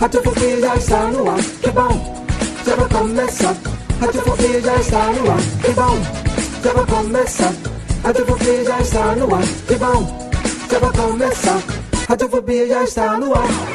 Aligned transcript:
Radiofobia 0.00 0.60
já 0.60 0.76
está 0.76 1.06
no 1.08 1.30
ar, 1.30 1.36
que 1.36 1.70
bom, 1.70 2.24
já 2.66 2.74
vai 2.74 2.88
começar. 2.88 3.54
Radiofobia 4.00 4.60
já 4.62 4.76
está 4.76 5.12
no 5.12 5.30
ar, 5.30 5.40
que 5.62 5.72
bom, 5.72 5.98
já 6.62 6.72
vai 6.72 6.86
começar. 6.86 7.52
Radiofobia 8.02 8.64
já 8.64 8.80
está 8.80 9.14
no 9.14 9.34
ar, 9.34 9.42
que 9.66 9.74
bom, 9.74 10.30
já 10.70 10.78
vai 10.78 10.92
começar. 10.92 11.62
Radiofobia 12.08 12.66
já 12.66 12.84
está 12.84 13.18
no 13.18 13.34
ar. 13.34 13.73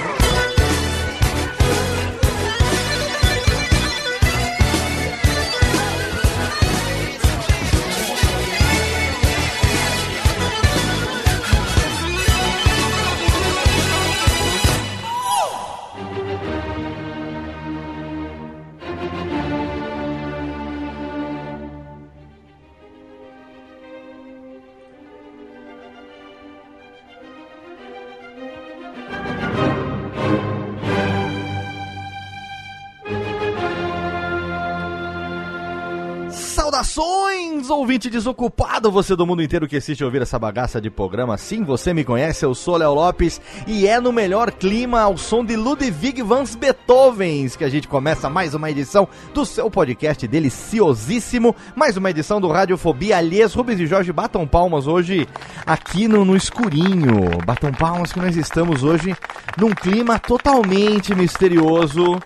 Ouvinte 37.69 38.09
desocupado, 38.09 38.91
você 38.91 39.15
do 39.15 39.25
mundo 39.25 39.43
inteiro 39.43 39.67
que 39.67 39.77
assiste 39.77 40.03
ouvir 40.03 40.21
essa 40.21 40.39
bagaça 40.39 40.81
de 40.81 40.89
programa. 40.89 41.37
Sim, 41.37 41.63
você 41.63 41.93
me 41.93 42.03
conhece, 42.03 42.43
eu 42.43 42.55
sou 42.55 42.77
Léo 42.77 42.93
Lopes 42.93 43.39
e 43.67 43.87
é 43.87 43.99
no 43.99 44.11
melhor 44.11 44.51
clima 44.51 45.01
ao 45.01 45.17
som 45.17 45.45
de 45.45 45.55
Ludwig 45.55 46.21
van 46.23 46.43
Beethoven 46.59 47.49
que 47.57 47.63
a 47.63 47.69
gente 47.69 47.87
começa 47.87 48.29
mais 48.29 48.53
uma 48.53 48.71
edição 48.71 49.07
do 49.33 49.45
seu 49.45 49.69
podcast 49.69 50.27
deliciosíssimo, 50.27 51.55
mais 51.75 51.95
uma 51.95 52.09
edição 52.09 52.41
do 52.41 52.47
Radiofobia. 52.47 53.17
Aliás, 53.17 53.53
Rubens 53.53 53.79
e 53.79 53.85
Jorge 53.87 54.11
batam 54.11 54.47
palmas 54.47 54.87
hoje 54.87 55.27
aqui 55.65 56.07
no, 56.07 56.25
no 56.25 56.35
escurinho. 56.35 57.29
Batam 57.45 57.71
palmas 57.71 58.11
que 58.11 58.19
nós 58.19 58.35
estamos 58.35 58.83
hoje 58.83 59.15
num 59.57 59.71
clima 59.71 60.17
totalmente 60.17 61.13
misterioso 61.13 62.19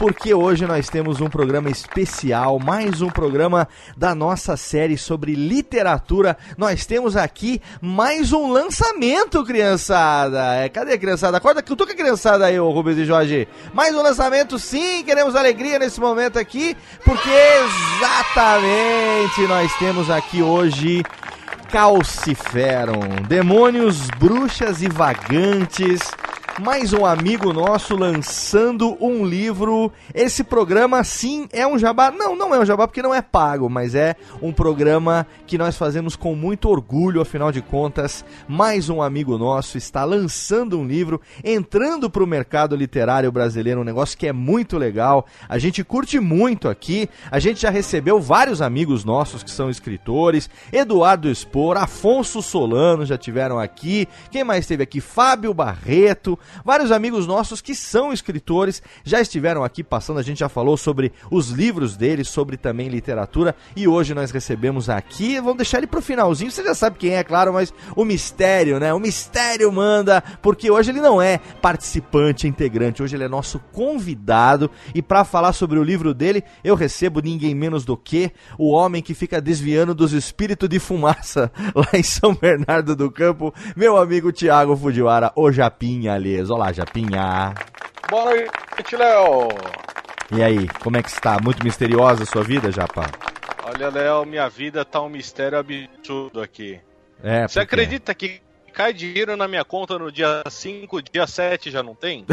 porque 0.00 0.32
hoje 0.32 0.66
nós 0.66 0.88
temos 0.88 1.20
um 1.20 1.28
programa 1.28 1.68
especial, 1.68 2.58
mais 2.58 3.02
um 3.02 3.10
programa 3.10 3.68
da 3.94 4.14
nossa 4.14 4.56
série 4.56 4.96
sobre 4.96 5.34
literatura. 5.34 6.38
Nós 6.56 6.86
temos 6.86 7.18
aqui 7.18 7.60
mais 7.82 8.32
um 8.32 8.50
lançamento, 8.50 9.44
criançada. 9.44 10.54
É, 10.54 10.70
cadê 10.70 10.94
a 10.94 10.98
criançada? 10.98 11.36
Acorda, 11.36 11.62
que 11.62 11.70
eu 11.70 11.76
tô 11.76 11.84
com 11.84 11.92
a 11.92 11.94
criançada 11.94 12.46
aí, 12.46 12.58
ô 12.58 12.70
Rubens 12.70 12.96
e 12.96 13.04
Jorge. 13.04 13.46
Mais 13.74 13.94
um 13.94 14.00
lançamento, 14.00 14.58
sim, 14.58 15.04
queremos 15.04 15.36
alegria 15.36 15.78
nesse 15.78 16.00
momento 16.00 16.38
aqui, 16.38 16.74
porque 17.04 17.28
exatamente 17.98 19.42
nós 19.46 19.70
temos 19.76 20.08
aqui 20.08 20.40
hoje 20.40 21.02
Calciferon, 21.70 23.20
demônios, 23.28 24.08
bruxas 24.18 24.80
e 24.80 24.88
vagantes 24.88 26.00
mais 26.60 26.92
um 26.92 27.06
amigo 27.06 27.54
nosso 27.54 27.96
lançando 27.96 28.94
um 29.00 29.24
livro. 29.24 29.90
Esse 30.14 30.44
programa, 30.44 31.02
sim, 31.02 31.48
é 31.52 31.66
um 31.66 31.78
jabá. 31.78 32.10
Não, 32.10 32.36
não 32.36 32.54
é 32.54 32.60
um 32.60 32.66
jabá 32.66 32.86
porque 32.86 33.00
não 33.00 33.14
é 33.14 33.22
pago, 33.22 33.70
mas 33.70 33.94
é 33.94 34.14
um 34.42 34.52
programa 34.52 35.26
que 35.46 35.56
nós 35.56 35.78
fazemos 35.78 36.16
com 36.16 36.34
muito 36.34 36.68
orgulho, 36.68 37.22
afinal 37.22 37.50
de 37.50 37.62
contas. 37.62 38.24
Mais 38.46 38.90
um 38.90 39.00
amigo 39.00 39.38
nosso 39.38 39.78
está 39.78 40.04
lançando 40.04 40.78
um 40.78 40.86
livro, 40.86 41.20
entrando 41.42 42.10
para 42.10 42.22
o 42.22 42.26
mercado 42.26 42.76
literário 42.76 43.32
brasileiro, 43.32 43.80
um 43.80 43.84
negócio 43.84 44.18
que 44.18 44.26
é 44.26 44.32
muito 44.32 44.76
legal. 44.76 45.24
A 45.48 45.56
gente 45.56 45.82
curte 45.82 46.20
muito 46.20 46.68
aqui. 46.68 47.08
A 47.30 47.38
gente 47.38 47.62
já 47.62 47.70
recebeu 47.70 48.20
vários 48.20 48.60
amigos 48.60 49.02
nossos 49.02 49.42
que 49.42 49.50
são 49.50 49.70
escritores. 49.70 50.50
Eduardo 50.70 51.30
Expor, 51.30 51.78
Afonso 51.78 52.42
Solano 52.42 53.06
já 53.06 53.16
tiveram 53.16 53.58
aqui. 53.58 54.06
Quem 54.30 54.44
mais 54.44 54.64
esteve 54.64 54.82
aqui? 54.82 55.00
Fábio 55.00 55.54
Barreto. 55.54 56.38
Vários 56.64 56.92
amigos 56.92 57.26
nossos 57.26 57.60
que 57.60 57.74
são 57.74 58.12
escritores 58.12 58.82
já 59.04 59.20
estiveram 59.20 59.64
aqui 59.64 59.82
passando, 59.82 60.18
a 60.18 60.22
gente 60.22 60.38
já 60.38 60.48
falou 60.48 60.76
sobre 60.76 61.12
os 61.30 61.50
livros 61.50 61.96
deles, 61.96 62.28
sobre 62.28 62.56
também 62.56 62.88
literatura, 62.88 63.54
e 63.74 63.88
hoje 63.88 64.14
nós 64.14 64.30
recebemos 64.30 64.88
aqui, 64.88 65.36
vamos 65.40 65.56
deixar 65.56 65.78
ele 65.78 65.86
pro 65.86 66.02
finalzinho, 66.02 66.50
você 66.50 66.62
já 66.62 66.74
sabe 66.74 66.98
quem 66.98 67.14
é, 67.14 67.24
claro, 67.24 67.52
mas 67.52 67.72
o 67.96 68.04
mistério, 68.04 68.78
né? 68.78 68.92
O 68.92 69.00
mistério 69.00 69.70
manda, 69.72 70.22
porque 70.42 70.70
hoje 70.70 70.90
ele 70.90 71.00
não 71.00 71.20
é 71.20 71.38
participante, 71.60 72.46
integrante, 72.46 73.02
hoje 73.02 73.16
ele 73.16 73.24
é 73.24 73.28
nosso 73.28 73.58
convidado, 73.72 74.70
e 74.94 75.02
para 75.02 75.24
falar 75.24 75.52
sobre 75.52 75.78
o 75.78 75.84
livro 75.84 76.14
dele, 76.14 76.44
eu 76.62 76.74
recebo 76.74 77.20
ninguém 77.20 77.54
menos 77.54 77.84
do 77.84 77.96
que 77.96 78.32
o 78.58 78.70
homem 78.70 79.02
que 79.02 79.14
fica 79.14 79.40
desviando 79.40 79.94
dos 79.94 80.12
espíritos 80.12 80.68
de 80.68 80.78
fumaça 80.78 81.50
lá 81.74 81.88
em 81.94 82.02
São 82.02 82.34
Bernardo 82.34 82.94
do 82.94 83.10
Campo, 83.10 83.52
meu 83.76 83.96
amigo 83.96 84.32
Tiago 84.32 84.76
Fujiwara, 84.76 85.32
o 85.34 85.50
Japinha 85.50 86.14
ali. 86.14 86.29
Olá, 86.38 86.72
Japinha. 86.72 87.54
Boa 88.08 88.24
noite, 88.26 88.96
Léo. 88.96 89.48
E 90.32 90.42
aí, 90.42 90.68
como 90.80 90.96
é 90.96 91.02
que 91.02 91.08
está? 91.08 91.38
Muito 91.42 91.62
misteriosa 91.64 92.22
a 92.22 92.26
sua 92.26 92.44
vida, 92.44 92.70
Japa? 92.70 93.10
Olha, 93.64 93.88
Léo, 93.90 94.24
minha 94.24 94.48
vida 94.48 94.84
tá 94.84 95.00
um 95.02 95.08
mistério 95.08 95.58
absurdo 95.58 96.40
aqui. 96.40 96.80
É, 97.22 97.48
Você 97.48 97.58
acredita 97.60 98.14
que 98.14 98.40
cai 98.72 98.92
dinheiro 98.92 99.36
na 99.36 99.48
minha 99.48 99.64
conta 99.64 99.98
no 99.98 100.10
dia 100.12 100.42
5, 100.48 101.02
dia 101.02 101.26
7 101.26 101.70
já 101.70 101.82
não 101.82 101.94
tem? 101.96 102.24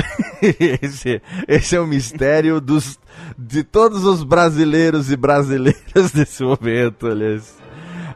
esse, 0.82 1.20
esse 1.48 1.76
é 1.76 1.80
o 1.80 1.88
mistério 1.88 2.62
dos, 2.62 3.00
de 3.36 3.64
todos 3.64 4.06
os 4.06 4.24
brasileiros 4.24 5.12
e 5.12 5.18
brasileiras 5.18 6.12
desse 6.14 6.44
momento, 6.44 7.08
aliás. 7.08 7.57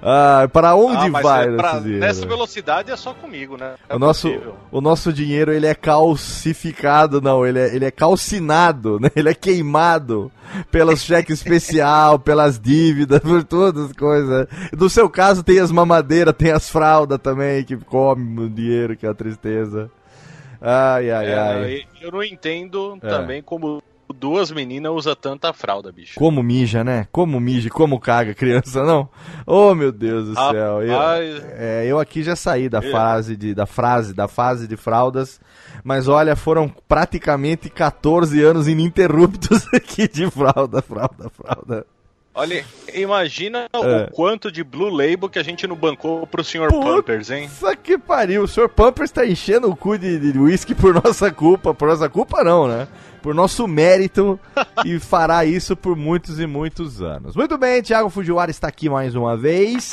Ah, 0.02 0.50
para 0.52 0.76
onde 0.76 1.16
ah, 1.16 1.22
vai 1.22 1.48
é 1.48 1.56
pra, 1.56 1.80
Nessa 1.80 2.26
velocidade 2.26 2.92
é 2.92 2.96
só 2.96 3.14
comigo, 3.14 3.56
né? 3.56 3.76
É 3.88 3.96
o, 3.96 4.00
nosso, 4.00 4.30
o 4.72 4.82
nosso 4.82 5.14
dinheiro 5.14 5.54
ele 5.54 5.68
é 5.68 5.76
calcificado, 5.76 7.22
não, 7.22 7.46
ele 7.46 7.60
é, 7.60 7.76
ele 7.76 7.86
é 7.86 7.92
calcinado, 7.92 9.00
né? 9.00 9.10
Ele 9.16 9.30
é 9.30 9.34
queimado 9.36 10.32
pelos 10.72 11.02
cheques 11.02 11.38
especial, 11.38 12.18
pelas 12.20 12.60
dívidas, 12.60 13.20
por 13.20 13.44
todas 13.44 13.92
as 13.92 13.94
coisas. 13.94 14.48
No 14.76 14.90
seu 14.90 15.08
caso 15.08 15.44
tem 15.44 15.60
as 15.60 15.72
mamadeiras, 15.72 16.34
tem 16.36 16.52
as 16.52 16.68
fraldas 16.68 17.20
também 17.20 17.64
que 17.64 17.78
comem 17.78 18.46
o 18.46 18.50
dinheiro, 18.50 18.98
que 18.98 19.06
é 19.06 19.10
a 19.10 19.14
tristeza. 19.14 19.92
Ai, 20.60 21.12
ai, 21.12 21.28
é, 21.28 21.38
ai. 21.38 21.82
Eu 22.02 22.12
não 22.12 22.24
entendo 22.24 22.98
é. 23.02 23.08
também 23.08 23.42
como 23.42 23.82
duas 24.14 24.52
meninas 24.52 24.92
usa 24.92 25.16
tanta 25.16 25.54
fralda, 25.54 25.92
bicho. 25.92 26.18
Como 26.18 26.42
mija, 26.42 26.84
né? 26.84 27.08
Como 27.12 27.40
mija, 27.40 27.70
como 27.70 28.00
caga 28.00 28.34
criança, 28.34 28.84
não? 28.86 29.10
Oh, 29.46 29.74
meu 29.74 29.92
Deus 29.92 30.30
do 30.30 30.40
ah, 30.40 30.52
céu. 30.52 30.82
Eu, 30.82 31.00
é, 31.58 31.86
eu 31.86 32.00
aqui 32.00 32.24
já 32.24 32.36
saí 32.36 32.70
da 32.70 32.80
é. 32.80 32.92
fase 32.92 33.36
de 33.36 33.54
da 33.54 33.66
frase, 33.66 34.14
da 34.14 34.28
fase 34.28 34.68
de 34.68 34.78
fraldas, 34.78 35.40
mas 35.84 36.08
olha, 36.08 36.36
foram 36.36 36.74
praticamente 36.88 37.70
14 37.70 38.42
anos 38.42 38.68
ininterruptos 38.68 39.68
aqui 39.74 40.08
de 40.08 40.30
fralda, 40.30 40.82
fralda, 40.82 41.30
fralda. 41.30 41.86
Olha, 42.34 42.64
imagina 42.94 43.68
é. 43.74 43.78
o 43.78 44.12
quanto 44.12 44.50
de 44.50 44.64
Blue 44.64 44.90
Label 44.90 45.28
que 45.28 45.38
a 45.38 45.44
gente 45.44 45.68
não 45.68 45.76
bancou 45.76 46.26
pro 46.26 46.44
Sr. 46.44 46.70
Pampers, 46.70 47.30
hein? 47.30 47.46
Isso 47.46 47.66
que 47.78 47.98
pariu, 47.98 48.44
o 48.44 48.48
Sr. 48.48 48.70
Pampers 48.70 49.12
tá 49.12 49.26
enchendo 49.26 49.70
o 49.70 49.76
cu 49.76 49.98
de 49.98 50.32
whisky 50.38 50.74
por 50.74 50.94
nossa 50.94 51.30
culpa. 51.30 51.74
Por 51.74 51.90
nossa 51.90 52.10
culpa 52.10 52.42
não, 52.42 52.70
né? 52.70 52.88
Por 53.22 53.34
nosso 53.36 53.68
mérito 53.68 54.40
e 54.86 55.00
fará 55.00 55.46
isso 55.46 55.76
por 55.76 55.96
muitos 55.96 56.40
e 56.40 56.48
muitos 56.48 57.02
anos. 57.02 57.36
Muito 57.36 57.58
bem, 57.58 57.82
Thiago 57.82 58.10
Fujiwara 58.10 58.52
está 58.52 58.68
aqui 58.68 58.90
mais 58.90 59.16
uma 59.16 59.38
vez. 59.38 59.92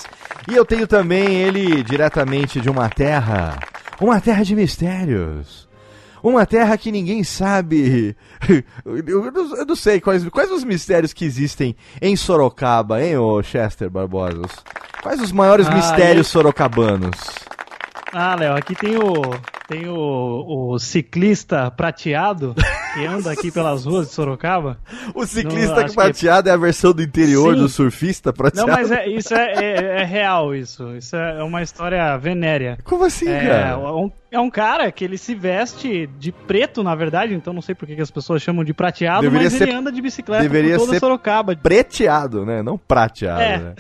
E 0.51 0.55
eu 0.55 0.65
tenho 0.65 0.87
também 0.87 1.37
ele 1.37 1.83
diretamente 1.83 2.61
de 2.61 2.71
uma 2.71 2.89
terra 2.89 3.59
uma 4.01 4.21
terra 4.21 4.45
de 4.45 4.55
mistérios. 4.55 5.69
Uma 6.23 6.45
terra 6.47 6.77
que 6.77 6.91
ninguém 6.91 7.23
sabe. 7.23 8.17
Eu, 8.85 9.31
não, 9.31 9.57
eu 9.57 9.67
não 9.67 9.77
sei 9.77 10.01
quais, 10.01 10.27
quais 10.29 10.51
os 10.51 10.65
mistérios 10.65 11.13
que 11.13 11.25
existem 11.25 11.77
em 12.01 12.17
Sorocaba, 12.17 13.03
hein, 13.03 13.17
ô 13.19 13.43
Chester 13.43 13.89
Barbosa? 13.91 14.43
Quais 15.03 15.21
os 15.21 15.31
maiores 15.31 15.67
ah, 15.69 15.75
mistérios 15.75 16.27
eu... 16.27 16.33
sorocabanos? 16.33 17.17
Ah, 18.13 18.35
Léo, 18.35 18.57
aqui 18.57 18.75
tem 18.75 18.97
o 18.97 19.13
tem 19.69 19.87
o, 19.87 20.73
o 20.73 20.79
ciclista 20.79 21.71
prateado 21.71 22.55
que 22.95 23.07
anda 23.07 23.33
aqui 23.33 23.51
pelas 23.51 23.85
ruas 23.85 24.09
de 24.09 24.15
Sorocaba. 24.15 24.79
O 25.15 25.27
ciclista 25.27 25.87
prateado 25.93 26.45
que... 26.45 26.51
é 26.51 26.53
a 26.53 26.57
versão 26.57 26.93
do 26.93 27.03
interior 27.03 27.55
Sim. 27.55 27.61
do 27.61 27.69
surfista 27.69 28.33
prateado? 28.33 28.69
Não, 28.69 28.77
mas 28.77 28.91
é, 28.91 29.07
isso 29.09 29.35
é, 29.35 29.53
é, 29.55 30.01
é, 30.01 30.05
real, 30.05 30.55
isso. 30.55 30.97
Isso 30.97 31.17
é 31.17 31.43
uma 31.43 31.63
história 31.63 32.17
venérea. 32.17 32.79
Como 32.85 33.05
assim, 33.05 33.29
é, 33.29 33.47
cara? 33.47 33.79
Um, 33.79 34.11
é 34.31 34.39
um 34.39 34.51
cara 34.51 34.91
que 34.93 35.05
ele 35.05 35.17
se 35.17 35.35
veste 35.35 36.07
de 36.19 36.31
preto, 36.33 36.83
na 36.83 36.95
verdade, 36.95 37.35
então 37.35 37.53
não 37.53 37.63
sei 37.63 37.75
por 37.75 37.87
que 37.87 38.01
as 38.01 38.11
pessoas 38.11 38.43
chamam 38.43 38.65
de 38.65 38.75
prateado, 38.75 39.23
deveria 39.23 39.51
mas 39.51 39.61
ele 39.61 39.73
anda 39.73 39.91
de 39.91 40.03
bicicleta 40.03 40.43
deveria 40.43 40.77
por 40.77 40.81
toda 40.81 40.93
ser 40.93 41.01
Sorocaba. 41.01 41.57
Preteado, 41.57 42.45
né? 42.45 42.63
Não 42.63 42.77
prateado, 42.77 43.41
é. 43.41 43.59
né? 43.59 43.75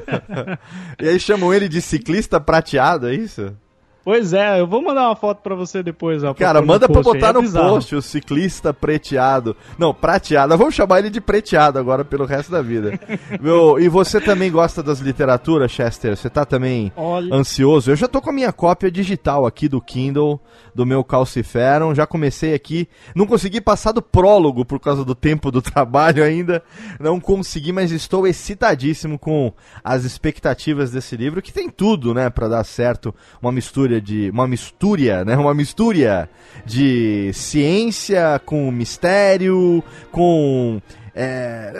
e 1.00 1.08
aí 1.08 1.20
chamam 1.20 1.54
ele 1.54 1.68
de 1.68 1.80
ciclista 1.80 2.40
prateado, 2.40 3.08
é 3.08 3.14
isso? 3.14 3.54
Pois 4.02 4.32
é, 4.32 4.60
eu 4.60 4.66
vou 4.66 4.82
mandar 4.82 5.08
uma 5.08 5.16
foto 5.16 5.42
pra 5.42 5.54
você 5.54 5.82
depois. 5.82 6.24
Ó, 6.24 6.32
Cara, 6.32 6.62
manda 6.62 6.88
pra 6.88 7.02
botar 7.02 7.30
é 7.30 7.32
no 7.34 7.52
post 7.52 7.94
o 7.94 8.00
ciclista 8.02 8.72
preteado. 8.72 9.54
Não, 9.78 9.92
prateado. 9.92 10.56
Vamos 10.56 10.74
chamar 10.74 11.00
ele 11.00 11.10
de 11.10 11.20
preteado 11.20 11.78
agora 11.78 12.04
pelo 12.04 12.24
resto 12.24 12.50
da 12.50 12.62
vida. 12.62 12.98
Meu, 13.40 13.78
e 13.78 13.88
você 13.88 14.20
também 14.20 14.50
gosta 14.50 14.82
das 14.82 15.00
literaturas, 15.00 15.70
Chester? 15.70 16.16
Você 16.16 16.30
tá 16.30 16.46
também 16.46 16.90
Olha... 16.96 17.34
ansioso? 17.34 17.90
Eu 17.90 17.96
já 17.96 18.08
tô 18.08 18.22
com 18.22 18.30
a 18.30 18.32
minha 18.32 18.52
cópia 18.52 18.90
digital 18.90 19.44
aqui 19.44 19.68
do 19.68 19.80
Kindle, 19.80 20.40
do 20.74 20.86
meu 20.86 21.04
Calciferum. 21.04 21.94
Já 21.94 22.06
comecei 22.06 22.54
aqui. 22.54 22.88
Não 23.14 23.26
consegui 23.26 23.60
passar 23.60 23.92
do 23.92 24.00
prólogo 24.00 24.64
por 24.64 24.80
causa 24.80 25.04
do 25.04 25.14
tempo 25.14 25.50
do 25.50 25.60
trabalho 25.62 26.24
ainda. 26.24 26.62
Não 26.98 27.20
consegui, 27.20 27.70
mas 27.70 27.90
estou 27.90 28.26
excitadíssimo 28.26 29.18
com 29.18 29.52
as 29.84 30.04
expectativas 30.04 30.90
desse 30.90 31.16
livro, 31.16 31.42
que 31.42 31.52
tem 31.52 31.68
tudo, 31.68 32.14
né, 32.14 32.30
para 32.30 32.48
dar 32.48 32.64
certo. 32.64 33.14
Uma 33.42 33.52
mistura 33.52 33.89
mistura 33.90 34.00
de. 34.00 34.30
Uma 34.30 34.46
mistura, 34.46 35.24
né? 35.24 35.36
Uma 35.36 35.54
mistura 35.54 36.30
de 36.64 37.32
ciência 37.34 38.40
com 38.44 38.70
mistério, 38.70 39.82
com. 40.12 40.80
É, 41.14 41.72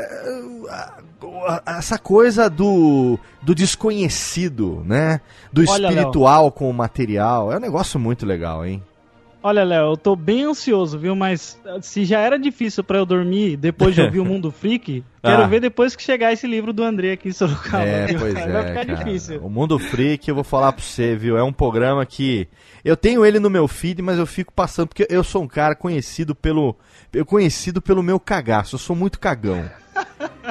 essa 1.67 1.99
coisa 1.99 2.51
do, 2.51 3.19
do 3.43 3.55
desconhecido, 3.55 4.83
né? 4.85 5.21
Do 5.53 5.63
Olha, 5.69 5.89
espiritual 5.89 6.45
Léo. 6.45 6.53
com 6.53 6.69
o 6.69 6.75
material. 6.75 7.53
É 7.53 7.57
um 7.57 7.61
negócio 7.61 8.01
muito 8.01 8.27
legal, 8.27 8.67
hein? 8.67 8.83
Olha, 9.43 9.65
Léo, 9.65 9.93
eu 9.93 9.97
tô 9.97 10.15
bem 10.15 10.45
ansioso, 10.45 10.99
viu? 10.99 11.17
Mas 11.17 11.59
ah, 11.65 11.79
se 11.81 12.05
já 12.05 12.21
era 12.21 12.39
difícil 12.39 12.85
para 12.85 12.99
eu 12.99 13.07
dormir 13.07 13.57
depois 13.57 13.95
de 13.95 14.03
ouvir 14.03 14.21
o 14.21 14.25
Mundo 14.27 14.51
Freak, 14.51 15.03
quero 15.23 15.43
ah. 15.43 15.47
ver 15.47 15.61
depois 15.61 15.97
que 15.97 16.03
chegar 16.03 16.31
esse 16.33 16.47
livro 16.47 16.75
do 16.75 16.83
André 16.83 17.13
aqui 17.13 17.31
em 17.31 17.33
Sorocaba. 17.33 17.85
É, 17.85 18.07
viu? 18.07 18.19
pois 18.19 18.35
Vai 18.35 18.43
é, 18.43 18.67
ficar 18.67 18.87
cara. 18.87 18.95
difícil. 18.97 19.41
O 19.43 19.49
Mundo 19.49 19.79
Freak, 19.79 20.29
eu 20.29 20.35
vou 20.35 20.45
falar 20.45 20.73
pra 20.73 20.83
você, 20.83 21.17
viu? 21.17 21.39
É 21.39 21.43
um 21.43 21.53
programa 21.53 22.05
que 22.05 22.49
eu 22.85 22.97
tenho 22.97 23.25
ele 23.25 23.41
no 23.41 23.49
meu 23.49 23.67
feed, 23.67 24.03
mas 24.03 24.19
eu 24.19 24.27
fico 24.27 24.53
passando 24.53 24.89
porque 24.89 25.07
eu 25.09 25.25
sou 25.25 25.43
um 25.43 25.49
cara 25.49 25.75
conhecido 25.75 26.35
pelo 26.35 26.77
eu 27.13 27.25
conhecido 27.25 27.81
pelo 27.81 28.03
meu 28.03 28.21
cagaço. 28.21 28.75
Eu 28.75 28.79
sou 28.79 28.95
muito 28.95 29.19
cagão. 29.19 29.65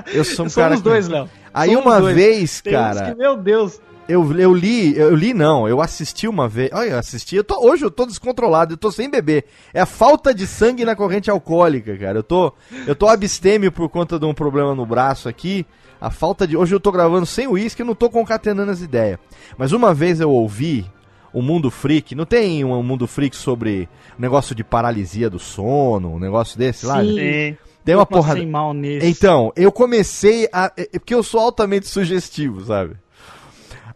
Eu 0.07 0.24
sou 0.24 0.45
um 0.45 0.50
Somos 0.50 0.56
cara 0.56 0.77
dois, 0.77 1.07
Léo. 1.07 1.30
Aí 1.53 1.69
Somos 1.69 1.85
uma 1.85 2.01
dois. 2.01 2.15
vez, 2.15 2.62
cara. 2.62 3.12
Que, 3.12 3.18
meu 3.18 3.38
Deus. 3.38 3.80
Eu, 4.09 4.35
eu 4.39 4.51
li, 4.51 4.97
eu 4.97 5.13
li 5.13 5.35
não, 5.35 5.67
eu 5.67 5.79
assisti 5.79 6.27
uma 6.27 6.47
vez. 6.47 6.71
Olha, 6.73 6.89
eu 6.89 6.97
assisti. 6.97 7.35
Eu 7.35 7.44
tô, 7.44 7.63
hoje 7.63 7.85
eu 7.85 7.91
tô 7.91 8.07
descontrolado, 8.07 8.73
eu 8.73 8.77
tô 8.77 8.91
sem 8.91 9.07
beber. 9.07 9.45
É 9.71 9.81
a 9.81 9.85
falta 9.85 10.33
de 10.33 10.47
sangue 10.47 10.83
na 10.83 10.95
corrente 10.95 11.29
alcoólica, 11.29 11.95
cara. 11.95 12.17
Eu 12.17 12.23
tô, 12.23 12.51
eu 12.88 12.95
tô 12.95 13.07
abstêmio 13.07 13.71
por 13.71 13.88
conta 13.88 14.17
de 14.17 14.25
um 14.25 14.33
problema 14.33 14.73
no 14.73 14.83
braço 14.83 15.29
aqui. 15.29 15.63
A 16.01 16.09
falta 16.09 16.47
de. 16.47 16.57
Hoje 16.57 16.73
eu 16.73 16.79
tô 16.79 16.91
gravando 16.91 17.27
sem 17.27 17.47
uísque, 17.47 17.83
eu 17.83 17.85
não 17.85 17.94
tô 17.94 18.09
concatenando 18.09 18.71
as 18.71 18.81
ideias. 18.81 19.19
Mas 19.56 19.73
uma 19.73 19.94
vez 19.94 20.19
eu 20.19 20.31
ouvi 20.31 20.89
o 21.31 21.44
Mundo 21.44 21.69
Freak. 21.69 22.15
Não 22.15 22.25
tem 22.25 22.65
um 22.65 22.81
Mundo 22.81 23.06
Freak 23.06 23.35
sobre 23.35 23.88
negócio 24.17 24.56
de 24.56 24.63
paralisia 24.63 25.29
do 25.29 25.38
sono, 25.38 26.15
um 26.15 26.19
negócio 26.19 26.57
desse 26.57 26.83
lá? 26.83 27.03
Sim. 27.03 27.56
Tem 27.85 27.95
uma 27.95 28.07
porra. 28.07 28.35
mal 28.44 28.73
nesse. 28.73 29.06
Então, 29.06 29.53
eu 29.56 29.71
comecei 29.71 30.50
a. 30.51 30.71
É, 30.75 30.97
porque 30.97 31.13
eu 31.13 31.21
sou 31.21 31.39
altamente 31.39 31.88
sugestivo, 31.88 32.65
sabe? 32.65 32.95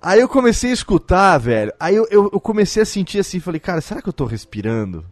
Aí 0.04 0.20
eu 0.20 0.28
comecei 0.28 0.72
a 0.72 0.74
escutar, 0.74 1.38
velho. 1.38 1.72
Aí 1.80 1.96
eu, 1.96 2.06
eu, 2.12 2.30
eu, 2.34 2.40
comecei 2.42 2.84
a 2.84 2.86
sentir 2.86 3.20
assim, 3.20 3.40
falei, 3.40 3.58
cara, 3.58 3.80
será 3.80 4.02
que 4.02 4.10
eu 4.10 4.14
tô 4.14 4.26
respirando? 4.26 5.06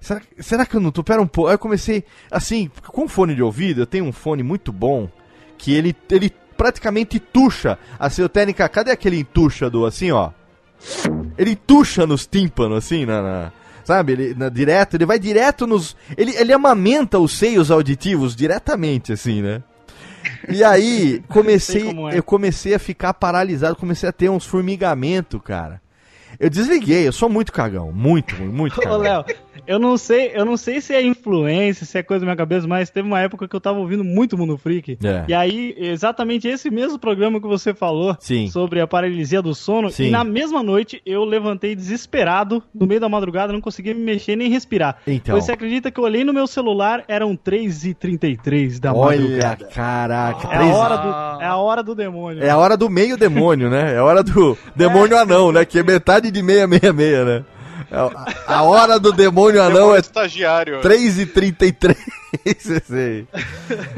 Será, 0.00 0.20
será 0.40 0.66
que 0.66 0.74
eu 0.74 0.80
não 0.80 0.90
tô? 0.90 1.04
Pera 1.04 1.22
um 1.22 1.28
pouco. 1.28 1.48
Aí 1.48 1.54
eu 1.54 1.58
comecei, 1.60 2.02
assim, 2.28 2.68
com 2.88 3.06
fone 3.06 3.36
de 3.36 3.42
ouvido, 3.42 3.82
eu 3.82 3.86
tenho 3.86 4.04
um 4.04 4.12
fone 4.12 4.42
muito 4.42 4.72
bom, 4.72 5.08
que 5.56 5.72
ele, 5.72 5.94
ele 6.10 6.32
praticamente 6.56 7.20
tuxa. 7.20 7.78
Assim, 8.00 8.20
o 8.22 8.28
técnica, 8.28 8.68
cadê 8.68 8.90
aquele 8.90 9.20
entuxa 9.20 9.70
do 9.70 9.86
assim, 9.86 10.10
ó? 10.10 10.32
Ele 11.38 11.54
tuxa 11.54 12.04
nos 12.04 12.26
tímpanos, 12.26 12.78
assim, 12.78 13.06
na, 13.06 13.22
na 13.22 13.52
sabe? 13.84 14.12
Ele 14.12 14.34
na, 14.34 14.48
direto, 14.48 14.94
ele 14.94 15.06
vai 15.06 15.20
direto 15.20 15.68
nos. 15.68 15.96
Ele, 16.16 16.34
ele 16.34 16.52
amamenta 16.52 17.16
os 17.20 17.38
seios 17.38 17.70
auditivos 17.70 18.34
diretamente, 18.34 19.12
assim, 19.12 19.40
né? 19.40 19.62
E 20.48 20.62
aí, 20.64 21.22
comecei, 21.28 21.88
é. 22.12 22.18
eu 22.18 22.22
comecei 22.22 22.74
a 22.74 22.78
ficar 22.78 23.14
paralisado, 23.14 23.76
comecei 23.76 24.08
a 24.08 24.12
ter 24.12 24.28
uns 24.28 24.44
formigamentos, 24.44 25.40
cara. 25.42 25.80
Eu 26.38 26.50
desliguei, 26.50 27.06
eu 27.06 27.12
sou 27.12 27.28
muito 27.28 27.52
cagão, 27.52 27.90
muito, 27.92 28.34
muito 28.36 28.76
cagão. 28.76 28.98
Ô, 28.98 29.02
Léo, 29.02 29.24
eu 29.66 29.78
não 29.78 29.96
sei, 29.96 30.32
eu 30.34 30.44
não 30.44 30.56
sei 30.56 30.80
se 30.80 30.94
é 30.94 31.02
influência, 31.02 31.86
se 31.86 31.98
é 31.98 32.02
coisa 32.02 32.20
da 32.20 32.26
minha 32.26 32.36
cabeça, 32.36 32.66
mas 32.66 32.90
teve 32.90 33.06
uma 33.06 33.20
época 33.20 33.46
que 33.48 33.54
eu 33.54 33.60
tava 33.60 33.78
ouvindo 33.78 34.04
muito 34.04 34.36
Mundo 34.36 34.56
Freak. 34.56 34.98
É. 35.02 35.24
E 35.28 35.34
aí, 35.34 35.74
exatamente 35.78 36.48
esse 36.48 36.70
mesmo 36.70 36.98
programa 36.98 37.40
que 37.40 37.46
você 37.46 37.74
falou 37.74 38.16
Sim. 38.20 38.48
sobre 38.48 38.80
a 38.80 38.86
paralisia 38.86 39.42
do 39.42 39.54
sono. 39.54 39.90
Sim. 39.90 40.06
E 40.06 40.10
na 40.10 40.24
mesma 40.24 40.62
noite 40.62 41.00
eu 41.04 41.24
levantei 41.24 41.74
desesperado, 41.74 42.62
no 42.74 42.86
meio 42.86 43.00
da 43.00 43.08
madrugada, 43.08 43.52
não 43.52 43.60
conseguia 43.60 43.94
me 43.94 44.00
mexer 44.00 44.36
nem 44.36 44.50
respirar. 44.50 44.98
Então. 45.06 45.38
Você 45.40 45.52
acredita 45.52 45.90
que 45.90 45.98
eu 45.98 46.04
olhei 46.04 46.24
no 46.24 46.32
meu 46.32 46.46
celular, 46.46 47.04
eram 47.08 47.36
3h33 47.36 48.78
da 48.78 48.92
Olha, 48.92 49.20
madrugada. 49.20 49.64
Olha, 49.64 49.74
caraca. 49.74 50.48
É, 50.48 50.58
3... 50.58 50.70
a 50.70 50.74
hora 50.74 50.96
do, 50.96 51.42
é 51.42 51.46
a 51.46 51.56
hora 51.56 51.82
do 51.82 51.94
demônio. 51.94 52.42
É 52.42 52.50
a 52.50 52.56
hora 52.56 52.76
do 52.76 52.88
meio 52.88 53.16
demônio, 53.16 53.70
né? 53.70 53.94
É 53.94 53.98
a 53.98 54.04
hora 54.04 54.22
do 54.22 54.56
demônio 54.74 55.16
é. 55.16 55.20
anão, 55.20 55.52
né? 55.52 55.64
Que 55.64 55.78
é 55.78 55.82
metade 55.82 56.30
de 56.30 56.40
666, 56.40 57.26
né? 57.26 57.44
É 57.90 58.52
a 58.52 58.62
hora 58.62 58.98
do 58.98 59.12
demônio 59.12 59.62
anão 59.62 59.94
é 59.94 60.00
estagiário. 62.44 62.76
3h33. 62.86 63.26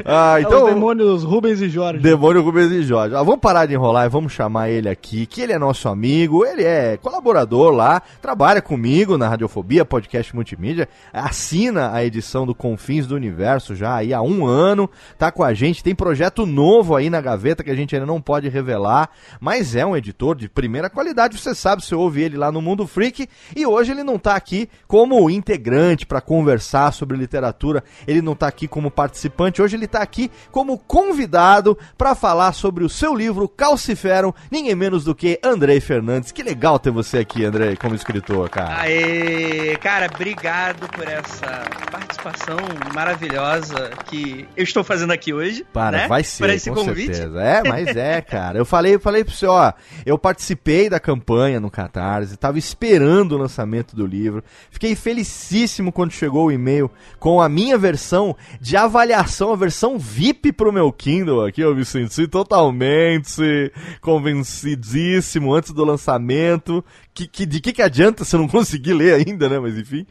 ah, 0.05 0.37
então, 0.39 0.59
é 0.59 0.71
o 0.71 0.73
demônio 0.73 1.17
Rubens 1.17 1.61
e 1.61 1.69
Jorge. 1.69 1.99
Demônio 1.99 2.41
Rubens 2.41 2.71
e 2.71 2.83
Jorge. 2.83 3.15
Ah, 3.15 3.23
vamos 3.23 3.39
parar 3.39 3.65
de 3.65 3.73
enrolar 3.73 4.05
e 4.05 4.09
vamos 4.09 4.31
chamar 4.33 4.69
ele 4.69 4.89
aqui, 4.89 5.25
que 5.25 5.41
ele 5.41 5.53
é 5.53 5.59
nosso 5.59 5.87
amigo, 5.89 6.45
ele 6.45 6.63
é 6.63 6.97
colaborador 6.97 7.71
lá, 7.71 8.01
trabalha 8.21 8.61
comigo 8.61 9.17
na 9.17 9.27
Radiofobia, 9.27 9.83
podcast 9.83 10.35
multimídia, 10.35 10.87
assina 11.11 11.91
a 11.93 12.03
edição 12.03 12.45
do 12.45 12.55
Confins 12.55 13.07
do 13.07 13.15
Universo 13.15 13.75
já 13.75 13.95
aí 13.95 14.13
há 14.13 14.21
um 14.21 14.45
ano, 14.45 14.89
tá 15.17 15.31
com 15.31 15.43
a 15.43 15.53
gente, 15.53 15.83
tem 15.83 15.95
projeto 15.95 16.45
novo 16.45 16.95
aí 16.95 17.09
na 17.09 17.21
gaveta 17.21 17.63
que 17.63 17.71
a 17.71 17.75
gente 17.75 17.95
ainda 17.95 18.05
não 18.05 18.21
pode 18.21 18.47
revelar, 18.49 19.09
mas 19.39 19.75
é 19.75 19.85
um 19.85 19.95
editor 19.95 20.35
de 20.35 20.49
primeira 20.49 20.89
qualidade, 20.89 21.37
você 21.37 21.55
sabe, 21.55 21.83
você 21.83 21.95
ouve 21.95 22.21
ele 22.21 22.37
lá 22.37 22.51
no 22.51 22.61
Mundo 22.61 22.87
Freak, 22.87 23.27
e 23.55 23.65
hoje 23.65 23.91
ele 23.91 24.03
não 24.03 24.17
tá 24.17 24.35
aqui 24.35 24.69
como 24.87 25.29
integrante 25.29 26.05
para 26.05 26.21
conversar 26.21 26.91
sobre 26.93 27.17
literatura, 27.17 27.83
ele 28.07 28.18
não 28.21 28.33
está 28.33 28.47
aqui 28.47 28.67
como 28.67 28.91
participante, 28.91 29.61
hoje 29.61 29.75
ele 29.75 29.85
está 29.85 30.01
aqui 30.01 30.31
como 30.51 30.77
convidado 30.77 31.77
para 31.97 32.15
falar 32.15 32.53
sobre 32.53 32.83
o 32.83 32.89
seu 32.89 33.15
livro 33.15 33.47
Calciferum, 33.47 34.33
ninguém 34.51 34.75
menos 34.75 35.03
do 35.03 35.15
que 35.15 35.39
Andrei 35.43 35.79
Fernandes. 35.79 36.31
Que 36.31 36.43
legal 36.43 36.79
ter 36.79 36.91
você 36.91 37.19
aqui, 37.19 37.45
Andrei, 37.45 37.75
como 37.75 37.95
escritor, 37.95 38.49
cara. 38.49 38.81
Aê, 38.81 39.75
cara, 39.77 40.09
obrigado 40.13 40.87
por 40.89 41.07
essa 41.07 41.63
participação 41.91 42.57
maravilhosa 42.93 43.91
que 44.05 44.47
eu 44.55 44.63
estou 44.63 44.83
fazendo 44.83 45.11
aqui 45.11 45.33
hoje. 45.33 45.65
Para, 45.73 45.99
né? 45.99 46.07
vai 46.07 46.23
ser, 46.23 46.49
esse 46.49 46.69
com 46.69 46.75
convite. 46.75 47.15
certeza. 47.15 47.41
É, 47.41 47.63
mas 47.67 47.95
é, 47.95 48.21
cara. 48.21 48.57
Eu 48.57 48.65
falei, 48.65 48.97
falei 48.99 49.23
pro 49.23 49.33
senhor, 49.33 49.53
ó, 49.53 49.73
eu 50.05 50.17
participei 50.17 50.89
da 50.89 50.99
campanha 50.99 51.59
no 51.59 51.69
Catarse, 51.69 52.33
estava 52.33 52.57
esperando 52.57 53.33
o 53.33 53.37
lançamento 53.37 53.95
do 53.95 54.05
livro. 54.05 54.43
Fiquei 54.69 54.95
felicíssimo 54.95 55.91
quando 55.91 56.11
chegou 56.11 56.47
o 56.47 56.51
e-mail 56.51 56.89
com 57.19 57.41
a 57.41 57.49
minha 57.49 57.77
versão 57.77 58.08
recomendação 58.09 58.35
de 58.59 58.75
avaliação, 58.75 59.51
a 59.53 59.55
versão 59.55 59.97
VIP 59.97 60.51
pro 60.51 60.73
meu 60.73 60.91
Kindle 60.91 61.45
aqui, 61.45 61.61
eu 61.61 61.75
me 61.75 61.85
senti 61.85 62.27
totalmente 62.27 63.71
convencidíssimo 64.01 65.53
antes 65.53 65.71
do 65.71 65.85
lançamento. 65.85 66.83
Que, 67.13 67.27
que, 67.27 67.45
de 67.45 67.59
que, 67.59 67.73
que 67.73 67.81
adianta 67.81 68.23
se 68.23 68.33
eu 68.35 68.39
não 68.39 68.47
conseguir 68.47 68.93
ler 68.93 69.13
ainda, 69.15 69.49
né? 69.49 69.59
Mas 69.59 69.77
enfim. 69.77 70.05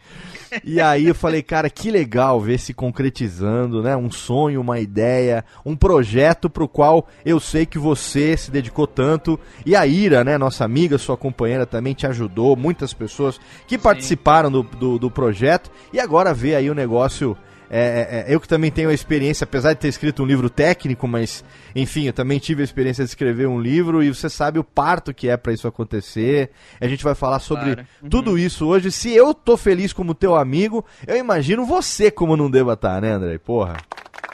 E 0.62 0.81
aí 0.81 1.07
eu 1.07 1.14
falei, 1.14 1.43
cara, 1.43 1.71
que 1.71 1.90
legal 1.90 2.40
ver 2.40 2.59
se 2.59 2.75
concretizando, 2.75 3.83
né? 3.83 3.97
Um 3.97 4.11
sonho, 4.11 4.61
uma 4.61 4.78
ideia, 4.78 5.45
um 5.64 5.75
projeto 5.75 6.50
pro 6.50 6.69
qual 6.69 7.09
eu 7.25 7.40
sei 7.40 7.64
que 7.64 7.78
você 7.78 8.37
se 8.37 8.50
dedicou 8.50 8.87
tanto. 8.87 9.40
E 9.64 9.75
a 9.75 9.87
Ira, 9.87 10.23
né, 10.23 10.37
nossa 10.37 10.64
amiga, 10.64 10.99
sua 10.99 11.17
companheira, 11.17 11.64
também 11.64 11.95
te 11.95 12.07
ajudou. 12.07 12.57
Muitas 12.57 12.93
pessoas 12.93 13.40
que 13.67 13.76
Sim. 13.76 13.83
participaram 13.83 14.50
do, 14.50 14.62
do, 14.62 14.99
do 14.99 15.11
projeto. 15.11 15.71
E 15.93 16.00
agora 16.00 16.35
ver 16.35 16.57
aí 16.57 16.69
o 16.69 16.75
negócio 16.75 17.37
é, 17.70 18.25
é, 18.26 18.30
é, 18.30 18.34
eu 18.34 18.40
que 18.40 18.48
também 18.48 18.70
tenho 18.70 18.88
a 18.88 18.94
experiência, 18.94 19.44
apesar 19.44 19.75
de 19.75 19.80
ter 19.80 19.88
escrito 19.88 20.22
um 20.22 20.26
livro 20.26 20.48
técnico, 20.48 21.06
mas 21.06 21.44
enfim, 21.75 22.04
eu 22.06 22.12
também 22.12 22.38
tive 22.38 22.62
a 22.62 22.64
experiência 22.64 23.04
de 23.04 23.10
escrever 23.10 23.46
um 23.46 23.60
livro 23.60 24.02
e 24.02 24.08
você 24.08 24.28
sabe 24.30 24.58
o 24.58 24.64
parto 24.64 25.12
que 25.12 25.28
é 25.28 25.37
para 25.37 25.52
isso 25.52 25.68
acontecer. 25.68 26.50
A 26.80 26.88
gente 26.88 27.04
vai 27.04 27.14
falar 27.14 27.38
sobre 27.40 27.75
claro. 27.75 27.88
uhum. 28.02 28.08
tudo 28.08 28.38
isso 28.38 28.66
hoje. 28.66 28.90
Se 28.90 29.12
eu 29.12 29.34
tô 29.34 29.56
feliz 29.56 29.92
como 29.92 30.14
teu 30.14 30.34
amigo, 30.34 30.84
eu 31.06 31.16
imagino 31.16 31.66
você 31.66 32.10
como 32.10 32.37
não 32.37 32.50
deva 32.50 32.72
estar, 32.72 33.00
né, 33.02 33.12
André? 33.12 33.38
Porra. 33.38 33.76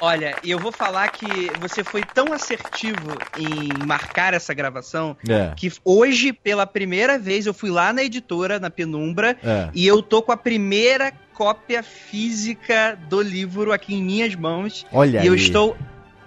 Olha, 0.04 0.36
eu 0.44 0.58
vou 0.58 0.70
falar 0.70 1.08
que 1.08 1.50
você 1.58 1.82
foi 1.82 2.02
tão 2.02 2.30
assertivo 2.30 3.16
em 3.38 3.86
marcar 3.86 4.34
essa 4.34 4.52
gravação 4.52 5.16
é. 5.26 5.54
que 5.56 5.72
hoje, 5.82 6.30
pela 6.30 6.66
primeira 6.66 7.18
vez, 7.18 7.46
eu 7.46 7.54
fui 7.54 7.70
lá 7.70 7.90
na 7.90 8.04
editora, 8.04 8.60
na 8.60 8.68
Penumbra, 8.68 9.34
é. 9.42 9.70
e 9.72 9.86
eu 9.86 10.02
tô 10.02 10.20
com 10.20 10.30
a 10.30 10.36
primeira 10.36 11.10
cópia 11.32 11.82
física 11.82 12.98
do 13.08 13.22
livro 13.22 13.72
aqui 13.72 13.94
em 13.94 14.02
minhas 14.02 14.34
mãos. 14.34 14.84
Olha 14.92 15.16
E 15.16 15.20
aí. 15.20 15.26
eu 15.26 15.34
estou 15.34 15.74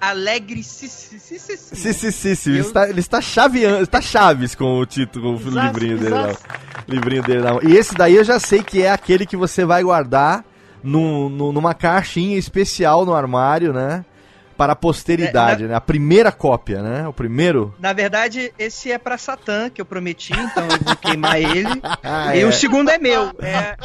alegre 0.01 0.63
sim, 0.63 0.87
ele 2.49 2.59
está, 2.59 2.89
ele 2.89 2.99
está 2.99 3.21
chaveando, 3.21 3.83
está 3.83 4.01
chaves 4.01 4.55
com 4.55 4.79
o 4.79 4.85
título, 4.87 5.39
com 5.39 5.49
o 5.49 5.49
livrinho 5.51 5.99
dele 5.99 6.09
lá. 6.09 6.35
Livrinho 6.87 7.21
dele 7.21 7.41
lá. 7.41 7.59
E 7.61 7.75
esse 7.75 7.93
daí 7.93 8.15
eu 8.15 8.23
já 8.23 8.39
sei 8.39 8.63
que 8.63 8.81
é 8.81 8.89
aquele 8.89 9.23
que 9.23 9.37
você 9.37 9.65
vai 9.65 9.83
guardar 9.83 10.43
no, 10.87 11.29
no, 11.29 11.51
numa 11.51 11.73
caixinha 11.73 12.37
especial 12.37 13.05
no 13.05 13.13
armário, 13.13 13.73
né? 13.73 14.05
Para 14.55 14.73
a 14.73 14.75
posteridade, 14.75 15.65
é, 15.65 15.67
na... 15.67 15.71
né? 15.73 15.75
A 15.75 15.81
primeira 15.81 16.31
cópia, 16.31 16.81
né? 16.81 17.07
O 17.07 17.13
primeiro. 17.13 17.75
Na 17.79 17.93
verdade, 17.93 18.51
esse 18.57 18.91
é 18.91 18.97
para 18.97 19.17
Satã, 19.17 19.69
que 19.69 19.79
eu 19.79 19.85
prometi, 19.85 20.33
então 20.33 20.63
eu 20.63 20.79
vou 20.83 20.95
queimar 20.95 21.35
ele. 21.41 21.79
ah, 22.01 22.35
e 22.35 22.41
é. 22.41 22.45
o 22.45 22.51
segundo 22.51 22.89
é 22.89 22.97
meu. 22.97 23.31
É, 23.39 23.75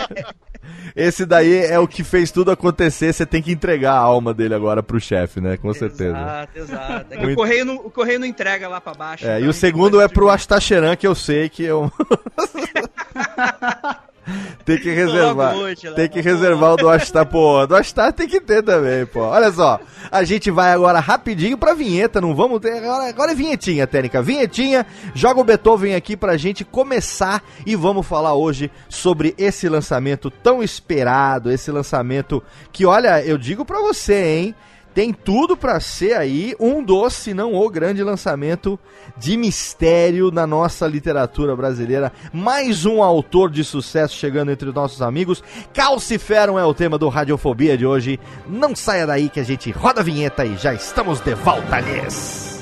esse 0.96 1.26
daí 1.26 1.66
é 1.66 1.78
o 1.78 1.86
que 1.86 2.02
fez 2.02 2.30
tudo 2.30 2.50
acontecer. 2.50 3.12
Você 3.12 3.26
tem 3.26 3.42
que 3.42 3.52
entregar 3.52 3.92
a 3.92 3.98
alma 3.98 4.32
dele 4.32 4.54
agora 4.54 4.82
pro 4.82 4.98
chefe, 4.98 5.42
né? 5.42 5.58
Com 5.58 5.74
certeza. 5.74 6.16
Exato, 6.16 6.58
exato. 6.58 7.14
É 7.14 7.26
o, 7.26 7.34
correio 7.34 7.64
não, 7.66 7.74
o 7.76 7.90
correio 7.90 8.20
não 8.20 8.26
entrega 8.26 8.66
lá 8.68 8.80
pra 8.80 8.94
baixo. 8.94 9.26
É, 9.26 9.42
e 9.42 9.48
o 9.48 9.52
segundo 9.52 10.00
é 10.00 10.08
pro 10.08 10.30
Astacheran, 10.30 10.96
que 10.96 11.06
eu 11.06 11.14
sei 11.14 11.50
que 11.50 11.64
eu. 11.64 11.92
tem 14.64 14.78
que 14.78 14.90
reservar. 14.90 15.54
tem 15.94 16.08
que 16.08 16.20
reservar 16.20 16.72
o 16.72 16.76
do 16.76 16.88
Astar, 16.88 17.26
pô. 17.26 17.66
Do 17.66 17.76
Astar 17.76 18.12
tem 18.12 18.28
que 18.28 18.40
ter 18.40 18.62
também, 18.62 19.06
pô. 19.06 19.20
Olha 19.20 19.50
só. 19.50 19.80
A 20.10 20.24
gente 20.24 20.50
vai 20.50 20.72
agora 20.72 21.00
rapidinho 21.00 21.56
pra 21.56 21.74
vinheta, 21.74 22.20
não 22.20 22.34
vamos 22.34 22.60
ter. 22.60 22.78
Agora, 22.78 23.08
agora 23.08 23.32
é 23.32 23.34
vinhetinha, 23.34 23.86
técnica. 23.86 24.22
Vinhetinha, 24.22 24.86
joga 25.14 25.40
o 25.40 25.44
Beethoven 25.44 25.94
aqui 25.94 26.16
pra 26.16 26.36
gente 26.36 26.64
começar 26.64 27.42
e 27.66 27.74
vamos 27.76 28.06
falar 28.06 28.34
hoje 28.34 28.70
sobre 28.88 29.34
esse 29.38 29.68
lançamento 29.68 30.30
tão 30.30 30.62
esperado, 30.62 31.50
esse 31.50 31.70
lançamento 31.70 32.42
que, 32.72 32.84
olha, 32.84 33.24
eu 33.24 33.38
digo 33.38 33.64
pra 33.64 33.80
você, 33.80 34.24
hein? 34.24 34.54
Tem 34.94 35.12
tudo 35.12 35.56
para 35.56 35.80
ser 35.80 36.14
aí 36.14 36.54
um 36.58 36.82
dos, 36.82 37.14
se 37.14 37.34
não 37.34 37.54
o 37.54 37.70
grande 37.70 38.02
lançamento 38.02 38.78
de 39.16 39.36
mistério 39.36 40.30
na 40.30 40.46
nossa 40.46 40.86
literatura 40.86 41.56
brasileira. 41.56 42.12
Mais 42.32 42.84
um 42.84 43.02
autor 43.02 43.50
de 43.50 43.64
sucesso 43.64 44.14
chegando 44.14 44.50
entre 44.50 44.68
os 44.68 44.74
nossos 44.74 45.02
amigos. 45.02 45.42
Calciferum 45.72 46.58
é 46.58 46.64
o 46.64 46.74
tema 46.74 46.98
do 46.98 47.08
Radiofobia 47.08 47.76
de 47.76 47.86
hoje. 47.86 48.20
Não 48.48 48.74
saia 48.76 49.06
daí 49.06 49.28
que 49.28 49.40
a 49.40 49.44
gente 49.44 49.70
roda 49.70 50.00
a 50.00 50.04
vinheta 50.04 50.44
e 50.44 50.56
já 50.56 50.74
estamos 50.74 51.20
de 51.20 51.34
volta, 51.34 51.80
lhes. 51.80 52.61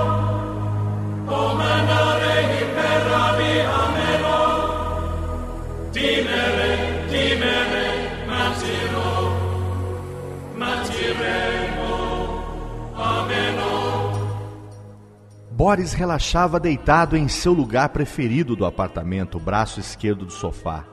Boris 15.61 15.93
relaxava 15.93 16.59
deitado 16.59 17.15
em 17.15 17.27
seu 17.27 17.53
lugar 17.53 17.89
preferido 17.89 18.55
do 18.55 18.65
apartamento, 18.65 19.37
o 19.37 19.39
braço 19.39 19.79
esquerdo 19.79 20.25
do 20.25 20.31
sofá. 20.31 20.83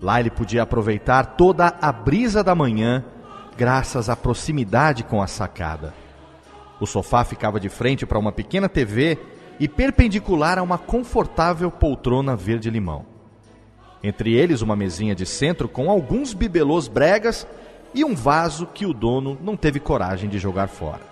Lá 0.00 0.20
ele 0.20 0.30
podia 0.30 0.62
aproveitar 0.62 1.34
toda 1.36 1.76
a 1.82 1.90
brisa 1.90 2.44
da 2.44 2.54
manhã, 2.54 3.04
graças 3.56 4.08
à 4.08 4.14
proximidade 4.14 5.02
com 5.02 5.20
a 5.20 5.26
sacada. 5.26 5.92
O 6.80 6.86
sofá 6.86 7.24
ficava 7.24 7.58
de 7.58 7.68
frente 7.68 8.06
para 8.06 8.18
uma 8.18 8.30
pequena 8.30 8.68
TV 8.68 9.18
e 9.60 9.68
perpendicular 9.68 10.58
a 10.58 10.62
uma 10.62 10.78
confortável 10.78 11.70
poltrona 11.70 12.34
verde-limão. 12.34 13.04
Entre 14.02 14.32
eles, 14.32 14.62
uma 14.62 14.74
mesinha 14.74 15.14
de 15.14 15.26
centro 15.26 15.68
com 15.68 15.90
alguns 15.90 16.32
bibelôs 16.32 16.88
bregas 16.88 17.46
e 17.94 18.02
um 18.02 18.14
vaso 18.14 18.66
que 18.66 18.86
o 18.86 18.94
dono 18.94 19.38
não 19.42 19.58
teve 19.58 19.78
coragem 19.78 20.30
de 20.30 20.38
jogar 20.38 20.68
fora. 20.68 21.10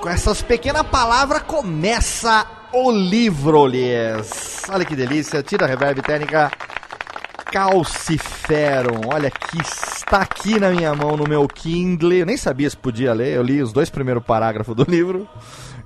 Com 0.00 0.08
essas 0.08 0.40
pequenas 0.42 0.82
palavras 0.82 1.42
começa 1.42 2.46
o 2.72 2.92
livro, 2.92 3.66
Lies. 3.66 4.62
Olha 4.68 4.84
que 4.84 4.94
delícia. 4.94 5.42
Tira 5.42 5.64
a 5.64 5.68
reverb 5.68 6.02
técnica. 6.02 6.52
Calciferum. 7.54 9.02
Olha 9.06 9.30
que 9.30 9.62
está 9.62 10.22
aqui 10.22 10.58
na 10.58 10.70
minha 10.70 10.92
mão 10.92 11.16
no 11.16 11.22
meu 11.22 11.46
Kindle. 11.46 12.12
Eu 12.12 12.26
nem 12.26 12.36
sabia 12.36 12.68
se 12.68 12.76
podia 12.76 13.12
ler. 13.12 13.36
Eu 13.36 13.44
li 13.44 13.62
os 13.62 13.72
dois 13.72 13.88
primeiros 13.88 14.24
parágrafos 14.24 14.74
do 14.74 14.82
livro. 14.82 15.28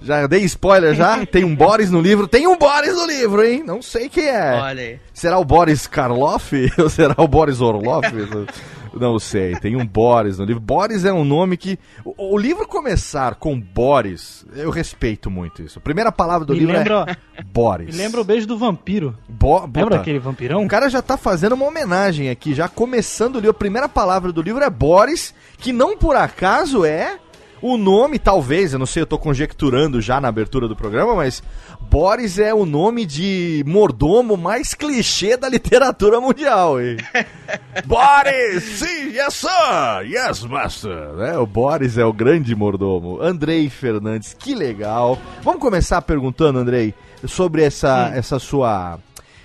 Já 0.01 0.27
dei 0.27 0.45
spoiler 0.45 0.95
já. 0.95 1.25
Tem 1.31 1.45
um 1.45 1.55
Boris 1.55 1.91
no 1.91 2.01
livro. 2.01 2.27
Tem 2.27 2.47
um 2.47 2.57
Boris 2.57 2.95
no 2.95 3.07
livro, 3.07 3.45
hein? 3.45 3.63
Não 3.67 3.83
sei 3.83 4.09
quem 4.09 4.29
é. 4.29 4.55
Olha 4.55 4.83
aí. 4.83 5.01
Será 5.13 5.39
o 5.39 5.45
Boris 5.45 5.87
Karloff? 5.87 6.55
Ou 6.79 6.89
será 6.89 7.15
o 7.19 7.29
Boris 7.29 7.61
Orloff? 7.61 8.09
Não 8.95 9.18
sei, 9.18 9.57
tem 9.57 9.76
um 9.76 9.87
Boris 9.87 10.38
no 10.38 10.45
livro. 10.45 10.61
Boris 10.61 11.04
é 11.04 11.12
um 11.12 11.25
nome 11.25 11.57
que. 11.57 11.78
O, 12.04 12.35
o, 12.35 12.38
livro 12.38 12.66
começar 12.66 13.35
com 13.37 13.59
Boris, 13.59 14.47
eu 14.54 14.71
respeito 14.71 15.30
muito 15.30 15.62
isso. 15.62 15.78
A 15.78 15.83
primeira 15.83 16.12
palavra 16.12 16.47
do 16.47 16.52
me 16.52 16.61
livro 16.61 16.76
lembra, 16.76 17.18
é 17.37 17.42
Boris. 17.42 17.95
Me 17.95 18.02
lembra 18.02 18.21
o 18.21 18.25
beijo 18.25 18.47
do 18.47 18.59
vampiro. 18.59 19.16
Bo, 19.28 19.61
lembra 19.61 19.97
aquele 19.97 20.18
vampirão? 20.18 20.64
O 20.64 20.68
cara 20.68 20.88
já 20.88 21.02
tá 21.02 21.16
fazendo 21.16 21.54
uma 21.54 21.66
homenagem 21.66 22.30
aqui, 22.30 22.54
já 22.54 22.68
começando 22.68 23.37
o 23.37 23.38
livro. 23.38 23.50
A 23.50 23.54
primeira 23.54 23.88
palavra 23.88 24.33
do 24.33 24.42
livro 24.42 24.62
é 24.62 24.71
Boris, 24.71 25.35
que 25.59 25.73
não 25.73 25.97
por 25.97 26.16
acaso 26.16 26.85
é 26.85 27.18
O 27.61 27.77
nome, 27.77 28.19
talvez, 28.19 28.73
eu 28.73 28.79
não 28.79 28.87
sei, 28.87 29.03
eu 29.03 29.07
tô 29.07 29.19
conjecturando 29.19 30.00
já 30.00 30.21
na 30.21 30.29
abertura 30.29 30.69
do 30.69 30.77
programa, 30.77 31.15
mas 31.15 31.43
Boris 31.81 32.38
é 32.38 32.55
o 32.55 32.65
nome 32.65 33.05
de 33.05 33.65
mordomo 33.67 34.37
mais 34.37 34.75
clichê 34.75 35.37
da 35.37 35.49
literatura 35.49 36.21
mundial, 36.21 36.81
hein? 36.81 36.99
Boris! 37.85 38.62
Sim, 38.62 39.11
yes, 39.12 39.35
sir! 39.35 40.07
Yes, 40.07 40.43
master! 40.43 41.21
É, 41.21 41.38
o 41.38 41.47
Boris 41.47 41.99
é 41.99 42.05
o 42.05 42.12
grande 42.12 42.55
mordomo. 42.55 43.21
Andrei 43.21 43.69
Fernandes, 43.69 44.35
que 44.38 44.55
legal. 44.55 45.19
Vamos 45.43 45.61
começar 45.61 46.00
perguntando, 46.03 46.59
Andrei, 46.59 46.95
sobre 47.27 47.62
essa, 47.62 48.12
essa 48.15 48.38
sua 48.38 48.99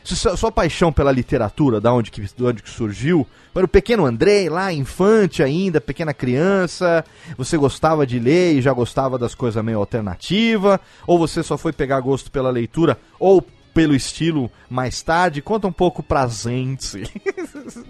sua, 0.03 0.37
sua 0.37 0.51
paixão 0.51 0.91
pela 0.91 1.11
literatura, 1.11 1.79
da 1.79 1.93
onde 1.93 2.11
que, 2.11 2.21
de 2.21 2.43
onde 2.43 2.61
que 2.61 2.69
surgiu? 2.69 3.27
Para 3.53 3.65
o 3.65 3.67
pequeno 3.67 4.05
Andrei, 4.05 4.49
lá, 4.49 4.73
infante 4.73 5.43
ainda, 5.43 5.79
pequena 5.79 6.13
criança, 6.13 7.05
você 7.37 7.57
gostava 7.57 8.05
de 8.05 8.19
ler 8.19 8.55
e 8.55 8.61
já 8.61 8.73
gostava 8.73 9.17
das 9.17 9.35
coisas 9.35 9.63
meio 9.63 9.77
alternativa? 9.77 10.79
Ou 11.05 11.19
você 11.19 11.43
só 11.43 11.57
foi 11.57 11.71
pegar 11.71 11.99
gosto 11.99 12.31
pela 12.31 12.49
leitura? 12.49 12.97
Ou 13.19 13.45
pelo 13.73 13.95
estilo 13.95 14.51
mais 14.69 15.01
tarde? 15.01 15.41
Conta 15.41 15.67
um 15.67 15.71
pouco 15.71 16.03
pra 16.03 16.27
gente. 16.27 17.03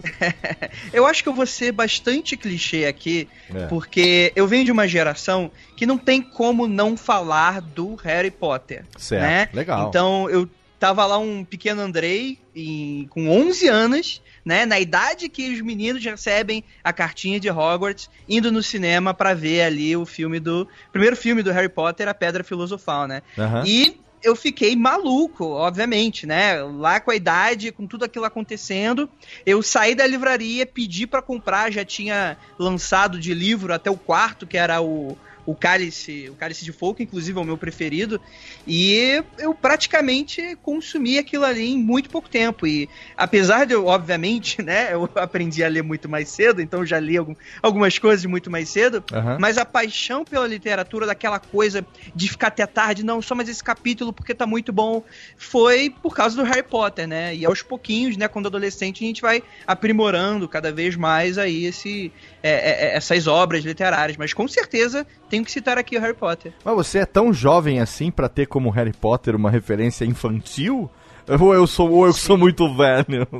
eu 0.93 1.05
acho 1.05 1.21
que 1.21 1.29
eu 1.29 1.33
vou 1.33 1.45
ser 1.45 1.71
bastante 1.71 2.37
clichê 2.37 2.85
aqui, 2.85 3.27
é. 3.53 3.67
porque 3.67 4.31
eu 4.35 4.47
venho 4.47 4.65
de 4.65 4.71
uma 4.71 4.87
geração 4.87 5.51
que 5.75 5.85
não 5.85 5.97
tem 5.97 6.21
como 6.21 6.67
não 6.67 6.95
falar 6.95 7.61
do 7.61 7.95
Harry 7.95 8.31
Potter. 8.31 8.85
Certo, 8.97 9.21
né? 9.21 9.49
legal. 9.53 9.89
Então 9.89 10.29
eu 10.29 10.47
tava 10.83 11.05
lá 11.05 11.17
um 11.17 11.45
pequeno 11.45 11.81
Andrei 11.81 12.37
em, 12.53 13.07
com 13.09 13.29
11 13.29 13.69
anos, 13.69 14.21
né, 14.43 14.65
na 14.65 14.81
idade 14.81 15.29
que 15.29 15.49
os 15.53 15.61
meninos 15.61 16.03
recebem 16.03 16.61
a 16.83 16.91
cartinha 16.91 17.39
de 17.39 17.49
Hogwarts, 17.49 18.09
indo 18.27 18.51
no 18.51 18.61
cinema 18.61 19.13
para 19.13 19.33
ver 19.33 19.61
ali 19.61 19.95
o 19.95 20.05
filme 20.05 20.41
do 20.41 20.67
primeiro 20.91 21.15
filme 21.15 21.41
do 21.41 21.53
Harry 21.53 21.69
Potter, 21.69 22.09
A 22.09 22.13
Pedra 22.13 22.43
Filosofal, 22.43 23.07
né? 23.07 23.21
Uhum. 23.37 23.65
E 23.65 23.97
eu 24.21 24.35
fiquei 24.35 24.75
maluco, 24.75 25.45
obviamente, 25.45 26.25
né? 26.25 26.61
Lá 26.61 26.99
com 26.99 27.11
a 27.11 27.15
idade, 27.15 27.71
com 27.71 27.87
tudo 27.87 28.03
aquilo 28.03 28.25
acontecendo, 28.25 29.09
eu 29.45 29.63
saí 29.63 29.95
da 29.95 30.05
livraria, 30.05 30.65
pedi 30.65 31.07
para 31.07 31.21
comprar, 31.21 31.71
já 31.71 31.85
tinha 31.85 32.35
lançado 32.59 33.17
de 33.17 33.33
livro 33.33 33.73
até 33.73 33.89
o 33.89 33.95
quarto, 33.95 34.45
que 34.45 34.57
era 34.57 34.81
o 34.81 35.17
o 35.45 35.53
Cálice, 35.55 36.29
o 36.29 36.35
Cálice 36.35 36.63
de 36.63 36.71
Fogo, 36.71 37.01
inclusive 37.01 37.37
é 37.37 37.41
o 37.41 37.45
meu 37.45 37.57
preferido, 37.57 38.19
e 38.65 39.23
eu 39.37 39.53
praticamente 39.53 40.57
consumi 40.61 41.17
aquilo 41.17 41.45
ali 41.45 41.71
em 41.71 41.77
muito 41.77 42.09
pouco 42.09 42.29
tempo. 42.29 42.65
E 42.65 42.89
apesar 43.17 43.65
de 43.65 43.73
eu, 43.73 43.85
obviamente, 43.87 44.61
né, 44.63 44.93
eu 44.93 45.09
aprendi 45.15 45.63
a 45.63 45.67
ler 45.67 45.83
muito 45.83 46.07
mais 46.07 46.29
cedo, 46.29 46.61
então 46.61 46.85
já 46.85 46.99
li 46.99 47.17
algum, 47.17 47.35
algumas 47.61 47.97
coisas 47.99 48.25
muito 48.25 48.49
mais 48.49 48.69
cedo, 48.69 49.03
uhum. 49.11 49.37
mas 49.39 49.57
a 49.57 49.65
paixão 49.65 50.23
pela 50.23 50.47
literatura, 50.47 51.05
daquela 51.05 51.39
coisa 51.39 51.85
de 52.15 52.29
ficar 52.29 52.47
até 52.47 52.65
tarde, 52.65 53.03
não, 53.03 53.21
só 53.21 53.35
mais 53.35 53.49
esse 53.49 53.63
capítulo 53.63 54.13
porque 54.13 54.33
tá 54.33 54.45
muito 54.45 54.71
bom, 54.71 55.03
foi 55.37 55.89
por 55.89 56.15
causa 56.15 56.35
do 56.35 56.43
Harry 56.43 56.63
Potter, 56.63 57.07
né? 57.07 57.35
E 57.35 57.45
aos 57.45 57.61
pouquinhos, 57.61 58.15
né, 58.17 58.27
quando 58.27 58.47
adolescente, 58.47 59.03
a 59.03 59.07
gente 59.07 59.21
vai 59.21 59.43
aprimorando 59.67 60.47
cada 60.47 60.71
vez 60.71 60.95
mais 60.95 61.37
aí 61.37 61.65
esse, 61.65 62.11
é, 62.43 62.51
é, 62.51 62.85
é 62.85 62.95
essas 62.95 63.25
obras 63.25 63.63
literárias. 63.63 64.17
Mas 64.17 64.33
com 64.33 64.47
certeza 64.47 65.07
tenho 65.29 65.43
que 65.43 65.51
citar 65.51 65.77
aqui 65.77 65.97
o 65.97 66.01
Harry 66.01 66.13
Potter. 66.13 66.53
Mas 66.63 66.75
você 66.75 66.99
é 66.99 67.05
tão 67.05 67.33
jovem 67.33 67.79
assim 67.79 68.11
para 68.11 68.29
ter 68.29 68.45
como 68.45 68.69
Harry 68.69 68.93
Potter 68.93 69.35
uma 69.35 69.49
referência 69.49 70.05
infantil? 70.05 70.91
Ou 71.39 71.53
eu 71.53 71.65
sou, 71.65 71.89
ou 71.89 72.05
eu 72.05 72.13
sou 72.13 72.37
muito 72.37 72.71
velho? 72.75 73.27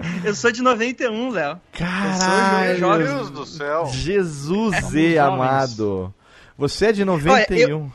Eu 0.24 0.34
sou 0.34 0.50
de 0.50 0.62
91, 0.62 1.30
Léo. 1.30 1.60
Caralho! 1.72 2.80
Meu 2.80 2.98
Deus 2.98 3.30
do 3.30 3.46
céu! 3.46 3.86
Jesus 3.86 4.94
é, 4.94 5.18
amado! 5.18 6.14
Você 6.56 6.86
é 6.86 6.92
de 6.92 7.04
91. 7.04 7.32
Olha, 7.32 7.70
eu... 7.70 7.92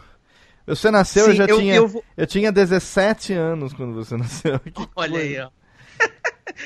Você 0.67 0.89
nasceu, 0.89 1.25
Sim, 1.25 1.29
eu 1.31 1.35
já 1.35 1.45
eu, 1.45 1.59
tinha. 1.59 1.75
Eu, 1.75 1.87
vou... 1.87 2.03
eu, 2.17 2.25
tinha 2.27 2.51
17 2.51 3.33
anos 3.33 3.73
quando 3.73 3.93
você 3.93 4.17
nasceu. 4.17 4.59
Olha 4.95 5.19
aí, 5.19 5.39
ó. 5.39 5.49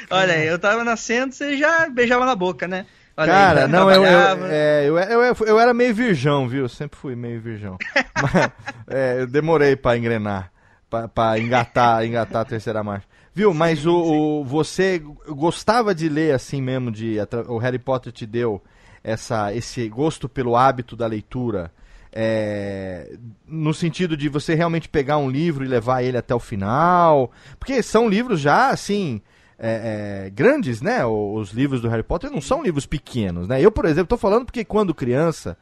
Olha 0.10 0.34
aí, 0.34 0.48
eu 0.48 0.60
tava 0.60 0.84
nascendo, 0.84 1.34
você 1.34 1.58
já 1.58 1.90
beijava 1.90 2.26
na 2.26 2.36
boca, 2.36 2.68
né? 2.68 2.86
Olha 3.20 3.34
Cara, 3.34 3.66
aí, 3.66 3.68
não, 3.72 3.92
eu, 3.92 4.06
eu, 4.06 4.46
é, 4.46 4.86
eu, 4.88 4.98
eu, 4.98 5.36
eu, 5.46 5.60
era 5.60 5.74
meio 5.74 5.94
virgão, 5.94 6.48
viu? 6.48 6.70
Sempre 6.70 6.98
fui 6.98 7.18
meio 7.18 7.42
virgão. 7.42 7.78
Mas, 8.16 8.52
é, 8.88 9.18
eu 9.20 9.28
demorei 9.28 9.76
pra 9.76 9.98
engrenar, 9.98 10.50
pra, 10.90 11.06
pra 11.10 11.38
engatar, 11.38 12.06
engatar 12.06 12.44
a 12.44 12.46
terceira 12.46 12.82
marcha. 12.82 13.06
Viu? 13.36 13.54
Mas 13.54 13.86
o, 13.86 13.94
o, 13.94 14.44
você 14.46 15.00
gostava 15.28 15.94
de 15.94 16.08
ler 16.08 16.34
assim 16.34 16.62
mesmo, 16.62 16.90
de 16.90 17.18
o 17.50 17.58
Harry 17.58 17.78
Potter 17.78 18.14
te 18.14 18.26
deu 18.26 18.64
essa, 19.04 19.54
esse 19.54 19.90
gosto 19.90 20.30
pelo 20.30 20.56
hábito 20.56 20.96
da 20.96 21.06
leitura, 21.06 21.74
é, 22.14 23.18
no 23.46 23.74
sentido 23.74 24.16
de 24.16 24.30
você 24.30 24.56
realmente 24.56 24.88
pegar 24.88 25.18
um 25.18 25.30
livro 25.30 25.66
e 25.66 25.68
levar 25.68 26.04
ele 26.04 26.18
até 26.18 26.34
o 26.34 26.40
final, 26.40 27.32
porque 27.60 27.84
são 27.84 28.08
livros 28.08 28.40
já 28.40 28.70
assim 28.70 29.22
é, 29.60 30.26
é, 30.26 30.30
grandes, 30.30 30.82
né? 30.82 31.06
Os 31.06 31.52
livros 31.52 31.82
do 31.82 31.90
Harry 31.90 32.04
Potter 32.04 32.32
não 32.32 32.40
são 32.40 32.64
livros 32.64 32.86
pequenos, 32.86 33.48
né? 33.48 33.62
Eu, 33.62 33.72
por 33.72 33.86
exemplo, 33.86 34.04
estou 34.04 34.18
falando 34.18 34.46
porque 34.46 34.64
quando 34.64 34.96
criança 34.96 35.58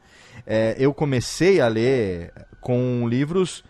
é, 0.46 0.76
eu 0.78 0.94
comecei 0.94 1.60
a 1.60 1.66
ler 1.66 2.32
com 2.60 3.08
livros 3.08 3.64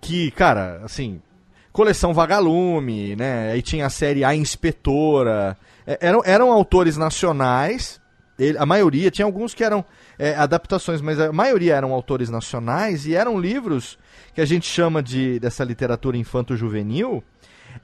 que, 0.00 0.30
cara, 0.30 0.80
assim, 0.82 1.20
coleção 1.72 2.14
Vagalume, 2.14 3.14
né? 3.14 3.52
Aí 3.52 3.60
tinha 3.60 3.86
a 3.86 3.90
série 3.90 4.24
A 4.24 4.34
Inspetora. 4.34 5.56
É, 5.86 5.98
eram, 6.00 6.22
eram 6.24 6.50
autores 6.50 6.96
nacionais. 6.96 8.00
Ele, 8.38 8.56
a 8.56 8.64
maioria, 8.64 9.10
tinha 9.10 9.26
alguns 9.26 9.52
que 9.52 9.62
eram 9.62 9.84
é, 10.18 10.34
adaptações, 10.34 11.02
mas 11.02 11.20
a 11.20 11.30
maioria 11.30 11.74
eram 11.74 11.92
autores 11.92 12.30
nacionais 12.30 13.04
e 13.06 13.14
eram 13.14 13.38
livros 13.38 13.98
que 14.34 14.40
a 14.40 14.46
gente 14.46 14.66
chama 14.66 15.02
de 15.02 15.38
dessa 15.38 15.62
literatura 15.62 16.16
infanto-juvenil 16.16 17.22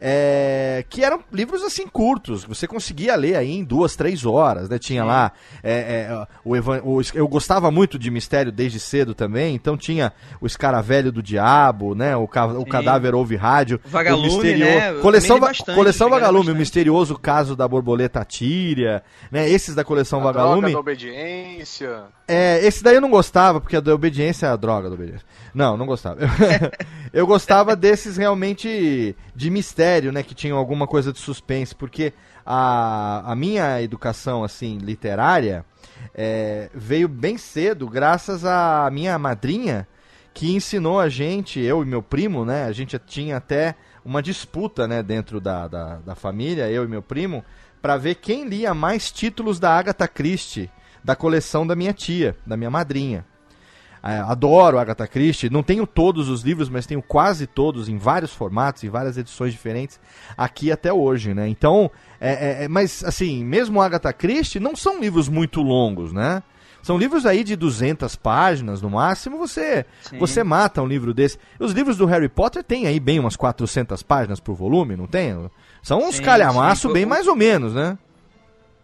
é, 0.00 0.84
que 0.88 1.02
eram 1.02 1.20
livros 1.32 1.62
assim 1.62 1.86
curtos, 1.86 2.44
você 2.44 2.66
conseguia 2.66 3.16
ler 3.16 3.36
aí 3.36 3.52
em 3.52 3.64
duas, 3.64 3.96
três 3.96 4.26
horas, 4.26 4.68
né? 4.68 4.78
Tinha 4.78 5.02
Sim. 5.02 5.08
lá 5.08 5.32
é, 5.62 5.72
é, 6.08 6.26
o, 6.44 6.98
o, 6.98 7.02
eu 7.14 7.26
gostava 7.26 7.70
muito 7.70 7.98
de 7.98 8.10
mistério 8.10 8.52
desde 8.52 8.78
cedo 8.78 9.14
também, 9.14 9.54
então 9.54 9.76
tinha 9.76 10.12
o 10.40 10.46
Escaravelho 10.46 11.10
do 11.10 11.22
Diabo, 11.22 11.94
né? 11.94 12.16
O, 12.16 12.28
ca, 12.28 12.46
o 12.46 12.66
Cadáver 12.66 13.14
Ouve 13.14 13.36
Rádio, 13.36 13.80
Vagalume, 13.84 14.28
o 14.28 14.32
misterioso, 14.32 14.74
né? 14.76 14.94
coleção, 15.00 15.40
bastante, 15.40 15.74
coleção 15.74 16.10
Vagalume, 16.10 16.38
bastante. 16.40 16.56
o 16.56 16.58
misterioso 16.58 17.18
caso 17.18 17.56
da 17.56 17.66
borboleta 17.66 18.24
tíria, 18.24 19.02
né? 19.30 19.48
Esses 19.48 19.74
da 19.74 19.84
coleção 19.84 20.20
a 20.20 20.24
Vagalume. 20.24 20.60
Droga 20.60 20.74
da 20.74 20.80
obediência. 20.80 22.02
É, 22.28 22.64
esse 22.66 22.82
daí 22.82 22.96
eu 22.96 23.00
não 23.00 23.10
gostava 23.10 23.60
porque 23.60 23.76
a 23.76 23.80
da 23.80 23.94
obediência 23.94 24.46
é 24.46 24.50
a 24.50 24.56
droga 24.56 24.88
da 24.88 24.94
obediência. 24.94 25.26
Não, 25.54 25.76
não 25.76 25.86
gostava. 25.86 26.18
eu 27.12 27.26
gostava 27.26 27.74
desses 27.74 28.16
realmente 28.16 29.16
de 29.34 29.50
mistério, 29.50 29.75
né? 30.12 30.22
Que 30.22 30.34
tinham 30.34 30.56
alguma 30.56 30.86
coisa 30.86 31.12
de 31.12 31.18
suspense, 31.18 31.74
porque 31.74 32.12
a, 32.44 33.30
a 33.30 33.34
minha 33.34 33.82
educação, 33.82 34.44
assim, 34.44 34.78
literária 34.78 35.64
é, 36.14 36.70
veio 36.74 37.08
bem 37.08 37.36
cedo, 37.36 37.88
graças 37.88 38.44
à 38.44 38.88
minha 38.90 39.18
madrinha, 39.18 39.86
que 40.32 40.54
ensinou 40.54 41.00
a 41.00 41.08
gente, 41.08 41.60
eu 41.60 41.82
e 41.82 41.86
meu 41.86 42.02
primo, 42.02 42.44
né? 42.44 42.64
A 42.64 42.72
gente 42.72 42.98
tinha 42.98 43.36
até 43.38 43.74
uma 44.04 44.22
disputa, 44.22 44.86
né, 44.86 45.02
dentro 45.02 45.40
da, 45.40 45.66
da, 45.66 45.96
da 45.96 46.14
família, 46.14 46.70
eu 46.70 46.84
e 46.84 46.88
meu 46.88 47.02
primo, 47.02 47.44
para 47.82 47.96
ver 47.96 48.14
quem 48.16 48.46
lia 48.46 48.72
mais 48.72 49.10
títulos 49.10 49.58
da 49.58 49.76
Agatha 49.76 50.06
Christie, 50.06 50.70
da 51.02 51.16
coleção 51.16 51.66
da 51.66 51.74
minha 51.74 51.92
tia, 51.92 52.36
da 52.46 52.56
minha 52.56 52.70
madrinha. 52.70 53.24
É, 54.06 54.20
adoro 54.20 54.78
Agatha 54.78 55.06
Christie, 55.08 55.50
não 55.50 55.64
tenho 55.64 55.84
todos 55.84 56.28
os 56.28 56.42
livros, 56.42 56.68
mas 56.68 56.86
tenho 56.86 57.02
quase 57.02 57.44
todos 57.44 57.88
em 57.88 57.98
vários 57.98 58.32
formatos, 58.32 58.84
em 58.84 58.88
várias 58.88 59.18
edições 59.18 59.52
diferentes, 59.52 59.98
aqui 60.36 60.70
até 60.70 60.92
hoje, 60.92 61.34
né? 61.34 61.48
Então, 61.48 61.90
é, 62.20 62.62
é, 62.62 62.64
é 62.64 62.68
mas 62.68 63.02
assim, 63.02 63.44
mesmo 63.44 63.80
Agatha 63.80 64.12
Christie, 64.12 64.60
não 64.60 64.76
são 64.76 65.00
livros 65.00 65.28
muito 65.28 65.60
longos, 65.60 66.12
né? 66.12 66.40
São 66.86 66.96
livros 66.96 67.26
aí 67.26 67.42
de 67.42 67.56
200 67.56 68.14
páginas 68.14 68.80
no 68.80 68.88
máximo, 68.88 69.38
você 69.38 69.84
você 70.20 70.44
mata 70.44 70.80
um 70.80 70.86
livro 70.86 71.12
desse. 71.12 71.36
Os 71.58 71.72
livros 71.72 71.96
do 71.96 72.06
Harry 72.06 72.28
Potter 72.28 72.62
tem 72.62 72.86
aí 72.86 73.00
bem 73.00 73.18
umas 73.18 73.34
400 73.34 74.04
páginas 74.04 74.38
por 74.38 74.54
volume, 74.54 74.94
não 74.94 75.08
tem? 75.08 75.50
São 75.82 75.98
uns 75.98 76.20
calhamaço 76.20 76.92
bem 76.92 77.04
mais 77.04 77.26
ou 77.26 77.34
menos, 77.34 77.74
né? 77.74 77.98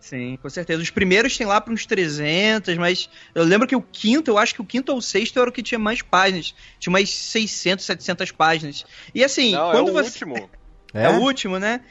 Sim, 0.03 0.37
com 0.43 0.51
certeza. 0.51 0.83
Os 0.83 0.91
primeiros 0.91 1.39
tem 1.39 1.47
lá 1.47 1.61
para 1.61 1.73
uns 1.73 1.87
300, 1.87 2.77
mas 2.77 3.09
eu 3.33 3.45
lembro 3.45 3.69
que 3.69 3.77
o 3.77 3.81
quinto, 3.81 4.33
eu 4.33 4.37
acho 4.37 4.53
que 4.53 4.61
o 4.61 4.65
quinto 4.65 4.91
ou 4.91 4.99
o 4.99 5.03
sexto 5.03 5.39
era 5.39 5.49
o 5.49 5.53
que 5.53 5.63
tinha 5.63 5.79
mais 5.79 6.03
páginas. 6.03 6.57
Tinha 6.81 6.93
mais 6.93 7.09
600, 7.09 7.85
700 7.85 8.33
páginas. 8.33 8.85
E 9.15 9.23
assim, 9.23 9.53
Não, 9.53 9.71
quando 9.71 9.89
é 9.89 9.91
o 9.91 9.95
você... 9.95 10.09
último. 10.09 10.51
É? 10.93 11.05
é? 11.07 11.09
o 11.09 11.21
último, 11.21 11.57
né? 11.57 11.83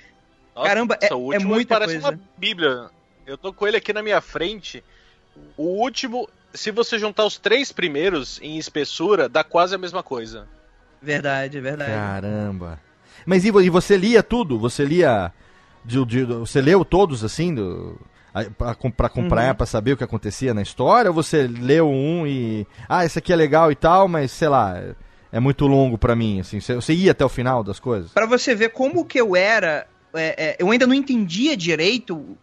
Nossa, 0.53 0.67
Caramba, 0.67 0.97
é, 0.99 1.07
o 1.13 1.31
é 1.31 1.37
último 1.37 1.53
é 1.53 1.55
muita 1.55 1.75
parece 1.75 1.93
coisa. 1.93 2.09
uma 2.09 2.19
bíblia. 2.37 2.89
Eu 3.25 3.37
tô 3.37 3.53
com 3.53 3.65
ele 3.65 3.77
aqui 3.77 3.93
na 3.93 4.03
minha 4.03 4.19
frente. 4.19 4.83
O 5.55 5.63
último, 5.81 6.27
se 6.53 6.69
você 6.69 6.99
juntar 6.99 7.25
os 7.25 7.37
três 7.37 7.71
primeiros 7.71 8.41
em 8.41 8.57
espessura, 8.57 9.29
dá 9.29 9.41
quase 9.41 9.73
a 9.73 9.77
mesma 9.77 10.03
coisa. 10.03 10.49
Verdade, 11.01 11.61
verdade. 11.61 11.91
Caramba. 11.91 12.77
Mas 13.25 13.45
e, 13.45 13.47
e 13.47 13.69
você 13.69 13.95
lia 13.95 14.21
tudo? 14.21 14.59
Você 14.59 14.83
lia 14.83 15.31
de, 15.83 16.05
de, 16.05 16.23
você 16.25 16.61
leu 16.61 16.85
todos 16.85 17.23
assim? 17.23 17.53
Do, 17.53 17.99
para 18.57 19.07
acompanhar, 19.07 19.49
uhum. 19.49 19.55
para 19.55 19.65
saber 19.65 19.93
o 19.93 19.97
que 19.97 20.03
acontecia 20.03 20.53
na 20.53 20.61
história? 20.61 21.09
Ou 21.09 21.15
você 21.15 21.47
leu 21.47 21.89
um 21.89 22.25
e. 22.25 22.65
Ah, 22.87 23.05
esse 23.05 23.19
aqui 23.19 23.33
é 23.33 23.35
legal 23.35 23.71
e 23.71 23.75
tal, 23.75 24.07
mas 24.07 24.31
sei 24.31 24.47
lá. 24.47 24.81
É 25.33 25.39
muito 25.39 25.65
longo 25.65 25.97
para 25.97 26.13
mim, 26.13 26.41
assim. 26.41 26.59
Você 26.59 26.93
ia 26.93 27.11
até 27.11 27.23
o 27.23 27.29
final 27.29 27.63
das 27.63 27.79
coisas? 27.79 28.11
Para 28.11 28.25
você 28.25 28.53
ver 28.53 28.69
como 28.69 29.05
que 29.05 29.19
eu 29.19 29.33
era. 29.33 29.87
É, 30.13 30.49
é, 30.49 30.55
eu 30.59 30.69
ainda 30.69 30.85
não 30.85 30.93
entendia 30.93 31.55
direito 31.55 32.37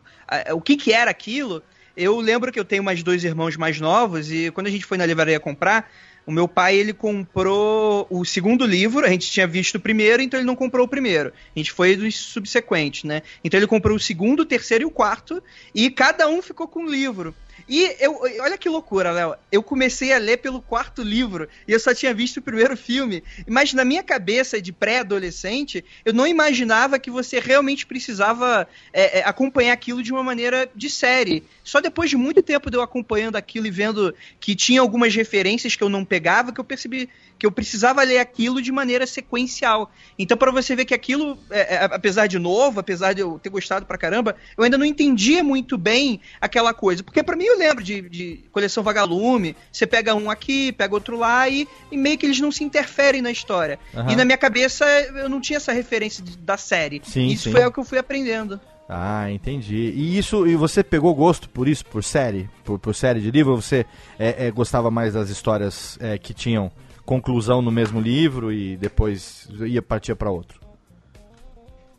o 0.52 0.60
que, 0.60 0.76
que 0.76 0.92
era 0.92 1.10
aquilo. 1.10 1.62
Eu 1.94 2.18
lembro 2.20 2.52
que 2.52 2.58
eu 2.58 2.64
tenho 2.64 2.82
mais 2.82 3.02
dois 3.02 3.24
irmãos 3.24 3.56
mais 3.56 3.80
novos 3.80 4.30
e 4.30 4.50
quando 4.52 4.68
a 4.68 4.70
gente 4.70 4.86
foi 4.86 4.96
na 4.96 5.04
livraria 5.04 5.40
comprar, 5.40 5.90
o 6.28 6.30
meu 6.30 6.46
pai, 6.46 6.76
ele 6.76 6.92
comprou 6.92 8.06
o 8.10 8.22
segundo 8.22 8.66
livro, 8.66 9.06
a 9.06 9.08
gente 9.08 9.30
tinha 9.30 9.46
visto 9.46 9.76
o 9.76 9.80
primeiro, 9.80 10.20
então 10.20 10.38
ele 10.38 10.46
não 10.46 10.54
comprou 10.54 10.84
o 10.84 10.88
primeiro. 10.88 11.32
A 11.56 11.58
gente 11.58 11.72
foi 11.72 11.96
dos 11.96 12.14
subsequentes, 12.16 13.04
né? 13.04 13.22
Então 13.42 13.58
ele 13.58 13.66
comprou 13.66 13.96
o 13.96 14.00
segundo, 14.00 14.40
o 14.40 14.44
terceiro 14.44 14.84
e 14.84 14.84
o 14.84 14.90
quarto, 14.90 15.42
e 15.74 15.90
cada 15.90 16.28
um 16.28 16.42
ficou 16.42 16.68
com 16.68 16.80
um 16.80 16.86
livro. 16.86 17.34
E 17.68 17.94
eu, 18.00 18.20
olha 18.40 18.56
que 18.56 18.68
loucura, 18.68 19.12
Léo. 19.12 19.34
Eu 19.52 19.62
comecei 19.62 20.12
a 20.12 20.18
ler 20.18 20.38
pelo 20.38 20.62
quarto 20.62 21.02
livro 21.02 21.48
e 21.66 21.72
eu 21.72 21.78
só 21.78 21.94
tinha 21.94 22.14
visto 22.14 22.38
o 22.38 22.42
primeiro 22.42 22.76
filme. 22.76 23.22
Mas 23.46 23.74
na 23.74 23.84
minha 23.84 24.02
cabeça 24.02 24.60
de 24.60 24.72
pré-adolescente, 24.72 25.84
eu 26.04 26.14
não 26.14 26.26
imaginava 26.26 26.98
que 26.98 27.10
você 27.10 27.38
realmente 27.38 27.84
precisava 27.84 28.66
é, 28.92 29.18
é, 29.18 29.24
acompanhar 29.24 29.72
aquilo 29.72 30.02
de 30.02 30.12
uma 30.12 30.22
maneira 30.22 30.68
de 30.74 30.88
série. 30.88 31.44
Só 31.62 31.80
depois 31.80 32.08
de 32.08 32.16
muito 32.16 32.42
tempo 32.42 32.70
de 32.70 32.76
eu 32.76 32.82
acompanhando 32.82 33.36
aquilo 33.36 33.66
e 33.66 33.70
vendo 33.70 34.14
que 34.40 34.54
tinha 34.54 34.80
algumas 34.80 35.14
referências 35.14 35.76
que 35.76 35.82
eu 35.82 35.90
não 35.90 36.04
pegava, 36.04 36.52
que 36.52 36.60
eu 36.60 36.64
percebi 36.64 37.10
que 37.38 37.46
eu 37.46 37.52
precisava 37.52 38.02
ler 38.02 38.18
aquilo 38.18 38.60
de 38.60 38.72
maneira 38.72 39.06
sequencial. 39.06 39.90
Então, 40.18 40.36
para 40.36 40.50
você 40.50 40.74
ver 40.74 40.84
que 40.84 40.94
aquilo, 40.94 41.38
é, 41.50 41.76
é, 41.76 41.84
apesar 41.84 42.26
de 42.26 42.38
novo, 42.38 42.80
apesar 42.80 43.12
de 43.12 43.20
eu 43.20 43.38
ter 43.38 43.48
gostado 43.48 43.86
pra 43.86 43.96
caramba, 43.96 44.34
eu 44.56 44.64
ainda 44.64 44.76
não 44.76 44.84
entendia 44.84 45.44
muito 45.44 45.78
bem 45.78 46.20
aquela 46.40 46.74
coisa. 46.74 47.02
Porque 47.02 47.22
para 47.22 47.36
mim 47.36 47.44
eu 47.44 47.58
lembro 47.58 47.84
de, 47.84 48.02
de, 48.02 48.44
coleção 48.50 48.82
vagalume, 48.82 49.54
você 49.70 49.86
pega 49.86 50.14
um 50.14 50.30
aqui, 50.30 50.72
pega 50.72 50.94
outro 50.94 51.16
lá 51.16 51.48
e, 51.48 51.68
e 51.92 51.96
meio 51.96 52.18
que 52.18 52.26
eles 52.26 52.40
não 52.40 52.50
se 52.50 52.64
interferem 52.64 53.22
na 53.22 53.30
história. 53.30 53.78
Uhum. 53.94 54.10
E 54.10 54.16
na 54.16 54.24
minha 54.24 54.38
cabeça 54.38 54.84
eu 54.86 55.28
não 55.28 55.40
tinha 55.40 55.58
essa 55.58 55.72
referência 55.72 56.24
de, 56.24 56.36
da 56.38 56.56
série. 56.56 57.00
Sim, 57.04 57.26
isso 57.28 57.44
sim. 57.44 57.52
foi 57.52 57.64
o 57.64 57.70
que 57.70 57.78
eu 57.78 57.84
fui 57.84 57.98
aprendendo. 57.98 58.60
Ah, 58.88 59.30
entendi. 59.30 59.92
E 59.94 60.16
isso, 60.16 60.46
e 60.46 60.56
você 60.56 60.82
pegou 60.82 61.14
gosto 61.14 61.48
por 61.50 61.68
isso, 61.68 61.84
por 61.84 62.02
série, 62.02 62.48
por, 62.64 62.78
por 62.78 62.94
série 62.94 63.20
de 63.20 63.30
livro? 63.30 63.52
Ou 63.52 63.60
você 63.60 63.84
é, 64.18 64.46
é, 64.46 64.50
gostava 64.50 64.90
mais 64.90 65.12
das 65.12 65.28
histórias 65.28 65.98
é, 66.00 66.16
que 66.16 66.32
tinham 66.32 66.72
conclusão 67.08 67.62
no 67.62 67.70
mesmo 67.70 67.98
livro 67.98 68.52
e 68.52 68.76
depois 68.76 69.48
ia 69.66 69.80
partir 69.80 70.14
para 70.14 70.30
outro? 70.30 70.67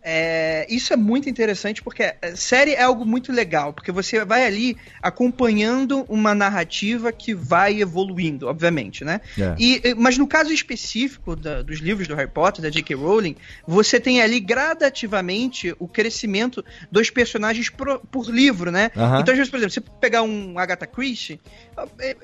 É, 0.01 0.65
isso 0.69 0.93
é 0.93 0.95
muito 0.95 1.29
interessante 1.29 1.81
porque 1.83 2.03
é, 2.03 2.17
série 2.35 2.71
é 2.71 2.83
algo 2.83 3.05
muito 3.05 3.31
legal, 3.31 3.73
porque 3.73 3.91
você 3.91 4.23
vai 4.23 4.45
ali 4.45 4.77
acompanhando 5.01 6.05
uma 6.07 6.33
narrativa 6.33 7.11
que 7.11 7.33
vai 7.33 7.81
evoluindo, 7.81 8.47
obviamente, 8.47 9.03
né? 9.03 9.19
É. 9.37 9.55
E, 9.59 9.93
mas 9.97 10.17
no 10.17 10.25
caso 10.25 10.53
específico 10.53 11.35
da, 11.35 11.61
dos 11.61 11.79
livros 11.79 12.07
do 12.07 12.15
Harry 12.15 12.31
Potter, 12.31 12.61
da 12.61 12.69
J.K. 12.69 12.95
Rowling, 12.95 13.35
você 13.67 13.99
tem 13.99 14.21
ali 14.21 14.39
gradativamente 14.39 15.75
o 15.79 15.87
crescimento 15.87 16.63
dos 16.89 17.09
personagens 17.09 17.69
por, 17.69 17.99
por 17.99 18.29
livro, 18.29 18.71
né? 18.71 18.91
Então, 19.19 19.33
às 19.33 19.37
vezes, 19.37 19.49
por 19.49 19.57
exemplo, 19.57 19.73
você 19.73 19.81
pegar 19.99 20.21
um 20.21 20.57
Agatha 20.57 20.87
Christie, 20.87 21.41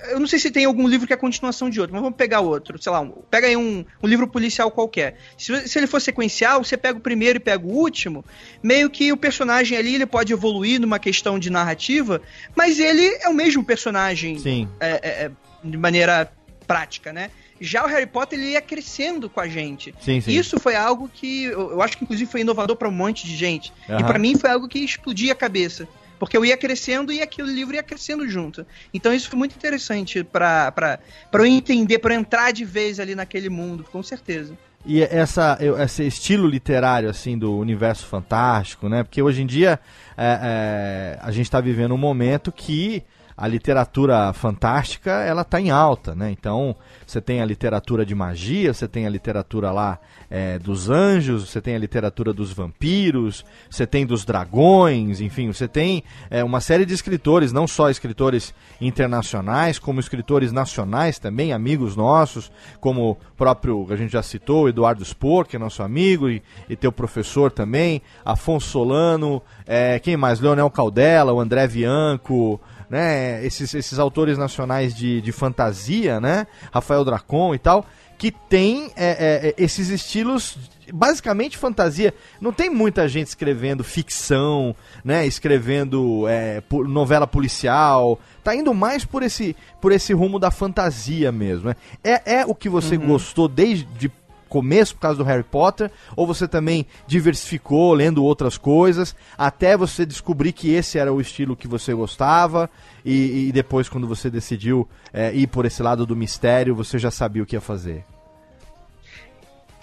eu 0.09 0.19
não 0.19 0.27
sei 0.27 0.39
se 0.39 0.49
tem 0.49 0.65
algum 0.65 0.87
livro 0.87 1.05
que 1.05 1.13
é 1.13 1.15
a 1.15 1.19
continuação 1.19 1.69
de 1.69 1.79
outro, 1.79 1.93
mas 1.93 2.01
vamos 2.01 2.17
pegar 2.17 2.39
outro, 2.39 2.81
sei 2.81 2.91
lá, 2.91 3.01
um, 3.01 3.09
pega 3.29 3.47
aí 3.47 3.57
um, 3.57 3.85
um 4.01 4.07
livro 4.07 4.27
policial 4.27 4.71
qualquer. 4.71 5.17
Se, 5.37 5.67
se 5.67 5.77
ele 5.77 5.87
for 5.87 5.99
sequencial, 5.99 6.63
você 6.63 6.77
pega 6.77 6.97
o 6.97 7.01
primeiro 7.01 7.37
e 7.37 7.39
pega 7.39 7.64
o 7.65 7.69
último, 7.69 8.23
meio 8.61 8.89
que 8.89 9.11
o 9.11 9.17
personagem 9.17 9.77
ali 9.77 9.95
ele 9.95 10.05
pode 10.05 10.31
evoluir 10.31 10.79
numa 10.79 10.99
questão 10.99 11.39
de 11.39 11.49
narrativa, 11.49 12.21
mas 12.55 12.79
ele 12.79 13.05
é 13.21 13.29
o 13.29 13.33
mesmo 13.33 13.63
personagem. 13.63 14.37
É, 14.79 14.89
é, 14.89 15.25
é, 15.25 15.31
de 15.63 15.77
maneira 15.77 16.31
prática, 16.67 17.11
né? 17.11 17.31
Já 17.59 17.85
o 17.85 17.87
Harry 17.87 18.05
Potter 18.05 18.37
ele 18.37 18.51
ia 18.51 18.61
crescendo 18.61 19.29
com 19.29 19.39
a 19.39 19.47
gente. 19.47 19.95
Sim, 20.01 20.19
sim. 20.19 20.31
Isso 20.31 20.59
foi 20.59 20.75
algo 20.75 21.09
que 21.11 21.45
eu, 21.45 21.71
eu 21.71 21.81
acho 21.81 21.97
que 21.97 22.03
inclusive 22.03 22.29
foi 22.29 22.41
inovador 22.41 22.75
para 22.75 22.89
um 22.89 22.91
monte 22.91 23.25
de 23.25 23.35
gente. 23.35 23.71
Uhum. 23.87 23.99
E 23.99 24.03
para 24.03 24.19
mim 24.19 24.37
foi 24.37 24.49
algo 24.49 24.67
que 24.67 24.79
explodia 24.79 25.31
a 25.31 25.35
cabeça. 25.35 25.87
Porque 26.19 26.35
eu 26.37 26.45
ia 26.45 26.57
crescendo 26.57 27.11
e 27.11 27.21
aquele 27.21 27.51
livro 27.51 27.75
ia 27.75 27.83
crescendo 27.83 28.27
junto. 28.27 28.65
Então 28.93 29.13
isso 29.13 29.29
foi 29.29 29.37
muito 29.37 29.55
interessante 29.55 30.23
para 30.23 30.99
eu 31.33 31.45
entender, 31.45 31.99
para 31.99 32.15
entrar 32.15 32.51
de 32.51 32.63
vez 32.63 32.99
ali 32.99 33.15
naquele 33.15 33.49
mundo, 33.49 33.85
com 33.91 34.01
certeza. 34.01 34.57
E 34.85 35.01
essa, 35.01 35.57
esse 35.83 36.05
estilo 36.05 36.47
literário, 36.47 37.09
assim, 37.09 37.37
do 37.37 37.57
universo 37.57 38.05
fantástico, 38.05 38.87
né? 38.87 39.03
Porque 39.03 39.21
hoje 39.21 39.41
em 39.41 39.45
dia 39.45 39.79
é, 40.15 40.39
é, 40.41 41.19
a 41.21 41.31
gente 41.31 41.45
está 41.45 41.59
vivendo 41.59 41.93
um 41.93 41.97
momento 41.97 42.51
que 42.51 43.03
a 43.37 43.47
literatura 43.47 44.31
fantástica 44.31 45.11
ela 45.11 45.41
está 45.41 45.59
em 45.59 45.69
alta, 45.69 46.15
né? 46.15 46.31
Então 46.31 46.73
você 47.05 47.19
tem 47.19 47.41
a 47.41 47.45
literatura 47.45 48.05
de 48.05 48.15
magia, 48.15 48.73
você 48.73 48.87
tem 48.87 49.05
a 49.05 49.09
literatura 49.09 49.71
lá 49.71 49.99
é, 50.29 50.57
dos 50.57 50.89
anjos, 50.89 51.49
você 51.49 51.59
tem 51.59 51.75
a 51.75 51.79
literatura 51.79 52.31
dos 52.31 52.53
vampiros, 52.53 53.43
você 53.69 53.85
tem 53.85 54.05
dos 54.05 54.23
dragões, 54.23 55.19
enfim, 55.19 55.51
você 55.51 55.67
tem 55.67 56.01
é, 56.29 56.43
uma 56.45 56.61
série 56.61 56.85
de 56.85 56.93
escritores, 56.93 57.51
não 57.51 57.67
só 57.67 57.89
escritores 57.89 58.53
internacionais, 58.79 59.77
como 59.77 59.99
escritores 59.99 60.53
nacionais 60.53 61.19
também, 61.19 61.51
amigos 61.51 61.95
nossos, 61.95 62.49
como 62.79 63.11
o 63.11 63.17
próprio 63.35 63.85
a 63.89 63.97
gente 63.97 64.13
já 64.13 64.23
citou, 64.23 64.69
Eduardo 64.69 65.03
Spor, 65.03 65.45
que 65.45 65.57
é 65.57 65.59
nosso 65.59 65.83
amigo 65.83 66.29
e, 66.29 66.41
e 66.69 66.75
teu 66.77 66.91
professor 66.91 67.51
também, 67.51 68.01
Afonso 68.23 68.69
Solano, 68.69 69.41
é, 69.67 69.99
quem 69.99 70.15
mais? 70.15 70.39
Leonel 70.39 70.69
Caldela, 70.69 71.33
o 71.33 71.39
André 71.39 71.67
Bianco 71.67 72.61
né, 72.89 73.45
esses, 73.45 73.73
esses 73.73 73.99
autores 73.99 74.37
nacionais 74.37 74.93
de, 74.93 75.21
de 75.21 75.31
fantasia, 75.31 76.19
né, 76.19 76.47
Rafael 76.71 77.03
Dracon 77.03 77.53
e 77.53 77.59
tal, 77.59 77.85
que 78.17 78.31
tem 78.31 78.91
é, 78.95 79.53
é, 79.57 79.63
esses 79.63 79.89
estilos 79.89 80.57
basicamente 80.93 81.57
fantasia. 81.57 82.13
Não 82.39 82.51
tem 82.51 82.69
muita 82.69 83.07
gente 83.07 83.27
escrevendo 83.27 83.83
ficção, 83.83 84.75
né? 85.03 85.25
Escrevendo 85.25 86.27
é, 86.27 86.61
novela 86.87 87.27
policial. 87.27 88.19
Tá 88.43 88.55
indo 88.55 88.73
mais 88.73 89.03
por 89.03 89.23
esse, 89.23 89.55
por 89.81 89.91
esse 89.91 90.13
rumo 90.13 90.39
da 90.39 90.51
fantasia 90.51 91.31
mesmo. 91.31 91.69
Né? 91.69 91.75
É, 92.03 92.35
é 92.35 92.45
o 92.45 92.55
que 92.55 92.69
você 92.69 92.95
uhum. 92.95 93.07
gostou 93.07 93.47
desde 93.47 94.11
começo 94.49 94.95
por 94.95 95.01
causa 95.01 95.17
do 95.17 95.23
Harry 95.23 95.43
Potter, 95.43 95.91
ou 96.15 96.25
você 96.25 96.47
também 96.47 96.85
diversificou 97.07 97.93
lendo 97.93 98.23
outras 98.23 98.57
coisas, 98.57 99.15
até 99.37 99.75
você 99.75 100.05
descobrir 100.05 100.51
que 100.51 100.71
esse 100.71 100.97
era 100.97 101.13
o 101.13 101.21
estilo 101.21 101.55
que 101.55 101.67
você 101.67 101.93
gostava, 101.93 102.69
e, 103.03 103.47
e 103.47 103.51
depois, 103.51 103.89
quando 103.89 104.07
você 104.07 104.29
decidiu 104.29 104.87
é, 105.13 105.33
ir 105.33 105.47
por 105.47 105.65
esse 105.65 105.81
lado 105.81 106.05
do 106.05 106.15
mistério, 106.15 106.75
você 106.75 106.97
já 106.97 107.11
sabia 107.11 107.43
o 107.43 107.45
que 107.45 107.55
ia 107.55 107.61
fazer? 107.61 108.03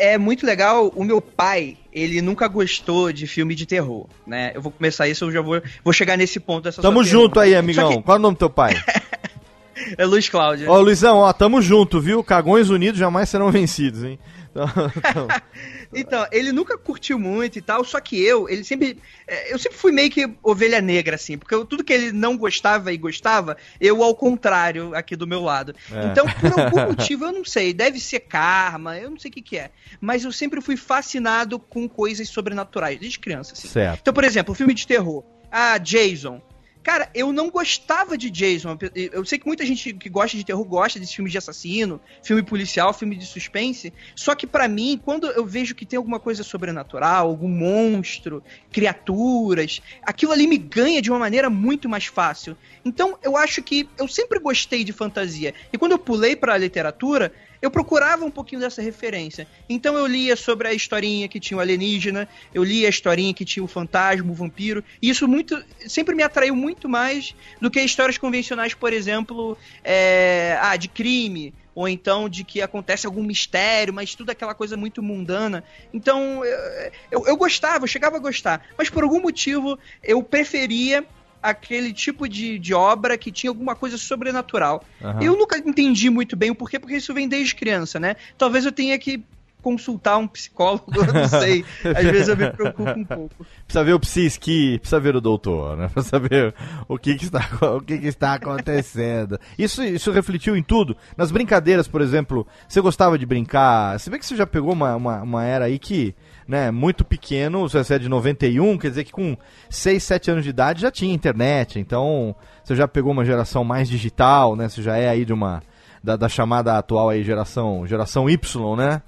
é 0.02 0.18
muito 0.18 0.44
legal. 0.44 0.92
O 0.96 1.04
meu 1.04 1.20
pai, 1.20 1.76
ele 1.92 2.20
nunca 2.20 2.48
gostou 2.48 3.12
de 3.12 3.26
filme 3.26 3.54
de 3.54 3.64
terror, 3.66 4.06
né? 4.26 4.50
Eu 4.52 4.60
vou 4.60 4.72
começar 4.72 5.06
isso, 5.06 5.26
eu 5.26 5.30
já 5.30 5.40
vou, 5.40 5.62
vou 5.84 5.92
chegar 5.92 6.16
nesse 6.18 6.40
ponto 6.40 6.64
dessa 6.64 6.82
Tamo 6.82 7.04
junto 7.04 7.38
aí, 7.38 7.54
amigão. 7.54 7.96
Que... 7.96 8.02
Qual 8.02 8.16
é 8.16 8.18
o 8.18 8.22
nome 8.22 8.34
do 8.34 8.38
teu 8.38 8.50
pai? 8.50 8.74
é 9.96 10.04
Luiz 10.04 10.28
Cláudio. 10.28 10.68
Ó, 10.68 10.80
Luizão, 10.80 11.18
ó, 11.18 11.32
tamo 11.32 11.62
junto, 11.62 12.00
viu? 12.00 12.22
Cagões 12.24 12.68
unidos 12.68 12.98
jamais 12.98 13.28
serão 13.28 13.50
vencidos, 13.52 14.02
hein? 14.02 14.18
Então, 14.52 14.68
então, 14.96 15.28
então, 15.92 16.26
ele 16.30 16.52
nunca 16.52 16.76
curtiu 16.76 17.18
muito 17.18 17.58
e 17.58 17.62
tal, 17.62 17.82
só 17.84 18.00
que 18.00 18.22
eu, 18.22 18.48
ele 18.48 18.62
sempre. 18.62 18.98
É, 19.26 19.52
eu 19.52 19.58
sempre 19.58 19.78
fui 19.78 19.90
meio 19.90 20.10
que 20.10 20.30
ovelha 20.42 20.80
negra, 20.80 21.16
assim, 21.16 21.38
porque 21.38 21.54
eu, 21.54 21.64
tudo 21.64 21.82
que 21.82 21.92
ele 21.92 22.12
não 22.12 22.36
gostava 22.36 22.92
e 22.92 22.96
gostava, 22.96 23.56
eu 23.80 24.02
ao 24.02 24.14
contrário, 24.14 24.94
aqui 24.94 25.16
do 25.16 25.26
meu 25.26 25.42
lado. 25.42 25.74
É. 25.90 26.06
Então, 26.06 26.26
por 26.26 26.52
algum 26.60 26.92
motivo, 26.92 27.24
eu 27.24 27.32
não 27.32 27.44
sei, 27.44 27.72
deve 27.72 27.98
ser 27.98 28.20
karma, 28.20 28.98
eu 28.98 29.10
não 29.10 29.18
sei 29.18 29.30
o 29.30 29.34
que, 29.34 29.42
que 29.42 29.58
é. 29.58 29.70
Mas 30.00 30.24
eu 30.24 30.32
sempre 30.32 30.60
fui 30.60 30.76
fascinado 30.76 31.58
com 31.58 31.88
coisas 31.88 32.28
sobrenaturais, 32.28 33.00
desde 33.00 33.18
criança, 33.18 33.54
assim. 33.54 33.68
Certo. 33.68 34.00
Então, 34.00 34.14
por 34.14 34.24
exemplo, 34.24 34.54
filme 34.54 34.74
de 34.74 34.86
terror. 34.86 35.24
Ah, 35.50 35.78
Jason. 35.78 36.40
Cara, 36.82 37.08
eu 37.14 37.32
não 37.32 37.48
gostava 37.48 38.18
de 38.18 38.28
Jason. 38.28 38.76
Eu 38.94 39.24
sei 39.24 39.38
que 39.38 39.46
muita 39.46 39.64
gente 39.64 39.92
que 39.92 40.08
gosta 40.08 40.36
de 40.36 40.44
terror 40.44 40.64
gosta 40.64 40.98
desse 40.98 41.14
filme 41.14 41.30
de 41.30 41.38
assassino, 41.38 42.00
filme 42.22 42.42
policial, 42.42 42.92
filme 42.92 43.14
de 43.14 43.24
suspense. 43.24 43.92
Só 44.16 44.34
que 44.34 44.46
para 44.46 44.66
mim, 44.66 45.00
quando 45.02 45.28
eu 45.28 45.46
vejo 45.46 45.74
que 45.74 45.86
tem 45.86 45.96
alguma 45.96 46.18
coisa 46.18 46.42
sobrenatural, 46.42 47.28
algum 47.28 47.48
monstro, 47.48 48.42
criaturas, 48.72 49.80
aquilo 50.02 50.32
ali 50.32 50.46
me 50.46 50.58
ganha 50.58 51.00
de 51.00 51.10
uma 51.10 51.18
maneira 51.18 51.48
muito 51.48 51.88
mais 51.88 52.06
fácil. 52.06 52.56
Então, 52.84 53.16
eu 53.22 53.36
acho 53.36 53.62
que 53.62 53.88
eu 53.96 54.08
sempre 54.08 54.40
gostei 54.40 54.82
de 54.82 54.92
fantasia. 54.92 55.54
E 55.72 55.78
quando 55.78 55.92
eu 55.92 55.98
pulei 55.98 56.34
para 56.34 56.54
a 56.54 56.58
literatura, 56.58 57.32
eu 57.62 57.70
procurava 57.70 58.24
um 58.24 58.30
pouquinho 58.30 58.60
dessa 58.60 58.82
referência. 58.82 59.46
Então 59.68 59.96
eu 59.96 60.04
lia 60.04 60.34
sobre 60.34 60.66
a 60.66 60.74
historinha 60.74 61.28
que 61.28 61.38
tinha 61.38 61.56
o 61.56 61.60
alienígena, 61.60 62.28
eu 62.52 62.64
lia 62.64 62.88
a 62.88 62.90
historinha 62.90 63.32
que 63.32 63.44
tinha 63.44 63.62
o 63.62 63.68
fantasma, 63.68 64.30
o 64.30 64.34
vampiro, 64.34 64.84
e 65.00 65.08
isso 65.08 65.28
muito 65.28 65.62
sempre 65.86 66.14
me 66.14 66.24
atraiu 66.24 66.56
muito 66.56 66.88
mais 66.88 67.36
do 67.60 67.70
que 67.70 67.80
histórias 67.80 68.18
convencionais, 68.18 68.74
por 68.74 68.92
exemplo, 68.92 69.56
é, 69.84 70.58
ah, 70.60 70.76
de 70.76 70.88
crime, 70.88 71.54
ou 71.74 71.88
então 71.88 72.28
de 72.28 72.42
que 72.44 72.60
acontece 72.60 73.06
algum 73.06 73.22
mistério, 73.22 73.94
mas 73.94 74.14
tudo 74.14 74.30
aquela 74.30 74.54
coisa 74.54 74.76
muito 74.76 75.00
mundana. 75.00 75.62
Então 75.94 76.44
eu, 76.44 76.90
eu, 77.12 77.26
eu 77.28 77.36
gostava, 77.36 77.84
eu 77.84 77.88
chegava 77.88 78.16
a 78.16 78.20
gostar, 78.20 78.66
mas 78.76 78.90
por 78.90 79.04
algum 79.04 79.20
motivo 79.20 79.78
eu 80.02 80.20
preferia 80.22 81.06
aquele 81.42 81.92
tipo 81.92 82.28
de, 82.28 82.58
de 82.58 82.72
obra 82.72 83.18
que 83.18 83.32
tinha 83.32 83.50
alguma 83.50 83.74
coisa 83.74 83.98
sobrenatural. 83.98 84.84
Uhum. 85.00 85.22
Eu 85.22 85.36
nunca 85.36 85.58
entendi 85.58 86.08
muito 86.08 86.36
bem 86.36 86.50
o 86.50 86.54
porquê, 86.54 86.78
porque 86.78 86.96
isso 86.96 87.12
vem 87.12 87.28
desde 87.28 87.54
criança, 87.54 87.98
né? 87.98 88.16
Talvez 88.38 88.64
eu 88.64 88.72
tenha 88.72 88.98
que 88.98 89.24
consultar 89.62 90.18
um 90.18 90.26
psicólogo, 90.26 90.92
eu 90.94 91.12
não 91.12 91.28
sei. 91.28 91.64
Às 91.96 92.04
vezes 92.04 92.28
eu 92.28 92.36
me 92.36 92.50
preocupo 92.50 92.90
um 92.90 93.04
pouco. 93.04 93.46
Precisa 93.64 93.84
ver 93.84 93.92
o 93.92 94.00
psiski, 94.00 94.78
precisa 94.80 95.00
ver 95.00 95.14
o 95.14 95.20
doutor, 95.20 95.76
né? 95.76 95.88
Pra 95.88 96.02
saber 96.02 96.54
o 96.88 96.98
que, 96.98 97.14
que, 97.14 97.24
está, 97.24 97.48
o 97.76 97.80
que, 97.80 97.96
que 97.98 98.08
está 98.08 98.34
acontecendo. 98.34 99.38
Isso, 99.56 99.82
isso 99.82 100.10
refletiu 100.10 100.56
em 100.56 100.62
tudo. 100.62 100.96
Nas 101.16 101.30
brincadeiras, 101.30 101.86
por 101.86 102.00
exemplo, 102.00 102.46
você 102.68 102.80
gostava 102.80 103.16
de 103.16 103.24
brincar. 103.24 103.98
Se 104.00 104.10
bem 104.10 104.18
que 104.18 104.26
você 104.26 104.36
já 104.36 104.46
pegou 104.46 104.72
uma, 104.72 104.96
uma, 104.96 105.22
uma 105.22 105.44
era 105.44 105.66
aí 105.66 105.78
que, 105.78 106.14
né, 106.46 106.70
muito 106.70 107.04
pequeno, 107.04 107.68
você 107.68 107.94
é 107.94 107.98
de 107.98 108.08
91, 108.08 108.78
quer 108.78 108.88
dizer 108.88 109.04
que 109.04 109.12
com 109.12 109.36
6, 109.70 110.02
7 110.02 110.30
anos 110.30 110.44
de 110.44 110.50
idade 110.50 110.82
já 110.82 110.90
tinha 110.90 111.14
internet, 111.14 111.78
então 111.78 112.34
você 112.62 112.74
já 112.74 112.86
pegou 112.86 113.12
uma 113.12 113.24
geração 113.24 113.64
mais 113.64 113.88
digital, 113.88 114.56
né? 114.56 114.68
Você 114.68 114.82
já 114.82 114.96
é 114.96 115.08
aí 115.08 115.24
de 115.24 115.32
uma. 115.32 115.62
Da, 116.02 116.16
da 116.16 116.28
chamada 116.28 116.76
atual 116.76 117.10
aí 117.10 117.22
geração, 117.22 117.86
geração 117.86 118.28
Y, 118.28 118.76
né? 118.76 119.02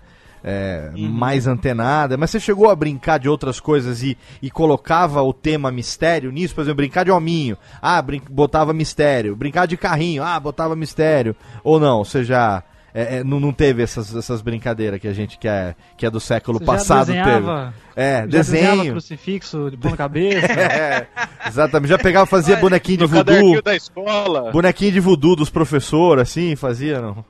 é, 0.45 0.91
uhum. 0.95 1.09
mais 1.09 1.47
antenada, 1.47 2.19
mas 2.19 2.31
você 2.31 2.39
chegou 2.39 2.69
a 2.69 2.77
brincar 2.77 3.19
de 3.19 3.31
outras 3.31 3.59
coisas 3.59 4.03
e, 4.03 4.17
e 4.43 4.51
colocava 4.51 5.23
o 5.23 5.33
tema 5.33 5.71
mistério 5.73 6.31
nisso? 6.31 6.55
Por 6.55 6.61
exemplo, 6.61 6.77
brincar 6.77 7.05
de 7.05 7.11
hominho, 7.11 7.57
ah, 7.81 8.01
brin 8.03 8.21
botava 8.31 8.75
mistério. 8.75 9.35
Brincar 9.35 9.67
de 9.67 9.79
carrinho, 9.79 10.23
ah, 10.23 10.39
botava 10.39 10.77
mistério. 10.77 11.35
Ou 11.65 11.81
não, 11.81 12.05
você 12.05 12.23
já 12.23 12.63
é, 12.95 13.17
é, 13.17 13.25
não, 13.25 13.41
não, 13.41 13.53
teve 13.53 13.83
essas, 13.83 14.15
essas 14.15 14.41
brincadeiras 14.41 15.01
que 15.01 15.09
a 15.09 15.13
gente 15.13 15.37
que 15.37 15.49
é, 15.49 15.75
que 15.97 16.07
é 16.07 16.11
do 16.11 16.21
século 16.21 16.61
você 16.61 16.65
passado 16.65 17.07
desenhava, 17.07 17.75
teve. 17.95 18.09
É, 18.09 18.25
desenho. 18.25 18.93
crucifixo 18.93 19.69
de 19.69 19.77
ponta 19.77 19.97
cabeça. 19.97 20.47
é, 20.55 21.09
exatamente. 21.45 21.89
Já 21.91 21.99
pegava, 21.99 22.25
fazia 22.25 22.57
bonequinho 22.57 22.99
de 22.99 23.07
voodoo. 23.07 23.61
da 23.61 23.75
escola. 23.75 24.53
Bonequinho 24.53 24.93
de 24.93 25.01
voodoo 25.01 25.35
dos 25.35 25.51
professores, 25.51 26.23
assim, 26.23 26.55
fazia, 26.55 27.01
não? 27.01 27.25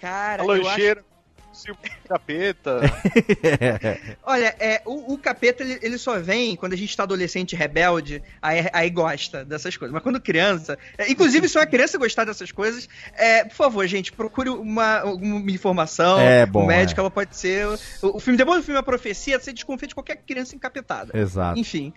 Cara, 0.00 0.44
a 0.44 0.46
lancheira 0.46 1.02
o 1.70 2.08
capeta. 2.08 2.80
Olha, 4.22 4.54
é, 4.58 4.82
o, 4.84 5.14
o 5.14 5.18
capeta 5.18 5.62
ele, 5.62 5.78
ele, 5.82 5.98
só 5.98 6.18
vem 6.18 6.56
quando 6.56 6.74
a 6.74 6.76
gente 6.76 6.96
tá 6.96 7.02
adolescente 7.02 7.56
rebelde, 7.56 8.22
aí, 8.40 8.68
aí 8.72 8.90
gosta 8.90 9.44
dessas 9.44 9.76
coisas. 9.76 9.92
Mas 9.92 10.02
quando 10.02 10.20
criança, 10.20 10.78
é, 10.98 11.10
inclusive 11.10 11.48
se 11.48 11.58
uma 11.58 11.66
criança 11.66 11.98
gostar 11.98 12.24
dessas 12.24 12.52
coisas, 12.52 12.88
é, 13.14 13.44
por 13.44 13.54
favor, 13.54 13.86
gente, 13.86 14.12
procure 14.12 14.50
uma, 14.50 15.04
uma 15.04 15.50
informação. 15.50 16.20
É 16.20 16.44
bom. 16.44 16.64
O 16.64 16.66
médico, 16.66 17.00
é. 17.00 17.02
ela 17.02 17.10
pode 17.10 17.36
ser. 17.36 17.66
O, 17.66 18.16
o 18.16 18.20
filme, 18.20 18.36
depois 18.36 18.60
do 18.60 18.64
filme 18.64 18.78
A 18.78 18.82
Profecia, 18.82 19.38
você 19.38 19.52
desconfia 19.52 19.88
de 19.88 19.94
qualquer 19.94 20.16
criança 20.16 20.54
encapetada. 20.54 21.18
Exato. 21.18 21.58
Enfim. 21.58 21.92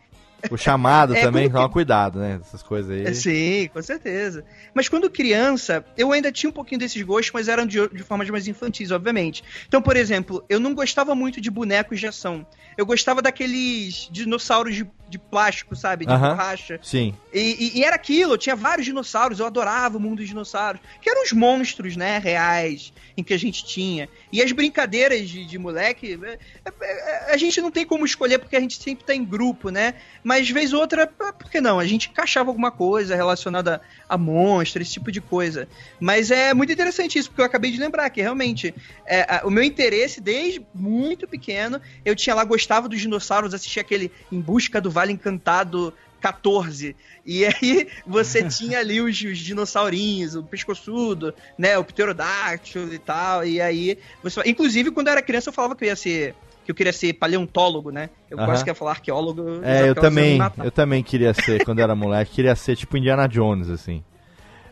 O 0.49 0.57
chamado 0.57 1.13
é, 1.15 1.21
também, 1.21 1.49
toma 1.49 1.67
que... 1.67 1.73
cuidado, 1.73 2.19
né? 2.19 2.39
Essas 2.41 2.63
coisas 2.63 2.91
aí. 2.91 3.13
Sim, 3.15 3.69
com 3.73 3.81
certeza. 3.81 4.43
Mas 4.73 4.87
quando 4.87 5.09
criança, 5.09 5.83
eu 5.97 6.11
ainda 6.11 6.31
tinha 6.31 6.49
um 6.49 6.53
pouquinho 6.53 6.79
desses 6.79 7.01
gostos, 7.01 7.31
mas 7.33 7.47
eram 7.47 7.65
de, 7.65 7.87
de 7.89 8.03
formas 8.03 8.29
mais 8.29 8.47
infantis, 8.47 8.91
obviamente. 8.91 9.43
Então, 9.67 9.81
por 9.81 9.95
exemplo, 9.95 10.43
eu 10.47 10.59
não 10.59 10.73
gostava 10.73 11.13
muito 11.15 11.41
de 11.41 11.49
bonecos 11.49 11.99
de 11.99 12.07
ação. 12.07 12.45
Eu 12.77 12.85
gostava 12.85 13.21
daqueles 13.21 14.07
dinossauros 14.11 14.73
de, 14.73 14.89
de 15.09 15.19
plástico, 15.19 15.75
sabe? 15.75 16.05
De 16.05 16.13
uh 16.13 16.15
-huh. 16.15 16.29
borracha. 16.29 16.79
Sim. 16.81 17.13
E, 17.33 17.73
e, 17.75 17.79
e, 17.79 17.83
era 17.83 17.95
aquilo, 17.95 18.33
eu 18.33 18.37
tinha 18.37 18.55
vários 18.55 18.85
dinossauros, 18.85 19.39
eu 19.39 19.45
adorava 19.45 19.97
o 19.97 19.99
mundo 19.99 20.19
dos 20.19 20.27
dinossauros. 20.27 20.81
Que 21.01 21.09
eram 21.09 21.23
os 21.23 21.33
monstros, 21.33 21.95
né, 21.95 22.17
reais, 22.19 22.93
em 23.17 23.23
que 23.23 23.33
a 23.33 23.37
gente 23.37 23.65
tinha. 23.65 24.07
E 24.31 24.41
as 24.41 24.51
brincadeiras 24.51 25.27
de, 25.27 25.45
de 25.45 25.57
moleque, 25.57 26.19
é, 26.23 26.39
é, 26.65 27.29
é, 27.31 27.33
a 27.33 27.37
gente 27.37 27.59
não 27.59 27.69
tem 27.69 27.85
como 27.85 28.05
escolher 28.05 28.39
porque 28.39 28.55
a 28.55 28.59
gente 28.59 28.81
sempre 28.81 29.03
tá 29.03 29.13
em 29.13 29.25
grupo, 29.25 29.69
né? 29.69 29.95
Mas 30.29 30.47
vez 30.47 30.73
ou 30.73 30.81
outra, 30.81 31.07
por 31.07 31.49
que 31.49 31.59
não? 31.59 31.79
A 31.79 31.87
gente 31.87 32.07
encaixava 32.07 32.51
alguma 32.51 32.69
coisa 32.69 33.15
relacionada 33.15 33.81
a 34.07 34.15
monstro, 34.15 34.79
esse 34.79 34.91
tipo 34.91 35.11
de 35.11 35.19
coisa. 35.19 35.67
Mas 35.99 36.29
é 36.29 36.53
muito 36.53 36.71
interessante 36.71 37.17
isso, 37.17 37.29
porque 37.29 37.41
eu 37.41 37.45
acabei 37.45 37.71
de 37.71 37.79
lembrar 37.79 38.07
que 38.11 38.21
realmente 38.21 38.71
é, 39.07 39.21
a, 39.21 39.41
o 39.43 39.49
meu 39.49 39.63
interesse 39.63 40.21
desde 40.21 40.63
muito 40.71 41.27
pequeno, 41.27 41.81
eu 42.05 42.15
tinha 42.15 42.35
lá, 42.35 42.43
gostava 42.43 42.87
dos 42.87 43.01
dinossauros, 43.01 43.55
assistia 43.55 43.81
aquele 43.81 44.11
Em 44.31 44.39
Busca 44.39 44.79
do 44.79 44.91
Vale 44.91 45.11
Encantado 45.11 45.91
14. 46.21 46.95
E 47.25 47.47
aí 47.47 47.87
você 48.05 48.43
tinha 48.47 48.77
ali 48.77 49.01
os, 49.01 49.19
os, 49.19 49.39
dinossaurinhos, 49.39 50.35
o 50.35 50.43
pescoçudo, 50.43 51.33
né? 51.57 51.75
O 51.75 51.83
pterodáctilo 51.83 52.93
e 52.93 52.99
tal. 52.99 53.43
E 53.43 53.59
aí 53.59 53.97
você. 54.21 54.41
Inclusive, 54.45 54.91
quando 54.91 55.07
eu 55.07 55.13
era 55.13 55.23
criança, 55.23 55.49
eu 55.49 55.53
falava 55.53 55.75
que 55.75 55.85
eu 55.85 55.87
ia 55.87 55.95
ser 55.95 56.35
que 56.69 56.71
eu 56.71 56.75
queria 56.75 56.93
ser 56.93 57.13
paleontólogo, 57.13 57.89
né? 57.89 58.11
Eu 58.29 58.37
uhum. 58.37 58.45
quase 58.45 58.63
queria 58.63 58.75
falar 58.75 58.91
arqueólogo. 58.91 59.59
É, 59.63 59.89
eu 59.89 59.95
também, 59.95 60.39
eu 60.63 60.69
também 60.69 61.01
queria 61.01 61.33
ser, 61.33 61.63
quando 61.65 61.79
era 61.79 61.95
moleque, 61.95 62.31
queria 62.31 62.55
ser 62.55 62.75
tipo 62.75 62.95
Indiana 62.95 63.27
Jones, 63.27 63.69
assim. 63.69 64.03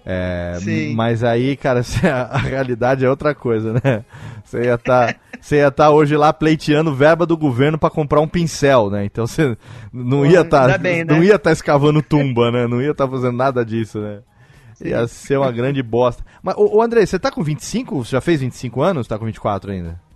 É, 0.06 0.58
mas 0.94 1.24
aí, 1.24 1.58
cara, 1.58 1.82
a, 2.30 2.38
realidade 2.38 3.04
é 3.04 3.10
outra 3.10 3.34
coisa, 3.34 3.74
né? 3.74 4.06
Você 4.44 4.66
ia 4.66 4.76
estar 4.76 5.14
tá, 5.14 5.20
você 5.42 5.56
ia 5.58 5.72
tá 5.72 5.90
hoje 5.90 6.16
lá 6.16 6.32
pleiteando 6.32 6.94
verba 6.94 7.26
do 7.26 7.36
governo 7.36 7.80
para 7.80 7.90
comprar 7.90 8.22
um 8.22 8.28
pincel, 8.28 8.92
né? 8.92 9.04
Então 9.04 9.26
você 9.26 9.58
não 9.92 10.24
ia 10.24 10.42
estar 10.42 10.70
tá, 10.70 10.78
né? 10.78 11.04
não 11.04 11.24
ia 11.24 11.36
estar 11.36 11.50
tá 11.50 11.52
escavando 11.52 12.02
tumba, 12.04 12.52
né? 12.52 12.68
Não 12.68 12.80
ia 12.80 12.92
estar 12.92 13.06
tá 13.06 13.12
fazendo 13.12 13.36
nada 13.36 13.66
disso, 13.66 14.00
né? 14.00 14.20
Sim. 14.76 14.90
Ia 14.90 15.08
ser 15.08 15.38
uma 15.38 15.52
grande 15.52 15.82
bosta. 15.82 16.24
Mas, 16.44 16.56
ô, 16.56 16.78
ô 16.78 16.82
André, 16.82 17.04
você 17.04 17.18
tá 17.18 17.32
com 17.32 17.42
25? 17.42 18.06
Você 18.06 18.12
já 18.12 18.22
fez 18.22 18.40
25 18.40 18.82
anos? 18.84 19.08
Tá 19.08 19.18
com 19.18 19.26
24 19.26 19.72
ainda? 19.72 20.07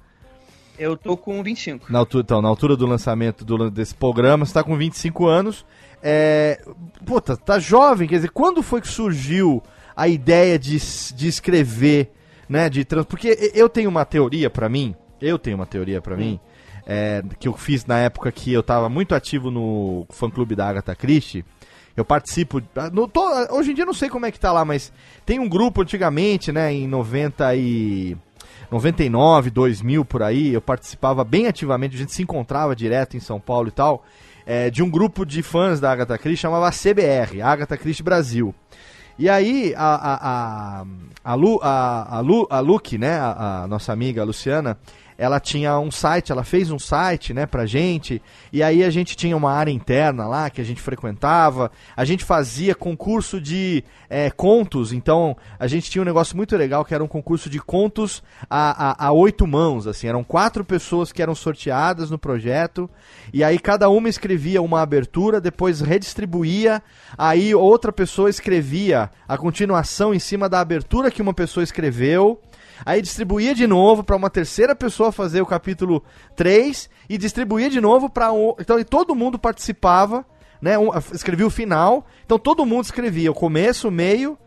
Eu 0.81 0.97
tô 0.97 1.15
com 1.15 1.43
25. 1.43 1.93
Na 1.93 1.99
altura, 1.99 2.23
então, 2.23 2.41
na 2.41 2.47
altura 2.47 2.75
do 2.75 2.87
lançamento 2.87 3.45
do, 3.45 3.69
desse 3.69 3.93
programa, 3.93 4.43
você 4.43 4.53
tá 4.53 4.63
com 4.63 4.75
25 4.75 5.27
anos. 5.27 5.63
É, 6.01 6.59
puta, 7.05 7.37
tá 7.37 7.59
jovem, 7.59 8.07
quer 8.07 8.15
dizer, 8.15 8.31
quando 8.31 8.63
foi 8.63 8.81
que 8.81 8.87
surgiu 8.87 9.61
a 9.95 10.07
ideia 10.07 10.57
de, 10.57 10.79
de 11.13 11.27
escrever, 11.27 12.11
né, 12.49 12.67
de 12.67 12.83
trans... 12.83 13.05
Porque 13.05 13.51
eu 13.53 13.69
tenho 13.69 13.91
uma 13.91 14.03
teoria 14.03 14.49
para 14.49 14.67
mim, 14.67 14.95
eu 15.21 15.37
tenho 15.37 15.55
uma 15.55 15.67
teoria 15.67 16.01
para 16.01 16.17
mim, 16.17 16.39
é, 16.87 17.21
que 17.39 17.47
eu 17.47 17.53
fiz 17.53 17.85
na 17.85 17.99
época 17.99 18.31
que 18.31 18.51
eu 18.51 18.63
tava 18.63 18.89
muito 18.89 19.13
ativo 19.13 19.51
no 19.51 20.07
fã-clube 20.09 20.55
da 20.55 20.67
Agatha 20.67 20.95
Christie, 20.95 21.45
eu 21.95 22.03
participo. 22.03 22.59
Ah, 22.75 22.89
no, 22.89 23.07
tô, 23.07 23.23
hoje 23.51 23.69
em 23.69 23.75
dia 23.75 23.85
não 23.85 23.93
sei 23.93 24.09
como 24.09 24.25
é 24.25 24.31
que 24.31 24.39
tá 24.39 24.51
lá, 24.51 24.65
mas 24.65 24.91
tem 25.27 25.37
um 25.37 25.47
grupo 25.47 25.83
antigamente, 25.83 26.51
né, 26.51 26.73
em 26.73 26.87
90 26.87 27.55
e 27.55 28.17
99, 28.71 29.49
2000 29.49 30.05
por 30.05 30.23
aí, 30.23 30.53
eu 30.53 30.61
participava 30.61 31.25
bem 31.25 31.45
ativamente, 31.45 31.95
a 31.95 31.99
gente 31.99 32.13
se 32.13 32.23
encontrava 32.23 32.73
direto 32.73 33.17
em 33.17 33.19
São 33.19 33.37
Paulo 33.37 33.67
e 33.67 33.71
tal, 33.71 34.05
é, 34.45 34.69
de 34.69 34.81
um 34.81 34.89
grupo 34.89 35.25
de 35.25 35.43
fãs 35.43 35.81
da 35.81 35.91
Agatha 35.91 36.17
Christie 36.17 36.41
chamava 36.41 36.71
CBR, 36.71 37.41
Agatha 37.41 37.75
Christie 37.75 38.01
Brasil. 38.01 38.55
E 39.19 39.29
aí 39.29 39.73
a, 39.75 39.95
a, 39.95 40.81
a, 40.81 40.85
a, 41.23 41.33
Lu, 41.35 41.59
a, 41.61 42.17
a, 42.17 42.19
Lu, 42.21 42.47
a 42.49 42.59
Luke, 42.61 42.97
né, 42.97 43.19
a, 43.19 43.63
a 43.63 43.67
nossa 43.67 43.91
amiga 43.91 44.23
Luciana, 44.23 44.77
ela 45.21 45.39
tinha 45.39 45.77
um 45.77 45.91
site, 45.91 46.31
ela 46.31 46.43
fez 46.43 46.71
um 46.71 46.79
site, 46.79 47.31
né, 47.31 47.45
pra 47.45 47.67
gente, 47.67 48.19
e 48.51 48.63
aí 48.63 48.83
a 48.83 48.89
gente 48.89 49.15
tinha 49.15 49.37
uma 49.37 49.51
área 49.51 49.71
interna 49.71 50.25
lá 50.25 50.49
que 50.49 50.59
a 50.59 50.63
gente 50.63 50.81
frequentava, 50.81 51.71
a 51.95 52.03
gente 52.03 52.25
fazia 52.25 52.73
concurso 52.73 53.39
de 53.39 53.83
é, 54.09 54.31
contos, 54.31 54.91
então 54.91 55.37
a 55.59 55.67
gente 55.67 55.91
tinha 55.91 56.01
um 56.01 56.05
negócio 56.05 56.35
muito 56.35 56.57
legal 56.57 56.83
que 56.83 56.95
era 56.95 57.03
um 57.03 57.07
concurso 57.07 57.51
de 57.51 57.59
contos 57.59 58.23
a, 58.49 59.05
a, 59.05 59.09
a 59.09 59.11
oito 59.11 59.45
mãos, 59.45 59.85
assim, 59.85 60.07
eram 60.07 60.23
quatro 60.23 60.65
pessoas 60.65 61.11
que 61.11 61.21
eram 61.21 61.35
sorteadas 61.35 62.09
no 62.09 62.17
projeto, 62.17 62.89
e 63.31 63.43
aí 63.43 63.59
cada 63.59 63.89
uma 63.89 64.09
escrevia 64.09 64.59
uma 64.59 64.81
abertura, 64.81 65.39
depois 65.39 65.81
redistribuía, 65.81 66.81
aí 67.15 67.53
outra 67.53 67.91
pessoa 67.91 68.27
escrevia 68.27 69.11
a 69.27 69.37
continuação 69.37 70.15
em 70.15 70.19
cima 70.19 70.49
da 70.49 70.59
abertura 70.59 71.11
que 71.11 71.21
uma 71.21 71.31
pessoa 71.31 71.63
escreveu, 71.63 72.41
Aí 72.85 73.01
distribuía 73.01 73.53
de 73.53 73.67
novo 73.67 74.03
para 74.03 74.15
uma 74.15 74.29
terceira 74.29 74.75
pessoa 74.75 75.11
fazer 75.11 75.41
o 75.41 75.45
capítulo 75.45 76.03
3 76.35 76.89
e 77.09 77.17
distribuía 77.17 77.69
de 77.69 77.79
novo 77.79 78.09
para 78.09 78.31
um. 78.31 78.55
Então 78.59 78.79
e 78.79 78.83
todo 78.83 79.15
mundo 79.15 79.37
participava, 79.37 80.25
né? 80.61 80.77
Um, 80.77 80.89
escrevia 81.13 81.47
o 81.47 81.51
final. 81.51 82.05
Então 82.25 82.39
todo 82.39 82.65
mundo 82.65 82.85
escrevia 82.85 83.31
o 83.31 83.35
começo, 83.35 83.87
o 83.87 83.91
meio, 83.91 84.37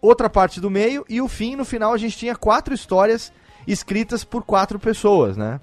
outra 0.00 0.28
parte 0.30 0.60
do 0.60 0.70
meio 0.70 1.04
e 1.08 1.20
o 1.20 1.28
fim. 1.28 1.56
No 1.56 1.64
final 1.64 1.92
a 1.92 1.98
gente 1.98 2.16
tinha 2.16 2.34
quatro 2.34 2.74
histórias 2.74 3.32
escritas 3.66 4.24
por 4.24 4.42
quatro 4.42 4.78
pessoas, 4.78 5.36
né? 5.36 5.60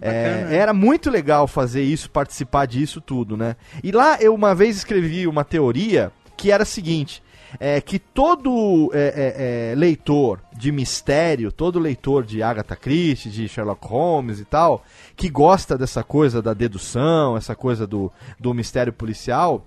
É, 0.00 0.46
era 0.50 0.72
muito 0.72 1.10
legal 1.10 1.48
fazer 1.48 1.82
isso, 1.82 2.10
participar 2.10 2.66
disso 2.66 3.00
tudo, 3.00 3.36
né? 3.36 3.56
E 3.82 3.90
lá 3.90 4.16
eu 4.20 4.34
uma 4.34 4.54
vez 4.54 4.76
escrevi 4.76 5.26
uma 5.26 5.44
teoria 5.44 6.12
que 6.36 6.52
era 6.52 6.62
a 6.62 6.66
seguinte: 6.66 7.22
é 7.58 7.80
que 7.80 7.98
todo 7.98 8.90
é, 8.92 8.98
é, 8.98 9.72
é, 9.72 9.74
leitor 9.74 10.40
de 10.56 10.70
mistério, 10.72 11.52
todo 11.52 11.78
leitor 11.78 12.24
de 12.24 12.42
Agatha 12.42 12.76
Christie, 12.76 13.30
de 13.30 13.48
Sherlock 13.48 13.86
Holmes 13.86 14.40
e 14.40 14.44
tal, 14.44 14.84
que 15.16 15.28
gosta 15.28 15.78
dessa 15.78 16.02
coisa 16.02 16.42
da 16.42 16.52
dedução, 16.52 17.36
essa 17.36 17.54
coisa 17.54 17.86
do, 17.86 18.12
do 18.38 18.52
mistério 18.52 18.92
policial, 18.92 19.64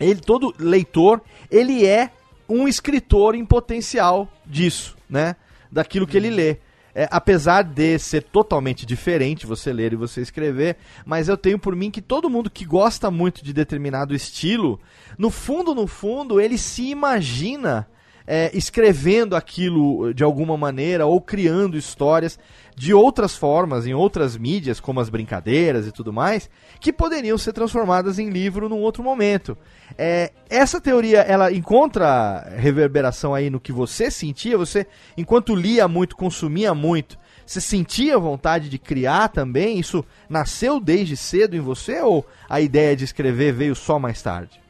ele, 0.00 0.20
todo 0.20 0.54
leitor, 0.58 1.20
ele 1.50 1.86
é 1.86 2.10
um 2.48 2.68
escritor 2.68 3.34
em 3.34 3.44
potencial 3.44 4.28
disso, 4.44 4.96
né? 5.08 5.36
Daquilo 5.70 6.06
que 6.06 6.16
ele 6.16 6.30
lê. 6.30 6.58
é, 6.96 7.06
apesar 7.10 7.62
de 7.62 7.98
ser 7.98 8.22
totalmente 8.22 8.86
diferente 8.86 9.46
você 9.46 9.70
ler 9.70 9.92
e 9.92 9.96
você 9.96 10.22
escrever, 10.22 10.78
mas 11.04 11.28
eu 11.28 11.36
tenho 11.36 11.58
por 11.58 11.76
mim 11.76 11.90
que 11.90 12.00
todo 12.00 12.30
mundo 12.30 12.48
que 12.48 12.64
gosta 12.64 13.10
muito 13.10 13.44
de 13.44 13.52
determinado 13.52 14.14
estilo, 14.14 14.80
no 15.18 15.30
fundo, 15.30 15.74
no 15.74 15.86
fundo, 15.86 16.40
ele 16.40 16.58
se 16.58 16.90
imagina 16.90 17.86
é, 18.26 18.50
escrevendo 18.52 19.36
aquilo 19.36 20.12
de 20.12 20.24
alguma 20.24 20.56
maneira 20.56 21.06
ou 21.06 21.20
criando 21.20 21.76
histórias 21.76 22.38
de 22.74 22.92
outras 22.92 23.34
formas, 23.34 23.86
em 23.86 23.94
outras 23.94 24.36
mídias, 24.36 24.80
como 24.80 25.00
as 25.00 25.08
brincadeiras 25.08 25.86
e 25.86 25.92
tudo 25.92 26.12
mais, 26.12 26.50
que 26.78 26.92
poderiam 26.92 27.38
ser 27.38 27.52
transformadas 27.52 28.18
em 28.18 28.28
livro 28.28 28.68
num 28.68 28.80
outro 28.80 29.02
momento. 29.02 29.56
É, 29.96 30.32
essa 30.50 30.80
teoria, 30.80 31.20
ela 31.20 31.50
encontra 31.52 32.46
reverberação 32.56 33.34
aí 33.34 33.48
no 33.48 33.60
que 33.60 33.72
você 33.72 34.10
sentia? 34.10 34.58
Você, 34.58 34.86
enquanto 35.16 35.54
lia 35.54 35.88
muito, 35.88 36.16
consumia 36.16 36.74
muito, 36.74 37.16
você 37.46 37.60
sentia 37.60 38.18
vontade 38.18 38.68
de 38.68 38.78
criar 38.78 39.28
também? 39.28 39.78
Isso 39.78 40.04
nasceu 40.28 40.80
desde 40.80 41.16
cedo 41.16 41.56
em 41.56 41.60
você 41.60 42.02
ou 42.02 42.26
a 42.48 42.60
ideia 42.60 42.94
de 42.96 43.04
escrever 43.04 43.52
veio 43.52 43.74
só 43.74 43.98
mais 43.98 44.20
tarde? 44.20 44.65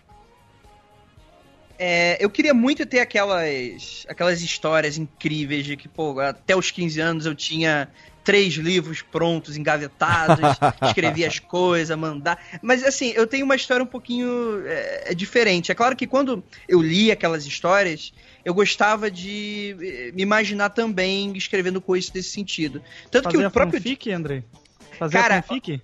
É, 1.79 2.17
eu 2.21 2.31
queria 2.31 2.55
muito 2.55 2.87
ter 2.87 3.01
aquelas, 3.01 4.07
aquelas 4.09 4.41
histórias 4.41 4.97
incríveis 4.97 5.65
de 5.65 5.77
que, 5.77 5.89
pô, 5.89 6.19
até 6.21 6.57
os 6.57 6.71
15 6.71 7.01
anos 7.01 7.27
eu 7.27 7.35
tinha 7.35 7.89
três 8.27 8.55
livros 8.55 9.03
prontos, 9.03 9.57
engavetados, 9.57 10.59
escrevia 10.83 11.29
as 11.29 11.39
coisas, 11.39 11.97
mandar. 11.97 12.43
Mas 12.61 12.83
assim, 12.83 13.13
eu 13.15 13.25
tenho 13.25 13.45
uma 13.45 13.55
história 13.55 13.85
um 13.85 13.87
pouquinho 13.87 14.67
é, 14.67 15.13
é, 15.13 15.15
diferente. 15.15 15.71
É 15.71 15.75
claro 15.75 15.95
que 15.95 16.09
quando 16.09 16.43
eu 16.69 16.83
li 16.83 17.13
aquelas 17.13 17.47
histórias, 17.47 18.13
eu 18.45 18.53
gostava 18.53 19.09
de 19.09 19.77
eh, 19.81 20.13
me 20.13 20.23
imaginar 20.23 20.71
também 20.71 21.37
escrevendo 21.37 21.81
coisas 21.81 22.11
desse 22.11 22.31
sentido. 22.31 22.83
Tanto 23.13 23.25
Fazer 23.25 23.39
que 23.39 23.45
o 23.45 23.51
próprio. 23.51 23.81
Fanfic, 23.81 24.11
André? 24.11 24.43
Fazer 24.99 25.19
Cara, 25.19 25.43
fanfic? 25.43 25.81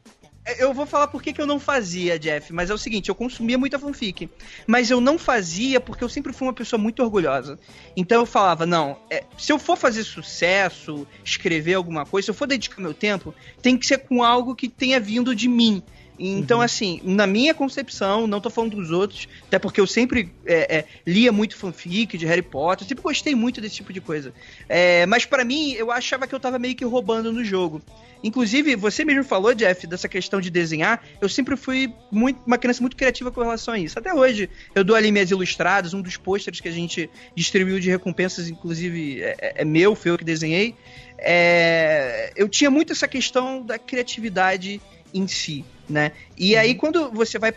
Eu 0.58 0.74
vou 0.74 0.86
falar 0.86 1.06
por 1.06 1.22
que, 1.22 1.32
que 1.32 1.40
eu 1.40 1.46
não 1.46 1.60
fazia, 1.60 2.18
Jeff, 2.18 2.52
mas 2.52 2.68
é 2.68 2.74
o 2.74 2.78
seguinte, 2.78 3.08
eu 3.08 3.14
consumia 3.14 3.56
muita 3.56 3.78
fanfic. 3.78 4.28
Mas 4.66 4.90
eu 4.90 5.00
não 5.00 5.16
fazia 5.16 5.80
porque 5.80 6.02
eu 6.02 6.08
sempre 6.08 6.32
fui 6.32 6.48
uma 6.48 6.52
pessoa 6.52 6.80
muito 6.80 7.00
orgulhosa. 7.00 7.60
Então 7.96 8.20
eu 8.20 8.26
falava, 8.26 8.66
não, 8.66 8.98
é, 9.08 9.24
se 9.38 9.52
eu 9.52 9.58
for 9.58 9.76
fazer 9.76 10.02
sucesso, 10.02 11.06
escrever 11.24 11.74
alguma 11.74 12.04
coisa, 12.04 12.26
se 12.26 12.30
eu 12.32 12.34
for 12.34 12.48
dedicar 12.48 12.80
meu 12.82 12.92
tempo, 12.92 13.32
tem 13.62 13.78
que 13.78 13.86
ser 13.86 13.98
com 13.98 14.24
algo 14.24 14.56
que 14.56 14.68
tenha 14.68 14.98
vindo 14.98 15.32
de 15.32 15.46
mim. 15.48 15.80
Então, 16.24 16.58
uhum. 16.58 16.64
assim, 16.64 17.00
na 17.02 17.26
minha 17.26 17.52
concepção, 17.52 18.28
não 18.28 18.40
tô 18.40 18.48
falando 18.48 18.76
dos 18.76 18.92
outros, 18.92 19.28
até 19.48 19.58
porque 19.58 19.80
eu 19.80 19.86
sempre 19.88 20.32
é, 20.46 20.78
é, 20.78 20.84
lia 21.04 21.32
muito 21.32 21.56
fanfic 21.56 22.16
de 22.16 22.24
Harry 22.26 22.42
Potter, 22.42 22.86
sempre 22.86 23.02
gostei 23.02 23.34
muito 23.34 23.60
desse 23.60 23.74
tipo 23.74 23.92
de 23.92 24.00
coisa. 24.00 24.32
É, 24.68 25.04
mas 25.06 25.24
para 25.24 25.44
mim, 25.44 25.72
eu 25.72 25.90
achava 25.90 26.24
que 26.28 26.34
eu 26.34 26.38
tava 26.38 26.60
meio 26.60 26.76
que 26.76 26.84
roubando 26.84 27.32
no 27.32 27.44
jogo. 27.44 27.82
Inclusive, 28.22 28.76
você 28.76 29.04
mesmo 29.04 29.24
falou, 29.24 29.52
Jeff, 29.52 29.84
dessa 29.84 30.08
questão 30.08 30.40
de 30.40 30.48
desenhar. 30.48 31.02
Eu 31.20 31.28
sempre 31.28 31.56
fui 31.56 31.92
muito, 32.08 32.40
uma 32.46 32.56
criança 32.56 32.80
muito 32.80 32.96
criativa 32.96 33.32
com 33.32 33.40
relação 33.40 33.74
a 33.74 33.78
isso. 33.78 33.98
Até 33.98 34.14
hoje, 34.14 34.48
eu 34.76 34.84
dou 34.84 34.94
ali 34.94 35.10
minhas 35.10 35.32
ilustradas, 35.32 35.92
um 35.92 36.00
dos 36.00 36.16
pôsteres 36.16 36.60
que 36.60 36.68
a 36.68 36.72
gente 36.72 37.10
distribuiu 37.34 37.80
de 37.80 37.90
recompensas, 37.90 38.48
inclusive, 38.48 39.20
é, 39.20 39.36
é, 39.40 39.62
é 39.62 39.64
meu, 39.64 39.96
foi 39.96 40.12
eu 40.12 40.18
que 40.18 40.24
desenhei. 40.24 40.76
É, 41.18 42.32
eu 42.36 42.48
tinha 42.48 42.70
muito 42.70 42.92
essa 42.92 43.08
questão 43.08 43.60
da 43.60 43.76
criatividade 43.76 44.80
em 45.14 45.26
si, 45.26 45.64
né? 45.92 46.12
E 46.36 46.56
aí, 46.56 46.72
uhum. 46.72 46.78
quando 46.78 47.10
você 47.10 47.38
vai 47.38 47.52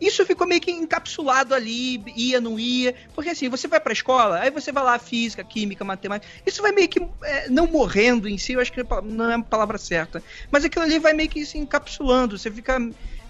isso 0.00 0.24
ficou 0.24 0.46
meio 0.46 0.60
que 0.60 0.70
encapsulado 0.70 1.54
ali, 1.54 2.02
ia, 2.16 2.40
não 2.40 2.58
ia. 2.58 2.94
Porque 3.14 3.30
assim, 3.30 3.48
você 3.48 3.66
vai 3.66 3.80
pra 3.80 3.92
escola, 3.92 4.40
aí 4.40 4.50
você 4.50 4.72
vai 4.72 4.82
lá, 4.82 4.98
física, 4.98 5.42
química, 5.44 5.84
matemática. 5.84 6.32
Isso 6.46 6.62
vai 6.62 6.72
meio 6.72 6.88
que 6.88 7.00
é, 7.22 7.48
não 7.48 7.66
morrendo 7.66 8.28
em 8.28 8.38
si, 8.38 8.52
eu 8.52 8.60
acho 8.60 8.72
que 8.72 8.82
não 9.04 9.30
é 9.30 9.34
a 9.34 9.40
palavra 9.40 9.78
certa. 9.78 10.22
Mas 10.50 10.64
aquilo 10.64 10.84
ali 10.84 10.98
vai 10.98 11.12
meio 11.12 11.28
que 11.28 11.44
se 11.44 11.58
encapsulando. 11.58 12.38
Você 12.38 12.50
fica 12.50 12.78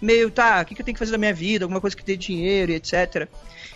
meio, 0.01 0.31
tá, 0.31 0.61
o 0.63 0.65
que, 0.65 0.81
eu 0.81 0.85
tenho 0.85 0.95
que 0.95 0.99
fazer 0.99 1.13
da 1.13 1.19
minha 1.19 1.35
vida? 1.35 1.65
Alguma 1.65 1.81
coisa 1.81 1.97
que 1.97 2.05
dê 2.05 2.17
dinheiro 2.17 2.73
e 2.73 2.75
etc. 2.75 3.29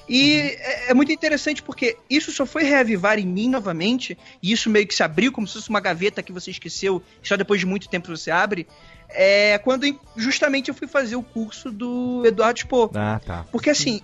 E 0.09 0.33
uhum. 0.33 0.47
é, 0.47 0.90
é, 0.90 0.94
muito 0.94 1.12
interessante 1.12 1.62
porque 1.62 1.97
isso 2.09 2.33
só 2.33 2.47
foi 2.47 2.62
reavivar 2.62 3.18
em 3.18 3.27
mim 3.27 3.49
novamente, 3.49 4.16
e 4.42 4.53
isso 4.53 4.71
meio 4.71 4.87
que 4.87 4.94
se 4.94 5.03
abriu 5.03 5.31
como 5.31 5.47
se 5.47 5.55
fosse 5.55 5.68
uma 5.68 5.81
gaveta 5.81 6.23
que 6.23 6.33
você 6.33 6.51
esqueceu, 6.51 7.03
só 7.23 7.37
depois 7.37 7.61
de 7.61 7.66
muito 7.66 7.88
tempo 7.88 8.09
você 8.09 8.31
abre 8.31 8.66
é 9.09 9.59
quando 9.59 9.85
justamente 10.16 10.68
eu 10.68 10.75
fui 10.75 10.87
fazer 10.87 11.16
o 11.16 11.23
curso 11.23 11.71
do 11.71 12.23
Eduardo 12.25 12.59
Spoh. 12.59 12.90
Ah, 12.94 13.21
tá. 13.25 13.47
Porque 13.51 13.71
assim, 13.71 14.01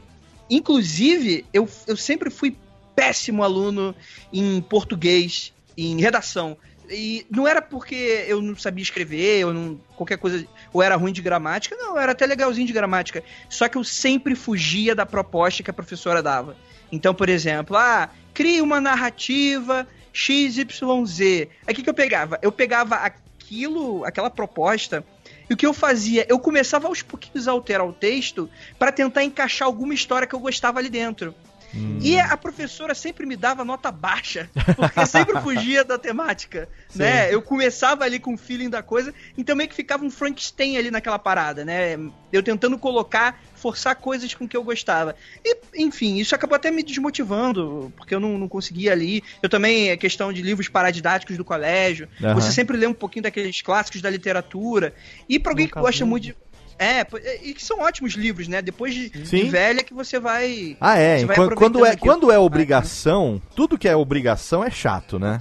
inclusive, 0.49 1.45
eu, 1.53 1.69
eu 1.87 1.97
sempre 1.97 2.31
fui 2.31 2.57
péssimo 2.95 3.43
aluno 3.43 3.95
em 4.33 4.61
português, 4.61 5.53
em 5.77 6.01
redação. 6.01 6.57
E 6.89 7.27
não 7.31 7.49
era 7.49 7.63
porque 7.63 8.25
eu 8.29 8.43
não 8.43 8.57
sabia 8.57 8.83
escrever, 8.83 9.47
ou 9.47 9.55
não, 9.55 9.81
qualquer 9.97 10.19
coisa, 10.19 10.47
ou 10.73 10.83
era 10.83 10.97
ruim 10.97 11.13
de 11.13 11.23
gramática, 11.23 11.75
não, 11.77 11.95
eu 11.95 11.99
era 11.99 12.13
até 12.13 12.27
legalzinho 12.27 12.67
de 12.67 12.73
gramática. 12.73 13.25
Só 13.49 13.69
que 13.69 13.79
eu 13.79 13.85
sempre 13.85 14.35
fugia 14.35 14.95
da 14.95 15.07
proposta 15.07 15.63
que 15.63 15.71
a 15.71 15.75
professora 15.75 16.23
dava. 16.23 16.57
Então, 16.93 17.15
por 17.15 17.29
exemplo, 17.29 17.77
ah, 17.77 18.11
crie 18.35 18.61
uma 18.61 18.81
narrativa 18.81 19.87
XYZ. 20.13 21.21
Aí 21.67 21.73
o 21.73 21.75
que, 21.75 21.83
que 21.83 21.91
eu 21.91 21.95
pegava? 21.95 22.39
Eu 22.43 22.53
pegava 22.53 22.97
a 22.97 23.11
aquilo, 23.55 24.05
aquela 24.05 24.29
proposta. 24.29 25.05
E 25.49 25.55
o 25.55 25.57
que 25.57 25.65
eu 25.65 25.73
fazia? 25.73 26.27
Eu 26.29 26.39
começava 26.39 26.89
aos 26.89 27.03
pouquinhos 27.03 27.47
a 27.47 27.53
alterar 27.53 27.87
o 27.87 27.93
texto 27.93 28.51
para 28.79 28.91
tentar 28.91 29.23
encaixar 29.23 29.67
alguma 29.67 29.95
história 29.95 30.27
que 30.27 30.35
eu 30.35 30.41
gostava 30.41 30.81
ali 30.81 30.91
dentro. 30.91 31.35
Hum. 31.77 31.99
E 32.01 32.19
a 32.19 32.37
professora 32.37 32.95
sempre 32.95 33.27
me 33.27 33.37
dava 33.37 33.65
nota 33.65 33.91
baixa, 33.91 34.49
porque 34.77 35.05
sempre 35.07 35.41
fugia 35.41 35.85
da 35.85 35.99
temática, 35.99 36.69
né? 36.95 37.33
Eu 37.35 37.43
começava 37.43 38.05
ali 38.05 38.19
com 38.19 38.35
o 38.35 38.39
feeling 38.39 38.71
da 38.71 38.83
coisa, 38.83 39.13
então 39.37 39.57
meio 39.57 39.69
que 39.69 39.75
ficava 39.75 40.05
um 40.05 40.11
Frankenstein 40.11 40.77
ali 40.77 40.91
naquela 40.91 41.19
parada, 41.19 41.65
né? 41.65 41.99
Eu 42.33 42.43
tentando 42.43 42.79
colocar, 42.79 43.41
forçar 43.55 43.97
coisas 43.97 44.35
com 44.35 44.47
que 44.47 44.57
eu 44.57 44.63
gostava. 44.63 45.17
E, 45.45 45.57
enfim, 45.77 46.17
isso 46.17 46.35
acabou 46.35 46.57
até 46.57 46.71
me 46.71 46.83
desmotivando, 46.83 47.93
porque 47.97 48.15
eu 48.15 48.21
não, 48.21 48.39
não 48.39 48.49
conseguia 48.49 48.93
ali. 48.93 49.23
Eu 49.43 49.49
também, 49.49 49.91
é 49.91 49.97
questão 49.97 50.33
de 50.33 50.43
livros 50.43 50.69
paradidáticos 50.69 51.37
do 51.37 51.45
colégio, 51.45 52.09
uhum. 52.21 52.35
você 52.35 52.53
sempre 52.53 52.77
lê 52.77 52.87
um 52.87 52.95
pouquinho 52.95 53.23
daqueles 53.25 53.63
clássicos 53.63 54.01
da 54.01 54.11
literatura. 54.11 54.95
E 55.29 55.39
pra 55.39 55.53
alguém 55.53 55.67
Nunca 55.67 55.81
que 55.81 55.85
gosta 55.85 56.05
vi. 56.05 56.11
muito 56.11 56.23
de 56.25 56.37
é, 56.79 57.01
é, 57.01 57.41
e 57.43 57.55
que 57.55 57.65
são 57.65 57.81
ótimos 57.81 58.15
livros, 58.15 58.49
né? 58.49 58.61
Depois 58.61 58.95
de, 58.95 59.09
de 59.09 59.45
velha 59.45 59.83
que 59.83 59.95
você 59.95 60.19
vai. 60.19 60.77
Ah, 60.81 60.99
é. 60.99 61.25
Quando, 61.27 61.55
quando, 61.55 61.87
é 61.87 61.97
quando 61.97 62.33
é 62.33 62.39
obrigação, 62.39 63.41
tudo 63.55 63.79
que 63.79 63.89
é 63.89 63.97
obrigação 63.97 64.65
é 64.65 64.71
chato, 64.71 65.19
né? 65.19 65.41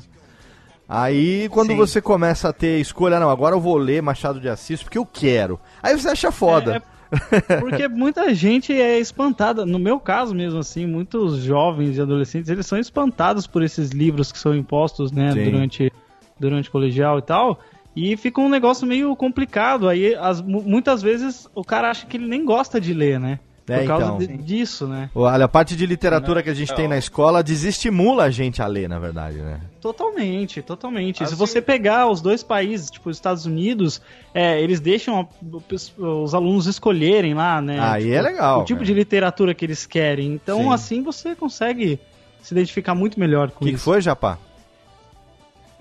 Aí, 0.88 1.50
quando 1.50 1.70
Sim. 1.70 1.78
você 1.78 2.02
começa 2.02 2.50
a 2.50 2.54
ter 2.54 2.80
escolha, 2.80 3.20
não, 3.20 3.30
agora 3.30 3.56
eu 3.56 3.60
vou 3.60 3.78
ler 3.78 4.02
Machado 4.02 4.40
de 4.40 4.50
Assis 4.50 4.84
porque 4.84 4.98
eu 4.98 5.06
quero. 5.06 5.60
Aí 5.82 5.98
você 5.98 6.10
acha 6.10 6.32
foda. 6.32 6.84
É, 7.10 7.54
é 7.54 7.58
porque 7.58 7.88
muita 7.88 8.34
gente 8.34 8.74
é 8.74 9.00
espantada. 9.00 9.66
No 9.66 9.80
meu 9.80 10.00
caso 10.00 10.36
mesmo, 10.36 10.60
assim, 10.60 10.86
muitos 10.86 11.38
jovens 11.38 11.98
e 11.98 12.02
adolescentes, 12.02 12.50
eles 12.50 12.66
são 12.66 12.78
espantados 12.78 13.48
por 13.48 13.64
esses 13.64 13.90
livros 13.92 14.32
que 14.32 14.38
são 14.38 14.56
impostos, 14.56 15.12
né, 15.12 15.34
durante, 15.34 15.92
durante 16.40 16.70
colegial 16.70 17.18
e 17.18 17.22
tal. 17.22 17.60
E 17.96 18.18
fica 18.18 18.42
um 18.42 18.50
negócio 18.50 18.88
meio 18.88 19.16
complicado. 19.16 19.88
Aí, 19.88 20.16
as, 20.16 20.42
muitas 20.42 21.02
vezes, 21.02 21.48
o 21.54 21.64
cara 21.64 21.90
acha 21.90 22.06
que 22.06 22.18
ele 22.18 22.28
nem 22.28 22.44
gosta 22.44 22.82
de 22.82 22.94
ler, 22.94 23.20
né? 23.20 23.40
É, 23.68 23.80
Por 23.80 23.88
causa 23.88 24.06
então. 24.06 24.18
de, 24.18 24.44
disso, 24.44 24.86
né? 24.86 25.10
Olha, 25.16 25.46
a 25.46 25.48
parte 25.48 25.76
de 25.76 25.86
literatura 25.86 26.44
que 26.44 26.50
a 26.50 26.54
gente 26.54 26.76
tem 26.76 26.86
na 26.86 26.98
escola 26.98 27.42
desestimula 27.42 28.26
a 28.26 28.30
gente 28.30 28.62
a 28.62 28.68
ler, 28.68 28.90
na 28.90 29.00
verdade, 29.00 29.38
né? 29.38 29.62
Totalmente, 29.80 30.62
totalmente. 30.62 31.24
Assim... 31.24 31.34
Se 31.34 31.40
você 31.40 31.62
pegar 31.62 32.08
os 32.08 32.20
dois 32.20 32.44
países, 32.44 32.92
tipo 32.92 33.10
os 33.10 33.16
Estados 33.16 33.46
Unidos, 33.46 34.02
é, 34.34 34.62
eles 34.62 34.82
deixam 34.82 35.22
a, 35.22 36.04
os 36.04 36.36
alunos 36.36 36.68
escolherem 36.68 37.34
lá, 37.34 37.62
né? 37.62 37.80
Aí 37.80 38.04
tipo, 38.04 38.16
é 38.16 38.22
legal. 38.22 38.62
O 38.62 38.66
tipo 38.66 38.80
cara. 38.80 38.86
de 38.86 38.94
literatura 38.94 39.54
que 39.54 39.64
eles 39.64 39.86
querem. 39.86 40.34
Então, 40.34 40.64
Sim. 40.64 40.74
assim, 40.74 41.02
você 41.02 41.34
consegue 41.34 42.00
se 42.42 42.54
identificar 42.54 42.94
muito 42.94 43.18
melhor 43.18 43.50
com 43.50 43.64
que 43.64 43.72
isso. 43.72 43.76
O 43.76 43.78
que 43.78 43.84
foi, 43.84 44.02
Japá? 44.02 44.38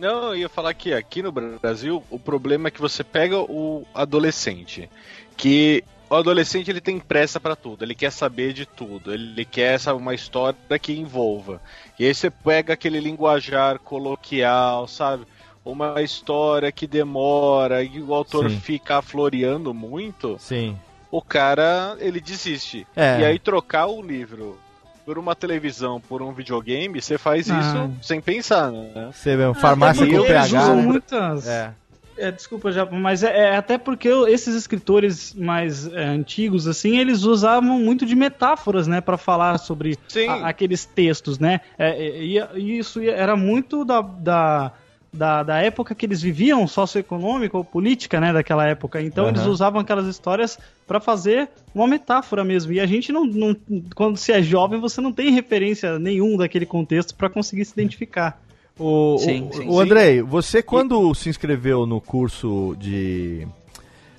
Não, 0.03 0.31
eu 0.31 0.37
ia 0.37 0.49
falar 0.49 0.75
que 0.75 0.93
aqui 0.93 1.23
no 1.23 1.31
Brasil 1.31 2.03
o 2.11 2.19
problema 2.19 2.67
é 2.67 2.71
que 2.73 2.81
você 2.81 3.05
pega 3.05 3.39
o 3.39 3.87
adolescente, 3.95 4.91
que 5.37 5.85
o 6.11 6.17
adolescente 6.17 6.69
ele 6.69 6.81
tem 6.81 6.99
pressa 6.99 7.39
para 7.39 7.55
tudo, 7.55 7.85
ele 7.85 7.95
quer 7.95 8.11
saber 8.11 8.53
de 8.53 8.67
tudo, 8.67 9.15
ele 9.15 9.45
quer 9.45 9.79
sabe, 9.79 10.01
uma 10.01 10.13
história 10.13 10.77
que 10.77 10.93
envolva. 10.93 11.63
E 11.97 12.05
aí 12.05 12.13
você 12.13 12.29
pega 12.31 12.73
aquele 12.73 12.99
linguajar 12.99 13.79
coloquial, 13.79 14.89
sabe? 14.89 15.25
Uma 15.65 16.03
história 16.03 16.73
que 16.73 16.89
demora 16.89 17.85
e 17.85 18.03
o 18.03 18.13
autor 18.13 18.51
Sim. 18.51 18.59
fica 18.59 19.01
floreando 19.01 19.73
muito. 19.73 20.37
Sim. 20.41 20.77
O 21.13 21.23
cara, 21.23 21.97
ele 22.01 22.21
desiste. 22.21 22.85
É. 22.97 23.21
E 23.21 23.25
aí 23.25 23.39
trocar 23.39 23.87
o 23.87 24.03
livro 24.03 24.59
por 25.05 25.19
uma 25.19 25.35
televisão, 25.35 26.01
por 26.01 26.23
um 26.23 26.33
videogame, 26.33 27.01
você 27.01 27.19
faz 27.19 27.51
ah. 27.51 27.61
isso 27.61 28.07
sem 28.07 28.21
pensar, 28.21 28.71
né? 28.71 29.11
Você 29.13 29.37
vê, 29.37 29.55
farmácia 29.55 30.07
com 30.07 30.23
PH. 30.25 30.75
Né? 30.75 30.83
Muitas... 30.83 31.47
É. 31.47 31.75
É, 32.17 32.31
desculpa, 32.31 32.71
já, 32.71 32.85
mas 32.85 33.23
é, 33.23 33.37
é, 33.37 33.57
até 33.57 33.79
porque 33.79 34.09
esses 34.29 34.55
escritores 34.55 35.35
mais 35.35 35.87
é, 35.87 36.05
antigos, 36.05 36.69
assim, 36.69 36.99
eles 36.99 37.23
usavam 37.23 37.79
muito 37.79 38.05
de 38.05 38.15
metáforas, 38.15 38.87
né, 38.87 39.01
para 39.01 39.17
falar 39.17 39.59
sobre 39.59 39.99
a, 40.29 40.49
aqueles 40.49 40.85
textos, 40.85 41.39
né? 41.39 41.63
É, 41.79 41.91
é, 41.91 42.23
e, 42.23 42.39
e, 42.57 42.79
isso 42.79 43.01
era 43.01 43.35
muito 43.35 43.85
da, 43.85 44.03
da 44.03 44.73
da, 45.13 45.43
da 45.43 45.59
época 45.59 45.95
que 45.95 46.07
eles 46.07 46.23
viviam, 46.23 46.67
socioeconômica 46.67 47.57
ou 47.57 47.65
política, 47.65 48.19
né, 48.19 48.33
daquela 48.33 48.67
época. 48.67 49.03
Então 49.03 49.25
uhum. 49.25 49.31
eles 49.31 49.45
usavam 49.45 49.81
aquelas 49.81 50.07
histórias 50.07 50.59
para 50.87 51.01
fazer 51.01 51.51
uma 51.75 51.87
metáfora 51.87 52.43
mesmo. 52.43 52.73
E 52.73 52.81
a 52.81 52.87
gente 52.87 53.13
não, 53.13 53.25
não, 53.25 53.57
quando 53.95 54.17
se 54.17 54.33
é 54.33 54.43
jovem, 54.43 54.81
você 54.81 55.01
não 55.01 55.13
tem 55.13 55.31
referência 55.31 55.99
nenhum 55.99 56.37
daquele 56.37 56.65
contexto 56.65 57.15
para 57.15 57.29
conseguir 57.29 57.65
se 57.65 57.73
identificar. 57.73 58.41
O, 58.79 59.19
sim, 59.19 59.49
o, 59.49 59.53
sim, 59.53 59.69
o 59.69 59.79
Andrei, 59.79 60.21
sim. 60.21 60.23
você 60.23 60.63
quando 60.63 61.13
e... 61.13 61.15
se 61.15 61.29
inscreveu 61.29 61.85
no 61.85 62.01
curso 62.01 62.75
de 62.79 63.47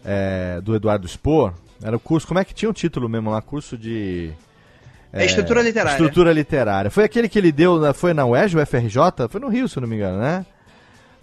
é, 0.05 0.61
do 0.61 0.75
Eduardo 0.75 1.07
Spor, 1.07 1.53
era 1.81 1.95
o 1.97 1.99
curso, 1.99 2.27
como 2.27 2.39
é 2.39 2.45
que 2.45 2.53
tinha 2.53 2.69
o 2.69 2.73
título 2.73 3.09
mesmo 3.09 3.31
lá? 3.31 3.41
Curso 3.41 3.75
de 3.75 4.31
é, 5.11 5.25
estrutura 5.25 5.63
literária. 5.63 5.97
Estrutura 5.97 6.31
literária. 6.31 6.91
Foi 6.91 7.03
aquele 7.03 7.27
que 7.27 7.39
ele 7.39 7.51
deu, 7.51 7.93
foi 7.95 8.13
na 8.13 8.25
UERJ, 8.25 8.57
o 8.57 8.65
FRJ? 8.65 9.27
Foi 9.27 9.41
no 9.41 9.47
Rio, 9.47 9.67
se 9.67 9.79
não 9.79 9.87
me 9.87 9.95
engano, 9.95 10.19
né? 10.19 10.45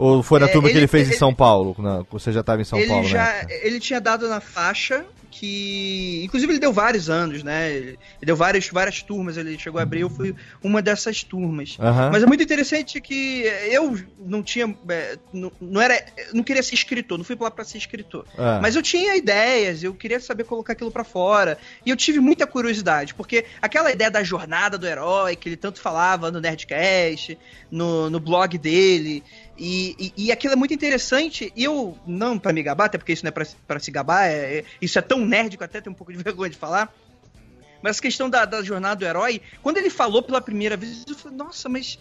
Ou 0.00 0.22
foi 0.22 0.40
na 0.40 0.46
é, 0.46 0.48
turma 0.48 0.68
ele, 0.68 0.72
que 0.72 0.78
ele 0.78 0.86
fez 0.86 1.08
ele, 1.08 1.16
em 1.16 1.18
São 1.18 1.34
Paulo? 1.34 1.76
Na, 1.78 2.02
você 2.10 2.32
já 2.32 2.40
estava 2.40 2.62
em 2.62 2.64
São 2.64 2.78
ele 2.78 2.88
Paulo, 2.88 3.06
já, 3.06 3.24
né? 3.24 3.46
Ele 3.62 3.78
tinha 3.78 4.00
dado 4.00 4.28
na 4.28 4.40
faixa 4.40 5.04
que. 5.30 6.22
Inclusive, 6.24 6.52
ele 6.52 6.58
deu 6.58 6.72
vários 6.72 7.08
anos, 7.08 7.42
né? 7.42 7.70
Ele 7.70 7.98
deu 8.20 8.36
várias, 8.36 8.68
várias 8.68 9.02
turmas, 9.02 9.36
ele 9.36 9.58
chegou 9.58 9.78
a 9.78 9.82
abrir, 9.82 10.00
eu 10.00 10.10
fui 10.10 10.34
uma 10.62 10.82
dessas 10.82 11.22
turmas. 11.22 11.78
Uhum. 11.78 12.10
Mas 12.12 12.22
é 12.22 12.26
muito 12.26 12.42
interessante 12.42 13.00
que 13.00 13.42
eu 13.70 13.96
não 14.18 14.42
tinha. 14.42 14.74
É, 14.88 15.18
não, 15.32 15.52
não, 15.60 15.80
era. 15.80 16.04
Não 16.34 16.42
queria 16.42 16.62
ser 16.62 16.74
escritor, 16.74 17.16
não 17.16 17.24
fui 17.24 17.36
lá 17.40 17.50
para 17.50 17.64
ser 17.64 17.78
escritor. 17.78 18.26
Uhum. 18.36 18.60
Mas 18.60 18.74
eu 18.74 18.82
tinha 18.82 19.16
ideias, 19.16 19.82
eu 19.82 19.94
queria 19.94 20.18
saber 20.18 20.44
colocar 20.44 20.72
aquilo 20.72 20.90
para 20.90 21.04
fora. 21.04 21.56
E 21.86 21.90
eu 21.90 21.96
tive 21.96 22.20
muita 22.20 22.46
curiosidade, 22.46 23.14
porque 23.14 23.44
aquela 23.62 23.90
ideia 23.92 24.10
da 24.10 24.22
jornada 24.22 24.76
do 24.76 24.86
herói, 24.86 25.36
que 25.36 25.48
ele 25.48 25.56
tanto 25.56 25.80
falava 25.80 26.30
no 26.30 26.40
Nerdcast, 26.40 27.38
no, 27.70 28.10
no 28.10 28.18
blog 28.18 28.58
dele. 28.58 29.22
E, 29.62 29.94
e, 29.98 30.12
e, 30.16 30.32
aquilo 30.32 30.54
é 30.54 30.56
muito 30.56 30.72
interessante. 30.72 31.52
E 31.54 31.62
eu, 31.62 31.96
não 32.06 32.38
para 32.38 32.50
me 32.50 32.62
gabar, 32.62 32.86
até 32.86 32.96
porque 32.96 33.12
isso 33.12 33.22
não 33.22 33.28
é 33.28 33.32
pra, 33.32 33.46
pra 33.68 33.78
se 33.78 33.90
gabar, 33.90 34.26
é, 34.26 34.58
é, 34.58 34.64
isso 34.80 34.98
é 34.98 35.02
tão 35.02 35.18
nerd 35.24 35.58
que 35.58 35.62
eu 35.62 35.66
até 35.66 35.82
tenho 35.82 35.92
um 35.92 35.96
pouco 35.96 36.10
de 36.10 36.18
vergonha 36.24 36.48
de 36.48 36.56
falar. 36.56 36.90
Mas 37.82 37.98
a 37.98 38.02
questão 38.02 38.30
da, 38.30 38.46
da 38.46 38.62
jornada 38.62 38.96
do 38.96 39.04
herói, 39.04 39.42
quando 39.62 39.76
ele 39.76 39.90
falou 39.90 40.22
pela 40.22 40.40
primeira 40.40 40.78
vez, 40.78 41.04
eu 41.06 41.14
falei, 41.14 41.36
nossa, 41.36 41.68
mas 41.68 41.98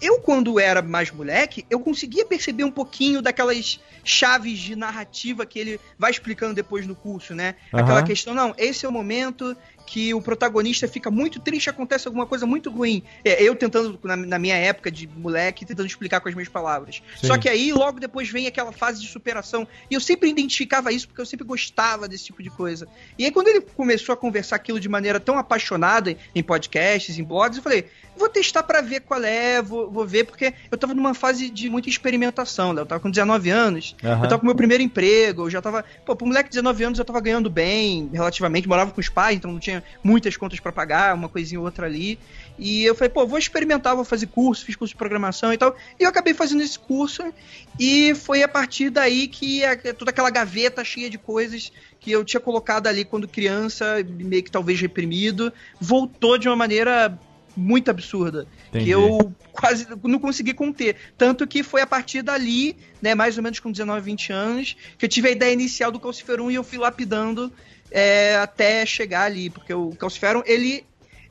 eu, 0.00 0.20
quando 0.20 0.58
era 0.58 0.82
mais 0.82 1.10
moleque, 1.10 1.64
eu 1.70 1.78
conseguia 1.78 2.24
perceber 2.24 2.64
um 2.64 2.70
pouquinho 2.70 3.22
daquelas 3.22 3.80
chaves 4.04 4.58
de 4.58 4.74
narrativa 4.74 5.46
que 5.46 5.58
ele 5.58 5.80
vai 5.96 6.10
explicando 6.10 6.54
depois 6.54 6.86
no 6.86 6.94
curso, 6.94 7.34
né? 7.34 7.54
Uhum. 7.72 7.80
Aquela 7.80 8.02
questão, 8.02 8.34
não, 8.34 8.52
esse 8.58 8.84
é 8.84 8.88
o 8.88 8.92
momento 8.92 9.56
que 9.86 10.14
o 10.14 10.20
protagonista 10.20 10.86
fica 10.88 11.10
muito 11.10 11.40
triste, 11.40 11.70
acontece 11.70 12.06
alguma 12.08 12.26
coisa 12.26 12.46
muito 12.46 12.70
ruim. 12.70 13.02
É, 13.24 13.42
eu 13.42 13.54
tentando, 13.54 13.98
na, 14.02 14.16
na, 14.16 14.38
minha 14.38 14.56
época 14.56 14.90
de 14.90 15.08
moleque, 15.08 15.64
tentando 15.64 15.86
explicar 15.86 16.20
com 16.20 16.28
as 16.28 16.34
minhas 16.34 16.48
palavras. 16.48 17.02
Sim. 17.20 17.26
Só 17.26 17.38
que 17.38 17.48
aí, 17.48 17.72
logo 17.72 18.00
depois, 18.00 18.28
vem 18.28 18.46
aquela 18.46 18.72
fase 18.72 19.00
de 19.00 19.08
superação. 19.08 19.66
E 19.90 19.94
eu 19.94 20.00
sempre 20.00 20.28
identificava 20.28 20.92
isso, 20.92 21.08
porque 21.08 21.20
eu 21.20 21.26
sempre 21.26 21.46
gostava 21.46 22.08
desse 22.08 22.24
tipo 22.24 22.42
de 22.42 22.50
coisa. 22.50 22.86
E 23.18 23.24
aí, 23.24 23.30
quando 23.30 23.48
ele 23.48 23.60
começou 23.60 24.12
a 24.12 24.16
conversar 24.16 24.56
aquilo 24.56 24.80
de 24.80 24.88
maneira 24.88 25.20
tão 25.20 25.38
apaixonada 25.38 26.16
em 26.34 26.42
podcasts, 26.42 27.18
em 27.18 27.24
blogs, 27.24 27.56
eu 27.56 27.62
falei, 27.62 27.86
vou 28.16 28.28
testar 28.28 28.62
para 28.62 28.80
ver 28.80 29.00
qual 29.00 29.22
é, 29.22 29.60
vou, 29.60 29.90
vou 29.90 30.06
ver, 30.06 30.24
porque 30.24 30.52
eu 30.70 30.78
tava 30.78 30.94
numa 30.94 31.14
fase 31.14 31.50
de 31.50 31.68
muita 31.68 31.88
experimentação, 31.88 32.72
né? 32.72 32.82
Eu 32.82 32.86
tava 32.86 33.00
com 33.00 33.10
19 33.10 33.50
anos, 33.50 33.96
uhum. 34.02 34.10
eu 34.10 34.28
tava 34.28 34.38
com 34.38 34.46
meu 34.46 34.54
primeiro 34.54 34.82
emprego, 34.82 35.42
eu 35.42 35.50
já 35.50 35.60
tava. 35.60 35.84
Pô, 36.04 36.14
pro 36.14 36.26
moleque 36.26 36.48
de 36.48 36.56
19 36.56 36.84
anos 36.84 36.98
eu 36.98 37.04
tava 37.04 37.20
ganhando 37.20 37.50
bem, 37.50 38.10
relativamente, 38.12 38.68
morava 38.68 38.90
com 38.90 39.00
os 39.00 39.08
pais, 39.08 39.36
então 39.36 39.52
não 39.52 39.58
tinha 39.58 39.82
muitas 40.02 40.36
contas 40.36 40.60
para 40.60 40.72
pagar, 40.72 41.14
uma 41.14 41.28
coisinha 41.28 41.58
ou 41.58 41.66
outra 41.66 41.86
ali. 41.86 42.18
E 42.58 42.84
eu 42.84 42.94
falei, 42.94 43.08
pô, 43.08 43.26
vou 43.26 43.38
experimentar, 43.38 43.96
vou 43.96 44.04
fazer 44.04 44.26
curso, 44.26 44.64
fiz 44.64 44.76
curso 44.76 44.92
de 44.92 44.98
programação 44.98 45.52
e 45.52 45.58
tal. 45.58 45.74
E 45.98 46.04
eu 46.04 46.08
acabei 46.08 46.34
fazendo 46.34 46.62
esse 46.62 46.78
curso, 46.78 47.32
e 47.78 48.14
foi 48.14 48.42
a 48.42 48.48
partir 48.48 48.90
daí 48.90 49.26
que 49.26 49.64
a, 49.64 49.76
toda 49.94 50.10
aquela 50.10 50.30
gaveta 50.30 50.84
cheia 50.84 51.08
de 51.08 51.18
coisas 51.18 51.72
que 51.98 52.10
eu 52.10 52.24
tinha 52.24 52.40
colocado 52.40 52.86
ali 52.86 53.04
quando 53.04 53.28
criança, 53.28 54.04
meio 54.06 54.42
que 54.42 54.50
talvez 54.50 54.80
reprimido, 54.80 55.52
voltou 55.80 56.36
de 56.36 56.48
uma 56.48 56.56
maneira 56.56 57.18
muito 57.56 57.90
absurda. 57.90 58.46
Entendi. 58.68 58.86
Que 58.86 58.90
eu 58.90 59.32
quase 59.52 59.86
não 60.02 60.18
consegui 60.18 60.54
conter. 60.54 60.96
Tanto 61.16 61.46
que 61.46 61.62
foi 61.62 61.82
a 61.82 61.86
partir 61.86 62.22
dali, 62.22 62.76
né, 63.00 63.14
mais 63.14 63.36
ou 63.36 63.42
menos 63.42 63.60
com 63.60 63.70
19, 63.70 64.00
20 64.00 64.32
anos, 64.32 64.76
que 64.98 65.04
eu 65.04 65.08
tive 65.08 65.28
a 65.28 65.30
ideia 65.30 65.52
inicial 65.52 65.90
do 65.90 66.00
Calciferum 66.00 66.50
e 66.50 66.54
eu 66.54 66.64
fui 66.64 66.78
lapidando 66.78 67.52
é, 67.90 68.36
até 68.36 68.84
chegar 68.86 69.24
ali. 69.24 69.50
Porque 69.50 69.72
o 69.72 69.90
Calciferum, 69.92 70.42
ele, 70.46 70.84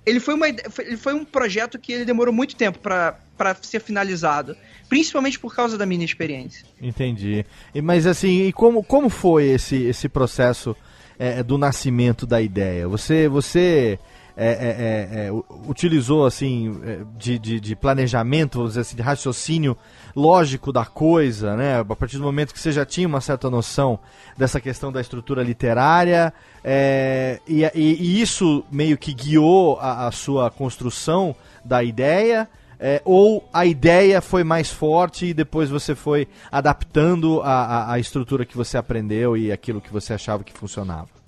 ele, 0.05 0.19
foi 0.19 0.33
uma, 0.33 0.47
ele 0.47 0.97
foi 0.97 1.13
um 1.13 1.25
projeto 1.25 1.79
que 1.79 1.91
ele 1.91 2.05
demorou 2.05 2.33
muito 2.33 2.55
tempo 2.55 2.79
para 2.79 3.55
ser 3.61 3.81
finalizado. 3.81 4.55
Principalmente 4.87 5.39
por 5.39 5.55
causa 5.55 5.77
da 5.77 5.85
minha 5.85 6.03
experiência. 6.03 6.65
Entendi. 6.81 7.45
E, 7.73 7.81
mas 7.81 8.05
assim, 8.05 8.47
e 8.47 8.53
como, 8.53 8.83
como 8.83 9.09
foi 9.09 9.45
esse, 9.45 9.83
esse 9.83 10.09
processo 10.09 10.75
é, 11.17 11.41
do 11.41 11.57
nascimento 11.57 12.25
da 12.25 12.41
ideia? 12.41 12.87
Você, 12.89 13.29
você 13.29 13.97
é, 14.43 14.47
é, 14.47 15.25
é, 15.25 15.27
é 15.27 15.31
utilizou 15.67 16.25
assim 16.25 16.81
de, 17.17 17.37
de, 17.37 17.59
de, 17.59 17.75
planejamento, 17.75 18.57
vamos 18.57 18.71
dizer 18.71 18.81
assim, 18.81 18.95
de 18.95 19.01
raciocínio 19.01 19.77
lógico 20.15 20.73
da 20.73 20.83
coisa, 20.83 21.55
né? 21.55 21.79
A 21.79 21.95
partir 21.95 22.17
do 22.17 22.23
momento 22.23 22.53
que 22.53 22.59
você 22.59 22.71
já 22.71 22.85
tinha 22.85 23.07
uma 23.07 23.21
certa 23.21 23.49
noção 23.49 23.99
dessa 24.37 24.59
questão 24.59 24.91
da 24.91 24.99
estrutura 24.99 25.43
literária, 25.43 26.33
e, 27.47 27.69
e, 27.75 28.21
isso 28.21 28.63
meio 28.71 28.97
que 28.97 29.13
guiou 29.13 29.77
a, 29.79 30.07
a 30.07 30.11
sua 30.11 30.49
construção 30.49 31.35
da 31.63 31.83
ideia. 31.83 32.49
É, 32.83 32.99
ou 33.05 33.47
a 33.53 33.63
ideia 33.63 34.19
foi 34.21 34.43
mais 34.43 34.71
forte 34.71 35.27
e 35.27 35.35
depois 35.35 35.69
você 35.69 35.93
foi 35.93 36.27
adaptando 36.51 37.39
a, 37.43 37.63
a, 37.63 37.93
a 37.93 37.99
estrutura 37.99 38.43
que 38.43 38.57
você 38.57 38.75
aprendeu 38.75 39.37
e 39.37 39.51
aquilo 39.51 39.79
que 39.79 39.93
você 39.93 40.15
achava 40.15 40.43
que 40.43 40.51
funcionava? 40.51 41.20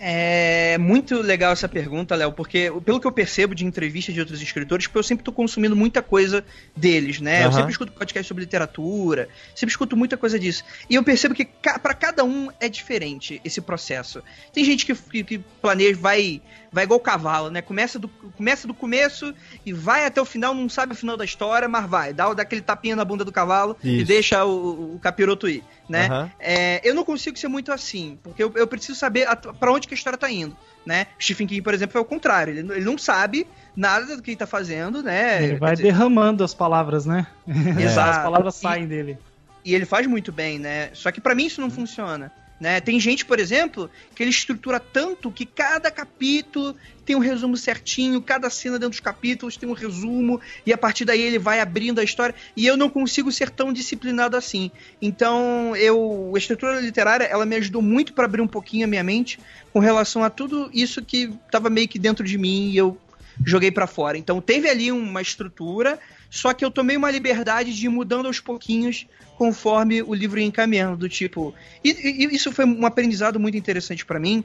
É 0.00 0.78
muito 0.78 1.20
legal 1.20 1.52
essa 1.52 1.68
pergunta, 1.68 2.14
Léo, 2.14 2.32
porque 2.32 2.72
pelo 2.84 3.00
que 3.00 3.06
eu 3.06 3.10
percebo 3.10 3.54
de 3.54 3.64
entrevistas 3.64 4.14
de 4.14 4.20
outros 4.20 4.40
escritores, 4.40 4.86
porque 4.86 4.98
eu 4.98 5.02
sempre 5.02 5.22
estou 5.22 5.34
consumindo 5.34 5.74
muita 5.74 6.00
coisa 6.00 6.44
deles, 6.76 7.20
né? 7.20 7.40
Uhum. 7.40 7.46
Eu 7.46 7.52
sempre 7.52 7.72
escuto 7.72 7.92
podcast 7.92 8.28
sobre 8.28 8.44
literatura, 8.44 9.28
sempre 9.56 9.72
escuto 9.72 9.96
muita 9.96 10.16
coisa 10.16 10.38
disso. 10.38 10.62
E 10.88 10.94
eu 10.94 11.02
percebo 11.02 11.34
que 11.34 11.44
para 11.44 11.94
cada 11.94 12.24
um 12.24 12.48
é 12.60 12.68
diferente 12.68 13.40
esse 13.44 13.60
processo. 13.60 14.22
Tem 14.52 14.64
gente 14.64 14.86
que, 14.86 14.94
que, 14.94 15.24
que 15.24 15.38
planeja, 15.60 15.98
vai 15.98 16.40
vai 16.70 16.84
igual 16.84 17.00
cavalo, 17.00 17.50
né? 17.50 17.62
Começa 17.62 17.98
do, 17.98 18.08
começa 18.08 18.66
do 18.66 18.74
começo 18.74 19.34
e 19.64 19.72
vai 19.72 20.06
até 20.06 20.20
o 20.20 20.24
final, 20.24 20.54
não 20.54 20.68
sabe 20.68 20.92
o 20.92 20.96
final 20.96 21.16
da 21.16 21.24
história, 21.24 21.68
mas 21.68 21.88
vai. 21.88 22.12
Dá, 22.12 22.32
dá 22.34 22.42
aquele 22.42 22.60
tapinha 22.60 22.94
na 22.94 23.04
bunda 23.04 23.24
do 23.24 23.32
cavalo 23.32 23.76
Isso. 23.82 24.02
e 24.02 24.04
deixa 24.04 24.44
o, 24.44 24.94
o 24.94 24.98
capiroto 24.98 25.48
ir, 25.48 25.64
né? 25.88 26.08
Uhum. 26.08 26.30
É, 26.38 26.80
eu 26.88 26.94
não 26.94 27.04
consigo 27.04 27.38
ser 27.38 27.48
muito 27.48 27.72
assim, 27.72 28.18
porque 28.22 28.42
eu, 28.42 28.52
eu 28.54 28.66
preciso 28.66 28.98
saber 28.98 29.26
para 29.58 29.72
onde 29.72 29.88
que 29.88 29.94
a 29.94 29.96
história 29.96 30.18
tá 30.18 30.30
indo, 30.30 30.56
né? 30.84 31.06
Stephen 31.20 31.46
King, 31.46 31.62
por 31.62 31.72
exemplo, 31.72 31.96
é 31.98 32.00
o 32.00 32.04
contrário. 32.04 32.52
Ele, 32.52 32.72
ele 32.72 32.84
não 32.84 32.98
sabe 32.98 33.46
nada 33.74 34.16
do 34.16 34.22
que 34.22 34.30
ele 34.30 34.36
tá 34.36 34.46
fazendo, 34.46 35.02
né? 35.02 35.42
Ele 35.42 35.56
vai 35.56 35.74
dizer... 35.74 35.84
derramando 35.84 36.44
as 36.44 36.52
palavras, 36.52 37.06
né? 37.06 37.26
Exato. 37.46 38.10
as 38.18 38.24
palavras 38.24 38.54
saem 38.54 38.84
e, 38.84 38.86
dele. 38.86 39.18
E 39.64 39.74
ele 39.74 39.86
faz 39.86 40.06
muito 40.06 40.30
bem, 40.30 40.58
né? 40.58 40.90
Só 40.92 41.10
que 41.10 41.20
para 41.20 41.34
mim 41.34 41.46
isso 41.46 41.60
não 41.60 41.70
funciona. 41.70 42.30
Né? 42.60 42.80
Tem 42.80 42.98
gente, 42.98 43.24
por 43.24 43.38
exemplo, 43.38 43.88
que 44.14 44.22
ele 44.22 44.30
estrutura 44.30 44.80
tanto 44.80 45.30
que 45.30 45.46
cada 45.46 45.90
capítulo 45.90 46.74
tem 47.04 47.14
um 47.14 47.20
resumo 47.20 47.56
certinho, 47.56 48.20
cada 48.20 48.50
cena 48.50 48.78
dentro 48.78 48.90
dos 48.90 49.00
capítulos 49.00 49.56
tem 49.56 49.68
um 49.68 49.72
resumo, 49.72 50.40
e 50.66 50.72
a 50.72 50.76
partir 50.76 51.04
daí 51.04 51.22
ele 51.22 51.38
vai 51.38 51.60
abrindo 51.60 52.00
a 52.00 52.04
história, 52.04 52.34
e 52.56 52.66
eu 52.66 52.76
não 52.76 52.90
consigo 52.90 53.30
ser 53.32 53.48
tão 53.48 53.72
disciplinado 53.72 54.36
assim. 54.36 54.70
Então, 55.00 55.74
eu 55.76 56.32
a 56.34 56.38
estrutura 56.38 56.80
literária, 56.80 57.24
ela 57.24 57.46
me 57.46 57.56
ajudou 57.56 57.80
muito 57.80 58.12
para 58.12 58.24
abrir 58.24 58.42
um 58.42 58.48
pouquinho 58.48 58.84
a 58.84 58.88
minha 58.88 59.04
mente 59.04 59.38
com 59.72 59.78
relação 59.78 60.22
a 60.24 60.28
tudo 60.28 60.68
isso 60.72 61.02
que 61.02 61.30
estava 61.46 61.70
meio 61.70 61.88
que 61.88 61.98
dentro 61.98 62.24
de 62.24 62.36
mim 62.36 62.70
e 62.70 62.76
eu 62.76 62.98
joguei 63.44 63.70
para 63.70 63.86
fora. 63.86 64.18
Então, 64.18 64.40
teve 64.40 64.68
ali 64.68 64.90
uma 64.90 65.22
estrutura, 65.22 65.98
só 66.30 66.52
que 66.52 66.64
eu 66.64 66.70
tomei 66.70 66.96
uma 66.96 67.10
liberdade 67.10 67.74
de 67.74 67.86
ir 67.86 67.88
mudando 67.88 68.26
aos 68.26 68.40
pouquinhos 68.40 69.06
conforme 69.36 70.02
o 70.02 70.12
livro 70.14 70.40
ia 70.40 70.46
encaminhando, 70.46 70.96
do 70.96 71.08
tipo. 71.08 71.54
E, 71.82 71.90
e 71.90 72.34
isso 72.34 72.52
foi 72.52 72.64
um 72.64 72.84
aprendizado 72.84 73.38
muito 73.38 73.56
interessante 73.56 74.04
para 74.04 74.18
mim, 74.18 74.42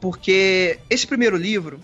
porque 0.00 0.78
esse 0.90 1.06
primeiro 1.06 1.36
livro, 1.36 1.80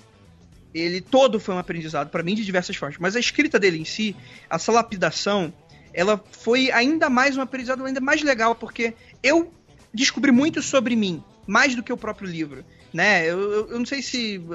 ele 0.75 1.01
todo 1.01 1.41
foi 1.41 1.55
um 1.55 1.59
aprendizado 1.59 2.11
para 2.11 2.23
mim 2.23 2.35
de 2.35 2.45
diversas 2.45 2.77
formas, 2.77 2.99
mas 2.99 3.17
a 3.17 3.21
escrita 3.21 3.59
dele 3.59 3.79
em 3.79 3.85
si, 3.85 4.15
essa 4.51 4.71
lapidação, 4.71 5.53
ela 5.95 6.23
foi 6.31 6.71
ainda 6.71 7.09
mais 7.09 7.37
um 7.37 7.41
aprendizado 7.41 7.85
ainda 7.85 8.01
mais 8.01 8.23
legal, 8.23 8.55
porque 8.55 8.95
eu 9.23 9.53
descobri 9.93 10.31
muito 10.31 10.63
sobre 10.63 10.95
mim, 10.95 11.23
mais 11.47 11.75
do 11.75 11.83
que 11.83 11.93
o 11.93 11.97
próprio 11.97 12.29
livro 12.29 12.65
né? 12.93 13.25
Eu, 13.29 13.41
eu, 13.41 13.69
eu, 13.71 13.79
não 13.79 13.87
sei 13.87 14.03
se 14.03 14.39
uh, 14.39 14.55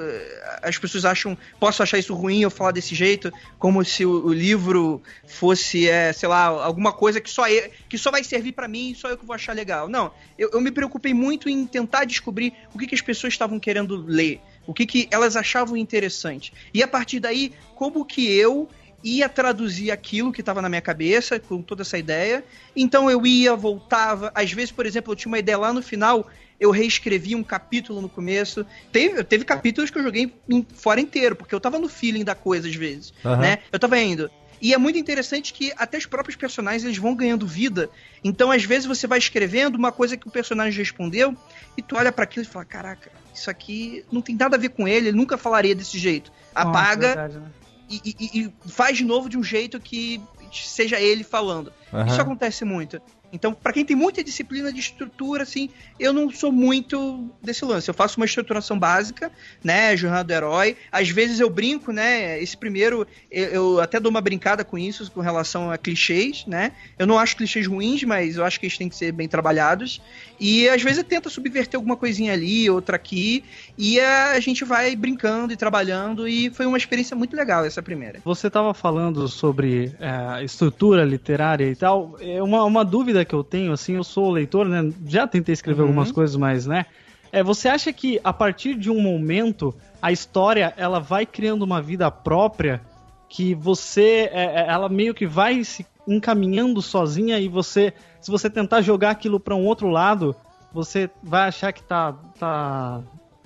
as 0.62 0.78
pessoas 0.78 1.04
acham, 1.04 1.36
posso 1.58 1.82
achar 1.82 1.98
isso 1.98 2.14
ruim 2.14 2.40
eu 2.40 2.50
falar 2.50 2.70
desse 2.70 2.94
jeito, 2.94 3.32
como 3.58 3.84
se 3.84 4.06
o, 4.06 4.26
o 4.26 4.32
livro 4.32 5.02
fosse, 5.26 5.88
é, 5.88 6.12
sei 6.12 6.28
lá, 6.28 6.44
alguma 6.44 6.92
coisa 6.92 7.20
que 7.20 7.30
só 7.30 7.48
eu, 7.48 7.70
que 7.88 7.98
só 7.98 8.10
vai 8.10 8.22
servir 8.22 8.52
para 8.52 8.68
mim, 8.68 8.94
só 8.94 9.08
eu 9.08 9.18
que 9.18 9.26
vou 9.26 9.34
achar 9.34 9.54
legal. 9.54 9.88
Não, 9.88 10.12
eu, 10.38 10.50
eu 10.52 10.60
me 10.60 10.70
preocupei 10.70 11.12
muito 11.12 11.48
em 11.48 11.66
tentar 11.66 12.04
descobrir 12.04 12.52
o 12.74 12.78
que, 12.78 12.86
que 12.86 12.94
as 12.94 13.02
pessoas 13.02 13.32
estavam 13.32 13.58
querendo 13.58 13.96
ler, 13.96 14.40
o 14.66 14.72
que, 14.72 14.86
que 14.86 15.08
elas 15.10 15.36
achavam 15.36 15.76
interessante. 15.76 16.52
E 16.72 16.82
a 16.82 16.88
partir 16.88 17.20
daí, 17.20 17.52
como 17.74 18.04
que 18.04 18.30
eu 18.30 18.68
ia 19.02 19.28
traduzir 19.28 19.90
aquilo 19.90 20.32
que 20.32 20.40
estava 20.40 20.60
na 20.60 20.68
minha 20.68 20.80
cabeça, 20.80 21.38
com 21.38 21.62
toda 21.62 21.82
essa 21.82 21.96
ideia. 21.96 22.44
Então 22.74 23.10
eu 23.10 23.24
ia, 23.26 23.54
voltava. 23.54 24.32
Às 24.34 24.52
vezes, 24.52 24.72
por 24.72 24.86
exemplo, 24.86 25.12
eu 25.12 25.16
tinha 25.16 25.30
uma 25.30 25.38
ideia 25.38 25.58
lá 25.58 25.72
no 25.72 25.82
final, 25.82 26.26
eu 26.60 26.70
reescrevi 26.70 27.34
um 27.34 27.42
capítulo 27.42 28.00
no 28.00 28.08
começo. 28.08 28.66
Teve, 28.90 29.22
teve 29.24 29.44
capítulos 29.44 29.90
que 29.90 29.98
eu 29.98 30.02
joguei 30.02 30.32
em, 30.48 30.66
fora 30.74 31.00
inteiro, 31.00 31.36
porque 31.36 31.54
eu 31.54 31.60
tava 31.60 31.78
no 31.78 31.88
feeling 31.88 32.24
da 32.24 32.34
coisa 32.34 32.68
às 32.68 32.74
vezes, 32.74 33.12
uhum. 33.24 33.36
né? 33.36 33.58
Eu 33.72 33.78
tava 33.78 33.98
indo. 33.98 34.30
E 34.60 34.74
é 34.74 34.78
muito 34.78 34.98
interessante 34.98 35.52
que 35.52 35.72
até 35.76 35.98
os 35.98 36.06
próprios 36.06 36.36
personagens 36.36 36.84
eles 36.84 36.98
vão 36.98 37.14
ganhando 37.14 37.46
vida. 37.46 37.88
Então, 38.24 38.50
às 38.50 38.64
vezes, 38.64 38.86
você 38.86 39.06
vai 39.06 39.18
escrevendo 39.18 39.76
uma 39.76 39.92
coisa 39.92 40.16
que 40.16 40.26
o 40.26 40.30
personagem 40.30 40.76
respondeu 40.76 41.36
e 41.76 41.82
tu 41.82 41.96
olha 41.96 42.10
para 42.10 42.24
aquilo 42.24 42.44
e 42.44 42.48
fala: 42.48 42.64
Caraca, 42.64 43.10
isso 43.32 43.48
aqui 43.48 44.04
não 44.10 44.20
tem 44.20 44.34
nada 44.34 44.56
a 44.56 44.58
ver 44.58 44.70
com 44.70 44.88
ele, 44.88 45.08
ele 45.08 45.16
nunca 45.16 45.38
falaria 45.38 45.74
desse 45.74 45.96
jeito. 45.96 46.32
Apaga 46.54 47.08
Nossa, 47.08 47.20
verdade, 47.20 47.38
né? 47.38 47.50
e, 47.88 48.00
e, 48.04 48.40
e, 48.40 48.70
faz 48.70 48.96
de 48.96 49.04
novo 49.04 49.28
de 49.28 49.38
um 49.38 49.44
jeito 49.44 49.78
que 49.78 50.20
seja 50.52 51.00
ele 51.00 51.22
falando. 51.22 51.72
Uhum. 51.92 52.06
Isso 52.06 52.20
acontece 52.20 52.64
muito. 52.64 53.00
Então, 53.32 53.52
para 53.52 53.72
quem 53.72 53.84
tem 53.84 53.96
muita 53.96 54.24
disciplina 54.24 54.72
de 54.72 54.80
estrutura, 54.80 55.42
assim, 55.42 55.68
eu 55.98 56.12
não 56.12 56.30
sou 56.30 56.50
muito 56.50 57.30
desse 57.42 57.64
lance. 57.64 57.88
Eu 57.88 57.94
faço 57.94 58.16
uma 58.18 58.26
estruturação 58.26 58.78
básica, 58.78 59.30
né? 59.62 59.96
Jornada 59.96 60.24
do 60.24 60.32
Herói. 60.32 60.76
Às 60.90 61.10
vezes 61.10 61.38
eu 61.38 61.50
brinco, 61.50 61.92
né? 61.92 62.40
Esse 62.42 62.56
primeiro, 62.56 63.06
eu, 63.30 63.44
eu, 63.46 63.80
até 63.80 64.00
dou 64.00 64.10
uma 64.10 64.20
brincada 64.20 64.64
com 64.64 64.78
isso, 64.78 65.10
com 65.10 65.20
relação 65.20 65.70
a 65.70 65.76
clichês, 65.76 66.44
né? 66.46 66.72
Eu 66.98 67.06
não 67.06 67.18
acho 67.18 67.36
clichês 67.36 67.66
ruins, 67.66 68.02
mas 68.04 68.36
eu 68.36 68.44
acho 68.44 68.58
que 68.58 68.66
eles 68.66 68.78
têm 68.78 68.88
que 68.88 68.96
ser 68.96 69.12
bem 69.12 69.28
trabalhados. 69.28 70.00
E 70.40 70.68
às 70.68 70.82
vezes 70.82 70.98
eu 70.98 71.04
tento 71.04 71.28
subverter 71.28 71.76
alguma 71.76 71.96
coisinha 71.96 72.32
ali, 72.32 72.70
outra 72.70 72.96
aqui. 72.96 73.44
E 73.76 74.00
a 74.00 74.38
gente 74.40 74.64
vai 74.64 74.96
brincando 74.96 75.52
e 75.52 75.56
trabalhando. 75.56 76.26
E 76.26 76.50
foi 76.50 76.64
uma 76.64 76.78
experiência 76.78 77.16
muito 77.16 77.36
legal 77.36 77.64
essa 77.64 77.82
primeira. 77.82 78.20
Você 78.24 78.46
estava 78.46 78.72
falando 78.72 79.28
sobre 79.28 79.92
é, 80.00 80.44
estrutura 80.44 81.04
literária 81.04 81.66
e 81.66 81.76
tal. 81.76 82.16
É 82.20 82.42
uma, 82.42 82.64
uma 82.64 82.84
dúvida 82.84 83.17
dúvida 83.18 83.24
que 83.24 83.34
eu 83.34 83.44
tenho, 83.44 83.72
assim, 83.72 83.94
eu 83.94 84.04
sou 84.04 84.30
leitor, 84.30 84.66
né? 84.66 84.92
Já 85.06 85.26
tentei 85.26 85.52
escrever 85.52 85.82
uhum. 85.82 85.88
algumas 85.88 86.12
coisas, 86.12 86.36
mas, 86.36 86.66
né? 86.66 86.86
É, 87.32 87.42
você 87.42 87.68
acha 87.68 87.92
que 87.92 88.20
a 88.24 88.32
partir 88.32 88.74
de 88.74 88.90
um 88.90 89.00
momento 89.00 89.74
a 90.00 90.10
história 90.10 90.72
ela 90.76 90.98
vai 90.98 91.26
criando 91.26 91.62
uma 91.62 91.82
vida 91.82 92.10
própria 92.10 92.80
que 93.28 93.54
você 93.54 94.30
é, 94.32 94.62
é 94.62 94.66
ela 94.68 94.88
meio 94.88 95.12
que 95.12 95.26
vai 95.26 95.62
se 95.62 95.84
encaminhando 96.06 96.80
sozinha 96.80 97.38
e 97.38 97.46
você 97.46 97.92
se 98.18 98.30
você 98.30 98.48
tentar 98.48 98.80
jogar 98.80 99.10
aquilo 99.10 99.38
para 99.38 99.54
um 99.54 99.66
outro 99.66 99.88
lado 99.90 100.34
você 100.72 101.10
vai 101.22 101.48
achar 101.48 101.70
que 101.70 101.82
tá 101.82 102.14
tá 102.38 103.02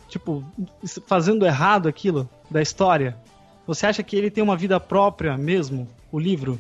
tipo 0.09 0.45
fazendo 1.09 1.45
errado 1.45 1.89
aquilo 1.89 2.31
da 2.49 2.63
história 2.63 3.17
você 3.67 3.87
acha 3.87 4.03
que 4.05 4.15
ele 4.15 4.31
tem 4.31 4.45
uma 4.45 4.57
vida 4.57 4.79
própria 4.79 5.37
mesmo 5.37 5.89
o 6.13 6.21
livro 6.21 6.57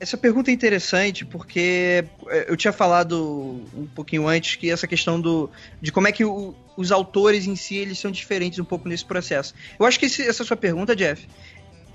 essa 0.00 0.16
pergunta 0.16 0.50
é 0.50 0.54
interessante 0.54 1.26
porque 1.26 2.04
é, 2.28 2.46
eu 2.48 2.56
tinha 2.56 2.72
falado 2.72 3.62
um 3.76 3.86
pouquinho 3.86 4.26
antes 4.26 4.56
que 4.56 4.70
essa 4.70 4.86
questão 4.86 5.20
do 5.20 5.50
de 5.80 5.92
como 5.92 6.08
é 6.08 6.12
que 6.12 6.24
o, 6.24 6.54
os 6.74 6.90
autores 6.90 7.46
em 7.46 7.54
si 7.54 7.76
eles 7.76 7.98
são 7.98 8.10
diferentes 8.10 8.58
um 8.58 8.64
pouco 8.64 8.88
nesse 8.88 9.04
processo. 9.04 9.54
Eu 9.78 9.84
acho 9.84 9.98
que 9.98 10.06
esse, 10.06 10.26
essa 10.26 10.42
sua 10.42 10.56
pergunta, 10.56 10.96
Jeff, 10.96 11.28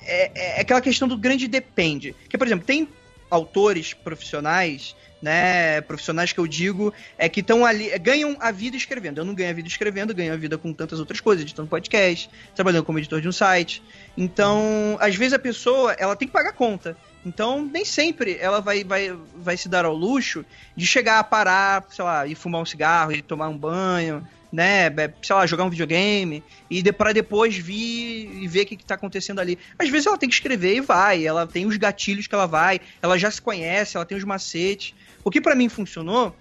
é, 0.04 0.58
é 0.58 0.62
aquela 0.62 0.82
questão 0.82 1.08
do 1.08 1.18
grande 1.18 1.48
depende. 1.48 2.16
Que, 2.30 2.38
por 2.38 2.46
exemplo, 2.46 2.66
tem 2.66 2.88
autores 3.30 3.94
profissionais 3.94 4.96
né, 5.22 5.82
profissionais 5.82 6.32
que 6.32 6.40
eu 6.40 6.46
digo 6.46 6.94
é 7.18 7.28
que 7.28 7.40
estão 7.40 7.66
ali, 7.66 7.98
ganham 7.98 8.38
a 8.40 8.52
vida 8.52 8.78
escrevendo. 8.78 9.20
Eu 9.20 9.26
não 9.26 9.34
ganho 9.34 9.50
a 9.50 9.54
vida 9.54 9.68
escrevendo, 9.68 10.14
ganho 10.14 10.32
a 10.32 10.38
vida 10.38 10.56
com 10.56 10.72
tantas 10.72 11.00
outras 11.00 11.20
coisas, 11.20 11.44
editando 11.44 11.68
podcast, 11.68 12.30
trabalhando 12.54 12.84
como 12.84 13.00
editor 13.00 13.20
de 13.20 13.28
um 13.28 13.32
site. 13.32 13.82
Então, 14.16 14.96
às 15.00 15.16
vezes 15.16 15.34
a 15.34 15.40
pessoa, 15.40 15.94
ela 15.94 16.16
tem 16.16 16.28
que 16.28 16.34
pagar 16.34 16.54
conta. 16.54 16.96
Então, 17.26 17.66
nem 17.66 17.84
sempre 17.84 18.38
ela 18.40 18.62
vai, 18.62 18.84
vai, 18.84 19.18
vai 19.36 19.58
se 19.58 19.68
dar 19.68 19.84
ao 19.84 19.94
luxo 19.94 20.46
de 20.76 20.86
chegar 20.86 21.20
a 21.20 21.24
parar, 21.24 21.86
sei 21.90 22.06
lá, 22.06 22.28
e 22.28 22.36
fumar 22.36 22.62
um 22.62 22.66
cigarro, 22.66 23.12
e 23.12 23.22
tomar 23.22 23.50
um 23.50 23.58
banho, 23.58 24.26
né, 24.52 24.90
sei 25.22 25.36
lá, 25.36 25.46
jogar 25.48 25.64
um 25.64 25.70
videogame, 25.70 26.44
e 26.70 26.82
de, 26.84 26.94
para 26.94 27.12
depois 27.12 27.58
vir 27.58 28.30
e 28.42 28.48
ver 28.48 28.62
o 28.62 28.66
que, 28.68 28.76
está 28.76 28.94
acontecendo 28.94 29.40
ali. 29.40 29.58
Às 29.78 29.90
vezes 29.90 30.06
ela 30.06 30.18
tem 30.18 30.30
que 30.30 30.36
escrever 30.36 30.76
e 30.76 30.82
vai, 30.82 31.26
ela 31.26 31.48
tem 31.48 31.66
os 31.66 31.76
gatilhos 31.78 32.28
que 32.28 32.36
ela 32.36 32.46
vai, 32.46 32.80
ela 33.02 33.18
já 33.18 33.32
se 33.32 33.42
conhece, 33.42 33.98
ela 33.98 34.06
tem 34.06 34.18
os 34.18 34.24
macetes. 34.24 34.94
O 35.24 35.32
que 35.32 35.42
para 35.42 35.56
mim 35.56 35.68
funcionou 35.68 36.36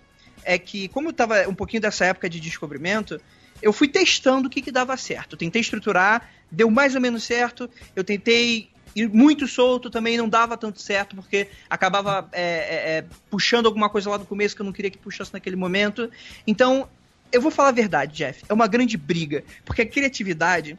é 0.44 0.58
que, 0.58 0.88
como 0.88 1.08
eu 1.08 1.12
tava 1.14 1.48
um 1.48 1.54
pouquinho 1.54 1.80
dessa 1.80 2.04
época 2.04 2.28
de 2.28 2.38
descobrimento, 2.38 3.18
eu 3.62 3.72
fui 3.72 3.88
testando 3.88 4.48
o 4.48 4.50
que, 4.50 4.60
que 4.60 4.70
dava 4.70 4.96
certo. 4.96 5.32
Eu 5.32 5.38
tentei 5.38 5.62
estruturar, 5.62 6.30
deu 6.50 6.70
mais 6.70 6.94
ou 6.94 7.00
menos 7.00 7.24
certo. 7.24 7.70
Eu 7.96 8.04
tentei 8.04 8.68
ir 8.94 9.08
muito 9.08 9.46
solto 9.46 9.90
também 9.90 10.16
não 10.16 10.28
dava 10.28 10.56
tanto 10.56 10.80
certo, 10.80 11.16
porque 11.16 11.48
acabava 11.68 12.28
é, 12.32 12.42
é, 12.42 12.98
é, 12.98 13.04
puxando 13.30 13.66
alguma 13.66 13.88
coisa 13.88 14.10
lá 14.10 14.16
do 14.16 14.24
começo 14.24 14.54
que 14.54 14.62
eu 14.62 14.66
não 14.66 14.72
queria 14.72 14.90
que 14.90 14.98
puxasse 14.98 15.32
naquele 15.32 15.56
momento. 15.56 16.10
Então, 16.46 16.88
eu 17.32 17.40
vou 17.40 17.50
falar 17.50 17.70
a 17.70 17.72
verdade, 17.72 18.14
Jeff. 18.14 18.44
É 18.48 18.52
uma 18.52 18.66
grande 18.66 18.96
briga, 18.96 19.44
porque 19.64 19.82
a 19.82 19.86
criatividade 19.86 20.78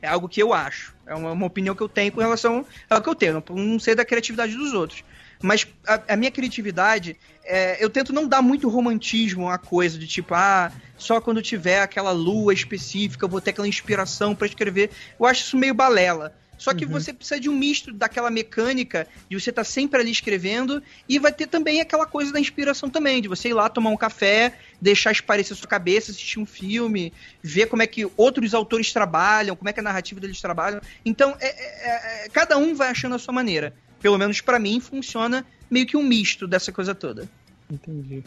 é 0.00 0.08
algo 0.08 0.28
que 0.28 0.42
eu 0.42 0.52
acho. 0.52 0.94
É 1.06 1.14
uma, 1.14 1.32
uma 1.32 1.46
opinião 1.46 1.74
que 1.74 1.82
eu 1.82 1.88
tenho 1.88 2.12
com 2.12 2.20
relação 2.20 2.64
ao 2.88 3.00
que 3.02 3.08
eu 3.08 3.14
tenho. 3.14 3.42
Eu 3.48 3.56
não 3.56 3.78
sei 3.78 3.94
da 3.94 4.04
criatividade 4.04 4.54
dos 4.54 4.72
outros. 4.72 5.04
Mas 5.42 5.66
a, 5.86 6.14
a 6.14 6.16
minha 6.16 6.30
criatividade, 6.30 7.16
é, 7.44 7.82
eu 7.82 7.90
tento 7.90 8.12
não 8.12 8.28
dar 8.28 8.40
muito 8.40 8.68
romantismo 8.68 9.48
à 9.48 9.58
coisa, 9.58 9.98
de 9.98 10.06
tipo, 10.06 10.34
ah, 10.34 10.70
só 10.96 11.20
quando 11.20 11.42
tiver 11.42 11.80
aquela 11.80 12.12
lua 12.12 12.54
específica 12.54 13.24
eu 13.24 13.28
vou 13.28 13.40
ter 13.40 13.50
aquela 13.50 13.66
inspiração 13.66 14.34
para 14.34 14.46
escrever. 14.46 14.90
Eu 15.18 15.26
acho 15.26 15.42
isso 15.42 15.56
meio 15.56 15.74
balela. 15.74 16.32
Só 16.58 16.72
que 16.72 16.84
uhum. 16.84 16.90
você 16.90 17.12
precisa 17.12 17.40
de 17.40 17.48
um 17.48 17.56
misto 17.56 17.92
daquela 17.92 18.30
mecânica 18.30 19.08
de 19.28 19.38
você 19.38 19.50
estar 19.50 19.62
tá 19.62 19.64
sempre 19.64 20.00
ali 20.00 20.10
escrevendo 20.10 20.82
e 21.08 21.18
vai 21.18 21.32
ter 21.32 21.46
também 21.46 21.80
aquela 21.80 22.06
coisa 22.06 22.32
da 22.32 22.38
inspiração 22.38 22.88
também, 22.88 23.20
de 23.20 23.28
você 23.28 23.48
ir 23.48 23.54
lá 23.54 23.68
tomar 23.68 23.90
um 23.90 23.96
café, 23.96 24.56
deixar 24.80 25.10
esparecer 25.10 25.56
a 25.56 25.56
sua 25.56 25.68
cabeça, 25.68 26.12
assistir 26.12 26.38
um 26.38 26.46
filme, 26.46 27.12
ver 27.42 27.66
como 27.66 27.82
é 27.82 27.86
que 27.86 28.08
outros 28.16 28.54
autores 28.54 28.92
trabalham, 28.92 29.56
como 29.56 29.68
é 29.68 29.72
que 29.72 29.80
a 29.80 29.82
narrativa 29.82 30.20
deles 30.20 30.40
trabalham. 30.40 30.80
Então, 31.04 31.36
é, 31.40 31.46
é, 31.48 32.24
é, 32.24 32.28
cada 32.28 32.56
um 32.56 32.74
vai 32.74 32.88
achando 32.88 33.14
a 33.14 33.18
sua 33.18 33.34
maneira 33.34 33.74
pelo 34.02 34.18
menos 34.18 34.40
para 34.40 34.58
mim, 34.58 34.80
funciona 34.80 35.46
meio 35.70 35.86
que 35.86 35.96
um 35.96 36.02
misto 36.02 36.46
dessa 36.46 36.72
coisa 36.72 36.94
toda. 36.94 37.30
Entendi. 37.70 38.24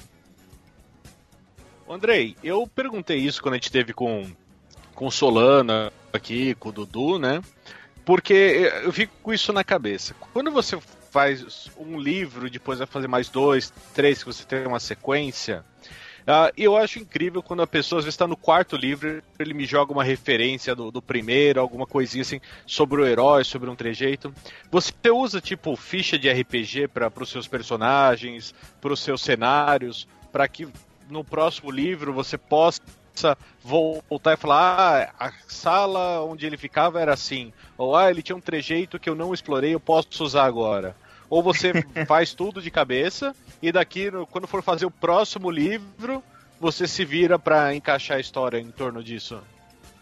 Andrei, 1.87 2.35
eu 2.41 2.65
perguntei 2.65 3.17
isso 3.17 3.43
quando 3.43 3.55
a 3.55 3.57
gente 3.57 3.71
teve 3.71 3.93
com, 3.93 4.25
com 4.95 5.11
Solana 5.11 5.91
aqui, 6.11 6.55
com 6.55 6.69
o 6.69 6.71
Dudu, 6.71 7.19
né? 7.19 7.43
Porque 8.05 8.71
eu 8.83 8.93
fico 8.93 9.13
com 9.23 9.33
isso 9.33 9.51
na 9.51 9.63
cabeça. 9.63 10.15
Quando 10.31 10.51
você 10.51 10.77
faz 11.09 11.69
um 11.77 11.99
livro, 11.99 12.49
depois 12.49 12.79
vai 12.79 12.87
fazer 12.87 13.07
mais 13.07 13.29
dois, 13.29 13.73
três, 13.93 14.19
que 14.19 14.25
você 14.25 14.45
tem 14.45 14.65
uma 14.67 14.79
sequência, 14.79 15.65
Uh, 16.25 16.49
eu 16.57 16.75
acho 16.75 16.97
incrível 16.97 17.43
quando 17.43 17.61
a 17.61 17.67
pessoa 17.67 17.99
às 17.99 18.05
vezes 18.05 18.15
está 18.15 18.25
no 18.25 18.35
quarto 18.35 18.75
livro, 18.75 19.21
ele 19.37 19.53
me 19.53 19.63
joga 19.63 19.91
uma 19.91 20.03
referência 20.03 20.73
do, 20.73 20.89
do 20.89 20.99
primeiro, 20.99 21.61
alguma 21.61 21.85
coisinha 21.85 22.23
assim 22.23 22.41
sobre 22.65 22.99
o 22.99 23.05
herói, 23.05 23.43
sobre 23.43 23.69
um 23.69 23.75
trejeito. 23.75 24.33
Você 24.71 24.91
usa 25.11 25.39
tipo 25.39 25.75
ficha 25.75 26.17
de 26.17 26.27
RPG 26.27 26.87
para 26.87 27.11
os 27.21 27.29
seus 27.29 27.47
personagens, 27.47 28.55
para 28.81 28.91
os 28.91 29.01
seus 29.01 29.21
cenários, 29.21 30.07
para 30.31 30.47
que 30.47 30.67
no 31.11 31.23
próximo 31.23 31.69
livro 31.69 32.11
você 32.11 32.39
possa 32.39 32.81
voltar 33.63 34.33
e 34.33 34.37
falar: 34.37 35.13
ah, 35.19 35.27
a 35.27 35.33
sala 35.47 36.23
onde 36.23 36.45
ele 36.45 36.57
ficava 36.57 37.01
era 37.01 37.13
assim, 37.13 37.53
ou 37.77 37.95
ah, 37.95 38.09
ele 38.09 38.21
tinha 38.21 38.35
um 38.35 38.41
trejeito 38.41 38.99
que 38.99 39.09
eu 39.09 39.15
não 39.15 39.33
explorei, 39.33 39.73
eu 39.73 39.79
posso 39.79 40.23
usar 40.23 40.45
agora. 40.45 40.95
Ou 41.29 41.41
você 41.41 41.73
faz 42.07 42.33
tudo 42.33 42.61
de 42.61 42.69
cabeça 42.69 43.35
e 43.61 43.71
daqui, 43.71 44.11
quando 44.31 44.47
for 44.47 44.61
fazer 44.61 44.85
o 44.85 44.91
próximo 44.91 45.49
livro, 45.49 46.23
você 46.59 46.87
se 46.87 47.03
vira 47.03 47.37
para 47.37 47.73
encaixar 47.73 48.17
a 48.17 48.21
história 48.21 48.59
em 48.59 48.71
torno 48.71 49.03
disso? 49.03 49.41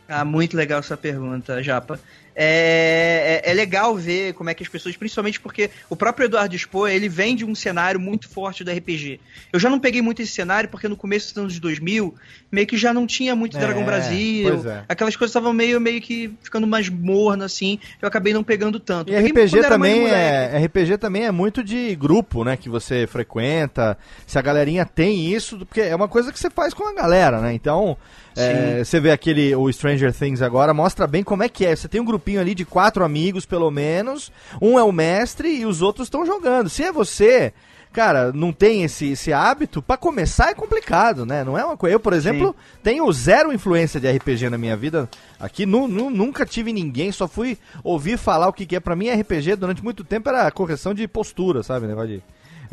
Ah, 0.07 0.25
muito 0.25 0.57
legal 0.57 0.79
essa 0.79 0.97
pergunta, 0.97 1.63
Japa. 1.63 1.99
É, 2.35 3.41
é, 3.45 3.51
é, 3.51 3.53
legal 3.53 3.95
ver 3.95 4.33
como 4.33 4.49
é 4.49 4.53
que 4.53 4.63
as 4.63 4.69
pessoas, 4.69 4.97
principalmente 4.97 5.39
porque 5.39 5.69
o 5.87 5.95
próprio 5.95 6.25
Eduardo 6.25 6.55
Expo, 6.55 6.87
ele 6.87 7.07
vem 7.07 7.35
de 7.35 7.45
um 7.45 7.53
cenário 7.53 7.99
muito 7.99 8.27
forte 8.27 8.63
do 8.63 8.71
RPG. 8.71 9.19
Eu 9.51 9.59
já 9.59 9.69
não 9.69 9.79
peguei 9.79 10.01
muito 10.01 10.21
esse 10.21 10.31
cenário 10.31 10.67
porque 10.67 10.87
no 10.87 10.97
começo 10.97 11.33
dos 11.33 11.37
anos 11.37 11.59
2000, 11.59 12.15
meio 12.51 12.65
que 12.65 12.75
já 12.75 12.91
não 12.91 13.05
tinha 13.05 13.35
muito 13.35 13.55
é, 13.55 13.59
Dragão 13.59 13.85
Brasil, 13.85 14.67
é. 14.67 14.83
aquelas 14.89 15.15
coisas 15.15 15.29
estavam 15.29 15.53
meio, 15.53 15.79
meio 15.79 16.01
que 16.01 16.33
ficando 16.41 16.65
mais 16.65 16.89
morno 16.89 17.43
assim, 17.43 17.77
eu 18.01 18.07
acabei 18.07 18.33
não 18.33 18.43
pegando 18.43 18.79
tanto. 18.79 19.11
E 19.11 19.15
RPG 19.15 19.61
também 19.67 20.07
é, 20.07 20.57
RPG 20.65 20.97
também 20.97 21.25
é 21.25 21.31
muito 21.31 21.63
de 21.63 21.95
grupo, 21.95 22.43
né, 22.43 22.57
que 22.57 22.67
você 22.67 23.05
frequenta, 23.05 23.95
se 24.25 24.39
a 24.39 24.41
galerinha 24.41 24.85
tem 24.85 25.31
isso, 25.31 25.59
porque 25.59 25.81
é 25.81 25.95
uma 25.95 26.07
coisa 26.07 26.31
que 26.31 26.39
você 26.39 26.49
faz 26.49 26.73
com 26.73 26.87
a 26.87 26.93
galera, 26.93 27.39
né, 27.39 27.53
então... 27.53 27.95
É, 28.35 28.83
você 28.83 28.99
vê 28.99 29.11
aquele, 29.11 29.55
o 29.55 29.71
Stranger 29.71 30.13
Things 30.13 30.41
agora, 30.41 30.73
mostra 30.73 31.05
bem 31.05 31.23
como 31.23 31.43
é 31.43 31.49
que 31.49 31.65
é. 31.65 31.75
Você 31.75 31.87
tem 31.87 32.01
um 32.01 32.05
grupinho 32.05 32.39
ali 32.39 32.55
de 32.55 32.65
quatro 32.65 33.03
amigos, 33.03 33.45
pelo 33.45 33.69
menos. 33.69 34.31
Um 34.61 34.77
é 34.77 34.83
o 34.83 34.91
mestre 34.91 35.49
e 35.49 35.65
os 35.65 35.81
outros 35.81 36.07
estão 36.07 36.25
jogando. 36.25 36.69
Se 36.69 36.83
é 36.83 36.91
você, 36.91 37.53
cara, 37.91 38.33
não 38.33 38.51
tem 38.51 38.83
esse, 38.83 39.11
esse 39.11 39.31
hábito, 39.31 39.81
para 39.81 39.97
começar 39.97 40.49
é 40.49 40.53
complicado, 40.55 41.25
né? 41.25 41.43
Não 41.43 41.57
é 41.57 41.63
uma 41.63 41.77
coisa. 41.77 41.95
Eu, 41.95 41.99
por 41.99 42.11
exemplo, 42.11 42.47
Sim. 42.47 42.79
tenho 42.81 43.11
zero 43.11 43.53
influência 43.53 43.99
de 43.99 44.11
RPG 44.11 44.49
na 44.49 44.57
minha 44.57 44.75
vida. 44.75 45.07
Aqui 45.39 45.65
nu, 45.65 45.87
nu, 45.87 46.09
nunca 46.09 46.45
tive 46.45 46.73
ninguém, 46.73 47.11
só 47.11 47.27
fui 47.27 47.57
ouvir 47.83 48.17
falar 48.17 48.47
o 48.47 48.53
que, 48.53 48.65
que 48.65 48.75
é. 48.75 48.79
Para 48.79 48.95
mim, 48.95 49.09
RPG 49.09 49.55
durante 49.55 49.83
muito 49.83 50.03
tempo 50.03 50.27
era 50.29 50.49
correção 50.51 50.93
de 50.93 51.07
postura, 51.07 51.61
sabe? 51.61 51.85
Negócio 51.85 52.09
de. 52.09 52.23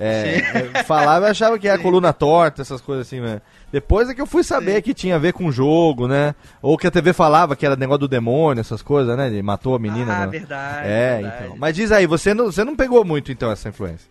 É, 0.02 0.70
é, 0.78 0.82
falava 0.84 1.26
e 1.26 1.30
achava 1.30 1.58
que 1.58 1.68
era 1.68 1.78
coluna 1.78 2.10
torta, 2.10 2.62
essas 2.62 2.80
coisas 2.80 3.06
assim, 3.06 3.20
né? 3.20 3.42
Depois 3.70 4.08
é 4.08 4.14
que 4.14 4.20
eu 4.20 4.26
fui 4.26 4.42
saber 4.42 4.76
Sim. 4.76 4.82
que 4.82 4.94
tinha 4.94 5.16
a 5.16 5.18
ver 5.18 5.34
com 5.34 5.52
jogo, 5.52 6.08
né? 6.08 6.34
Ou 6.62 6.78
que 6.78 6.86
a 6.86 6.90
TV 6.90 7.12
falava 7.12 7.54
que 7.54 7.66
era 7.66 7.76
negócio 7.76 8.00
do 8.00 8.08
demônio, 8.08 8.62
essas 8.62 8.80
coisas, 8.80 9.14
né? 9.14 9.26
Ele 9.26 9.42
matou 9.42 9.74
a 9.74 9.78
menina. 9.78 10.16
Ah, 10.16 10.20
né? 10.20 10.26
verdade. 10.28 10.88
É, 10.88 11.18
verdade. 11.20 11.44
então. 11.44 11.56
Mas 11.58 11.76
diz 11.76 11.92
aí, 11.92 12.06
você 12.06 12.32
não, 12.32 12.46
você 12.46 12.64
não 12.64 12.74
pegou 12.74 13.04
muito 13.04 13.30
então 13.30 13.50
essa 13.50 13.68
influência? 13.68 14.10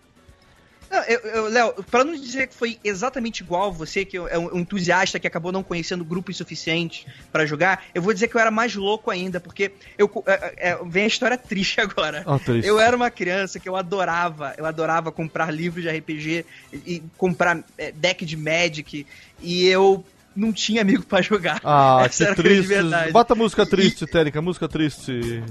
Léo, 1.52 1.84
pra 1.90 2.04
não 2.04 2.16
dizer 2.16 2.48
que 2.48 2.56
foi 2.56 2.80
exatamente 2.84 3.42
igual 3.42 3.72
você, 3.72 4.04
que 4.04 4.18
é 4.18 4.38
um 4.38 4.60
entusiasta 4.60 5.20
que 5.20 5.28
acabou 5.28 5.52
não 5.52 5.64
conhecendo 5.64 6.04
grupos 6.04 6.38
suficientes 6.38 7.06
para 7.32 7.46
jogar, 7.46 7.86
eu 7.94 8.02
vou 8.02 8.14
dizer 8.14 8.28
que 8.28 8.36
eu 8.36 8.42
era 8.42 8.50
mais 8.50 8.76
louco 8.76 9.12
ainda, 9.12 9.40
porque 9.40 9.72
eu, 9.98 10.12
é, 10.26 10.70
é, 10.70 10.80
vem 10.86 11.04
a 11.04 11.08
história 11.08 11.38
triste 11.40 11.80
agora. 11.80 12.24
Oh, 12.26 12.40
triste. 12.40 12.68
Eu 12.68 12.80
era 12.80 12.96
uma 12.96 13.12
criança 13.12 13.60
que 13.60 13.70
eu 13.70 13.76
adorava, 13.76 14.54
eu 14.58 14.66
adorava 14.66 15.12
comprar 15.12 15.52
livros 15.52 15.84
de 15.84 15.90
RPG 15.90 16.46
e 16.74 17.04
comprar 17.18 17.64
é, 17.78 17.92
deck 17.92 18.26
de 18.26 18.36
Magic, 18.36 19.06
e 19.42 19.68
eu 19.68 20.04
não 20.36 20.52
tinha 20.54 20.82
amigo 20.82 21.04
para 21.04 21.22
jogar. 21.22 21.60
Ah, 21.64 22.02
Essa 22.06 22.34
que 22.34 22.42
triste. 22.42 22.74
Bota 23.12 23.36
música 23.36 23.66
triste, 23.66 24.04
e... 24.06 24.08
Térica, 24.08 24.42
música 24.42 24.68
triste. 24.68 25.44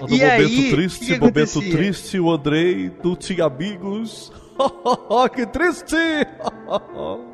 Do 0.00 0.14
e 0.14 0.18
momento 0.18 0.20
aí, 0.20 0.70
triste, 0.70 1.06
que 1.06 1.18
momento 1.18 1.60
triste, 1.60 2.18
o 2.18 2.30
Andrei 2.30 2.90
não 3.04 3.14
tinha 3.14 3.44
amigos. 3.44 4.32
que 5.34 5.46
triste! 5.46 5.96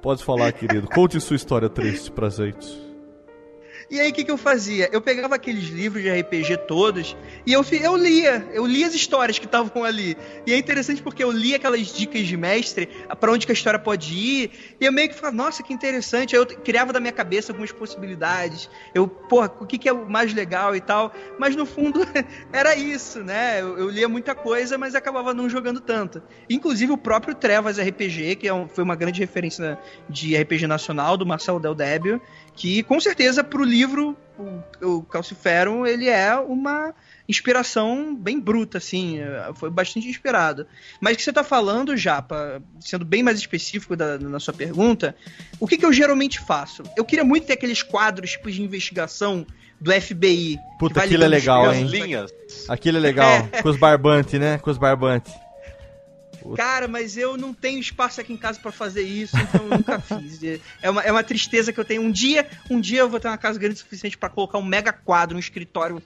Pode 0.00 0.24
falar, 0.24 0.52
querido. 0.52 0.88
Conte 0.88 1.20
sua 1.20 1.36
história 1.36 1.68
triste 1.68 2.10
pra 2.10 2.28
gente. 2.28 2.91
E 3.92 4.00
aí 4.00 4.10
o 4.10 4.14
que, 4.14 4.24
que 4.24 4.30
eu 4.30 4.38
fazia? 4.38 4.88
Eu 4.90 5.02
pegava 5.02 5.34
aqueles 5.34 5.64
livros 5.64 6.02
de 6.02 6.10
RPG 6.10 6.56
todos 6.66 7.14
e 7.44 7.52
eu, 7.52 7.62
eu 7.72 7.94
lia, 7.94 8.48
eu 8.54 8.64
lia 8.64 8.86
as 8.86 8.94
histórias 8.94 9.38
que 9.38 9.44
estavam 9.44 9.84
ali. 9.84 10.16
E 10.46 10.52
é 10.54 10.56
interessante 10.56 11.02
porque 11.02 11.22
eu 11.22 11.30
lia 11.30 11.56
aquelas 11.56 11.88
dicas 11.88 12.26
de 12.26 12.34
mestre 12.34 12.88
para 13.20 13.30
onde 13.30 13.44
que 13.44 13.52
a 13.52 13.54
história 13.54 13.78
pode 13.78 14.14
ir, 14.14 14.50
e 14.80 14.86
eu 14.86 14.90
meio 14.90 15.10
que 15.10 15.14
falava, 15.14 15.36
nossa, 15.36 15.62
que 15.62 15.74
interessante. 15.74 16.34
Aí 16.34 16.40
eu 16.40 16.46
criava 16.46 16.90
da 16.90 17.00
minha 17.00 17.12
cabeça 17.12 17.52
algumas 17.52 17.70
possibilidades. 17.70 18.70
Eu, 18.94 19.06
porra, 19.06 19.52
o 19.60 19.66
que, 19.66 19.76
que 19.76 19.90
é 19.90 19.92
o 19.92 20.08
mais 20.08 20.32
legal 20.32 20.74
e 20.74 20.80
tal. 20.80 21.12
Mas 21.38 21.54
no 21.54 21.66
fundo 21.66 22.00
era 22.50 22.74
isso, 22.74 23.22
né? 23.22 23.60
Eu, 23.60 23.76
eu, 23.76 23.90
lia 23.90 24.08
muita 24.08 24.34
coisa, 24.34 24.78
mas 24.78 24.94
acabava 24.94 25.34
não 25.34 25.50
jogando 25.50 25.82
tanto. 25.82 26.22
Inclusive 26.48 26.92
o 26.92 26.96
próprio 26.96 27.34
Trevas 27.34 27.78
RPG, 27.78 28.36
que 28.36 28.48
é 28.48 28.54
um, 28.54 28.66
foi 28.66 28.84
uma 28.84 28.96
grande 28.96 29.20
referência 29.20 29.78
de 30.08 30.34
RPG 30.34 30.66
nacional 30.66 31.18
do 31.18 31.26
Marcelo 31.26 31.60
Del 31.60 31.74
Débio, 31.74 32.22
que 32.54 32.82
com 32.82 33.00
certeza 33.00 33.42
pro 33.42 33.64
livro 33.64 34.16
o, 34.38 34.96
o 34.96 35.02
Calciferum 35.02 35.86
ele 35.86 36.08
é 36.08 36.34
uma 36.36 36.94
inspiração 37.28 38.14
bem 38.14 38.38
bruta, 38.38 38.78
assim, 38.78 39.20
é, 39.20 39.50
foi 39.54 39.70
bastante 39.70 40.08
inspirado. 40.08 40.66
Mas 41.00 41.14
o 41.14 41.16
que 41.16 41.22
você 41.22 41.30
está 41.30 41.44
falando, 41.44 41.96
Japa, 41.96 42.62
sendo 42.80 43.04
bem 43.04 43.22
mais 43.22 43.38
específico 43.38 43.96
da, 43.96 44.18
na 44.18 44.40
sua 44.40 44.52
pergunta, 44.52 45.16
o 45.58 45.66
que, 45.66 45.78
que 45.78 45.86
eu 45.86 45.92
geralmente 45.92 46.40
faço? 46.40 46.82
Eu 46.96 47.04
queria 47.04 47.24
muito 47.24 47.46
ter 47.46 47.54
aqueles 47.54 47.82
quadros 47.82 48.32
tipo, 48.32 48.50
de 48.50 48.62
investigação 48.62 49.46
do 49.80 49.92
FBI. 49.92 50.58
Puta, 50.78 51.02
aquilo 51.02 51.24
é 51.24 51.28
legal, 51.28 51.72
hein? 51.72 51.86
Linhas. 51.86 52.32
Aquilo 52.68 52.98
é 52.98 53.00
legal, 53.00 53.48
com 53.62 53.68
os 53.68 53.76
barbantes, 53.76 54.38
né? 54.38 54.58
Com 54.58 54.70
os 54.70 54.78
barbantes. 54.78 55.32
Cara, 56.56 56.88
mas 56.88 57.16
eu 57.16 57.36
não 57.36 57.54
tenho 57.54 57.78
espaço 57.78 58.20
aqui 58.20 58.32
em 58.32 58.36
casa 58.36 58.58
para 58.58 58.72
fazer 58.72 59.02
isso, 59.02 59.36
então 59.36 59.62
eu 59.64 59.78
nunca 59.78 60.00
fiz. 60.00 60.40
É 60.82 60.90
uma, 60.90 61.02
é 61.02 61.12
uma 61.12 61.22
tristeza 61.22 61.72
que 61.72 61.80
eu 61.80 61.84
tenho. 61.84 62.02
Um 62.02 62.10
dia, 62.10 62.48
um 62.70 62.80
dia 62.80 63.00
eu 63.00 63.08
vou 63.08 63.20
ter 63.20 63.28
uma 63.28 63.38
casa 63.38 63.58
grande 63.58 63.76
o 63.76 63.78
suficiente 63.78 64.18
para 64.18 64.28
colocar 64.28 64.58
um 64.58 64.64
mega 64.64 64.92
quadro, 64.92 65.36
um 65.36 65.40
escritório 65.40 66.02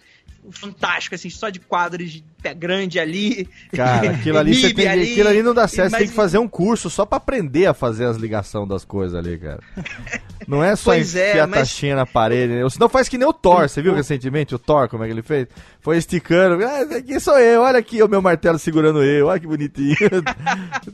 fantástico, 0.50 1.14
assim, 1.14 1.30
só 1.30 1.48
de 1.48 1.58
quadros 1.58 2.10
de 2.10 2.24
pé 2.42 2.54
grande 2.54 2.98
ali. 2.98 3.48
Cara, 3.74 4.10
aquilo 4.16 4.38
ali, 4.38 4.54
você 4.54 4.72
tem, 4.72 4.88
ali, 4.88 5.12
aquilo 5.12 5.28
ali 5.28 5.42
não 5.42 5.54
dá 5.54 5.66
certo, 5.66 5.90
você 5.90 5.98
tem 5.98 6.08
que 6.08 6.14
fazer 6.14 6.38
um 6.38 6.48
curso 6.48 6.88
só 6.88 7.04
para 7.04 7.18
aprender 7.18 7.66
a 7.66 7.74
fazer 7.74 8.06
as 8.06 8.16
ligações 8.16 8.68
das 8.68 8.84
coisas 8.84 9.18
ali, 9.18 9.38
cara. 9.38 9.60
Não 10.46 10.62
é 10.62 10.76
só 10.76 10.92
pois 10.92 11.16
é, 11.16 11.30
enfiar 11.30 11.40
é, 11.40 11.40
a 11.40 11.46
mas... 11.46 11.60
taxinha 11.60 11.96
na 11.96 12.06
parede, 12.06 12.52
né? 12.52 12.70
Senão 12.70 12.88
faz 12.88 13.08
que 13.08 13.18
nem 13.18 13.26
o 13.26 13.32
Thor, 13.32 13.68
você 13.68 13.82
viu 13.82 13.92
recentemente 13.94 14.54
o 14.54 14.58
Thor, 14.58 14.88
como 14.88 15.02
é 15.02 15.06
que 15.06 15.12
ele 15.12 15.22
fez? 15.22 15.48
Foi 15.80 15.96
esticando, 15.96 16.64
ah, 16.64 16.82
aqui 16.98 17.18
sou 17.18 17.36
eu, 17.38 17.62
olha 17.62 17.78
aqui 17.78 18.00
o 18.00 18.08
meu 18.08 18.22
martelo 18.22 18.58
segurando 18.58 19.02
eu, 19.02 19.26
olha 19.26 19.40
que 19.40 19.46
bonitinho. 19.46 19.96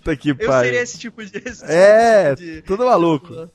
tá 0.02 0.12
aqui, 0.12 0.32
pai. 0.32 0.46
Eu 0.46 0.64
seria 0.64 0.82
esse 0.82 0.98
tipo 0.98 1.22
de... 1.22 1.42
É, 1.64 2.34
tipo 2.34 2.50
de... 2.50 2.62
tudo 2.62 2.86
maluco. 2.86 3.50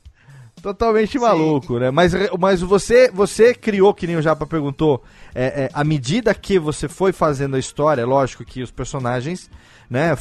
Totalmente 0.62 1.12
Sim. 1.12 1.18
maluco, 1.20 1.78
né? 1.78 1.90
Mas, 1.90 2.12
mas 2.38 2.60
você, 2.60 3.10
você 3.10 3.54
criou, 3.54 3.94
que 3.94 4.06
nem 4.06 4.16
o 4.16 4.22
Japa 4.22 4.46
perguntou, 4.46 5.02
é, 5.34 5.64
é, 5.64 5.70
à 5.72 5.84
medida 5.84 6.34
que 6.34 6.58
você 6.58 6.88
foi 6.88 7.12
fazendo 7.12 7.56
a 7.56 7.58
história, 7.58 8.02
é 8.02 8.04
lógico 8.04 8.44
que 8.44 8.62
os 8.62 8.70
personagens, 8.70 9.50
né, 9.88 10.16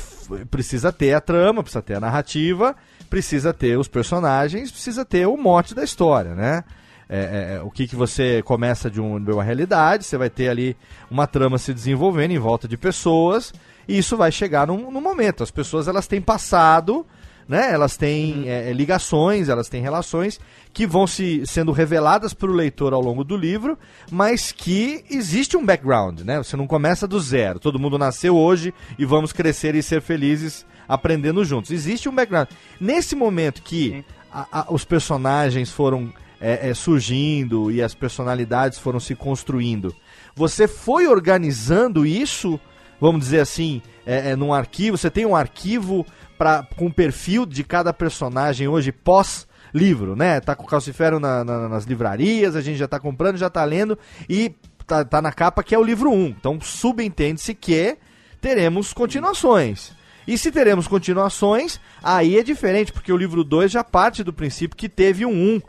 precisa 0.50 0.92
ter 0.92 1.14
a 1.14 1.22
trama, 1.22 1.64
precisa 1.64 1.82
ter 1.82 1.96
a 1.96 2.00
narrativa, 2.00 2.76
precisa 3.10 3.54
ter 3.54 3.78
os 3.78 3.88
personagens, 3.88 4.72
precisa 4.72 5.04
ter 5.04 5.28
o 5.28 5.38
mote 5.38 5.74
da 5.74 5.84
história, 5.84 6.36
né? 6.36 6.64
É, 7.10 7.20
é, 7.20 7.56
é, 7.56 7.62
o 7.62 7.72
que, 7.72 7.88
que 7.88 7.96
você 7.96 8.42
começa 8.44 8.92
de, 8.92 9.00
um, 9.00 9.24
de 9.24 9.32
uma 9.32 9.44
realidade, 9.44 10.04
você 10.04 10.18
vai 10.18 10.30
ter 10.30 10.50
ali 10.50 10.76
uma 11.10 11.26
trama 11.26 11.58
se 11.58 11.74
desenvolvendo 11.74 12.32
em 12.32 12.38
volta 12.38 12.68
de 12.68 12.76
pessoas, 12.76 13.54
e 13.88 13.98
isso 13.98 14.18
vai 14.18 14.30
chegar 14.30 14.68
num, 14.68 14.92
num 14.92 15.00
momento. 15.00 15.42
As 15.42 15.52
pessoas 15.52 15.88
elas 15.88 16.06
têm 16.06 16.22
passado 16.22 17.06
né? 17.48 17.72
Elas 17.72 17.96
têm 17.96 18.40
uhum. 18.40 18.44
é, 18.48 18.74
ligações, 18.74 19.50
elas 19.50 19.70
têm 19.70 19.82
relações 19.82 20.40
que 20.74 20.86
vão 20.86 21.08
se 21.08 21.44
sendo 21.46 21.72
reveladas 21.72 22.34
para 22.34 22.50
o 22.50 22.54
leitor 22.54 22.94
ao 22.94 23.02
longo 23.02 23.24
do 23.24 23.38
livro, 23.38 23.78
mas 24.12 24.52
que 24.52 25.04
existe 25.10 25.56
um 25.58 25.66
background, 25.66 26.22
né? 26.22 26.38
Você 26.38 26.56
não 26.58 26.68
começa 26.68 27.08
do 27.08 27.20
zero. 27.20 27.60
Todo 27.60 27.80
mundo 27.80 27.98
nasceu 27.98 28.36
hoje 28.36 28.74
e 28.98 29.06
vamos 29.06 29.32
crescer 29.32 29.76
e 29.76 29.82
ser 29.82 30.02
felizes 30.02 30.66
aprendendo 30.88 31.44
juntos. 31.44 31.72
Existe 31.72 32.08
um 32.08 32.16
background. 32.16 32.50
Nesse 32.80 33.16
momento 33.16 33.62
que 33.62 34.04
a, 34.32 34.62
a, 34.62 34.74
os 34.74 34.86
personagens 34.86 35.72
foram 35.72 36.14
é, 36.40 36.70
é, 36.70 36.74
surgindo 36.74 37.72
e 37.72 37.82
as 37.82 37.94
personalidades 37.94 38.78
foram 38.78 39.00
se 39.00 39.16
construindo, 39.16 39.96
você 40.36 40.68
foi 40.68 41.08
organizando 41.08 42.06
isso, 42.06 42.60
vamos 43.02 43.22
dizer 43.22 43.40
assim, 43.40 43.82
é, 44.06 44.32
é, 44.32 44.36
num 44.36 44.54
arquivo. 44.54 44.98
Você 44.98 45.10
tem 45.10 45.26
um 45.26 45.36
arquivo 45.36 46.06
pra, 46.38 46.68
com 46.76 46.88
o 46.88 46.94
perfil 46.94 47.46
de 47.46 47.64
cada 47.64 47.94
personagem 47.94 48.68
hoje 48.68 48.92
pós 48.92 49.48
livro, 49.74 50.16
né? 50.16 50.40
Tá 50.40 50.56
com 50.56 50.64
o 50.64 50.68
Calcifero 50.68 51.20
na, 51.20 51.44
na, 51.44 51.70
nas 51.70 51.86
livrarias, 51.86 52.56
a 52.56 52.62
gente 52.62 52.78
já 52.78 52.88
tá 52.88 53.00
comprando, 53.00 53.38
já 53.38 53.50
tá 53.50 53.64
lendo 53.64 53.98
e 54.30 54.54
tá, 54.86 55.04
tá 55.04 55.22
na 55.22 55.32
capa 55.32 55.64
que 55.64 55.76
é 55.76 55.80
o 55.80 55.84
livro 55.84 56.12
1. 56.12 56.26
Então 56.28 56.60
subentende-se 56.62 57.54
que 57.54 57.98
teremos 58.40 58.94
continuações. 58.94 59.92
E 60.28 60.38
se 60.38 60.52
teremos 60.52 60.88
continuações, 60.88 61.80
aí 62.04 62.38
é 62.38 62.44
diferente, 62.44 62.92
porque 62.92 63.14
o 63.14 63.18
livro 63.18 63.44
2 63.44 63.72
já 63.72 63.84
parte 63.84 64.24
do 64.24 64.34
princípio 64.34 64.78
que 64.78 64.90
teve 64.90 65.26
um 65.26 65.32
1. 65.32 65.62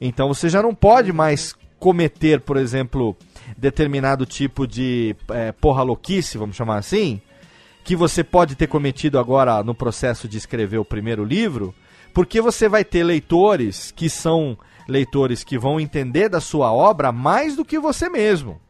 Então 0.00 0.28
você 0.28 0.48
já 0.48 0.62
não 0.62 0.74
pode 0.74 1.12
mais 1.12 1.54
cometer, 1.78 2.40
por 2.40 2.56
exemplo, 2.56 3.16
determinado 3.56 4.26
tipo 4.26 4.66
de 4.66 5.14
é, 5.30 5.52
porra 5.52 5.82
louquice, 5.82 6.38
vamos 6.38 6.56
chamar 6.56 6.78
assim, 6.78 7.20
que 7.88 7.96
você 7.96 8.22
pode 8.22 8.54
ter 8.54 8.66
cometido 8.66 9.18
agora 9.18 9.62
no 9.62 9.74
processo 9.74 10.28
de 10.28 10.36
escrever 10.36 10.76
o 10.76 10.84
primeiro 10.84 11.24
livro, 11.24 11.74
porque 12.12 12.38
você 12.38 12.68
vai 12.68 12.84
ter 12.84 13.02
leitores 13.02 13.90
que 13.90 14.10
são 14.10 14.58
leitores 14.86 15.42
que 15.42 15.56
vão 15.56 15.80
entender 15.80 16.28
da 16.28 16.38
sua 16.38 16.70
obra 16.70 17.10
mais 17.12 17.56
do 17.56 17.64
que 17.64 17.78
você 17.78 18.10
mesmo. 18.10 18.60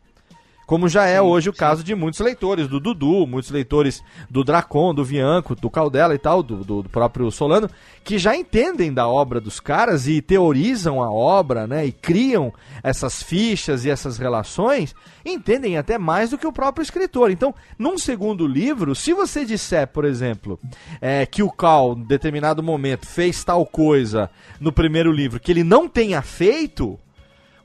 Como 0.68 0.86
já 0.86 1.06
é 1.06 1.14
sim, 1.14 1.20
hoje 1.20 1.48
o 1.48 1.52
sim. 1.54 1.58
caso 1.58 1.82
de 1.82 1.94
muitos 1.94 2.20
leitores 2.20 2.68
do 2.68 2.78
Dudu, 2.78 3.26
muitos 3.26 3.50
leitores 3.50 4.04
do 4.28 4.44
Dracon, 4.44 4.92
do 4.92 5.02
Vianco, 5.02 5.54
do 5.54 5.70
Caldela 5.70 6.14
e 6.14 6.18
tal, 6.18 6.42
do, 6.42 6.56
do, 6.56 6.82
do, 6.82 6.88
próprio 6.90 7.30
Solano, 7.30 7.70
que 8.04 8.18
já 8.18 8.36
entendem 8.36 8.92
da 8.92 9.08
obra 9.08 9.40
dos 9.40 9.60
caras 9.60 10.06
e 10.06 10.20
teorizam 10.20 11.02
a 11.02 11.10
obra, 11.10 11.66
né? 11.66 11.86
E 11.86 11.90
criam 11.90 12.52
essas 12.82 13.22
fichas 13.22 13.86
e 13.86 13.90
essas 13.90 14.18
relações, 14.18 14.94
entendem 15.24 15.78
até 15.78 15.96
mais 15.96 16.28
do 16.28 16.36
que 16.36 16.46
o 16.46 16.52
próprio 16.52 16.82
escritor. 16.82 17.30
Então, 17.30 17.54
num 17.78 17.96
segundo 17.96 18.46
livro, 18.46 18.94
se 18.94 19.14
você 19.14 19.46
disser, 19.46 19.88
por 19.88 20.04
exemplo, 20.04 20.60
é, 21.00 21.24
que 21.24 21.42
o 21.42 21.50
Cal, 21.50 21.94
em 21.94 22.04
determinado 22.04 22.62
momento, 22.62 23.06
fez 23.06 23.42
tal 23.42 23.64
coisa 23.64 24.28
no 24.60 24.70
primeiro 24.70 25.10
livro 25.10 25.40
que 25.40 25.50
ele 25.50 25.64
não 25.64 25.88
tenha 25.88 26.20
feito, 26.20 27.00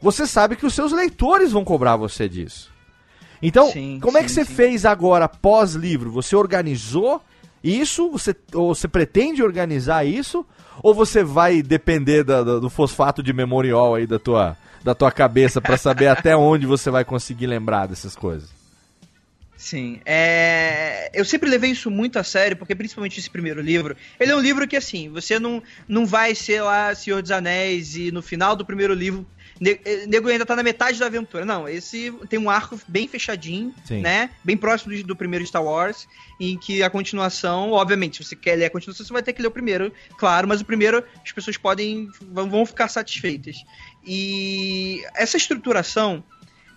você 0.01 0.25
sabe 0.25 0.55
que 0.55 0.65
os 0.65 0.73
seus 0.73 0.93
leitores 0.93 1.51
vão 1.51 1.65
cobrar 1.65 1.97
você 1.97 2.29
disso. 2.29 2.71
Então, 3.43 3.69
sim, 3.69 3.99
como 4.01 4.17
sim, 4.17 4.23
é 4.23 4.25
que 4.25 4.31
você 4.31 4.45
sim. 4.45 4.55
fez 4.55 4.85
agora 4.85 5.27
pós-livro? 5.27 6.09
Você 6.11 6.33
organizou 6.33 7.21
isso? 7.61 8.09
Você, 8.09 8.33
ou 8.53 8.73
você 8.73 8.87
pretende 8.87 9.43
organizar 9.43 10.05
isso? 10.05 10.45
Ou 10.81 10.93
você 10.93 11.25
vai 11.25 11.61
depender 11.61 12.23
da, 12.23 12.41
da, 12.41 12.57
do 12.57 12.69
fosfato 12.69 13.21
de 13.21 13.33
memorial 13.33 13.95
aí 13.95 14.07
da 14.07 14.17
tua, 14.17 14.55
da 14.81 14.95
tua 14.95 15.11
cabeça 15.11 15.59
para 15.59 15.75
saber 15.75 16.07
até 16.09 16.37
onde 16.37 16.65
você 16.65 16.89
vai 16.89 17.03
conseguir 17.03 17.47
lembrar 17.47 17.87
dessas 17.87 18.15
coisas? 18.15 18.49
Sim. 19.57 19.99
É... 20.05 21.11
Eu 21.13 21.25
sempre 21.25 21.49
levei 21.49 21.71
isso 21.71 21.91
muito 21.91 22.17
a 22.17 22.23
sério, 22.23 22.55
porque 22.55 22.73
principalmente 22.73 23.19
esse 23.19 23.29
primeiro 23.29 23.61
livro, 23.61 23.95
ele 24.17 24.31
é 24.31 24.35
um 24.35 24.41
livro 24.41 24.65
que, 24.65 24.77
assim, 24.77 25.09
você 25.09 25.37
não, 25.37 25.61
não 25.85 26.05
vai 26.05 26.33
ser 26.33 26.61
lá 26.61 26.95
Senhor 26.95 27.21
dos 27.21 27.31
Anéis 27.31 27.97
e 27.97 28.09
no 28.09 28.21
final 28.21 28.55
do 28.55 28.65
primeiro 28.65 28.93
livro 28.93 29.25
nego 29.59 30.29
ainda 30.29 30.45
tá 30.45 30.55
na 30.55 30.63
metade 30.63 30.99
da 30.99 31.05
aventura. 31.05 31.45
Não, 31.45 31.67
esse 31.67 32.11
tem 32.29 32.39
um 32.39 32.49
arco 32.49 32.79
bem 32.87 33.07
fechadinho, 33.07 33.73
Sim. 33.85 34.01
né? 34.01 34.29
Bem 34.43 34.57
próximo 34.57 34.95
do, 34.95 35.03
do, 35.03 35.15
primeiro 35.15 35.45
Star 35.45 35.63
Wars, 35.63 36.07
em 36.39 36.57
que 36.57 36.81
a 36.83 36.89
continuação, 36.89 37.71
obviamente, 37.71 38.17
se 38.17 38.29
você 38.29 38.35
quer 38.35 38.55
ler 38.55 38.65
a 38.65 38.69
continuação, 38.69 39.05
você 39.05 39.13
vai 39.13 39.23
ter 39.23 39.33
que 39.33 39.41
ler 39.41 39.47
o 39.47 39.51
primeiro, 39.51 39.91
claro, 40.17 40.47
mas 40.47 40.61
o 40.61 40.65
primeiro 40.65 41.03
as 41.23 41.31
pessoas 41.31 41.57
podem 41.57 42.09
vão, 42.21 42.49
vão 42.49 42.65
ficar 42.65 42.87
satisfeitas. 42.87 43.63
E 44.05 45.03
essa 45.15 45.37
estruturação 45.37 46.23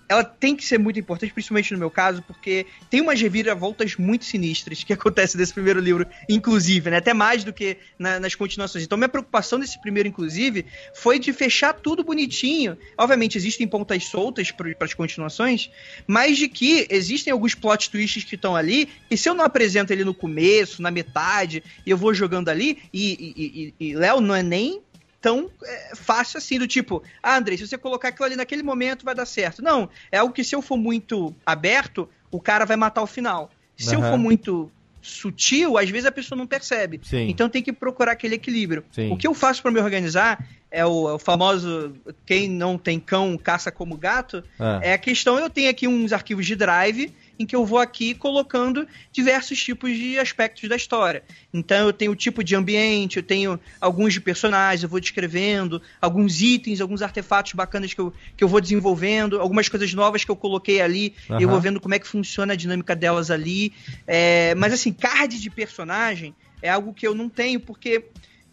ela 0.08 0.24
tem 0.24 0.54
que 0.54 0.64
ser 0.64 0.78
muito 0.78 0.98
importante, 0.98 1.32
principalmente 1.32 1.72
no 1.72 1.78
meu 1.78 1.90
caso, 1.90 2.22
porque 2.22 2.66
tem 2.90 3.00
umas 3.00 3.20
reviravoltas 3.20 3.96
muito 3.96 4.24
sinistras 4.24 4.84
que 4.84 4.92
acontecem 4.94 5.38
nesse 5.38 5.52
primeiro 5.52 5.80
livro, 5.80 6.06
inclusive, 6.28 6.90
né? 6.90 6.98
Até 6.98 7.12
mais 7.12 7.44
do 7.44 7.52
que 7.52 7.76
na, 7.98 8.20
nas 8.20 8.34
continuações. 8.34 8.84
Então, 8.84 8.96
minha 8.96 9.08
preocupação 9.08 9.58
nesse 9.58 9.80
primeiro, 9.80 10.08
inclusive, 10.08 10.66
foi 10.94 11.18
de 11.18 11.32
fechar 11.32 11.72
tudo 11.72 12.04
bonitinho. 12.04 12.76
Obviamente, 12.96 13.36
existem 13.36 13.66
pontas 13.66 14.04
soltas 14.04 14.50
para 14.50 14.74
as 14.80 14.94
continuações, 14.94 15.70
mas 16.06 16.36
de 16.38 16.48
que 16.48 16.86
existem 16.90 17.32
alguns 17.32 17.54
plot 17.54 17.90
twists 17.90 18.24
que 18.24 18.36
estão 18.36 18.54
ali, 18.54 18.88
e 19.10 19.16
se 19.16 19.28
eu 19.28 19.34
não 19.34 19.44
apresento 19.44 19.92
ele 19.92 20.04
no 20.04 20.14
começo, 20.14 20.82
na 20.82 20.90
metade, 20.90 21.62
e 21.84 21.90
eu 21.90 21.96
vou 21.96 22.14
jogando 22.14 22.48
ali, 22.48 22.78
e, 22.92 23.12
e, 23.36 23.74
e, 23.80 23.90
e 23.90 23.94
Léo 23.94 24.20
não 24.20 24.34
é 24.34 24.42
nem 24.42 24.82
tão 25.26 25.50
é, 25.64 25.96
fácil 25.96 26.38
assim, 26.38 26.56
do 26.56 26.68
tipo, 26.68 27.02
ah, 27.20 27.36
André, 27.36 27.56
se 27.56 27.66
você 27.66 27.76
colocar 27.76 28.10
aquilo 28.10 28.26
ali 28.26 28.36
naquele 28.36 28.62
momento 28.62 29.04
vai 29.04 29.12
dar 29.12 29.26
certo. 29.26 29.60
Não, 29.60 29.90
é 30.12 30.18
algo 30.18 30.32
que 30.32 30.44
se 30.44 30.54
eu 30.54 30.62
for 30.62 30.76
muito 30.76 31.34
aberto, 31.44 32.08
o 32.30 32.40
cara 32.40 32.64
vai 32.64 32.76
matar 32.76 33.02
o 33.02 33.08
final. 33.08 33.50
Se 33.76 33.96
uhum. 33.96 34.04
eu 34.04 34.10
for 34.12 34.16
muito 34.16 34.70
sutil, 35.02 35.76
às 35.76 35.90
vezes 35.90 36.06
a 36.06 36.12
pessoa 36.12 36.38
não 36.38 36.46
percebe. 36.46 37.00
Sim. 37.02 37.28
Então 37.28 37.48
tem 37.48 37.60
que 37.60 37.72
procurar 37.72 38.12
aquele 38.12 38.36
equilíbrio. 38.36 38.84
Sim. 38.92 39.10
O 39.10 39.16
que 39.16 39.26
eu 39.26 39.34
faço 39.34 39.60
para 39.62 39.72
me 39.72 39.80
organizar 39.80 40.46
é 40.70 40.86
o, 40.86 41.08
é 41.08 41.12
o, 41.14 41.18
famoso 41.18 41.96
quem 42.24 42.48
não 42.48 42.78
tem 42.78 43.00
cão 43.00 43.36
caça 43.36 43.72
como 43.72 43.96
gato. 43.96 44.44
É. 44.80 44.90
é 44.90 44.92
a 44.92 44.98
questão, 44.98 45.40
eu 45.40 45.50
tenho 45.50 45.68
aqui 45.68 45.88
uns 45.88 46.12
arquivos 46.12 46.46
de 46.46 46.54
drive 46.54 47.12
em 47.38 47.46
que 47.46 47.54
eu 47.54 47.64
vou 47.64 47.78
aqui 47.78 48.14
colocando 48.14 48.86
diversos 49.12 49.62
tipos 49.62 49.94
de 49.94 50.18
aspectos 50.18 50.68
da 50.68 50.76
história. 50.76 51.22
Então 51.52 51.86
eu 51.86 51.92
tenho 51.92 52.12
o 52.12 52.16
tipo 52.16 52.42
de 52.42 52.54
ambiente, 52.54 53.18
eu 53.18 53.22
tenho 53.22 53.58
alguns 53.80 54.12
de 54.12 54.20
personagens, 54.20 54.82
eu 54.82 54.88
vou 54.88 55.00
descrevendo, 55.00 55.80
alguns 56.00 56.40
itens, 56.40 56.80
alguns 56.80 57.02
artefatos 57.02 57.52
bacanas 57.52 57.92
que 57.92 58.00
eu, 58.00 58.12
que 58.36 58.42
eu 58.42 58.48
vou 58.48 58.60
desenvolvendo, 58.60 59.40
algumas 59.40 59.68
coisas 59.68 59.92
novas 59.94 60.24
que 60.24 60.30
eu 60.30 60.36
coloquei 60.36 60.80
ali, 60.80 61.14
uhum. 61.28 61.40
eu 61.40 61.48
vou 61.48 61.60
vendo 61.60 61.80
como 61.80 61.94
é 61.94 61.98
que 61.98 62.06
funciona 62.06 62.52
a 62.52 62.56
dinâmica 62.56 62.94
delas 62.94 63.30
ali. 63.30 63.72
É, 64.06 64.54
mas 64.54 64.72
assim, 64.72 64.92
card 64.92 65.38
de 65.38 65.50
personagem 65.50 66.34
é 66.62 66.70
algo 66.70 66.92
que 66.92 67.06
eu 67.06 67.14
não 67.14 67.28
tenho, 67.28 67.60
porque 67.60 68.04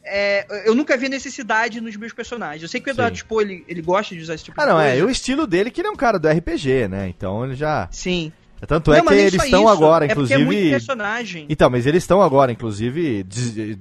é, 0.04 0.68
eu 0.68 0.76
nunca 0.76 0.98
vi 0.98 1.08
necessidade 1.08 1.80
nos 1.80 1.96
meus 1.96 2.12
personagens. 2.12 2.62
Eu 2.62 2.68
sei 2.68 2.82
que 2.82 2.90
o 2.90 2.92
Eduardo 2.92 3.16
Spoh, 3.16 3.42
ele, 3.42 3.64
ele 3.68 3.82
gosta 3.82 4.14
de 4.14 4.22
usar 4.22 4.36
esse 4.36 4.44
tipo 4.44 4.60
ah, 4.60 4.64
de 4.64 4.70
não, 4.70 4.76
coisa. 4.76 4.92
Ah, 4.92 4.96
não, 4.96 5.02
é. 5.02 5.06
O 5.06 5.10
estilo 5.10 5.48
dele 5.48 5.72
que 5.72 5.82
ele 5.82 5.88
é 5.88 5.92
um 5.92 5.96
cara 5.96 6.20
do 6.20 6.28
RPG, 6.28 6.88
né? 6.90 7.08
Então 7.08 7.46
ele 7.46 7.56
já. 7.56 7.88
Sim. 7.92 8.32
Tanto 8.68 8.92
não, 8.92 8.98
é 8.98 9.02
que 9.02 9.14
eles 9.14 9.44
estão 9.44 9.68
agora, 9.68 10.06
inclusive. 10.06 10.40
É, 10.40 10.44
é 10.44 10.46
muito 10.46 10.70
personagem. 10.70 11.46
Então, 11.50 11.70
mas 11.70 11.86
eles 11.86 12.04
estão 12.04 12.22
agora, 12.22 12.52
inclusive, 12.52 13.26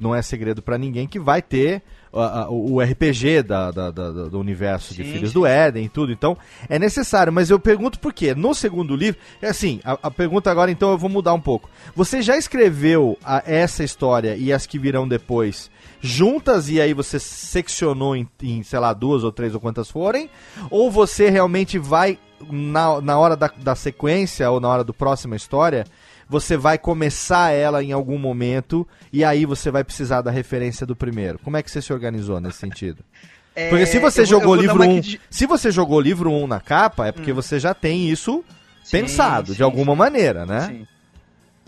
não 0.01 0.15
é 0.15 0.23
segredo 0.23 0.63
para 0.63 0.79
ninguém 0.79 1.07
que 1.07 1.19
vai 1.19 1.41
ter 1.41 1.83
o, 2.13 2.75
o 2.75 2.81
RPG 2.81 3.43
da, 3.43 3.71
da, 3.71 3.91
da, 3.91 4.11
do 4.11 4.39
universo 4.39 4.93
sim, 4.93 5.03
de 5.03 5.13
Filhos 5.13 5.31
sim. 5.31 5.35
do 5.35 5.47
Éden 5.47 5.87
e 5.87 5.89
tudo. 5.89 6.13
Então, 6.13 6.37
é 6.69 6.79
necessário. 6.79 7.33
Mas 7.33 7.51
eu 7.51 7.59
pergunto 7.59 7.99
por 7.99 8.13
quê? 8.13 8.35
No 8.35 8.55
segundo 8.55 8.95
livro, 8.95 9.21
é 9.41 9.49
assim, 9.49 9.81
a, 9.85 9.99
a 10.03 10.11
pergunta 10.11 10.51
agora, 10.51 10.71
então, 10.71 10.91
eu 10.91 10.99
vou 10.99 11.11
mudar 11.11 11.33
um 11.33 11.41
pouco. 11.41 11.71
Você 11.97 12.21
já 12.21 12.37
escreveu 12.37 13.19
a, 13.25 13.43
essa 13.47 13.83
história 13.83 14.37
e 14.37 14.53
as 14.53 14.67
que 14.67 14.79
virão 14.79 15.09
depois 15.09 15.71
juntas 16.03 16.69
e 16.69 16.81
aí 16.81 16.93
você 16.93 17.19
seccionou 17.21 18.17
em, 18.17 18.29
em, 18.43 18.63
sei 18.65 18.79
lá, 18.81 18.93
duas 18.93 19.23
ou 19.23 19.31
três 19.31 19.55
ou 19.55 19.61
quantas 19.61 19.89
forem? 19.89 20.29
Ou 20.69 20.91
você 20.91 21.31
realmente 21.31 21.79
vai 21.79 22.19
na, 22.51 23.01
na 23.01 23.19
hora 23.19 23.37
da, 23.37 23.49
da 23.57 23.75
sequência 23.77 24.51
ou 24.51 24.61
na 24.61 24.69
hora 24.69 24.83
do 24.83 24.93
próxima 24.93 25.37
história, 25.37 25.87
você 26.29 26.57
vai 26.57 26.77
começar 26.77 27.51
ela 27.53 27.83
em 27.83 27.93
algum 27.93 28.19
momento 28.19 28.87
e 29.13 29.25
aí 29.25 29.47
você 29.47 29.71
vai 29.71 29.85
precisar 29.85 30.23
da 30.23 30.31
referência 30.31 30.85
do 30.85 30.97
primeiro. 30.97 31.39
Como 31.39 31.57
é 31.57 31.63
que 31.63 31.71
você 31.71 31.81
se 31.81 31.93
organizou 31.93 32.41
nesse 32.41 32.59
sentido? 32.59 33.05
É, 33.55 33.69
porque 33.69 33.85
se 33.85 33.99
você 33.99 34.25
jogou 34.25 34.55
livro 34.55 34.83
1, 34.83 34.91
um, 34.91 34.99
de... 34.99 35.21
se 35.29 35.45
você 35.45 35.71
jogou 35.71 36.01
livro 36.01 36.31
1 36.31 36.43
um 36.43 36.47
na 36.47 36.59
capa, 36.59 37.09
é 37.09 37.13
porque 37.13 37.33
hum. 37.33 37.35
você 37.35 37.61
já 37.61 37.75
tem 37.75 38.09
isso 38.09 38.43
sim, 38.83 39.01
pensado 39.01 39.49
sim, 39.49 39.59
de 39.59 39.63
alguma 39.63 39.93
sim. 39.93 39.99
maneira, 39.99 40.47
né? 40.47 40.61
Sim. 40.69 40.87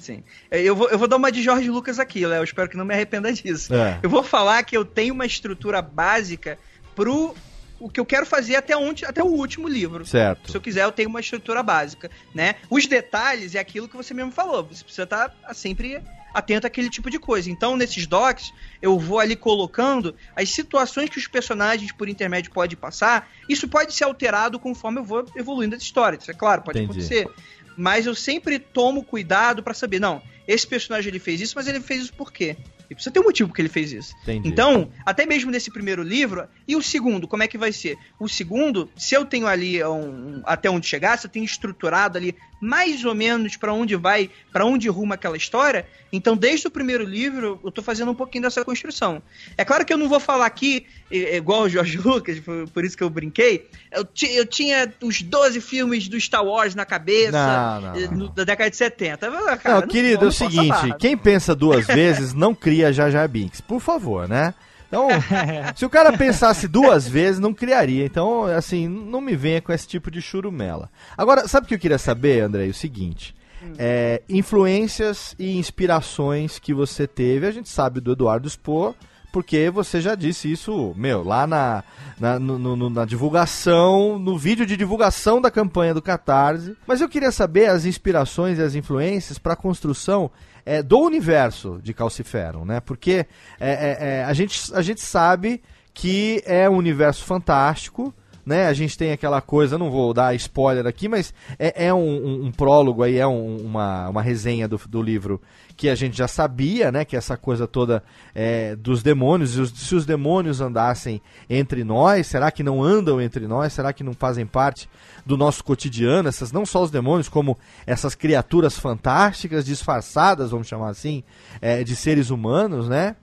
Sim. 0.05 0.23
É, 0.51 0.61
eu 0.61 0.77
vou, 0.77 0.91
eu 0.91 0.99
vou 0.99 1.09
dar 1.09 1.17
uma 1.17 1.33
de 1.33 1.43
Jorge 1.43 1.71
Lucas 1.71 1.99
aqui, 1.99 2.27
Léo. 2.27 2.45
Espero 2.45 2.69
que 2.69 2.77
não 2.77 2.85
me 2.85 2.93
arrependa 2.93 3.33
disso. 3.33 3.73
É. 3.73 3.99
Eu 4.03 4.11
vou 4.11 4.23
falar 4.23 4.63
que 4.63 4.77
eu 4.77 4.85
tenho 4.85 5.15
uma 5.15 5.25
estrutura 5.25 5.81
básica 5.81 6.59
pro 6.95 7.35
o 7.81 7.89
que 7.89 7.99
eu 7.99 8.05
quero 8.05 8.27
fazer 8.27 8.57
até, 8.57 8.77
onde, 8.77 9.05
até 9.05 9.23
o 9.23 9.27
último 9.27 9.67
livro. 9.67 10.05
Certo. 10.07 10.51
Se 10.51 10.57
eu 10.57 10.61
quiser, 10.61 10.85
eu 10.85 10.93
tenho 10.93 11.09
uma 11.09 11.21
estrutura 11.21 11.63
básica, 11.63 12.11
né? 12.35 12.57
Os 12.71 12.87
detalhes 12.87 13.55
é 13.55 13.59
aquilo 13.59 13.89
que 13.89 13.97
você 13.97 14.13
mesmo 14.13 14.31
falou. 14.31 14.63
Você 14.65 14.85
precisa 14.85 15.05
estar 15.05 15.31
tá 15.31 15.55
sempre 15.55 16.03
atento 16.35 16.67
àquele 16.67 16.91
tipo 16.91 17.09
de 17.09 17.19
coisa. 17.19 17.49
Então, 17.49 17.77
nesses 17.77 18.07
docs, 18.07 18.53
eu 18.83 18.99
vou 18.99 19.21
ali 19.21 19.37
colocando 19.37 20.15
as 20.35 20.51
situações 20.51 21.09
que 21.09 21.19
os 21.19 21.29
personagens 21.29 21.93
por 21.93 22.09
intermédio 22.09 22.51
podem 22.51 22.77
passar. 22.77 23.31
Isso 23.49 23.69
pode 23.69 23.95
ser 23.95 24.05
alterado 24.05 24.59
conforme 24.59 24.99
eu 24.99 25.05
vou 25.05 25.25
evoluindo 25.37 25.77
a 25.77 25.79
história. 25.79 26.19
Isso 26.21 26.31
é 26.31 26.35
claro, 26.35 26.63
pode 26.63 26.81
Entendi. 26.81 26.99
acontecer. 26.99 27.29
Mas 27.77 28.07
eu 28.07 28.15
sempre 28.15 28.59
tomo 28.59 29.05
cuidado 29.05 29.63
para 29.63 29.75
saber, 29.75 30.01
não, 30.01 30.23
esse 30.47 30.67
personagem 30.67 31.11
ele 31.11 31.19
fez 31.19 31.41
isso, 31.41 31.55
mas 31.57 31.67
ele 31.67 31.81
fez 31.81 32.03
isso 32.03 32.15
por 32.15 32.33
quê? 32.33 32.57
E 32.91 32.95
precisa 32.95 33.13
ter 33.13 33.21
um 33.21 33.25
motivo 33.25 33.53
que 33.53 33.63
ele 33.63 33.69
fez 33.69 33.93
isso. 33.93 34.15
Entendi. 34.23 34.49
Então, 34.49 34.91
até 35.07 35.25
mesmo 35.25 35.51
nesse 35.51 35.71
primeiro 35.71 36.03
livro, 36.03 36.47
e 36.69 36.77
o 36.77 36.83
segundo, 36.83 37.27
como 37.27 37.43
é 37.43 37.49
que 37.49 37.57
vai 37.57 37.73
ser? 37.73 37.97
O 38.21 38.29
segundo, 38.29 38.91
se 38.97 39.15
eu 39.15 39.25
tenho 39.25 39.47
ali 39.47 39.83
um, 39.85 40.43
até 40.45 40.69
onde 40.71 40.87
chegar, 40.87 41.19
se 41.19 41.27
eu 41.27 41.31
tenho 41.31 41.45
estruturado 41.45 42.19
ali 42.19 42.37
mais 42.61 43.05
ou 43.05 43.15
menos 43.15 43.57
para 43.57 43.73
onde 43.73 43.97
vai, 43.97 44.31
para 44.53 44.65
onde 44.65 44.89
ruma 44.89 45.15
aquela 45.15 45.37
história, 45.37 45.87
então 46.13 46.37
desde 46.37 46.67
o 46.67 46.71
primeiro 46.71 47.05
livro 47.05 47.61
eu 47.63 47.71
tô 47.71 47.83
fazendo 47.83 48.11
um 48.11 48.15
pouquinho 48.15 48.43
dessa 48.43 48.65
construção. 48.65 49.23
É 49.57 49.65
claro 49.65 49.85
que 49.85 49.93
eu 49.93 49.99
não 49.99 50.09
vou 50.09 50.21
falar 50.21 50.47
aqui, 50.47 50.87
igual 51.11 51.63
o 51.63 51.69
Jorge 51.69 51.99
Lucas, 52.03 52.41
por 52.73 52.85
isso 52.85 52.97
que 52.97 53.03
eu 53.03 53.11
brinquei, 53.11 53.69
eu, 53.93 54.07
eu 54.31 54.47
tinha 54.47 54.93
os 55.03 55.23
12 55.23 55.61
filmes 55.61 56.09
do 56.09 56.19
Star 56.21 56.45
Wars 56.45 56.75
na 56.75 56.85
cabeça, 56.85 57.81
não, 57.81 58.17
não, 58.17 58.35
da 58.35 58.45
década 58.45 58.71
de 58.71 58.77
70. 58.77 59.31
Cara, 59.59 59.81
não, 59.81 59.89
querido, 59.89 60.21
não, 60.21 60.27
é 60.27 60.29
o 60.29 60.33
seguinte, 60.33 60.97
quem 60.99 61.17
pensa 61.17 61.55
duas 61.55 61.87
vezes 61.87 62.33
não 62.33 62.55
cria 62.55 62.93
Jar 62.93 63.29
Binks, 63.29 63.61
por 63.61 63.81
favor, 63.81 64.29
né? 64.29 64.55
Então, 64.95 65.09
se 65.75 65.85
o 65.85 65.91
cara 65.91 66.17
pensasse 66.17 66.69
duas 66.69 67.09
vezes, 67.09 67.41
não 67.41 67.53
criaria. 67.53 68.07
Então, 68.07 68.45
assim, 68.45 68.87
não 68.87 69.21
me 69.21 69.35
venha 69.35 69.61
com 69.61 69.73
esse 69.73 69.89
tipo 69.89 70.11
de 70.11 70.23
churumela. 70.23 70.89
Agora, 71.19 71.49
sabe 71.49 71.65
o 71.65 71.69
que 71.69 71.75
eu 71.75 71.79
queria 71.79 71.99
saber, 71.99 72.43
André? 72.43 72.67
O 72.67 72.75
seguinte. 72.75 73.35
É, 73.79 74.23
influências 74.29 75.35
e 75.39 75.57
inspirações 75.57 76.59
que 76.59 76.75
você 76.75 77.07
teve, 77.07 77.47
a 77.47 77.51
gente 77.51 77.69
sabe 77.69 77.99
do 77.99 78.13
Eduardo 78.13 78.49
Spohr, 78.49 78.95
porque 79.33 79.71
você 79.71 80.03
já 80.03 80.15
disse 80.15 80.53
isso, 80.53 80.93
meu, 80.97 81.25
lá 81.25 81.47
na, 81.47 81.83
na, 82.21 82.39
no, 82.39 82.59
no, 82.59 82.91
na 82.91 83.07
divulgação, 83.07 84.19
no 84.19 84.37
vídeo 84.37 84.67
de 84.67 84.77
divulgação 84.77 85.41
da 85.41 85.51
campanha 85.51 85.95
do 85.95 86.03
Catarse. 86.03 86.77
Mas 86.87 87.01
eu 87.01 87.09
queria 87.09 87.33
saber 87.33 87.71
as 87.71 87.87
inspirações 87.87 88.59
e 88.59 88.63
as 88.63 88.75
influências 88.75 89.39
para 89.39 89.55
a 89.55 89.57
construção 89.57 90.31
é, 90.65 90.83
do 90.83 90.99
universo 90.99 91.81
de 91.83 91.93
Calciferum, 91.93 92.65
né? 92.65 92.81
Porque 92.81 93.27
é, 93.61 93.71
é, 93.71 93.97
é, 94.01 94.25
a, 94.25 94.33
gente, 94.33 94.75
a 94.75 94.83
gente 94.83 95.01
sabe 95.01 95.63
que 95.93 96.43
é 96.47 96.69
um 96.69 96.77
universo 96.77 97.25
fantástico, 97.25 98.13
né? 98.45 98.67
A 98.67 98.73
gente 98.73 98.97
tem 98.97 99.13
aquela 99.13 99.41
coisa, 99.41 99.79
não 99.79 99.91
vou 99.91 100.13
dar 100.13 100.35
spoiler 100.35 100.87
aqui, 100.87 101.09
mas 101.09 101.33
é, 101.59 101.87
é 101.87 101.95
um, 101.95 101.99
um, 101.99 102.47
um, 102.47 102.53
prólogo 102.53 103.03
aí, 103.03 103.17
é 103.17 103.27
um, 103.27 103.57
uma, 103.57 104.09
uma 104.09 104.23
resenha 104.23 104.69
do, 104.69 104.81
do 104.89 105.03
livro 105.03 105.41
que 105.77 105.89
a 105.89 105.95
gente 105.95 106.17
já 106.17 106.29
sabia, 106.29 106.93
né? 106.93 107.05
Que 107.05 107.17
essa 107.17 107.37
coisa 107.37 107.67
toda 107.67 108.03
é, 108.35 108.77
dos 108.77 109.03
demônios, 109.03 109.57
os, 109.57 109.71
se 109.71 109.95
os 109.95 110.07
demônios 110.07 110.61
andassem 110.61 111.21
entre 111.49 111.85
nós, 111.85 112.27
será 112.27 112.51
que 112.51 112.63
não 112.63 112.83
andam 112.83 113.21
entre 113.21 113.47
nós? 113.47 113.73
Será 113.73 113.93
que 113.93 114.05
não 114.05 114.15
fazem 114.15 114.47
parte 114.47 114.89
do 115.27 115.37
nosso 115.37 115.65
cotidiano? 115.65 116.29
Essas 116.29 116.53
não 116.53 116.65
só 116.65 116.83
os 116.83 116.91
demônios, 116.91 117.29
como 117.29 117.59
essas 117.87 118.15
criaturas 118.15 118.79
fantásticas, 118.79 119.65
disfarçadas, 119.65 120.51
vamos 120.51 120.69
chamar 120.69 120.91
assim, 120.91 121.25
é, 121.61 121.83
de 121.83 121.97
seres 121.97 122.31
humanos, 122.31 122.89
né? 122.89 123.17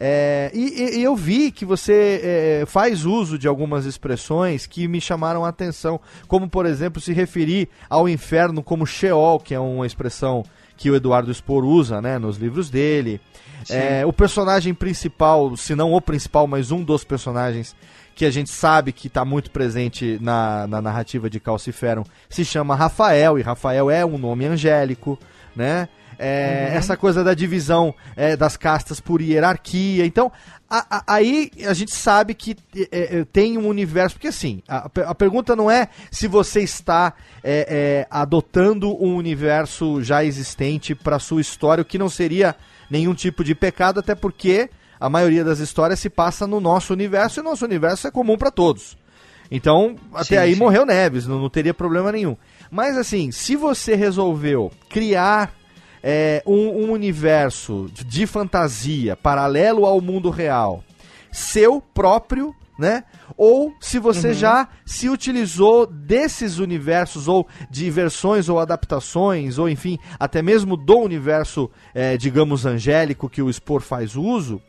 É, 0.00 0.50
e, 0.54 0.98
e, 0.98 1.02
eu 1.02 1.14
vi 1.14 1.50
que 1.52 1.64
você 1.64 2.20
é, 2.22 2.66
faz 2.66 3.04
uso 3.04 3.38
de 3.38 3.46
algumas 3.46 3.84
expressões 3.84 4.66
que 4.66 4.88
me 4.88 5.00
chamaram 5.00 5.44
a 5.44 5.48
atenção, 5.48 6.00
como 6.26 6.48
por 6.48 6.66
exemplo 6.66 7.00
se 7.00 7.12
referir 7.12 7.68
ao 7.88 8.08
inferno 8.08 8.62
como 8.62 8.86
Sheol, 8.86 9.38
que 9.38 9.54
é 9.54 9.60
uma 9.60 9.86
expressão 9.86 10.42
que 10.76 10.90
o 10.90 10.96
Eduardo 10.96 11.32
Spor 11.32 11.64
usa 11.64 12.00
né, 12.00 12.18
nos 12.18 12.36
livros 12.36 12.70
dele. 12.70 13.20
É, 13.70 14.04
o 14.04 14.12
personagem 14.12 14.74
principal, 14.74 15.56
se 15.56 15.74
não 15.74 15.92
o 15.92 16.00
principal, 16.00 16.46
mas 16.46 16.70
um 16.70 16.82
dos 16.82 17.04
personagens 17.04 17.74
que 18.14 18.24
a 18.24 18.30
gente 18.30 18.50
sabe 18.50 18.92
que 18.92 19.08
está 19.08 19.24
muito 19.24 19.50
presente 19.50 20.18
na, 20.20 20.66
na 20.66 20.80
narrativa 20.80 21.28
de 21.28 21.40
Calciferum, 21.40 22.04
se 22.28 22.44
chama 22.44 22.76
Rafael, 22.76 23.38
e 23.38 23.42
Rafael 23.42 23.90
é 23.90 24.04
um 24.06 24.16
nome 24.18 24.46
angélico, 24.46 25.18
né? 25.54 25.88
É, 26.18 26.68
uhum. 26.70 26.76
Essa 26.76 26.96
coisa 26.96 27.24
da 27.24 27.34
divisão 27.34 27.94
é, 28.16 28.36
das 28.36 28.56
castas 28.56 29.00
por 29.00 29.20
hierarquia. 29.20 30.06
Então, 30.06 30.30
a, 30.68 30.98
a, 30.98 31.14
aí 31.14 31.50
a 31.66 31.74
gente 31.74 31.94
sabe 31.94 32.34
que 32.34 32.56
é, 32.90 33.18
é 33.18 33.24
tem 33.24 33.58
um 33.58 33.68
universo. 33.68 34.16
Porque 34.16 34.28
assim, 34.28 34.62
a, 34.68 34.90
a, 35.06 35.14
pergunta 35.14 35.54
não 35.54 35.70
é 35.70 35.88
se 36.10 36.26
você 36.26 36.60
está 36.60 37.14
é, 37.42 37.66
é, 37.68 38.06
adotando 38.10 38.90
um 39.02 39.14
universo 39.14 40.02
já 40.02 40.24
existente 40.24 40.94
para 40.94 41.18
sua 41.18 41.40
história, 41.40 41.82
o 41.82 41.84
que 41.84 41.98
não 41.98 42.08
seria 42.08 42.56
nenhum 42.90 43.14
tipo 43.14 43.44
de 43.44 43.54
pecado, 43.54 44.00
até 44.00 44.14
porque 44.14 44.70
a 44.98 45.08
maioria 45.08 45.44
das 45.44 45.58
histórias 45.58 46.00
se 46.00 46.08
passa 46.08 46.46
no 46.46 46.60
nosso 46.60 46.92
universo 46.92 47.38
e 47.38 47.42
o 47.42 47.44
nosso 47.44 47.64
universo 47.64 48.06
é 48.06 48.10
comum 48.10 48.36
para 48.36 48.50
todos. 48.50 48.96
Então, 49.50 49.96
até 50.12 50.24
sim, 50.24 50.36
aí 50.36 50.54
sim. 50.54 50.58
morreu 50.58 50.86
Neves, 50.86 51.26
não, 51.26 51.38
não 51.38 51.50
teria 51.50 51.74
problema 51.74 52.10
nenhum. 52.10 52.36
Mas 52.70 52.96
assim, 52.96 53.30
se 53.30 53.54
você 53.54 53.94
resolveu 53.94 54.72
criar 54.88 55.52
é, 56.06 56.42
um, 56.46 56.84
um 56.84 56.92
universo 56.92 57.90
de 58.06 58.26
fantasia 58.26 59.16
paralelo 59.16 59.86
ao 59.86 60.02
mundo 60.02 60.28
real, 60.28 60.84
seu 61.32 61.80
próprio, 61.80 62.54
né? 62.78 63.04
Ou 63.38 63.72
se 63.80 63.98
você 63.98 64.28
uhum. 64.28 64.34
já 64.34 64.68
se 64.84 65.08
utilizou 65.08 65.86
desses 65.86 66.58
universos, 66.58 67.26
ou 67.26 67.48
de 67.70 67.90
versões 67.90 68.50
ou 68.50 68.60
adaptações, 68.60 69.56
ou 69.58 69.66
enfim, 69.66 69.98
até 70.20 70.42
mesmo 70.42 70.76
do 70.76 70.98
universo, 70.98 71.70
é, 71.94 72.18
digamos, 72.18 72.66
angélico 72.66 73.30
que 73.30 73.40
o 73.40 73.50
Spor 73.50 73.80
faz 73.80 74.14
uso, 74.14 74.60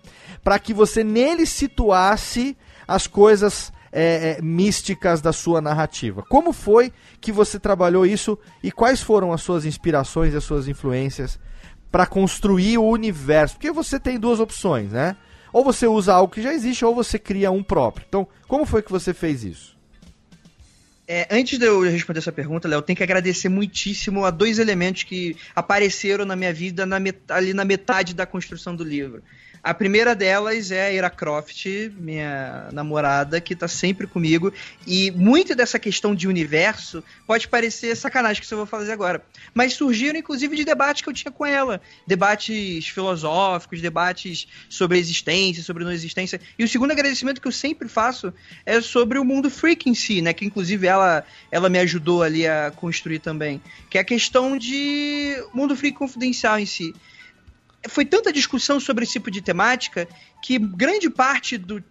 para 0.41 0.57
que 0.57 0.73
você 0.73 1.03
nele 1.03 1.45
situasse 1.45 2.55
as 2.88 3.07
coisas 3.07 3.73
é, 3.95 4.37
é, 4.37 4.41
místicas 4.41 5.21
da 5.21 5.31
sua 5.31 5.61
narrativa. 5.61 6.21
Como 6.27 6.51
foi 6.51 6.91
que 7.21 7.31
você 7.31 7.57
trabalhou 7.57 8.05
isso 8.05 8.37
e 8.61 8.69
quais 8.69 9.01
foram 9.01 9.31
as 9.31 9.41
suas 9.41 9.63
inspirações 9.63 10.33
e 10.33 10.37
as 10.37 10.43
suas 10.43 10.67
influências 10.67 11.39
para 11.89 12.05
construir 12.05 12.77
o 12.77 12.83
universo? 12.83 13.55
Porque 13.55 13.71
você 13.71 13.97
tem 13.97 14.19
duas 14.19 14.41
opções, 14.41 14.91
né? 14.91 15.15
Ou 15.53 15.63
você 15.63 15.87
usa 15.87 16.13
algo 16.13 16.33
que 16.33 16.41
já 16.41 16.53
existe 16.53 16.83
ou 16.83 16.93
você 16.93 17.17
cria 17.17 17.49
um 17.51 17.63
próprio. 17.63 18.05
Então, 18.05 18.27
como 18.49 18.65
foi 18.65 18.81
que 18.81 18.91
você 18.91 19.13
fez 19.13 19.45
isso? 19.45 19.77
É, 21.07 21.27
antes 21.31 21.57
de 21.57 21.65
eu 21.65 21.81
responder 21.83 22.19
essa 22.19 22.31
pergunta, 22.33 22.67
Léo, 22.67 22.81
tenho 22.81 22.97
que 22.97 23.03
agradecer 23.03 23.47
muitíssimo 23.47 24.25
a 24.25 24.31
dois 24.31 24.59
elementos 24.59 25.03
que 25.03 25.37
apareceram 25.55 26.25
na 26.25 26.35
minha 26.35 26.51
vida 26.51 26.85
na 26.85 26.97
ali 27.29 27.53
na 27.53 27.63
metade 27.63 28.13
da 28.13 28.25
construção 28.25 28.75
do 28.75 28.83
livro. 28.83 29.23
A 29.66 29.74
primeira 29.74 30.13
delas 30.13 30.70
é 30.70 30.86
a 30.86 30.91
Ira 30.91 31.09
Croft, 31.09 31.66
minha 31.97 32.70
namorada, 32.72 33.41
que 33.41 33.55
tá 33.55 33.68
sempre 33.68 34.05
comigo. 34.05 34.53
E 34.86 35.09
muito 35.09 35.55
dessa 35.55 35.80
questão 35.80 36.13
de 36.13 36.28
universo 36.28 37.03
pode 37.26 37.47
parecer 37.47 37.95
sacanagem 37.95 38.43
que 38.43 38.53
eu 38.53 38.59
vou 38.59 38.68
fazer 38.68 38.91
agora. 38.91 39.26
Mas 39.55 39.74
surgiram, 39.74 40.20
inclusive, 40.20 40.55
de 40.55 40.63
debates 40.63 41.01
que 41.01 41.09
eu 41.09 41.13
tinha 41.13 41.32
com 41.32 41.43
ela. 41.43 41.82
Debates 42.05 42.86
filosóficos, 42.89 43.82
debates 43.82 44.47
sobre 44.70 44.99
existência, 44.99 45.63
sobre 45.63 45.84
não 45.84 45.91
existência. 45.91 46.39
E 46.59 46.63
o 46.63 46.68
segundo 46.68 46.91
agradecimento 46.91 47.41
que 47.41 47.47
eu 47.47 47.51
sempre 47.51 47.89
faço 47.89 48.32
é 48.68 48.80
sobre 48.82 49.18
o 49.18 49.26
mundo 49.26 49.49
freak 49.49 49.89
em 49.89 49.95
si, 49.95 50.22
né? 50.22 50.32
Que 50.32 50.45
inclusive 50.45 50.86
ela, 50.86 51.26
ela 51.51 51.70
me 51.70 51.80
ajudou 51.80 52.22
ali 52.22 52.45
a 52.45 52.70
construir 52.70 53.18
também. 53.18 53.59
Que 53.89 53.97
é 53.97 54.01
a 54.01 54.05
questão 54.05 54.59
de 54.59 55.43
mundo 55.55 55.76
freak 55.76 55.97
confidencial 55.97 56.59
em 56.59 56.68
si 56.68 56.93
foi 57.88 58.05
tanta 58.05 58.31
discussão 58.31 58.79
sobre 58.79 59.03
esse 59.03 59.13
tipo 59.13 59.31
de 59.31 59.41
temática 59.41 60.07
que 60.41 60.57
grande 60.57 61.09
parte 61.09 61.57
do, 61.57 61.83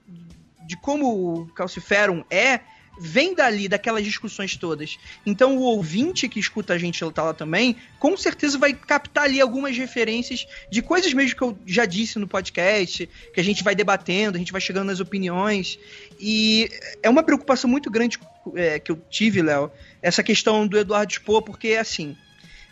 de 0.66 0.76
como 0.76 1.42
o 1.42 1.46
Calciferum 1.48 2.24
é 2.30 2.60
vem 2.98 3.34
dali, 3.34 3.68
daquelas 3.68 4.04
discussões 4.04 4.56
todas. 4.56 4.98
Então 5.26 5.56
o 5.56 5.62
ouvinte 5.62 6.28
que 6.28 6.38
escuta 6.38 6.74
a 6.74 6.78
gente 6.78 7.04
tá 7.12 7.22
lá 7.22 7.34
também, 7.34 7.76
com 7.98 8.16
certeza 8.16 8.58
vai 8.58 8.72
captar 8.72 9.24
ali 9.24 9.40
algumas 9.40 9.76
referências 9.76 10.46
de 10.70 10.80
coisas 10.82 11.12
mesmo 11.12 11.36
que 11.36 11.42
eu 11.42 11.58
já 11.66 11.84
disse 11.84 12.18
no 12.18 12.28
podcast, 12.28 13.08
que 13.32 13.40
a 13.40 13.44
gente 13.44 13.64
vai 13.64 13.74
debatendo, 13.74 14.36
a 14.36 14.38
gente 14.38 14.52
vai 14.52 14.60
chegando 14.60 14.86
nas 14.86 15.00
opiniões. 15.00 15.78
E 16.20 16.70
é 17.02 17.10
uma 17.10 17.22
preocupação 17.22 17.68
muito 17.68 17.90
grande 17.90 18.18
é, 18.54 18.78
que 18.78 18.92
eu 18.92 19.02
tive, 19.10 19.42
Léo, 19.42 19.70
essa 20.00 20.22
questão 20.22 20.66
do 20.66 20.78
Eduardo 20.78 21.12
Spohr, 21.12 21.42
porque 21.42 21.72
assim, 21.72 22.16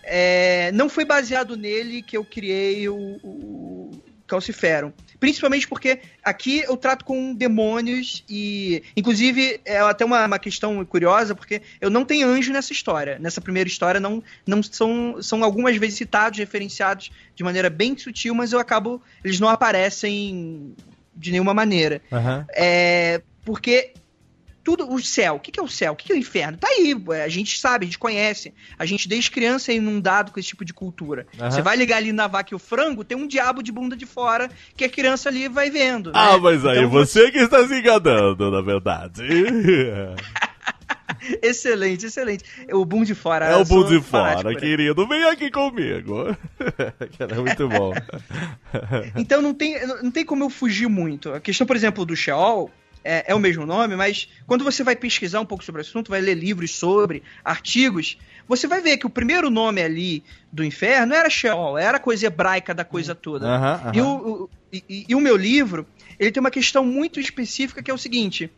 é, 0.03 0.71
não 0.73 0.89
foi 0.89 1.05
baseado 1.05 1.57
nele 1.57 2.03
que 2.03 2.17
eu 2.17 2.25
criei 2.25 2.89
o, 2.89 2.97
o 3.23 3.91
Calciferum. 4.27 4.93
Principalmente 5.21 5.69
porque 5.69 6.01
aqui 6.25 6.61
eu 6.67 6.77
trato 6.77 7.05
com 7.05 7.35
demônios 7.35 8.25
e. 8.29 8.83
Inclusive, 8.97 9.61
é 9.65 9.79
até 9.79 10.05
uma, 10.05 10.27
uma 10.27 10.39
questão 10.39 10.85
curiosa, 10.85 11.35
porque 11.35 11.63
eu 11.81 11.91
não 11.91 12.05
tenho 12.05 12.27
anjo 12.27 12.53
nessa 12.53 12.73
história. 12.73 13.19
Nessa 13.21 13.41
primeira 13.41 13.69
história, 13.69 14.01
não, 14.01 14.23
não 14.47 14.63
são, 14.63 15.23
são 15.23 15.45
algumas 15.45 15.77
vezes 15.77 15.99
citados, 15.99 16.39
referenciados 16.39 17.13
de 17.37 17.45
maneira 17.45 17.71
bem 17.71 17.97
sutil, 17.97 18.35
mas 18.35 18.53
eu 18.53 18.59
acabo. 18.59 19.01
Eles 19.23 19.39
não 19.39 19.49
aparecem 19.49 20.75
de 21.15 21.31
nenhuma 21.31 21.55
maneira. 21.55 22.01
Uhum. 22.11 22.45
É, 22.55 23.23
porque 23.45 23.93
tudo 24.63 24.91
o 24.91 25.01
céu. 25.01 25.37
O 25.37 25.41
que, 25.41 25.59
é 25.59 25.63
o 25.63 25.69
céu? 25.69 25.93
O 25.93 25.97
que, 25.97 26.13
é 26.13 26.15
o 26.15 26.19
inferno? 26.19 26.59
Tá 26.59 26.69
aí, 26.69 26.95
a 27.23 27.29
gente 27.29 27.59
sabe, 27.59 27.85
a 27.85 27.87
gente 27.87 27.99
conhece. 27.99 28.55
A 28.79 28.87
gente 28.87 29.09
desde 29.09 29.31
criança 29.31 29.73
é 29.73 29.77
inundado 29.77 30.33
com 30.33 30.39
esse 30.39 30.49
tipo 30.49 30.65
de 30.65 30.73
cultura. 30.73 31.27
Uhum. 31.39 31.51
Você 31.51 31.63
vai 31.63 31.77
ligar 31.77 31.99
ali 31.99 32.13
na 32.13 32.27
vaca 32.27 32.53
e 32.53 32.57
o 32.57 32.59
frango, 32.59 33.05
tem 33.05 33.17
um 33.17 33.27
diabo 33.27 33.63
de 33.63 33.73
bunda 33.73 33.97
de 33.97 34.07
fora 34.07 34.51
que 34.77 34.85
a 34.85 34.89
criança 34.89 35.29
ali 35.29 35.49
vai 35.49 35.71
vendo. 35.71 36.13
Né? 36.13 36.17
Ah, 36.17 36.39
mas 36.39 36.65
aí 36.65 36.79
então, 36.79 36.91
você 36.91 37.31
que 37.31 37.39
está 37.39 37.67
se 37.67 37.75
enganando, 37.75 38.51
na 38.51 38.61
verdade. 38.61 39.23
excelente, 41.43 42.07
excelente. 42.07 42.45
O 42.73 42.85
boom 42.85 43.05
de 43.05 43.15
fora. 43.15 43.47
É 43.47 43.57
o 43.57 43.65
boom 43.65 43.85
de 43.85 44.01
fora, 44.01 44.55
querido. 44.55 45.07
Vem 45.07 45.25
aqui 45.25 45.51
comigo. 45.51 46.37
Era 47.19 47.41
muito 47.41 47.69
bom. 47.69 47.93
então 49.17 49.43
não 49.43 49.55
tem, 49.55 49.87
não 49.87 50.11
tem 50.11 50.25
como 50.25 50.45
eu 50.45 50.51
fugir 50.51 50.89
muito. 50.89 51.33
A 51.33 51.41
questão, 51.41 51.67
por 51.67 51.77
exemplo, 51.77 52.05
do 52.05 52.17
Sheol, 52.17 52.71
é, 53.05 53.33
é, 53.33 53.35
o 53.35 53.39
mesmo 53.39 53.67
nome, 53.67 53.97
mas 53.97 54.29
quando 54.47 54.65
você 54.65 54.83
vai 54.83 54.97
pesquisar 54.97 55.41
um 55.41 55.47
pouco 55.47 55.65
sobre 55.65 55.81
o 55.81 55.83
assunto, 55.83 56.11
vai 56.11 56.21
ler 56.21 56.35
livros 56.35 56.71
sobre, 56.75 57.23
artigos, 57.45 58.19
você 58.47 58.67
vai 58.67 58.81
ver 58.81 58.97
que 58.97 59.07
o 59.07 59.11
primeiro 59.11 59.51
nome 59.51 59.83
ali 59.83 60.25
do 60.51 60.65
inferno 60.65 61.15
era 61.15 61.31
Sheol, 61.31 61.79
era 61.79 61.97
a 61.97 62.01
coisa 62.01 62.27
hebraica 62.27 62.75
da 62.75 62.85
coisa 62.85 63.15
toda. 63.15 63.47
E, 63.95 64.01
o, 64.01 64.07
o 64.07 64.51
e, 64.73 65.07
e 65.09 65.15
o 65.15 65.21
meu 65.21 65.37
livro, 65.37 65.87
ele 66.19 66.31
tem 66.31 66.41
uma 66.41 66.51
questão 66.51 66.85
muito 66.85 67.21
específica 67.21 67.83
que 67.83 67.91
é 67.91 67.95
o 67.95 67.99
seguinte: 67.99 68.51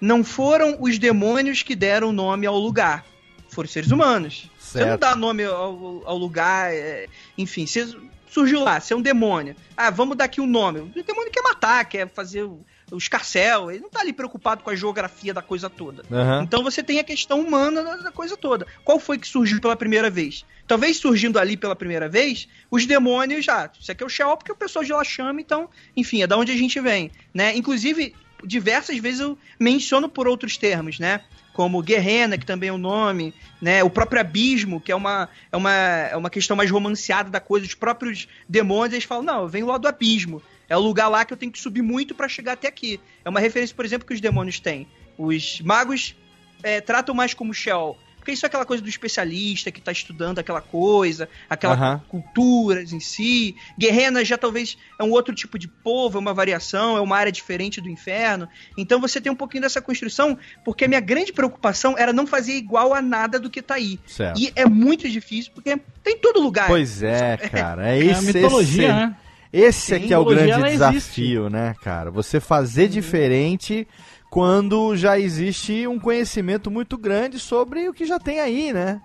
não 0.00 0.22
foram 0.24 0.76
os 0.80 0.98
demônios 0.98 1.62
que 1.62 1.74
deram 1.74 2.12
nome 2.12 2.46
ao 2.46 2.58
lugar, 2.58 3.04
foram 3.48 3.68
seres 3.68 3.90
humanos. 3.90 4.50
Certo. 4.58 4.84
Você 4.84 4.90
não 4.90 4.98
dá 4.98 5.16
nome 5.16 5.44
ao, 5.44 6.02
ao 6.04 6.16
lugar, 6.16 6.72
é, 6.72 7.06
enfim, 7.36 7.66
você 7.66 7.88
surgiu 8.30 8.62
lá, 8.62 8.78
você 8.78 8.92
é 8.92 8.96
um 8.96 9.02
demônio. 9.02 9.56
Ah, 9.76 9.90
vamos 9.90 10.16
dar 10.16 10.24
aqui 10.24 10.40
um 10.40 10.46
nome. 10.46 10.80
O 10.80 11.02
demônio 11.02 11.30
quer 11.32 11.42
matar, 11.42 11.84
quer 11.84 12.08
fazer 12.08 12.48
o 12.90 12.96
escarcel, 12.96 13.70
ele 13.70 13.80
não 13.80 13.90
tá 13.90 14.00
ali 14.00 14.12
preocupado 14.12 14.62
com 14.62 14.70
a 14.70 14.74
geografia 14.74 15.34
da 15.34 15.42
coisa 15.42 15.68
toda. 15.68 16.02
Uhum. 16.10 16.42
Então 16.42 16.62
você 16.62 16.82
tem 16.82 16.98
a 16.98 17.04
questão 17.04 17.40
humana 17.40 17.82
da, 17.82 17.96
da, 17.96 18.12
coisa 18.12 18.36
toda. 18.36 18.66
Qual 18.84 18.98
foi 18.98 19.18
que 19.18 19.26
surgiu 19.26 19.60
pela 19.60 19.76
primeira 19.76 20.08
vez? 20.10 20.44
Talvez 20.66 20.98
surgindo 20.98 21.38
ali 21.38 21.56
pela 21.56 21.76
primeira 21.76 22.08
vez, 22.08 22.48
os 22.70 22.86
demônios 22.86 23.44
já. 23.44 23.70
Isso 23.78 23.90
aqui 23.90 24.02
é 24.02 24.06
o 24.06 24.08
Sheol 24.08 24.36
porque 24.36 24.52
o 24.52 24.56
pessoal 24.56 24.84
de 24.84 24.92
lá 24.92 25.04
chama, 25.04 25.40
então, 25.40 25.68
enfim, 25.96 26.22
é 26.22 26.26
da 26.26 26.36
onde 26.36 26.52
a 26.52 26.56
gente 26.56 26.80
vem, 26.80 27.10
né? 27.32 27.56
Inclusive, 27.56 28.14
diversas 28.44 28.98
vezes 28.98 29.20
eu 29.20 29.36
menciono 29.58 30.08
por 30.08 30.28
outros 30.28 30.56
termos, 30.56 30.98
né? 30.98 31.20
Como 31.52 31.82
Guerrena, 31.82 32.38
que 32.38 32.46
também 32.46 32.68
é 32.68 32.72
o 32.72 32.76
um 32.76 32.78
nome, 32.78 33.34
né? 33.60 33.82
O 33.82 33.90
próprio 33.90 34.20
abismo, 34.20 34.80
que 34.80 34.92
é 34.92 34.94
uma, 34.94 35.28
é 35.50 35.56
uma, 35.56 35.72
é 35.72 36.16
uma 36.16 36.30
questão 36.30 36.56
mais 36.56 36.70
romanceada 36.70 37.30
da 37.30 37.40
coisa. 37.40 37.66
Os 37.66 37.74
próprios 37.74 38.28
demônios, 38.48 38.92
eles 38.92 39.04
falam, 39.04 39.24
não, 39.24 39.42
eu 39.42 39.48
venho 39.48 39.66
lá 39.66 39.76
do 39.76 39.88
abismo. 39.88 40.40
É 40.68 40.76
o 40.76 40.80
lugar 40.80 41.08
lá 41.08 41.24
que 41.24 41.32
eu 41.32 41.36
tenho 41.36 41.50
que 41.50 41.58
subir 41.58 41.82
muito 41.82 42.14
para 42.14 42.28
chegar 42.28 42.52
até 42.52 42.68
aqui. 42.68 43.00
É 43.24 43.28
uma 43.28 43.40
referência, 43.40 43.74
por 43.74 43.84
exemplo, 43.84 44.06
que 44.06 44.14
os 44.14 44.20
demônios 44.20 44.60
têm. 44.60 44.86
Os 45.16 45.60
magos 45.62 46.14
é, 46.62 46.80
tratam 46.80 47.14
mais 47.14 47.34
como 47.34 47.54
Sheol. 47.54 47.98
Porque 48.28 48.34
isso 48.34 48.44
é 48.44 48.48
aquela 48.48 48.66
coisa 48.66 48.82
do 48.82 48.88
especialista 48.90 49.72
que 49.72 49.78
está 49.78 49.90
estudando 49.90 50.38
aquela 50.38 50.60
coisa, 50.60 51.30
aquela 51.48 51.94
uhum. 51.94 51.98
culturas 52.08 52.92
em 52.92 53.00
si. 53.00 53.56
Guerrena 53.78 54.22
já 54.22 54.36
talvez 54.36 54.76
é 54.98 55.02
um 55.02 55.10
outro 55.12 55.34
tipo 55.34 55.58
de 55.58 55.66
povo, 55.66 56.18
é 56.18 56.20
uma 56.20 56.34
variação, 56.34 56.98
é 56.98 57.00
uma 57.00 57.16
área 57.16 57.32
diferente 57.32 57.80
do 57.80 57.88
inferno. 57.88 58.46
Então 58.76 59.00
você 59.00 59.18
tem 59.18 59.32
um 59.32 59.34
pouquinho 59.34 59.62
dessa 59.62 59.80
construção, 59.80 60.36
porque 60.62 60.84
a 60.84 60.88
minha 60.88 61.00
grande 61.00 61.32
preocupação 61.32 61.96
era 61.96 62.12
não 62.12 62.26
fazer 62.26 62.52
igual 62.52 62.92
a 62.92 63.00
nada 63.00 63.40
do 63.40 63.48
que 63.48 63.60
está 63.60 63.76
aí. 63.76 63.98
Certo. 64.06 64.38
E 64.38 64.52
é 64.54 64.66
muito 64.66 65.08
difícil, 65.08 65.50
porque 65.54 65.80
tem 66.02 66.18
todo 66.18 66.38
lugar. 66.38 66.66
Pois 66.66 67.02
é, 67.02 67.38
cara. 67.48 67.88
É, 67.88 68.08
é 68.08 68.12
a 68.12 68.20
mitologia, 68.20 68.88
esse... 68.88 68.92
né? 68.92 69.16
Esse 69.52 69.94
aqui 69.94 70.12
é 70.12 70.18
o 70.18 70.24
grande 70.24 70.70
desafio, 70.70 71.42
existe. 71.44 71.52
né, 71.52 71.74
cara? 71.82 72.10
Você 72.10 72.38
fazer 72.38 72.84
uhum. 72.84 72.88
diferente 72.88 73.88
quando 74.30 74.94
já 74.96 75.18
existe 75.18 75.86
um 75.86 75.98
conhecimento 75.98 76.70
muito 76.70 76.98
grande 76.98 77.38
sobre 77.38 77.88
o 77.88 77.94
que 77.94 78.04
já 78.04 78.18
tem 78.18 78.40
aí, 78.40 78.72
né? 78.72 79.00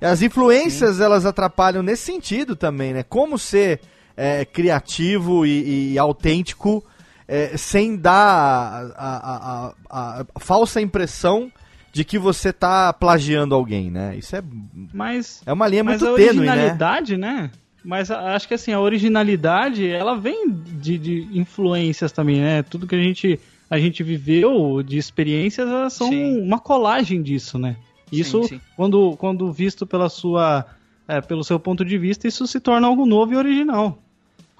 As 0.00 0.22
influências, 0.22 0.96
Sim. 0.96 1.02
elas 1.02 1.24
atrapalham 1.26 1.82
nesse 1.82 2.04
sentido 2.04 2.56
também, 2.56 2.92
né? 2.92 3.02
Como 3.02 3.38
ser 3.38 3.80
é, 4.16 4.44
criativo 4.44 5.44
e, 5.44 5.92
e 5.92 5.98
autêntico 5.98 6.84
é, 7.26 7.56
sem 7.56 7.96
dar 7.96 8.92
a, 8.96 9.16
a, 9.16 9.74
a, 9.90 10.26
a, 10.34 10.40
falsa 10.40 10.80
impressão 10.80 11.50
de 11.92 12.04
que 12.04 12.18
você 12.18 12.52
tá 12.52 12.92
plagiando 12.92 13.54
alguém, 13.54 13.90
né? 13.90 14.16
Isso 14.16 14.34
é, 14.36 14.42
mas, 14.92 15.42
é 15.46 15.52
uma 15.52 15.68
linha 15.68 15.84
muito 15.84 16.00
tênue, 16.16 16.16
né? 16.16 16.52
originalidade, 16.52 17.16
né? 17.16 17.50
Mas 17.84 18.10
acho 18.10 18.48
que 18.48 18.54
assim, 18.54 18.72
a 18.72 18.80
originalidade, 18.80 19.86
ela 19.86 20.16
vem 20.16 20.48
de, 20.50 20.96
de 20.96 21.28
influências 21.38 22.10
também, 22.10 22.40
né? 22.40 22.62
Tudo 22.62 22.86
que 22.86 22.94
a 22.94 23.02
gente, 23.02 23.38
a 23.68 23.78
gente 23.78 24.02
viveu 24.02 24.82
de 24.82 24.96
experiências 24.96 25.68
elas 25.68 25.92
são 25.92 26.08
sim. 26.08 26.40
uma 26.40 26.58
colagem 26.58 27.22
disso, 27.22 27.58
né? 27.58 27.76
Isso, 28.10 28.42
sim, 28.44 28.48
sim. 28.48 28.60
Quando, 28.76 29.16
quando 29.18 29.52
visto 29.52 29.86
pela 29.86 30.08
sua, 30.08 30.64
é, 31.06 31.20
pelo 31.20 31.44
seu 31.44 31.60
ponto 31.60 31.84
de 31.84 31.98
vista, 31.98 32.26
isso 32.26 32.46
se 32.46 32.58
torna 32.58 32.86
algo 32.86 33.04
novo 33.04 33.34
e 33.34 33.36
original. 33.36 33.98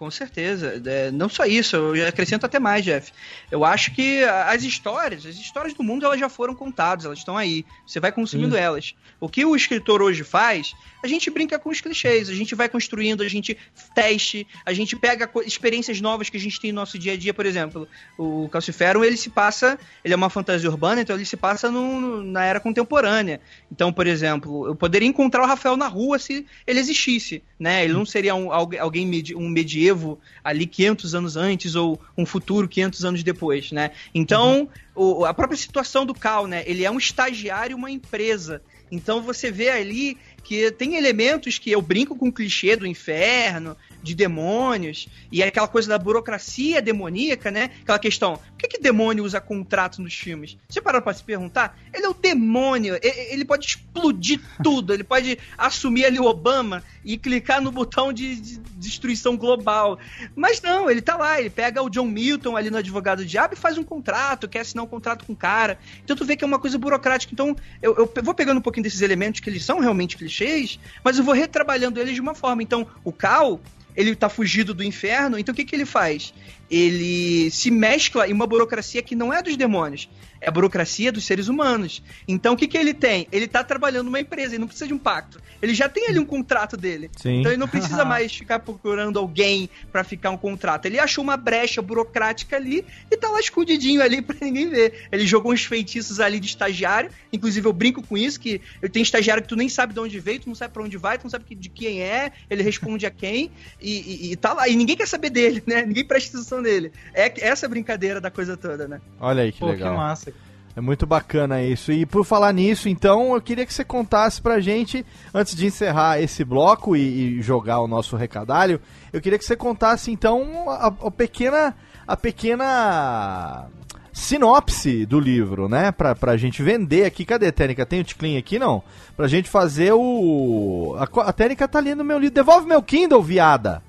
Com 0.05 0.11
certeza. 0.11 0.83
É, 0.85 1.11
não 1.11 1.31
só 1.31 1.47
isso, 1.47 1.77
eu 1.77 2.07
acrescento 2.07 2.45
até 2.45 2.59
mais, 2.59 2.85
Jeff. 2.85 3.11
Eu 3.51 3.65
acho 3.65 3.91
que 3.95 4.23
as 4.23 4.63
histórias, 4.63 5.25
as 5.25 5.37
histórias 5.37 5.73
do 5.73 5.83
mundo, 5.83 6.05
elas 6.05 6.21
já 6.21 6.29
foram 6.29 6.55
contadas, 6.55 7.07
elas 7.07 7.21
estão 7.21 7.39
aí. 7.39 7.65
Você 7.87 7.99
vai 7.99 8.13
consumindo 8.13 8.55
Sim. 8.55 8.61
elas. 8.61 8.95
O 9.19 9.31
que 9.31 9.43
o 9.47 9.57
escritor 9.57 10.03
hoje 10.03 10.23
faz, 10.23 10.75
a 11.03 11.07
gente 11.07 11.31
brinca 11.31 11.59
com 11.59 11.71
os 11.71 11.81
clichês, 11.81 12.29
a 12.29 12.35
gente 12.35 12.55
vai 12.55 12.69
construindo, 12.69 13.23
a 13.23 13.29
gente 13.29 13.57
teste, 13.95 14.47
a 14.67 14.75
gente 14.75 14.95
pega 14.95 15.31
experiências 15.47 16.03
novas 16.03 16.29
que 16.29 16.37
a 16.37 16.41
gente 16.41 16.61
tem 16.61 16.71
no 16.71 16.81
nosso 16.81 16.99
dia 16.99 17.15
a 17.15 17.17
dia, 17.17 17.33
por 17.33 17.47
exemplo. 17.47 17.89
O 18.19 18.47
Calciferum, 18.51 19.03
ele 19.03 19.17
se 19.17 19.31
passa, 19.31 19.79
ele 20.05 20.13
é 20.13 20.17
uma 20.17 20.29
fantasia 20.29 20.69
urbana, 20.69 21.01
então 21.01 21.17
ele 21.17 21.25
se 21.25 21.37
passa 21.37 21.71
no, 21.71 22.23
na 22.23 22.45
era 22.45 22.61
contemporânea. 22.61 23.41
Então, 23.73 23.91
por 23.91 24.07
exemplo, 24.07 24.67
eu 24.67 24.75
poderia 24.75 25.09
encontrar 25.09 25.43
o 25.43 25.47
Rafael 25.47 25.79
na 25.79 25.89
rua 25.89 26.19
se 26.19 26.45
ele 26.67 26.79
existisse, 26.79 27.43
né? 27.59 27.85
Ele 27.85 27.95
não 27.95 28.05
seria 28.05 28.35
um, 28.35 28.53
alguém, 28.53 29.11
um 29.35 29.49
medieval 29.49 29.94
ali 30.43 30.67
500 30.67 31.15
anos 31.15 31.37
antes 31.37 31.75
ou 31.75 32.01
um 32.17 32.27
futuro 32.27 32.69
500 32.69 33.05
anos 33.05 33.23
depois, 33.23 33.73
né? 33.73 33.91
Então, 34.15 34.69
uhum. 34.95 35.19
o, 35.21 35.25
a 35.25 35.35
própria 35.35 35.57
situação 35.57 36.05
do 36.07 36.15
Cal, 36.15 36.47
né? 36.47 36.63
Ele 36.67 36.85
é 36.85 36.91
um 36.91 36.99
estagiário, 36.99 37.77
uma 37.77 37.91
empresa. 37.91 38.63
Então 38.91 39.23
você 39.23 39.51
vê 39.51 39.71
ali 39.71 40.17
que 40.43 40.71
tem 40.71 40.97
elementos 40.97 41.59
que 41.59 41.71
eu 41.71 41.81
brinco 41.81 42.17
com 42.17 42.29
o 42.29 42.33
clichê 42.33 42.77
do 42.77 42.87
inferno, 42.87 43.77
de 44.05 44.15
demônios, 44.15 45.09
e 45.33 45.43
é 45.43 45.49
aquela 45.49 45.67
coisa 45.67 45.89
da 45.89 45.99
burocracia 45.99 46.83
demoníaca, 46.83 47.51
né? 47.51 47.71
Aquela 47.83 47.99
questão, 47.99 48.37
por 48.37 48.59
que, 48.59 48.69
que 48.69 48.79
demônio 48.79 49.25
usa 49.25 49.41
contrato 49.41 50.03
nos 50.03 50.15
filmes? 50.15 50.59
Você 50.69 50.81
parou 50.81 51.01
pra 51.01 51.15
se 51.15 51.25
perguntar? 51.25 51.77
Ele 51.93 52.05
é 52.05 52.09
o 52.09 52.15
demônio, 52.15 52.99
ele 53.03 53.45
pode 53.45 53.67
explodir 53.67 54.41
tudo, 54.63 54.93
ele 54.93 55.03
pode 55.03 55.39
assumir 55.57 56.05
ali 56.05 56.21
o 56.21 56.25
Obama 56.25 56.85
e 57.03 57.17
clicar 57.17 57.61
no 57.61 57.73
botão 57.73 58.13
de, 58.13 58.37
de 58.37 58.59
destruição 58.59 59.37
global. 59.37 59.99
Mas 60.37 60.61
não, 60.61 60.91
ele 60.91 61.01
tá 61.01 61.17
lá, 61.17 61.41
ele 61.41 61.51
pega 61.51 61.83
o 61.83 61.89
John 61.89 62.07
Milton 62.07 62.57
ali 62.57 62.71
no 62.71 62.77
advogado 62.77 63.25
diabo 63.25 63.55
e 63.55 63.57
faz 63.57 63.79
um 63.79 63.83
contrato, 63.83 64.49
quer 64.49 64.61
assinar 64.61 64.85
um 64.85 64.89
contrato 64.89 65.25
com 65.25 65.33
o 65.33 65.37
cara. 65.37 65.79
Então 66.03 66.15
tu 66.15 66.25
vê 66.25 66.37
que 66.37 66.45
é 66.45 66.47
uma 66.47 66.59
coisa 66.59 66.79
burocrática. 66.79 67.33
Então 67.33 67.57
eu, 67.81 67.95
eu 67.97 68.23
vou 68.23 68.35
pegando 68.35 68.59
um 68.59 68.63
pouquinho 68.63 68.85
desses 68.85 69.01
elementos 69.01 69.41
que 69.41 69.49
eles 69.49 69.65
são 69.65 69.81
realmente 69.81 70.17
clichês, 70.17 70.79
mas 71.03 71.19
eu 71.19 71.25
vou 71.25 71.35
retrabalhando 71.35 72.01
eles 72.01 72.15
de 72.15 72.21
uma 72.21 72.35
forma. 72.35 72.63
Então 72.63 72.87
o 73.03 73.13
Cal 73.13 73.61
ele 73.97 74.15
tá 74.15 74.29
fugido 74.29 74.75
do 74.75 74.83
inferno, 74.83 75.39
então 75.39 75.53
o 75.53 75.57
que, 75.57 75.65
que 75.65 75.75
ele 75.75 75.87
faz? 75.87 76.35
Ele 76.75 77.53
se 77.53 77.71
mescla 77.71 78.29
em 78.29 78.33
uma 78.33 78.49
burocracia 78.49 79.01
que 79.01 79.15
não 79.15 79.33
é 79.33 79.41
dos 79.41 79.57
demônios, 79.57 80.09
é 80.41 80.49
a 80.49 80.51
burocracia 80.51 81.13
dos 81.13 81.25
seres 81.25 81.47
humanos. 81.47 82.03
Então 82.27 82.55
o 82.55 82.57
que, 82.57 82.67
que 82.67 82.77
ele 82.77 82.93
tem? 82.93 83.29
Ele 83.31 83.47
tá 83.47 83.63
trabalhando 83.63 84.07
numa 84.07 84.19
empresa, 84.19 84.55
ele 84.55 84.59
não 84.59 84.67
precisa 84.67 84.89
de 84.89 84.93
um 84.93 84.99
pacto. 84.99 85.41
Ele 85.63 85.73
já 85.73 85.89
tem 85.89 86.09
ali 86.09 86.19
um 86.19 86.25
contrato 86.27 86.77
dele. 86.77 87.11
Sim. 87.17 87.41
Então 87.41 87.53
ele 87.53 87.61
não 87.61 87.69
precisa 87.69 88.03
mais 88.05 88.35
ficar 88.35 88.59
procurando 88.59 89.21
alguém 89.21 89.71
para 89.93 90.03
ficar 90.03 90.31
um 90.31 90.37
contrato. 90.37 90.87
Ele 90.87 90.99
achou 90.99 91.23
uma 91.23 91.37
brecha 91.37 91.81
burocrática 91.81 92.57
ali 92.57 92.85
e 93.09 93.17
tá 93.17 93.29
lá 93.29 93.39
escondidinho 93.39 94.03
ali 94.03 94.21
para 94.23 94.37
ninguém 94.41 94.69
ver. 94.69 95.07
Ele 95.13 95.27
jogou 95.27 95.53
uns 95.53 95.65
feitiços 95.65 96.19
ali 96.19 96.41
de 96.41 96.49
estagiário. 96.49 97.09
Inclusive 97.33 97.69
eu 97.69 97.73
brinco 97.73 98.03
com 98.03 98.19
isso, 98.19 98.41
que 98.41 98.61
eu 98.83 98.91
tenho 98.91 99.05
estagiário 99.05 99.43
que 99.43 99.49
tu 99.49 99.57
nem 99.57 99.69
sabe 99.69 99.95
de 99.95 100.01
onde 100.01 100.19
veio, 100.19 100.41
tu 100.41 100.49
não 100.49 100.57
sabe 100.57 100.75
para 100.75 100.83
onde 100.83 100.97
vai, 100.97 101.19
tu 101.19 101.25
não 101.25 101.31
sabe 101.31 101.45
de 101.55 101.69
quem 101.69 102.03
é, 102.03 102.33
ele 102.51 102.65
responde 102.65 103.07
a 103.07 103.11
quem 103.11 103.51
e, 103.81 103.91
e, 103.91 104.33
e, 104.33 104.37
tá 104.37 104.53
lá. 104.53 104.69
E 104.69 104.75
ninguém 104.75 104.97
quer 104.97 105.07
saber 105.07 105.31
dele, 105.31 105.63
né? 105.67 105.87
Ninguém 105.87 106.05
presta 106.05 106.37
atenção 106.37 106.64
nele. 106.65 106.91
É 107.15 107.33
essa 107.47 107.69
brincadeira 107.69 108.21
da 108.21 108.31
coisa 108.31 108.57
toda, 108.57 108.89
né? 108.89 109.01
Olha 109.21 109.45
aí 109.45 109.53
que 109.53 109.61
Pô, 109.61 109.67
legal. 109.67 109.93
Que 109.93 109.97
massa. 109.97 110.33
É 110.77 110.81
muito 110.81 111.07
bacana 111.07 111.63
isso. 111.63 111.93
E 111.93 112.05
por 112.05 112.25
falar 112.25 112.53
nisso, 112.53 112.89
então, 112.89 113.35
eu 113.35 113.41
queria 113.41 113.65
que 113.65 113.73
você 113.73 113.85
contasse 113.85 114.43
pra 114.43 114.59
gente, 114.59 115.07
antes 115.33 115.55
de 115.55 115.67
encerrar 115.67 116.21
esse 116.21 116.45
bloco 116.45 116.97
e, 116.97 117.39
e 117.39 117.43
jogar 117.43 117.79
o 117.79 117.87
nosso 117.87 118.17
recadalho, 118.17 118.81
eu 119.13 119.21
queria 119.21 119.39
que 119.39 119.45
você 119.45 119.55
contasse, 119.55 120.11
então, 120.11 120.69
a, 120.69 120.87
a 120.87 121.11
pequena. 121.11 121.75
A 122.07 122.19
pequena 122.19 123.67
sinopse 124.13 125.07
do 125.07 125.19
livro, 125.19 125.69
né? 125.69 125.91
Pra, 125.91 126.15
pra 126.15 126.37
gente 126.37 126.63
vender 126.63 127.05
aqui. 127.05 127.25
Cadê 127.25 127.47
a 127.47 127.53
Técnica? 127.53 127.87
Tem 127.87 128.01
o 128.01 128.05
Ticlin 128.05 128.37
aqui, 128.37 128.59
não? 128.59 128.83
Pra 129.17 129.27
gente 129.27 129.49
fazer 129.49 129.93
o... 129.93 130.97
A, 130.99 131.29
a 131.29 131.33
Técnica 131.33 131.67
tá 131.67 131.81
lendo 131.81 132.05
meu 132.05 132.19
livro. 132.19 132.35
Devolve 132.35 132.67
meu 132.67 132.83
Kindle, 132.83 133.23
viada! 133.23 133.83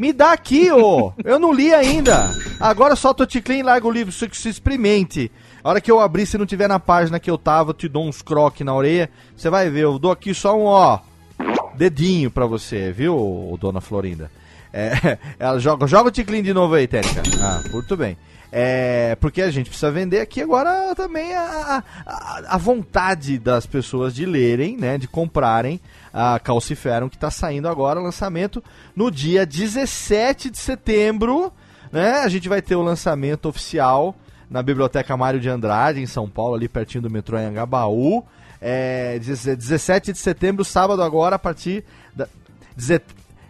Me 0.00 0.14
dá 0.14 0.32
aqui, 0.32 0.72
ô! 0.72 1.12
Eu 1.22 1.38
não 1.38 1.52
li 1.52 1.74
ainda! 1.74 2.34
Agora 2.58 2.96
solta 2.96 3.24
o 3.24 3.26
Ticlin 3.26 3.58
e 3.58 3.62
larga 3.62 3.86
o 3.86 3.90
livro, 3.90 4.10
se, 4.10 4.26
se 4.32 4.48
experimente. 4.48 5.30
A 5.62 5.68
hora 5.68 5.78
que 5.78 5.90
eu 5.90 6.00
abrir, 6.00 6.24
se 6.24 6.38
não 6.38 6.46
tiver 6.46 6.66
na 6.66 6.80
página 6.80 7.20
que 7.20 7.30
eu 7.30 7.36
tava, 7.36 7.68
eu 7.68 7.74
te 7.74 7.86
dou 7.86 8.08
uns 8.08 8.22
croques 8.22 8.64
na 8.64 8.74
orelha. 8.74 9.10
Você 9.36 9.50
vai 9.50 9.68
ver, 9.68 9.80
eu 9.80 9.98
dou 9.98 10.10
aqui 10.10 10.32
só 10.32 10.56
um, 10.58 10.64
ó, 10.64 11.00
dedinho 11.74 12.30
pra 12.30 12.46
você, 12.46 12.90
viu, 12.90 13.54
dona 13.60 13.82
Florinda? 13.82 14.30
É, 14.72 15.18
ela 15.38 15.58
joga, 15.58 15.86
joga 15.86 16.08
o 16.08 16.10
ticlin 16.10 16.42
de 16.42 16.54
novo 16.54 16.76
aí, 16.76 16.88
Térica. 16.88 17.22
Ah, 17.38 17.62
muito 17.70 17.94
bem. 17.94 18.16
É, 18.50 19.18
porque 19.20 19.42
a 19.42 19.50
gente 19.50 19.68
precisa 19.68 19.92
vender 19.92 20.20
aqui 20.20 20.40
agora 20.40 20.94
também 20.94 21.34
a, 21.34 21.84
a, 22.06 22.42
a, 22.48 22.56
vontade 22.56 23.38
das 23.38 23.66
pessoas 23.66 24.14
de 24.14 24.24
lerem, 24.24 24.76
né, 24.76 24.96
de 24.96 25.06
comprarem 25.06 25.78
a 26.12 26.38
Calciferum, 26.38 27.08
que 27.08 27.16
está 27.16 27.30
saindo 27.30 27.68
agora, 27.68 28.00
lançamento 28.00 28.62
no 28.94 29.10
dia 29.10 29.46
17 29.46 30.50
de 30.50 30.58
setembro, 30.58 31.52
né, 31.92 32.20
a 32.20 32.28
gente 32.28 32.48
vai 32.48 32.60
ter 32.60 32.76
o 32.76 32.82
lançamento 32.82 33.48
oficial 33.48 34.14
na 34.50 34.62
Biblioteca 34.62 35.16
Mário 35.16 35.38
de 35.38 35.48
Andrade, 35.48 36.00
em 36.00 36.06
São 36.06 36.28
Paulo, 36.28 36.56
ali 36.56 36.68
pertinho 36.68 37.02
do 37.02 37.10
metrô 37.10 37.36
Anhangabaú. 37.36 38.24
É, 38.60 39.18
17 39.18 40.12
de 40.12 40.18
setembro, 40.18 40.64
sábado 40.64 41.02
agora, 41.02 41.36
a 41.36 41.38
partir 41.38 41.84
da... 42.14 42.28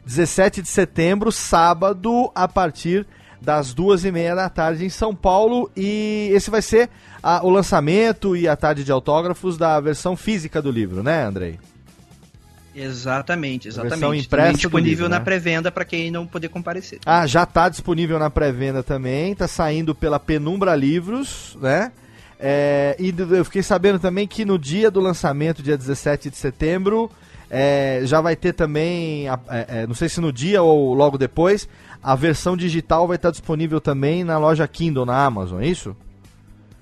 17 0.04 0.62
de 0.62 0.68
setembro, 0.68 1.32
sábado, 1.32 2.30
a 2.34 2.46
partir 2.46 3.06
das 3.40 3.72
duas 3.72 4.04
e 4.04 4.12
meia 4.12 4.34
da 4.34 4.48
tarde 4.48 4.84
em 4.84 4.90
São 4.90 5.14
Paulo. 5.14 5.70
E 5.76 6.30
esse 6.32 6.50
vai 6.50 6.60
ser 6.60 6.90
a, 7.22 7.44
o 7.44 7.50
lançamento 7.50 8.36
e 8.36 8.46
a 8.46 8.56
tarde 8.56 8.84
de 8.84 8.92
autógrafos 8.92 9.56
da 9.56 9.80
versão 9.80 10.16
física 10.16 10.60
do 10.60 10.70
livro, 10.70 11.02
né, 11.02 11.24
Andrei? 11.24 11.58
Exatamente, 12.74 13.68
exatamente. 13.68 13.98
Versão 13.98 14.14
impressa 14.14 14.52
disponível 14.54 14.90
livro, 14.90 15.08
na 15.08 15.18
né? 15.18 15.24
pré-venda 15.24 15.72
para 15.72 15.84
quem 15.84 16.10
não 16.10 16.26
poder 16.26 16.48
comparecer. 16.48 17.00
Ah, 17.04 17.26
já 17.26 17.42
está 17.42 17.68
disponível 17.68 18.18
na 18.18 18.30
pré-venda 18.30 18.82
também, 18.82 19.32
está 19.32 19.48
saindo 19.48 19.94
pela 19.94 20.20
Penumbra 20.20 20.74
Livros, 20.74 21.56
né? 21.60 21.92
É, 22.38 22.96
e 22.98 23.14
eu 23.18 23.44
fiquei 23.44 23.62
sabendo 23.62 23.98
também 23.98 24.26
que 24.26 24.44
no 24.44 24.58
dia 24.58 24.90
do 24.90 24.98
lançamento, 24.98 25.62
dia 25.62 25.76
17 25.76 26.30
de 26.30 26.36
setembro, 26.36 27.10
é, 27.50 28.00
já 28.04 28.20
vai 28.20 28.34
ter 28.34 28.54
também, 28.54 29.28
é, 29.28 29.32
é, 29.48 29.86
não 29.86 29.94
sei 29.94 30.08
se 30.08 30.20
no 30.20 30.32
dia 30.32 30.62
ou 30.62 30.94
logo 30.94 31.18
depois, 31.18 31.68
a 32.02 32.14
versão 32.14 32.56
digital 32.56 33.06
vai 33.06 33.16
estar 33.16 33.30
disponível 33.30 33.80
também 33.80 34.24
na 34.24 34.38
loja 34.38 34.66
Kindle 34.66 35.04
na 35.04 35.22
Amazon, 35.22 35.60
é 35.60 35.66
isso? 35.66 35.94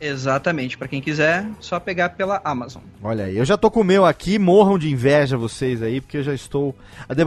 Exatamente, 0.01 0.79
para 0.79 0.87
quem 0.87 1.01
quiser, 1.01 1.45
só 1.59 1.81
pegar 1.81 2.11
pela 2.11 2.41
Amazon. 2.45 2.83
Olha 3.03 3.25
aí, 3.25 3.37
eu 3.37 3.45
já 3.45 3.57
tô 3.57 3.69
com 3.69 3.81
o 3.81 3.85
meu 3.85 4.07
aqui, 4.07 4.39
morram 4.39 4.79
de 4.79 4.89
inveja 4.89 5.37
vocês 5.37 5.83
aí, 5.83 6.01
porque 6.01 6.19
eu 6.19 6.23
já 6.23 6.33
estou. 6.33 6.73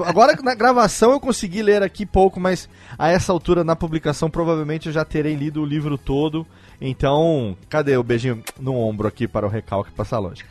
Agora 0.05 0.37
na 0.41 0.55
gravação 0.55 1.11
eu 1.11 1.19
consegui 1.19 1.61
ler 1.61 1.83
aqui 1.83 2.05
pouco, 2.05 2.39
mas 2.39 2.69
a 2.97 3.09
essa 3.09 3.33
altura 3.33 3.65
na 3.65 3.75
publicação 3.75 4.29
provavelmente 4.29 4.87
eu 4.87 4.93
já 4.93 5.03
terei 5.03 5.35
lido 5.35 5.61
o 5.61 5.65
livro 5.65 5.97
todo. 5.97 6.47
Então, 6.79 7.57
cadê 7.69 7.95
o 7.97 8.03
beijinho 8.03 8.41
no 8.59 8.75
ombro 8.75 9.07
aqui 9.07 9.27
para 9.27 9.45
o 9.45 9.49
recalque 9.49 9.91
passar 9.91 10.19
longe? 10.19 10.45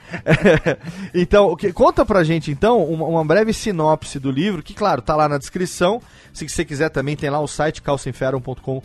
então, 1.15 1.57
que, 1.57 1.73
conta 1.73 2.05
pra 2.05 2.23
gente 2.23 2.51
então 2.51 2.85
uma, 2.85 3.07
uma, 3.07 3.25
breve 3.25 3.53
sinopse 3.53 4.21
do 4.21 4.31
livro, 4.31 4.63
que 4.63 4.75
claro, 4.75 5.01
tá 5.01 5.17
lá 5.17 5.27
na 5.27 5.39
descrição. 5.39 6.03
Se 6.35 6.47
você 6.47 6.67
quiser 6.67 6.91
também 6.91 7.17
tem 7.17 7.31
lá 7.31 7.41
o 7.41 7.49
site 7.49 7.81
calciferum.com.br, 7.81 8.83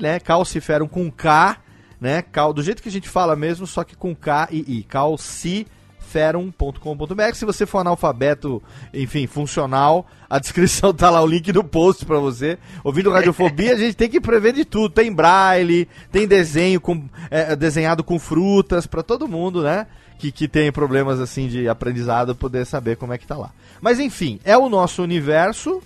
né? 0.00 0.18
Calciferum 0.18 0.88
com 0.88 1.10
K 1.10 1.58
né? 2.00 2.22
Cal, 2.22 2.52
do 2.52 2.62
jeito 2.62 2.82
que 2.82 2.88
a 2.88 2.92
gente 2.92 3.08
fala 3.08 3.36
mesmo, 3.36 3.64
só 3.66 3.84
que 3.84 3.94
com 3.94 4.16
K 4.16 4.48
e 4.50 4.78
I. 4.78 4.82
calciferum.com.br. 4.84 7.34
Se 7.34 7.44
você 7.44 7.66
for 7.66 7.80
analfabeto, 7.80 8.62
enfim, 8.94 9.26
funcional, 9.26 10.06
a 10.28 10.38
descrição 10.38 10.94
tá 10.94 11.10
lá 11.10 11.20
o 11.22 11.26
link 11.26 11.52
do 11.52 11.62
post 11.62 12.06
para 12.06 12.18
você. 12.18 12.58
Ouvindo 12.82 13.10
Radiofobia, 13.10 13.74
a 13.74 13.78
gente 13.78 13.94
tem 13.94 14.08
que 14.08 14.20
prever 14.20 14.54
de 14.54 14.64
tudo. 14.64 14.88
Tem 14.88 15.12
braille, 15.12 15.86
tem 16.10 16.26
desenho 16.26 16.80
com, 16.80 17.04
é, 17.30 17.54
desenhado 17.54 18.02
com 18.02 18.18
frutas 18.18 18.86
para 18.86 19.02
todo 19.02 19.28
mundo, 19.28 19.62
né? 19.62 19.86
Que, 20.18 20.32
que 20.32 20.48
tem 20.48 20.72
problemas 20.72 21.20
assim 21.20 21.48
de 21.48 21.68
aprendizado 21.68 22.34
poder 22.34 22.64
saber 22.66 22.96
como 22.96 23.12
é 23.12 23.18
que 23.18 23.26
tá 23.26 23.36
lá. 23.36 23.50
Mas 23.80 24.00
enfim, 24.00 24.40
é 24.44 24.56
o 24.56 24.68
nosso 24.68 25.02
universo. 25.02 25.82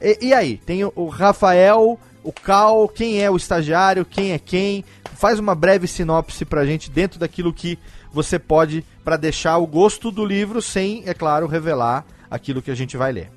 E, 0.00 0.28
e 0.28 0.34
aí, 0.34 0.56
tem 0.56 0.84
o, 0.84 0.92
o 0.96 1.08
Rafael 1.08 1.98
o 2.22 2.32
Cal, 2.32 2.88
quem 2.88 3.20
é 3.20 3.30
o 3.30 3.36
estagiário, 3.36 4.04
quem 4.04 4.32
é 4.32 4.38
quem. 4.38 4.84
Faz 5.14 5.38
uma 5.38 5.54
breve 5.54 5.86
sinopse 5.86 6.44
pra 6.44 6.64
gente 6.64 6.90
dentro 6.90 7.18
daquilo 7.18 7.52
que 7.52 7.78
você 8.12 8.38
pode 8.38 8.84
para 9.04 9.16
deixar 9.16 9.58
o 9.58 9.66
gosto 9.66 10.10
do 10.10 10.24
livro 10.24 10.60
sem, 10.60 11.02
é 11.06 11.14
claro, 11.14 11.46
revelar 11.46 12.04
aquilo 12.30 12.62
que 12.62 12.70
a 12.70 12.74
gente 12.74 12.96
vai 12.96 13.12
ler. 13.12 13.30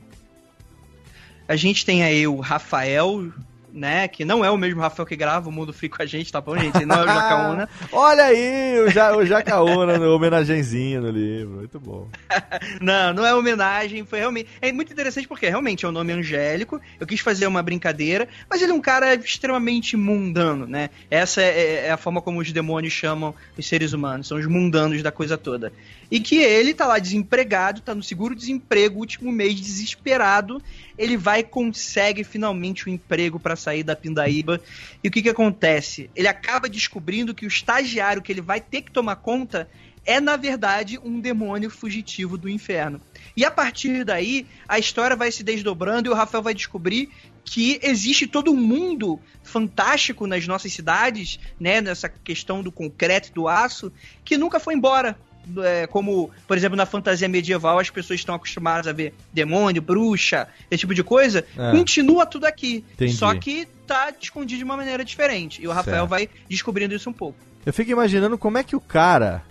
A 1.47 1.55
gente 1.55 1.85
tem 1.85 2.03
aí 2.03 2.27
o 2.27 2.39
Rafael 2.39 3.31
né? 3.75 4.07
Que 4.07 4.23
não 4.23 4.43
é 4.43 4.49
o 4.49 4.57
mesmo 4.57 4.79
Rafael 4.79 5.05
que 5.05 5.15
grava 5.15 5.49
o 5.49 5.51
Mundo 5.51 5.73
Free 5.73 5.89
com 5.89 6.01
a 6.01 6.05
gente, 6.05 6.31
tá 6.31 6.39
bom, 6.39 6.57
gente? 6.57 6.85
Não 6.85 6.95
é 6.95 7.03
o 7.03 7.05
Jacaúna. 7.05 7.69
Olha 7.91 8.23
aí, 8.23 8.79
o, 8.79 8.89
ja, 8.89 9.15
o 9.15 9.25
Jacaúna 9.25 9.97
no 9.97 10.15
homenagenzinho 10.15 11.01
no 11.01 11.09
livro. 11.09 11.57
Muito 11.57 11.79
bom. 11.79 12.07
não, 12.81 13.13
não 13.13 13.25
é 13.25 13.35
homenagem. 13.35 14.05
Foi 14.05 14.19
realmente. 14.19 14.49
É 14.61 14.71
muito 14.71 14.93
interessante 14.93 15.27
porque 15.27 15.49
realmente 15.49 15.85
é 15.85 15.89
um 15.89 15.91
nome 15.91 16.13
angélico. 16.13 16.79
Eu 16.99 17.05
quis 17.05 17.19
fazer 17.19 17.45
uma 17.47 17.61
brincadeira, 17.61 18.27
mas 18.49 18.61
ele 18.61 18.71
é 18.71 18.75
um 18.75 18.81
cara 18.81 19.13
extremamente 19.13 19.97
mundano, 19.97 20.65
né? 20.65 20.89
Essa 21.11 21.41
é, 21.41 21.49
é, 21.49 21.87
é 21.87 21.91
a 21.91 21.97
forma 21.97 22.21
como 22.21 22.39
os 22.39 22.51
demônios 22.51 22.93
chamam 22.93 23.35
os 23.57 23.67
seres 23.67 23.91
humanos. 23.91 24.27
São 24.27 24.37
os 24.37 24.47
mundanos 24.47 25.03
da 25.03 25.11
coisa 25.11 25.37
toda. 25.37 25.73
E 26.09 26.19
que 26.19 26.37
ele 26.37 26.73
tá 26.73 26.85
lá 26.85 26.99
desempregado, 26.99 27.81
tá 27.81 27.95
no 27.95 28.03
seguro-desemprego, 28.03 28.99
último 28.99 29.31
mês, 29.31 29.55
desesperado. 29.55 30.61
Ele 30.97 31.17
vai 31.17 31.39
e 31.39 31.43
consegue 31.43 32.23
finalmente 32.23 32.87
o 32.87 32.89
um 32.89 32.93
emprego 32.93 33.39
para 33.39 33.55
sair 33.55 33.83
da 33.83 33.95
pindaíba. 33.95 34.61
E 35.03 35.07
o 35.07 35.11
que 35.11 35.21
que 35.21 35.29
acontece? 35.29 36.09
Ele 36.15 36.27
acaba 36.27 36.69
descobrindo 36.69 37.33
que 37.33 37.45
o 37.45 37.47
estagiário 37.47 38.21
que 38.21 38.31
ele 38.31 38.41
vai 38.41 38.61
ter 38.61 38.81
que 38.81 38.91
tomar 38.91 39.17
conta 39.17 39.67
é, 40.05 40.21
na 40.21 40.37
verdade, 40.37 40.99
um 41.03 41.19
demônio 41.19 41.69
fugitivo 41.69 42.37
do 42.37 42.47
inferno. 42.47 43.01
E 43.35 43.43
a 43.43 43.49
partir 43.49 44.03
daí, 44.03 44.45
a 44.67 44.77
história 44.77 45.15
vai 45.15 45.31
se 45.31 45.43
desdobrando 45.43 46.07
e 46.07 46.11
o 46.11 46.15
Rafael 46.15 46.43
vai 46.43 46.53
descobrir 46.53 47.09
que 47.43 47.79
existe 47.83 48.27
todo 48.27 48.51
um 48.51 48.55
mundo 48.55 49.19
fantástico 49.43 50.25
nas 50.27 50.47
nossas 50.47 50.73
cidades, 50.73 51.39
né, 51.59 51.81
nessa 51.81 52.09
questão 52.09 52.63
do 52.63 52.71
concreto 52.71 53.29
e 53.29 53.33
do 53.33 53.47
aço, 53.47 53.91
que 54.23 54.37
nunca 54.37 54.59
foi 54.59 54.73
embora 54.73 55.17
é, 55.63 55.87
como, 55.87 56.31
por 56.47 56.57
exemplo, 56.57 56.75
na 56.75 56.85
fantasia 56.85 57.27
medieval, 57.27 57.79
as 57.79 57.89
pessoas 57.89 58.19
estão 58.19 58.35
acostumadas 58.35 58.87
a 58.87 58.93
ver 58.93 59.13
demônio, 59.33 59.81
bruxa, 59.81 60.47
esse 60.69 60.81
tipo 60.81 60.93
de 60.93 61.03
coisa, 61.03 61.45
é. 61.57 61.71
continua 61.71 62.25
tudo 62.25 62.45
aqui. 62.45 62.83
Entendi. 62.93 63.13
Só 63.13 63.33
que 63.35 63.67
tá 63.85 64.11
escondido 64.19 64.59
de 64.59 64.63
uma 64.63 64.77
maneira 64.77 65.03
diferente. 65.03 65.61
E 65.61 65.67
o 65.67 65.71
Rafael 65.71 66.07
certo. 66.07 66.09
vai 66.09 66.29
descobrindo 66.49 66.95
isso 66.95 67.09
um 67.09 67.13
pouco. 67.13 67.37
Eu 67.65 67.73
fico 67.73 67.91
imaginando 67.91 68.37
como 68.37 68.57
é 68.57 68.63
que 68.63 68.75
o 68.75 68.81
cara. 68.81 69.43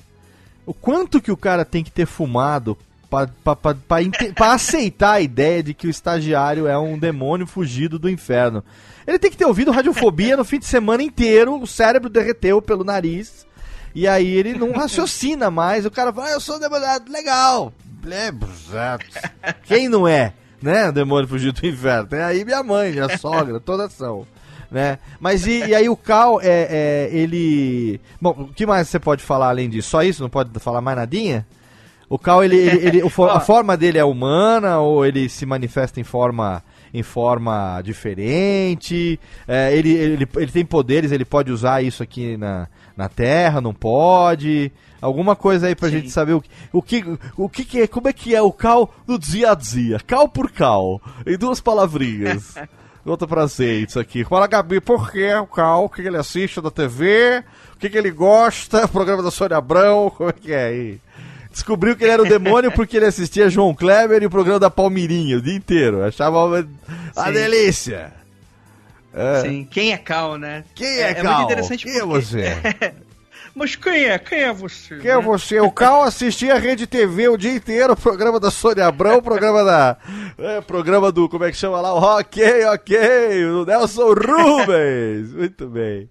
O 0.66 0.72
quanto 0.72 1.20
que 1.20 1.30
o 1.30 1.36
cara 1.36 1.64
tem 1.64 1.84
que 1.84 1.90
ter 1.90 2.06
fumado 2.06 2.78
para 3.08 4.52
aceitar 4.52 5.12
a 5.12 5.20
ideia 5.20 5.62
de 5.62 5.74
que 5.74 5.86
o 5.86 5.90
estagiário 5.90 6.66
é 6.66 6.76
um 6.76 6.98
demônio 6.98 7.46
fugido 7.46 7.98
do 7.98 8.08
inferno. 8.08 8.64
Ele 9.06 9.18
tem 9.18 9.30
que 9.30 9.36
ter 9.36 9.44
ouvido 9.44 9.70
radiofobia 9.70 10.36
no 10.36 10.44
fim 10.44 10.58
de 10.58 10.64
semana 10.64 11.02
inteiro, 11.02 11.60
o 11.60 11.66
cérebro 11.66 12.08
derreteu 12.08 12.60
pelo 12.60 12.82
nariz. 12.82 13.46
E 13.94 14.08
aí 14.08 14.26
ele 14.26 14.54
não 14.54 14.72
raciocina 14.72 15.50
mais. 15.50 15.86
O 15.86 15.90
cara 15.90 16.12
fala, 16.12 16.28
ah, 16.28 16.32
eu 16.32 16.40
sou 16.40 16.58
demoniado, 16.58 17.10
legal. 17.10 17.72
Quem 19.64 19.88
não 19.88 20.06
é, 20.06 20.32
né? 20.60 20.88
O 20.88 20.92
demônio 20.92 21.28
fugido 21.28 21.60
do 21.60 21.66
inferno. 21.66 22.08
Tem 22.08 22.20
aí 22.20 22.44
minha 22.44 22.62
mãe, 22.62 22.92
minha 22.92 23.16
sogra, 23.16 23.60
toda 23.60 23.88
são. 23.88 24.26
Né? 24.70 24.98
Mas 25.20 25.46
e, 25.46 25.66
e 25.66 25.74
aí 25.74 25.88
o 25.88 25.96
Cal, 25.96 26.40
é, 26.40 26.46
é, 26.68 27.10
ele... 27.12 28.00
Bom, 28.20 28.30
o 28.30 28.52
que 28.52 28.66
mais 28.66 28.88
você 28.88 28.98
pode 28.98 29.22
falar 29.22 29.48
além 29.48 29.70
disso? 29.70 29.90
Só 29.90 30.02
isso? 30.02 30.22
Não 30.22 30.28
pode 30.28 30.50
falar 30.58 30.80
mais 30.80 30.96
nadinha? 30.96 31.46
O 32.08 32.18
Cal, 32.18 32.42
ele, 32.42 32.56
ele, 32.56 32.86
ele 32.86 33.02
a 33.02 33.38
forma 33.40 33.76
dele 33.76 33.98
é 33.98 34.04
humana 34.04 34.80
ou 34.80 35.06
ele 35.06 35.28
se 35.28 35.46
manifesta 35.46 36.00
em 36.00 36.04
forma 36.04 36.62
em 36.94 37.02
forma 37.02 37.82
diferente? 37.82 39.18
É, 39.48 39.76
ele, 39.76 39.90
ele, 39.92 40.28
ele 40.36 40.52
tem 40.52 40.64
poderes, 40.64 41.10
ele 41.10 41.24
pode 41.24 41.50
usar 41.50 41.82
isso 41.82 42.04
aqui 42.04 42.36
na, 42.36 42.68
na 42.96 43.08
Terra, 43.08 43.60
não 43.60 43.74
pode? 43.74 44.72
Alguma 45.00 45.36
coisa 45.36 45.66
aí 45.66 45.74
pra 45.74 45.88
Sim. 45.88 45.96
gente 45.96 46.10
saber 46.10 46.32
o, 46.32 46.42
o, 46.72 46.82
que, 46.82 47.04
o 47.36 47.48
que, 47.48 47.64
que 47.64 47.82
é, 47.82 47.86
como 47.86 48.08
é 48.08 48.12
que 48.12 48.34
é 48.34 48.40
o 48.40 48.52
cal 48.52 48.94
do 49.06 49.18
dia 49.18 49.50
a 49.52 49.54
dia, 49.54 50.00
cal 50.06 50.28
por 50.28 50.50
cal, 50.50 51.00
em 51.26 51.36
duas 51.36 51.60
palavrinhas. 51.60 52.54
Conta 53.04 53.26
pra 53.26 53.46
gente 53.46 53.90
isso 53.90 54.00
aqui. 54.00 54.24
Fala, 54.24 54.46
Gabi, 54.46 54.80
por 54.80 55.12
que 55.12 55.34
o 55.34 55.46
Cal? 55.46 55.84
O 55.84 55.88
que 55.90 56.00
ele 56.00 56.16
assiste 56.16 56.58
da 56.58 56.70
TV? 56.70 57.44
O 57.74 57.76
que, 57.76 57.90
que 57.90 57.98
ele 57.98 58.10
gosta? 58.10 58.84
O 58.86 58.88
programa 58.88 59.22
da 59.22 59.30
Sônia 59.30 59.58
Abrão? 59.58 60.08
Como 60.08 60.30
é 60.30 60.32
que 60.32 60.52
é 60.52 60.64
aí? 60.68 61.00
Descobriu 61.50 61.94
que 61.94 62.02
ele 62.02 62.12
era 62.12 62.22
o 62.22 62.28
demônio 62.28 62.72
porque 62.74 62.96
ele 62.96 63.04
assistia 63.04 63.50
João 63.50 63.74
Kleber 63.74 64.22
e 64.22 64.26
o 64.26 64.30
programa 64.30 64.58
da 64.58 64.70
Palmirinha 64.70 65.36
o 65.36 65.42
dia 65.42 65.54
inteiro. 65.54 66.02
Achava 66.02 66.46
uma, 66.46 66.66
uma 67.14 67.30
delícia. 67.30 68.10
É. 69.14 69.42
Sim, 69.42 69.66
quem 69.70 69.92
é 69.92 69.96
Cal, 69.96 70.36
né? 70.36 70.64
Quem 70.74 70.86
é, 70.86 71.10
é 71.10 71.14
Cal? 71.14 71.24
É 71.24 71.36
muito 71.36 71.44
interessante 71.44 71.84
quem 71.84 71.96
é 71.96 72.00
porque... 72.00 72.16
é 72.42 72.54
você? 72.54 72.94
Mas 73.54 73.76
quem 73.76 74.06
é? 74.06 74.18
Quem 74.18 74.40
é 74.40 74.52
você? 74.52 74.98
Quem 74.98 75.10
é 75.10 75.14
né? 75.14 75.20
é 75.20 75.22
você? 75.22 75.60
O 75.60 75.70
Cal 75.70 76.02
assistia 76.02 76.54
a 76.54 76.58
Rede 76.58 76.88
TV 76.88 77.28
o 77.28 77.36
dia 77.36 77.54
inteiro, 77.54 77.92
o 77.92 77.96
programa 77.96 78.40
da 78.40 78.50
Sônia 78.50 78.86
Abrão, 78.86 79.18
o 79.18 79.22
programa 79.22 79.62
da. 79.62 79.96
É, 80.36 80.60
programa 80.60 81.12
do. 81.12 81.28
Como 81.28 81.44
é 81.44 81.52
que 81.52 81.56
chama 81.56 81.80
lá? 81.80 81.94
O 81.94 82.18
Ok, 82.18 82.64
ok, 82.64 83.44
o 83.44 83.64
Nelson 83.64 84.12
Rubens. 84.12 85.30
Muito 85.32 85.68
bem. 85.68 86.10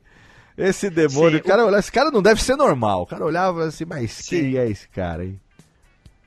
Esse 0.57 0.89
demônio, 0.89 1.39
Sim, 1.39 1.43
cara, 1.43 1.65
o... 1.65 1.77
esse 1.77 1.91
cara 1.91 2.11
não 2.11 2.21
deve 2.21 2.41
ser 2.41 2.55
normal. 2.55 3.01
O 3.01 3.07
cara 3.07 3.25
olhava 3.25 3.65
assim, 3.65 3.83
mas 3.85 4.11
Sim. 4.11 4.29
quem 4.29 4.57
é 4.57 4.69
esse 4.69 4.87
cara 4.87 5.23
aí? 5.23 5.35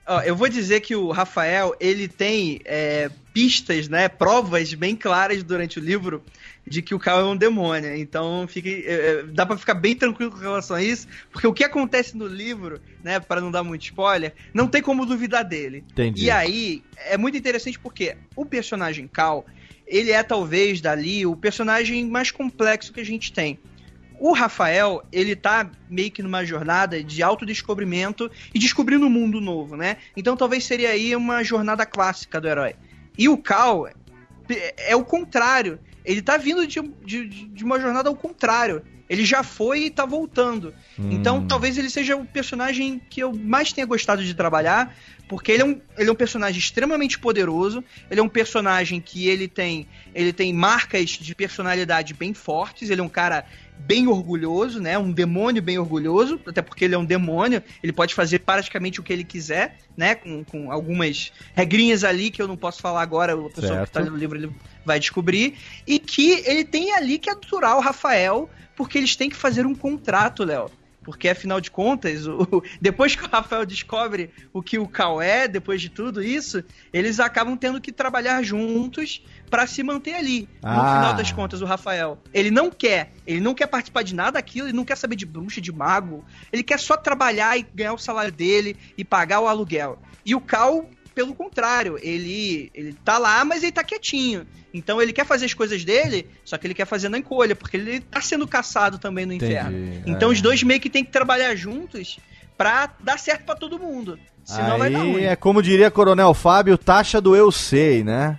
Ó, 0.07 0.20
eu 0.20 0.37
vou 0.37 0.49
dizer 0.49 0.81
que 0.81 0.95
o 0.95 1.11
Rafael, 1.11 1.74
ele 1.81 2.07
tem 2.07 2.61
é, 2.64 3.11
pistas, 3.33 3.89
né, 3.89 4.09
provas 4.09 4.72
bem 4.74 4.95
claras 4.95 5.43
durante 5.43 5.81
o 5.81 5.83
livro 5.83 6.22
de 6.66 6.82
que 6.82 6.94
o 6.94 6.98
Cal 6.98 7.20
é 7.20 7.24
um 7.24 7.36
demônio. 7.36 7.94
Então 7.96 8.46
fique, 8.48 8.84
é, 8.86 8.92
é, 8.92 9.22
dá 9.22 9.46
para 9.46 9.56
ficar 9.56 9.74
bem 9.74 9.94
tranquilo 9.94 10.32
com 10.32 10.38
relação 10.38 10.76
a 10.76 10.82
isso, 10.82 11.06
porque 11.30 11.46
o 11.46 11.52
que 11.52 11.62
acontece 11.62 12.16
no 12.16 12.26
livro, 12.26 12.80
né, 13.04 13.20
para 13.20 13.40
não 13.40 13.50
dar 13.50 13.62
muito 13.62 13.84
spoiler, 13.84 14.34
não 14.52 14.66
tem 14.66 14.82
como 14.82 15.06
duvidar 15.06 15.44
dele. 15.44 15.84
Entendi. 15.92 16.24
E 16.24 16.30
aí 16.30 16.82
é 17.06 17.16
muito 17.16 17.38
interessante 17.38 17.78
porque 17.78 18.16
o 18.34 18.44
personagem 18.44 19.06
Cal, 19.06 19.46
ele 19.86 20.10
é 20.10 20.22
talvez 20.22 20.80
dali 20.80 21.24
o 21.24 21.36
personagem 21.36 22.04
mais 22.06 22.30
complexo 22.30 22.92
que 22.92 23.00
a 23.00 23.04
gente 23.04 23.32
tem. 23.32 23.58
O 24.18 24.32
Rafael, 24.32 25.04
ele 25.12 25.36
tá 25.36 25.70
meio 25.90 26.10
que 26.10 26.22
numa 26.22 26.42
jornada 26.42 27.02
de 27.04 27.22
autodescobrimento 27.22 28.30
e 28.54 28.58
descobrindo 28.58 29.06
um 29.06 29.10
mundo 29.10 29.42
novo, 29.42 29.76
né? 29.76 29.98
Então 30.16 30.34
talvez 30.34 30.64
seria 30.64 30.88
aí 30.88 31.14
uma 31.14 31.44
jornada 31.44 31.84
clássica 31.84 32.40
do 32.40 32.48
herói. 32.48 32.74
E 33.18 33.28
o 33.28 33.36
Cal 33.36 33.86
é, 34.48 34.92
é 34.92 34.96
o 34.96 35.04
contrário. 35.04 35.78
Ele 36.07 36.22
tá 36.22 36.36
vindo 36.36 36.66
de, 36.66 36.80
de, 37.04 37.26
de 37.26 37.64
uma 37.64 37.80
jornada 37.80 38.09
ao 38.09 38.16
contrário. 38.16 38.82
Ele 39.09 39.24
já 39.24 39.42
foi 39.42 39.84
e 39.84 39.90
tá 39.90 40.07
voltando. 40.07 40.72
Hum. 40.98 41.11
Então, 41.11 41.46
talvez 41.46 41.76
ele 41.76 41.90
seja 41.90 42.16
o 42.16 42.24
personagem 42.24 43.00
que 43.11 43.20
eu 43.20 43.32
mais 43.34 43.72
tenha 43.72 43.86
gostado 43.86 44.24
de 44.24 44.34
trabalhar, 44.34 44.94
porque 45.29 45.53
ele 45.53 45.62
é, 45.62 45.64
um, 45.64 45.81
ele 45.99 46.09
é 46.09 46.12
um 46.12 46.16
personagem 46.16 46.59
extremamente 46.59 47.18
poderoso, 47.18 47.83
ele 48.11 48.20
é 48.20 48.22
um 48.22 48.29
personagem 48.29 49.01
que 49.01 49.29
ele 49.29 49.49
tem, 49.49 49.89
ele 50.14 50.33
tem 50.33 50.53
marcas 50.53 51.11
de 51.11 51.35
personalidade 51.35 52.14
bem 52.14 52.33
fortes, 52.33 52.91
ele 52.91 53.01
é 53.01 53.05
um 53.05 53.09
cara 53.09 53.45
bem 53.79 54.07
orgulhoso, 54.07 54.81
né? 54.81 54.97
Um 54.97 55.11
demônio 55.12 55.61
bem 55.61 55.79
orgulhoso, 55.79 56.41
até 56.47 56.62
porque 56.62 56.85
ele 56.85 56.95
é 56.95 56.99
um 56.99 57.05
demônio, 57.05 57.62
ele 57.83 57.93
pode 57.93 58.14
fazer 58.14 58.39
praticamente 58.41 59.01
o 59.01 59.03
que 59.03 59.12
ele 59.12 59.24
quiser, 59.24 59.79
né? 59.97 60.14
Com, 60.14 60.45
com 60.45 60.70
algumas 60.70 61.33
regrinhas 61.55 62.05
ali 62.05 62.31
que 62.31 62.41
eu 62.41 62.49
não 62.49 62.57
posso 62.57 62.81
falar 62.81 63.03
agora, 63.03 63.37
o 63.37 63.51
pessoal 63.51 63.85
que 63.85 63.91
tá 63.91 64.01
lendo 64.01 64.14
o 64.14 64.18
livro 64.18 64.39
ele 64.39 64.51
vai 64.85 65.01
descobrir. 65.01 65.59
E 65.87 65.99
que 65.99 66.43
ele 66.47 66.64
tem 66.64 66.95
ali 66.95 67.18
que 67.18 67.29
aturar 67.29 67.77
o 67.77 67.81
Rafael, 67.81 68.49
porque 68.77 68.97
eles 68.97 69.16
têm 69.16 69.29
que 69.29 69.37
fazer 69.37 69.66
um 69.66 69.74
contrato, 69.74 70.45
Léo. 70.45 70.70
Porque, 71.07 71.28
afinal 71.28 71.61
de 71.61 71.70
contas, 71.70 72.26
o, 72.26 72.61
depois 72.82 73.14
que 73.14 73.24
o 73.24 73.30
Rafael 73.30 73.64
descobre 73.64 74.28
o 74.52 74.61
que 74.61 74.76
o 74.76 74.88
Cal 74.88 75.22
é, 75.22 75.46
depois 75.46 75.80
de 75.80 75.88
tudo 75.88 76.20
isso, 76.20 76.64
eles 76.92 77.20
acabam 77.20 77.57
tendo 77.57 77.80
que 77.80 77.92
trabalhar 77.92 78.42
juntos 78.42 79.24
para 79.48 79.68
se 79.68 79.84
manter 79.84 80.14
ali. 80.14 80.48
Ah. 80.61 80.74
No 80.74 80.82
final 80.82 81.14
das 81.14 81.30
contas, 81.30 81.62
o 81.62 81.64
Rafael. 81.64 82.18
Ele 82.34 82.50
não 82.50 82.72
quer, 82.72 83.12
ele 83.24 83.38
não 83.38 83.54
quer 83.54 83.68
participar 83.68 84.02
de 84.02 84.16
nada 84.16 84.32
daquilo, 84.32 84.66
ele 84.66 84.76
não 84.76 84.84
quer 84.84 84.96
saber 84.96 85.14
de 85.14 85.24
bruxa, 85.24 85.61
de 85.61 85.70
mago. 85.70 86.24
Ele 86.52 86.64
quer 86.64 86.80
só 86.80 86.96
trabalhar 86.96 87.57
e 87.57 87.64
ganhar 87.72 87.92
o 87.92 87.98
salário 87.98 88.32
dele 88.32 88.76
e 88.98 89.04
pagar 89.04 89.38
o 89.38 89.46
aluguel. 89.46 90.00
E 90.24 90.34
o 90.34 90.40
Cal 90.40 90.90
pelo 91.16 91.34
contrário, 91.34 91.98
ele, 92.02 92.70
ele 92.74 92.94
tá 93.02 93.16
lá, 93.16 93.42
mas 93.42 93.62
ele 93.62 93.72
tá 93.72 93.82
quietinho. 93.82 94.46
Então 94.72 95.00
ele 95.00 95.14
quer 95.14 95.24
fazer 95.24 95.46
as 95.46 95.54
coisas 95.54 95.82
dele, 95.82 96.28
só 96.44 96.58
que 96.58 96.66
ele 96.66 96.74
quer 96.74 96.84
fazer 96.84 97.08
na 97.08 97.16
encolha, 97.16 97.56
porque 97.56 97.78
ele 97.78 98.00
tá 98.00 98.20
sendo 98.20 98.46
caçado 98.46 98.98
também 98.98 99.24
no 99.24 99.32
Entendi, 99.32 99.52
inferno. 99.52 100.02
Então 100.06 100.28
é. 100.28 100.32
os 100.32 100.42
dois 100.42 100.62
meio 100.62 100.78
que 100.78 100.90
tem 100.90 101.02
que 101.02 101.10
trabalhar 101.10 101.56
juntos 101.56 102.18
pra 102.59 102.90
dar 103.01 103.18
certo 103.18 103.47
para 103.47 103.55
todo 103.55 103.78
mundo. 103.78 104.18
Senão 104.44 104.74
Aí 104.74 104.78
vai 104.78 104.90
dar 104.90 104.98
ruim. 104.98 105.24
É 105.24 105.34
como 105.34 105.62
diria 105.62 105.90
Coronel 105.90 106.34
Fábio, 106.34 106.76
taxa 106.76 107.18
do 107.18 107.34
eu 107.34 107.51
sei, 107.51 108.05
né? 108.05 108.38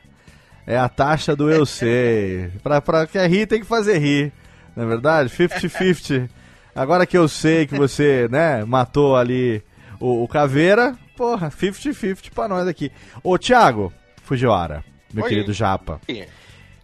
É 0.67 0.77
a 0.77 0.87
taxa 0.87 1.35
do 1.35 1.49
eu 1.49 1.65
sei. 1.65 2.51
Pra, 2.61 2.79
pra 2.79 3.07
que 3.07 3.25
rir, 3.25 3.47
tem 3.47 3.59
que 3.59 3.65
fazer 3.65 3.97
rir. 3.97 4.31
Não 4.75 4.83
é 4.83 4.87
verdade? 4.87 5.31
50-50. 5.31 6.29
Agora 6.75 7.07
que 7.07 7.17
eu 7.17 7.27
sei 7.27 7.65
que 7.65 7.75
você, 7.75 8.27
né, 8.29 8.63
matou 8.63 9.15
ali 9.15 9.63
o, 9.99 10.23
o 10.23 10.27
Caveira, 10.27 10.95
porra, 11.17 11.49
50-50 11.49 12.31
pra 12.33 12.47
nós 12.47 12.67
aqui. 12.67 12.91
Ô, 13.23 13.37
Thiago 13.37 13.91
Fujiwara, 14.23 14.85
meu 15.11 15.23
Oi. 15.23 15.29
querido 15.29 15.51
Japa. 15.51 15.99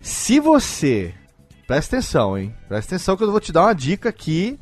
Se 0.01 0.39
você 0.39 1.13
presta 1.67 1.95
atenção, 1.95 2.37
hein? 2.37 2.53
Presta 2.67 2.95
atenção 2.95 3.15
que 3.15 3.23
eu 3.23 3.31
vou 3.31 3.39
te 3.39 3.51
dar 3.51 3.63
uma 3.63 3.75
dica 3.75 4.09
aqui. 4.09 4.59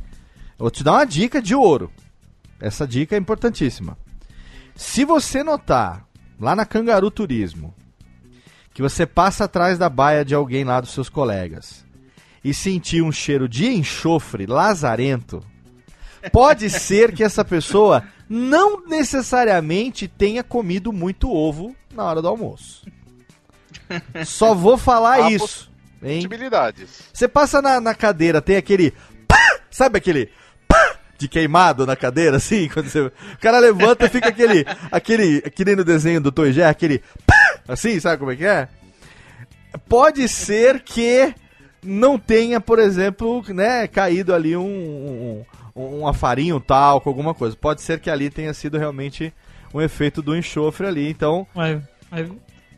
Eu 0.60 0.66
vou 0.66 0.72
te 0.72 0.84
dar 0.84 0.94
uma 0.94 1.06
dica 1.06 1.42
de 1.42 1.56
ouro. 1.56 1.90
Essa 2.60 2.86
dica 2.86 3.16
é 3.16 3.18
importantíssima. 3.18 3.98
Se 4.76 5.04
você 5.04 5.44
notar 5.44 6.06
lá 6.40 6.56
na 6.56 6.66
Cangaru 6.66 7.10
Turismo 7.10 7.74
que 8.74 8.82
você 8.82 9.06
passa 9.06 9.46
atrás 9.46 9.78
da 9.78 9.90
baia 9.90 10.24
de 10.24 10.34
alguém 10.34 10.64
lá 10.64 10.80
dos 10.80 10.92
seus 10.92 11.10
colegas 11.10 11.86
e 12.44 12.54
sentir 12.54 13.02
um 13.02 13.12
cheiro 13.12 13.48
de 13.48 13.68
enxofre 13.68 14.46
lazarento, 14.46 15.44
pode 16.32 16.70
ser 16.70 17.12
que 17.12 17.24
essa 17.24 17.44
pessoa 17.44 18.04
não 18.34 18.88
necessariamente 18.88 20.08
tenha 20.08 20.42
comido 20.42 20.94
muito 20.94 21.30
ovo 21.30 21.76
na 21.94 22.06
hora 22.06 22.22
do 22.22 22.30
almoço. 22.30 22.86
Só 24.26 24.56
vou 24.56 24.78
falar 24.78 25.26
Há 25.26 25.32
isso. 25.32 25.70
Possibilidades. 26.00 27.04
Você 27.12 27.28
passa 27.28 27.62
na, 27.62 27.82
na 27.82 27.94
cadeira, 27.94 28.42
tem 28.42 28.56
aquele. 28.56 28.94
Pá! 29.28 29.60
Sabe 29.70 29.98
aquele. 29.98 30.32
Pá! 30.66 30.96
De 31.18 31.28
queimado 31.28 31.86
na 31.86 31.98
cadeira, 31.98 32.38
assim? 32.38 32.70
Quando 32.70 32.88
você, 32.88 33.02
o 33.02 33.12
cara 33.42 33.60
levanta 33.60 34.06
e 34.06 34.10
fica 34.10 34.30
aquele. 34.30 34.66
aquele. 34.90 35.42
Que 35.42 35.66
nem 35.66 35.76
no 35.76 35.84
desenho 35.84 36.22
do 36.22 36.32
Toy 36.32 36.64
aquele. 36.64 37.04
Pá! 37.28 37.60
Assim, 37.68 38.00
sabe 38.00 38.18
como 38.18 38.32
é 38.32 38.36
que 38.38 38.46
é? 38.46 38.70
Pode 39.90 40.26
ser 40.30 40.80
que 40.84 41.36
não 41.84 42.18
tenha, 42.18 42.62
por 42.62 42.80
exemplo, 42.80 43.44
né, 43.50 43.88
caído 43.88 44.34
ali 44.34 44.56
um, 44.56 44.64
um 44.64 45.46
um, 45.76 46.08
um 46.08 46.14
farinha, 46.14 46.56
um 46.56 46.60
talco, 46.60 47.10
alguma 47.10 47.34
coisa. 47.34 47.56
Pode 47.56 47.82
ser 47.82 48.00
que 48.00 48.10
ali 48.10 48.30
tenha 48.30 48.54
sido 48.54 48.78
realmente 48.78 49.34
um 49.74 49.82
efeito 49.82 50.22
do 50.22 50.36
enxofre 50.36 50.88
ali, 50.88 51.10
então... 51.10 51.48
Vai, 51.54 51.82
vai, 52.10 52.32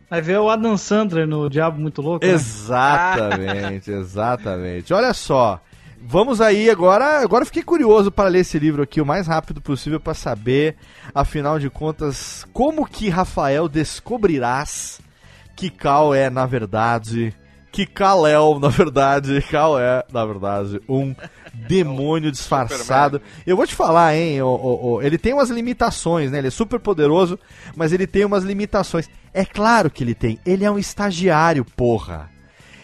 vai 0.09 0.21
ver 0.21 0.39
o 0.39 0.49
Adam 0.49 0.77
Sandler 0.77 1.27
no 1.27 1.49
Diabo 1.49 1.79
Muito 1.79 2.01
Louco, 2.01 2.25
né? 2.25 2.31
Exatamente, 2.31 3.89
exatamente. 3.91 4.93
Olha 4.93 5.13
só, 5.13 5.59
vamos 6.01 6.39
aí 6.41 6.69
agora. 6.69 7.21
Agora 7.21 7.45
fiquei 7.45 7.63
curioso 7.63 8.11
para 8.11 8.29
ler 8.29 8.39
esse 8.39 8.59
livro 8.59 8.83
aqui 8.83 9.01
o 9.01 9.05
mais 9.05 9.27
rápido 9.27 9.61
possível 9.61 9.99
para 9.99 10.13
saber, 10.13 10.75
afinal 11.15 11.57
de 11.57 11.69
contas, 11.69 12.45
como 12.53 12.85
que 12.85 13.09
Rafael 13.09 13.67
descobrirás 13.67 15.01
que 15.55 15.69
Cal 15.69 16.13
é, 16.13 16.29
na 16.29 16.45
verdade, 16.45 17.33
que 17.73 17.87
Kal-El, 17.87 18.59
na 18.59 18.67
verdade, 18.67 19.41
Kal 19.49 19.79
é, 19.79 20.05
na 20.13 20.23
verdade, 20.23 20.79
um 20.87 21.15
demônio 21.67 22.29
disfarçado. 22.31 23.19
Eu 23.47 23.57
vou 23.57 23.65
te 23.65 23.73
falar, 23.73 24.15
hein, 24.15 24.37
ele 25.01 25.17
tem 25.17 25.33
umas 25.33 25.49
limitações, 25.49 26.31
né? 26.31 26.37
Ele 26.37 26.49
é 26.49 26.51
super 26.51 26.79
poderoso, 26.79 27.37
mas 27.75 27.91
ele 27.91 28.05
tem 28.05 28.23
umas 28.23 28.43
limitações. 28.43 29.09
É 29.33 29.43
claro 29.43 29.89
que 29.89 30.03
ele 30.03 30.13
tem. 30.13 30.39
Ele 30.45 30.63
é 30.63 30.69
um 30.69 30.77
estagiário, 30.77 31.65
porra. 31.65 32.29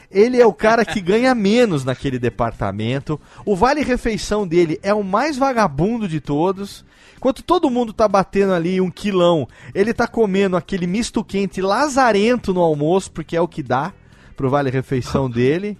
Ele 0.09 0.41
é 0.41 0.45
o 0.45 0.53
cara 0.53 0.83
que 0.83 0.99
ganha 0.99 1.35
menos 1.35 1.85
naquele 1.85 2.17
departamento. 2.17 3.21
O 3.45 3.55
vale 3.55 3.83
refeição 3.83 4.47
dele 4.47 4.79
é 4.81 4.91
o 4.91 5.03
mais 5.03 5.37
vagabundo 5.37 6.07
de 6.07 6.19
todos. 6.19 6.83
Enquanto 7.15 7.43
todo 7.43 7.69
mundo 7.69 7.93
tá 7.93 8.07
batendo 8.07 8.53
ali 8.53 8.81
um 8.81 8.89
quilão, 8.89 9.47
ele 9.75 9.93
tá 9.93 10.07
comendo 10.07 10.57
aquele 10.57 10.87
misto 10.87 11.23
quente 11.23 11.61
lazarento 11.61 12.55
no 12.55 12.61
almoço, 12.61 13.11
porque 13.11 13.35
é 13.37 13.41
o 13.41 13.47
que 13.47 13.61
dá 13.61 13.93
pro 14.39 14.49
vale 14.49 14.69
refeição 14.69 15.29
dele. 15.29 15.77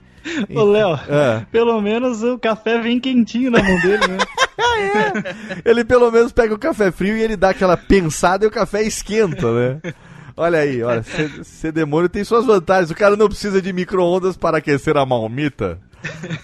Ô, 0.54 0.64
Léo, 0.66 1.00
é. 1.08 1.46
pelo 1.50 1.80
menos 1.82 2.22
o 2.22 2.38
café 2.38 2.78
vem 2.82 3.00
quentinho 3.00 3.50
na 3.50 3.64
mão 3.64 3.80
dele, 3.80 4.06
né? 4.06 4.18
é. 5.64 5.70
Ele 5.70 5.86
pelo 5.86 6.12
menos 6.12 6.34
pega 6.34 6.54
o 6.54 6.60
café 6.60 6.92
frio 6.92 7.16
e 7.16 7.22
ele 7.22 7.38
dá 7.38 7.52
aquela 7.52 7.78
pensada 7.78 8.44
e 8.44 8.48
o 8.48 8.52
café 8.52 8.84
esquenta, 8.84 9.50
né? 9.54 9.94
Olha 10.36 10.60
aí, 10.60 10.84
olha, 10.84 11.04
ser 11.44 11.72
demônio 11.72 12.10
tem 12.10 12.24
suas 12.24 12.46
vantagens. 12.46 12.92
O 12.92 12.96
cara 12.96 13.16
não 13.16 13.28
precisa 13.28 13.62
de 13.62 13.72
micro-ondas 13.72 14.36
para 14.36 14.58
aquecer 14.58 14.98
a 14.98 15.06
malmita. 15.06 15.80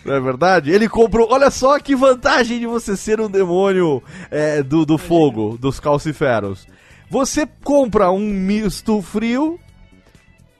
Não 0.06 0.16
é 0.16 0.20
verdade? 0.20 0.72
Ele 0.72 0.88
comprou. 0.88 1.28
Olha 1.32 1.52
só 1.52 1.78
que 1.80 1.96
vantagem 1.96 2.60
de 2.60 2.66
você 2.66 2.96
ser 2.96 3.20
um 3.20 3.30
demônio 3.30 4.02
é, 4.32 4.64
do, 4.64 4.86
do 4.86 4.98
fogo, 4.98 5.58
dos 5.58 5.80
calciferos. 5.80 6.66
Você 7.10 7.48
compra 7.64 8.10
um 8.10 8.20
misto 8.20 9.02
frio, 9.02 9.60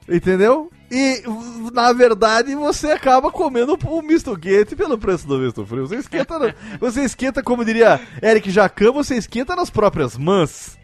entendeu? 0.08 0.70
E, 0.90 1.22
na 1.72 1.92
verdade, 1.92 2.54
você 2.54 2.92
acaba 2.92 3.30
comendo 3.30 3.78
o 3.84 4.02
misto 4.02 4.38
quente 4.38 4.76
pelo 4.76 4.96
preço 4.96 5.26
do 5.26 5.38
misto 5.38 5.64
frio. 5.66 5.86
Você 5.86 5.96
esquenta, 5.96 6.38
no, 6.38 6.52
você 6.78 7.02
esquenta, 7.02 7.42
como 7.42 7.64
diria 7.64 8.00
Eric 8.22 8.50
Jacan, 8.50 8.92
você 8.92 9.16
esquenta 9.16 9.56
nas 9.56 9.70
próprias 9.70 10.16
mãos. 10.16 10.78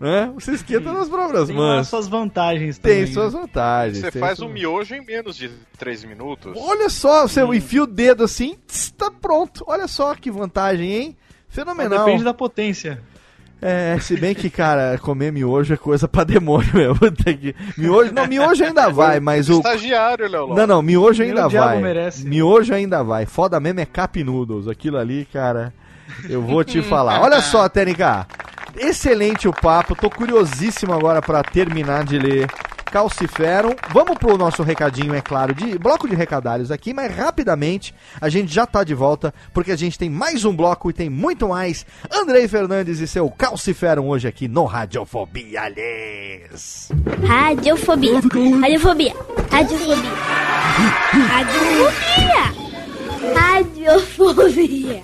Né? 0.00 0.30
Você 0.34 0.52
esquenta 0.52 0.92
nas 0.92 1.08
próprias 1.08 1.46
tem 1.46 1.56
mãos. 1.56 1.76
Tem 1.76 1.84
suas 1.84 2.08
vantagens 2.08 2.78
também. 2.78 3.04
Tem 3.04 3.12
suas 3.12 3.32
vantagens. 3.32 4.00
Você 4.00 4.18
faz 4.18 4.40
um 4.40 4.48
miojo 4.48 4.94
em 4.94 5.04
menos 5.04 5.36
de 5.36 5.50
3 5.78 6.04
minutos. 6.04 6.52
Olha 6.56 6.88
só, 6.88 7.28
você 7.28 7.42
hum. 7.42 7.54
enfia 7.54 7.84
o 7.84 7.86
dedo 7.86 8.24
assim, 8.24 8.56
está 8.66 9.10
pronto. 9.10 9.64
Olha 9.66 9.86
só 9.86 10.14
que 10.14 10.30
vantagem, 10.30 10.92
hein? 10.92 11.16
Fenomenal. 11.48 12.04
Depende 12.04 12.24
da 12.24 12.34
potência. 12.34 13.00
É, 13.66 13.98
se 13.98 14.14
bem 14.18 14.34
que, 14.34 14.50
cara, 14.50 14.98
comer 14.98 15.32
miojo 15.32 15.72
é 15.72 15.76
coisa 15.78 16.06
pra 16.06 16.22
demônio 16.22 16.68
mesmo. 16.76 16.98
Que... 17.40 17.56
Miojo, 17.78 18.12
não, 18.12 18.26
miojo 18.26 18.62
ainda 18.62 18.90
vai, 18.92 19.18
mas 19.20 19.48
o. 19.48 19.54
Estagiário, 19.54 20.28
Léo. 20.28 20.54
Não, 20.54 20.66
não, 20.66 20.82
miojo 20.82 21.22
ainda 21.22 21.48
Meu 21.48 21.62
vai. 21.62 21.80
Merece. 21.80 22.26
Miojo 22.26 22.74
ainda 22.74 23.02
vai. 23.02 23.24
Foda 23.24 23.58
mesmo 23.58 23.80
é 23.80 23.86
Cap 23.86 24.22
Noodles. 24.22 24.68
Aquilo 24.68 24.98
ali, 24.98 25.26
cara, 25.32 25.72
eu 26.28 26.42
vou 26.42 26.62
te 26.62 26.82
falar. 26.84 27.22
Olha 27.22 27.40
só, 27.40 27.66
Tênica. 27.66 28.26
Excelente 28.76 29.48
o 29.48 29.52
papo. 29.52 29.94
Tô 29.94 30.10
curiosíssimo 30.10 30.92
agora 30.92 31.22
para 31.22 31.42
terminar 31.42 32.04
de 32.04 32.18
ler 32.18 32.46
calciferam. 32.94 33.74
Vamos 33.92 34.16
pro 34.18 34.38
nosso 34.38 34.62
recadinho, 34.62 35.16
é 35.16 35.20
claro, 35.20 35.52
de 35.52 35.76
bloco 35.76 36.08
de 36.08 36.14
recadalhos 36.14 36.70
aqui, 36.70 36.94
mas 36.94 37.12
rapidamente 37.12 37.92
a 38.20 38.28
gente 38.28 38.54
já 38.54 38.64
tá 38.66 38.84
de 38.84 38.94
volta, 38.94 39.34
porque 39.52 39.72
a 39.72 39.76
gente 39.76 39.98
tem 39.98 40.08
mais 40.08 40.44
um 40.44 40.54
bloco 40.54 40.88
e 40.90 40.92
tem 40.92 41.10
muito 41.10 41.48
mais. 41.48 41.84
Andrei 42.08 42.46
Fernandes 42.46 43.00
e 43.00 43.08
seu 43.08 43.28
calciferam 43.28 44.08
hoje 44.08 44.28
aqui 44.28 44.46
no 44.46 44.64
Radiofobia, 44.64 45.62
aliás. 45.62 46.88
Radiofobia. 47.26 48.20
Radiofobia. 48.60 49.14
Radiofobia. 49.50 50.12
Radiofobia. 51.28 52.54
Radiofobia. 53.34 55.02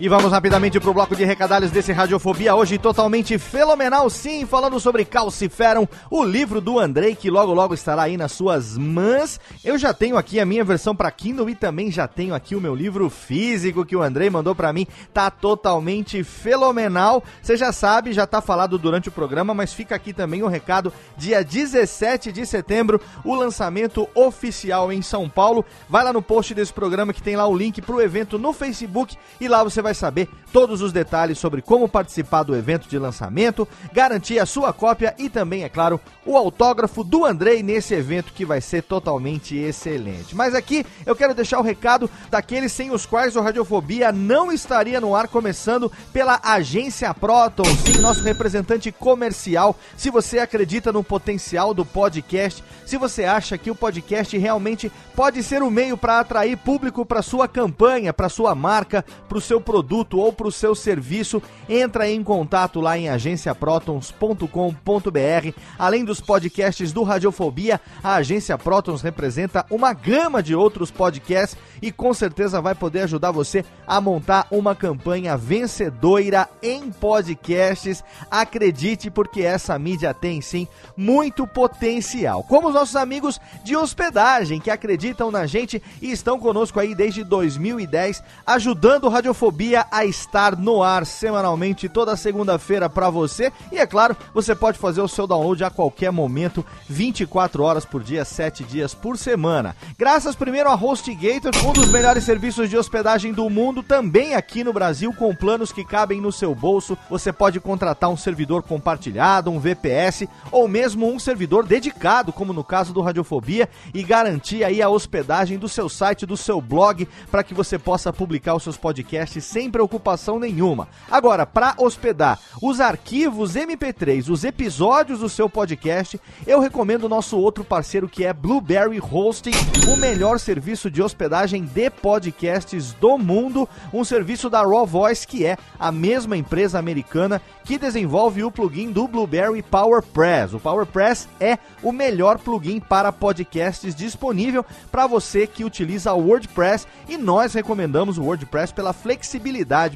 E 0.00 0.08
vamos 0.08 0.32
rapidamente 0.32 0.80
pro 0.80 0.92
bloco 0.92 1.14
de 1.14 1.24
recadalhos 1.24 1.70
desse 1.70 1.92
Radiofobia, 1.92 2.52
hoje 2.52 2.78
totalmente 2.78 3.38
fenomenal, 3.38 4.10
sim, 4.10 4.44
falando 4.44 4.80
sobre 4.80 5.04
Calciferum, 5.04 5.86
o 6.10 6.24
livro 6.24 6.60
do 6.60 6.80
Andrei, 6.80 7.14
que 7.14 7.30
logo 7.30 7.54
logo 7.54 7.74
estará 7.74 8.02
aí 8.02 8.16
nas 8.16 8.32
suas 8.32 8.76
mãos. 8.76 9.38
Eu 9.64 9.78
já 9.78 9.94
tenho 9.94 10.16
aqui 10.16 10.40
a 10.40 10.44
minha 10.44 10.64
versão 10.64 10.96
para 10.96 11.08
Kindle 11.12 11.48
e 11.48 11.54
também 11.54 11.92
já 11.92 12.08
tenho 12.08 12.34
aqui 12.34 12.56
o 12.56 12.60
meu 12.60 12.74
livro 12.74 13.08
físico 13.08 13.86
que 13.86 13.94
o 13.94 14.02
Andrei 14.02 14.28
mandou 14.28 14.52
para 14.52 14.72
mim, 14.72 14.84
tá 15.12 15.30
totalmente 15.30 16.24
fenomenal. 16.24 17.22
Você 17.40 17.56
já 17.56 17.72
sabe, 17.72 18.12
já 18.12 18.26
tá 18.26 18.40
falado 18.40 18.76
durante 18.76 19.08
o 19.08 19.12
programa, 19.12 19.54
mas 19.54 19.72
fica 19.72 19.94
aqui 19.94 20.12
também 20.12 20.42
o 20.42 20.48
recado, 20.48 20.92
dia 21.16 21.44
17 21.44 22.32
de 22.32 22.44
setembro, 22.44 23.00
o 23.24 23.32
lançamento 23.32 24.08
oficial 24.12 24.92
em 24.92 25.02
São 25.02 25.28
Paulo. 25.28 25.64
Vai 25.88 26.02
lá 26.02 26.12
no 26.12 26.20
post 26.20 26.52
desse 26.52 26.72
programa 26.72 27.12
que 27.12 27.22
tem 27.22 27.36
lá 27.36 27.46
o 27.46 27.56
link 27.56 27.80
pro 27.80 28.02
evento 28.02 28.40
no 28.40 28.52
Facebook 28.52 29.16
e 29.40 29.46
lá 29.46 29.62
você 29.62 29.83
vai 29.84 29.94
saber 29.94 30.28
todos 30.52 30.80
os 30.80 30.92
detalhes 30.92 31.38
sobre 31.38 31.60
como 31.60 31.88
participar 31.88 32.42
do 32.42 32.56
evento 32.56 32.88
de 32.88 32.98
lançamento, 32.98 33.68
garantir 33.92 34.38
a 34.38 34.46
sua 34.46 34.72
cópia 34.72 35.14
e 35.18 35.28
também, 35.28 35.62
é 35.64 35.68
claro, 35.68 36.00
o 36.24 36.36
autógrafo 36.36 37.04
do 37.04 37.24
Andrei 37.24 37.62
nesse 37.62 37.92
evento 37.92 38.32
que 38.32 38.44
vai 38.44 38.60
ser 38.60 38.82
totalmente 38.82 39.56
excelente. 39.56 40.34
Mas 40.34 40.54
aqui 40.54 40.86
eu 41.04 41.14
quero 41.14 41.34
deixar 41.34 41.58
o 41.58 41.62
recado 41.62 42.08
daqueles 42.30 42.72
sem 42.72 42.90
os 42.90 43.04
quais 43.04 43.36
o 43.36 43.40
Radiofobia 43.40 44.10
não 44.10 44.50
estaria 44.50 45.00
no 45.00 45.14
ar, 45.14 45.28
começando 45.28 45.92
pela 46.12 46.40
agência 46.42 47.12
Proton, 47.12 47.64
sim, 47.84 47.98
nosso 47.98 48.22
representante 48.22 48.90
comercial. 48.90 49.76
Se 49.96 50.08
você 50.08 50.38
acredita 50.38 50.92
no 50.92 51.04
potencial 51.04 51.74
do 51.74 51.84
podcast, 51.84 52.64
se 52.86 52.96
você 52.96 53.24
acha 53.24 53.58
que 53.58 53.70
o 53.70 53.74
podcast 53.74 54.36
realmente 54.38 54.90
pode 55.14 55.42
ser 55.42 55.62
o 55.62 55.66
um 55.66 55.70
meio 55.70 55.96
para 55.96 56.20
atrair 56.20 56.56
público 56.56 57.04
para 57.04 57.22
sua 57.22 57.46
campanha, 57.46 58.12
para 58.12 58.28
sua 58.28 58.54
marca, 58.54 59.04
para 59.28 59.38
o 59.38 59.40
seu 59.40 59.60
produto 59.60 59.73
produto 59.74 60.20
ou 60.20 60.32
para 60.32 60.46
o 60.46 60.52
seu 60.52 60.72
serviço, 60.72 61.42
entra 61.68 62.08
em 62.08 62.22
contato 62.22 62.80
lá 62.80 62.96
em 62.96 63.08
agenciaprotons.com.br. 63.08 65.58
Além 65.76 66.04
dos 66.04 66.20
podcasts 66.20 66.92
do 66.92 67.02
Radiofobia, 67.02 67.80
a 68.00 68.14
Agência 68.14 68.56
Protons 68.56 69.02
representa 69.02 69.66
uma 69.68 69.92
gama 69.92 70.40
de 70.40 70.54
outros 70.54 70.92
podcasts 70.92 71.58
e 71.82 71.90
com 71.90 72.14
certeza 72.14 72.60
vai 72.60 72.76
poder 72.76 73.00
ajudar 73.00 73.32
você 73.32 73.64
a 73.84 74.00
montar 74.00 74.46
uma 74.48 74.76
campanha 74.76 75.36
vencedora 75.36 76.48
em 76.62 76.92
podcasts. 76.92 78.04
Acredite, 78.30 79.10
porque 79.10 79.42
essa 79.42 79.76
mídia 79.76 80.14
tem 80.14 80.40
sim 80.40 80.68
muito 80.96 81.48
potencial. 81.48 82.44
Como 82.44 82.68
os 82.68 82.74
nossos 82.74 82.94
amigos 82.94 83.40
de 83.64 83.76
hospedagem 83.76 84.60
que 84.60 84.70
acreditam 84.70 85.32
na 85.32 85.46
gente 85.46 85.82
e 86.00 86.12
estão 86.12 86.38
conosco 86.38 86.78
aí 86.78 86.94
desde 86.94 87.24
2010, 87.24 88.22
ajudando 88.46 89.06
o 89.06 89.08
Radiofobia 89.08 89.63
A 89.90 90.04
estar 90.04 90.56
no 90.56 90.82
ar 90.82 91.06
semanalmente 91.06 91.88
toda 91.88 92.16
segunda-feira 92.16 92.88
para 92.90 93.08
você. 93.08 93.50
E 93.72 93.78
é 93.78 93.86
claro, 93.86 94.14
você 94.34 94.54
pode 94.54 94.78
fazer 94.78 95.00
o 95.00 95.08
seu 95.08 95.26
download 95.26 95.64
a 95.64 95.70
qualquer 95.70 96.12
momento, 96.12 96.64
24 96.86 97.62
horas 97.62 97.84
por 97.84 98.02
dia, 98.02 98.24
7 98.24 98.62
dias 98.62 98.94
por 98.94 99.16
semana. 99.16 99.74
Graças 99.98 100.36
primeiro 100.36 100.68
a 100.68 100.74
HostGator, 100.74 101.52
um 101.66 101.72
dos 101.72 101.88
melhores 101.88 102.24
serviços 102.24 102.68
de 102.68 102.76
hospedagem 102.76 103.32
do 103.32 103.48
mundo, 103.48 103.82
também 103.82 104.34
aqui 104.34 104.62
no 104.62 104.72
Brasil, 104.72 105.12
com 105.14 105.34
planos 105.34 105.72
que 105.72 105.84
cabem 105.84 106.20
no 106.20 106.30
seu 106.30 106.54
bolso. 106.54 106.96
Você 107.08 107.32
pode 107.32 107.58
contratar 107.58 108.10
um 108.10 108.16
servidor 108.16 108.62
compartilhado, 108.62 109.50
um 109.50 109.58
VPS 109.58 110.28
ou 110.52 110.68
mesmo 110.68 111.10
um 111.10 111.18
servidor 111.18 111.64
dedicado, 111.64 112.32
como 112.32 112.52
no 112.52 112.62
caso 112.62 112.92
do 112.92 113.00
Radiofobia, 113.00 113.68
e 113.94 114.02
garantir 114.02 114.62
aí 114.62 114.82
a 114.82 114.90
hospedagem 114.90 115.58
do 115.58 115.68
seu 115.68 115.88
site, 115.88 116.26
do 116.26 116.36
seu 116.36 116.60
blog, 116.60 117.08
para 117.30 117.42
que 117.42 117.54
você 117.54 117.78
possa 117.78 118.12
publicar 118.12 118.54
os 118.54 118.62
seus 118.62 118.76
podcasts 118.76 119.53
sem 119.54 119.70
preocupação 119.70 120.40
nenhuma. 120.40 120.88
Agora, 121.08 121.46
para 121.46 121.76
hospedar 121.78 122.40
os 122.60 122.80
arquivos 122.80 123.54
MP3, 123.54 124.28
os 124.28 124.42
episódios 124.42 125.20
do 125.20 125.28
seu 125.28 125.48
podcast, 125.48 126.20
eu 126.44 126.58
recomendo 126.58 127.04
o 127.04 127.08
nosso 127.08 127.38
outro 127.38 127.62
parceiro 127.62 128.08
que 128.08 128.24
é 128.24 128.32
Blueberry 128.32 128.98
Hosting, 129.00 129.52
o 129.92 129.96
melhor 129.96 130.40
serviço 130.40 130.90
de 130.90 131.00
hospedagem 131.00 131.64
de 131.64 131.88
podcasts 131.88 132.94
do 132.94 133.16
mundo, 133.16 133.68
um 133.92 134.02
serviço 134.02 134.50
da 134.50 134.60
Raw 134.60 134.84
Voice 134.84 135.24
que 135.24 135.46
é 135.46 135.56
a 135.78 135.92
mesma 135.92 136.36
empresa 136.36 136.76
americana 136.76 137.40
que 137.64 137.78
desenvolve 137.78 138.42
o 138.42 138.50
plugin 138.50 138.90
do 138.90 139.06
Blueberry 139.06 139.62
PowerPress. 139.62 140.56
O 140.56 140.60
PowerPress 140.60 141.28
é 141.38 141.58
o 141.80 141.92
melhor 141.92 142.38
plugin 142.38 142.80
para 142.80 143.12
podcasts 143.12 143.94
disponível 143.94 144.66
para 144.90 145.06
você 145.06 145.46
que 145.46 145.64
utiliza 145.64 146.12
o 146.12 146.26
WordPress 146.26 146.88
e 147.08 147.16
nós 147.16 147.54
recomendamos 147.54 148.18
o 148.18 148.24
WordPress 148.24 148.74
pela 148.74 148.92
flexibilidade, 148.92 149.43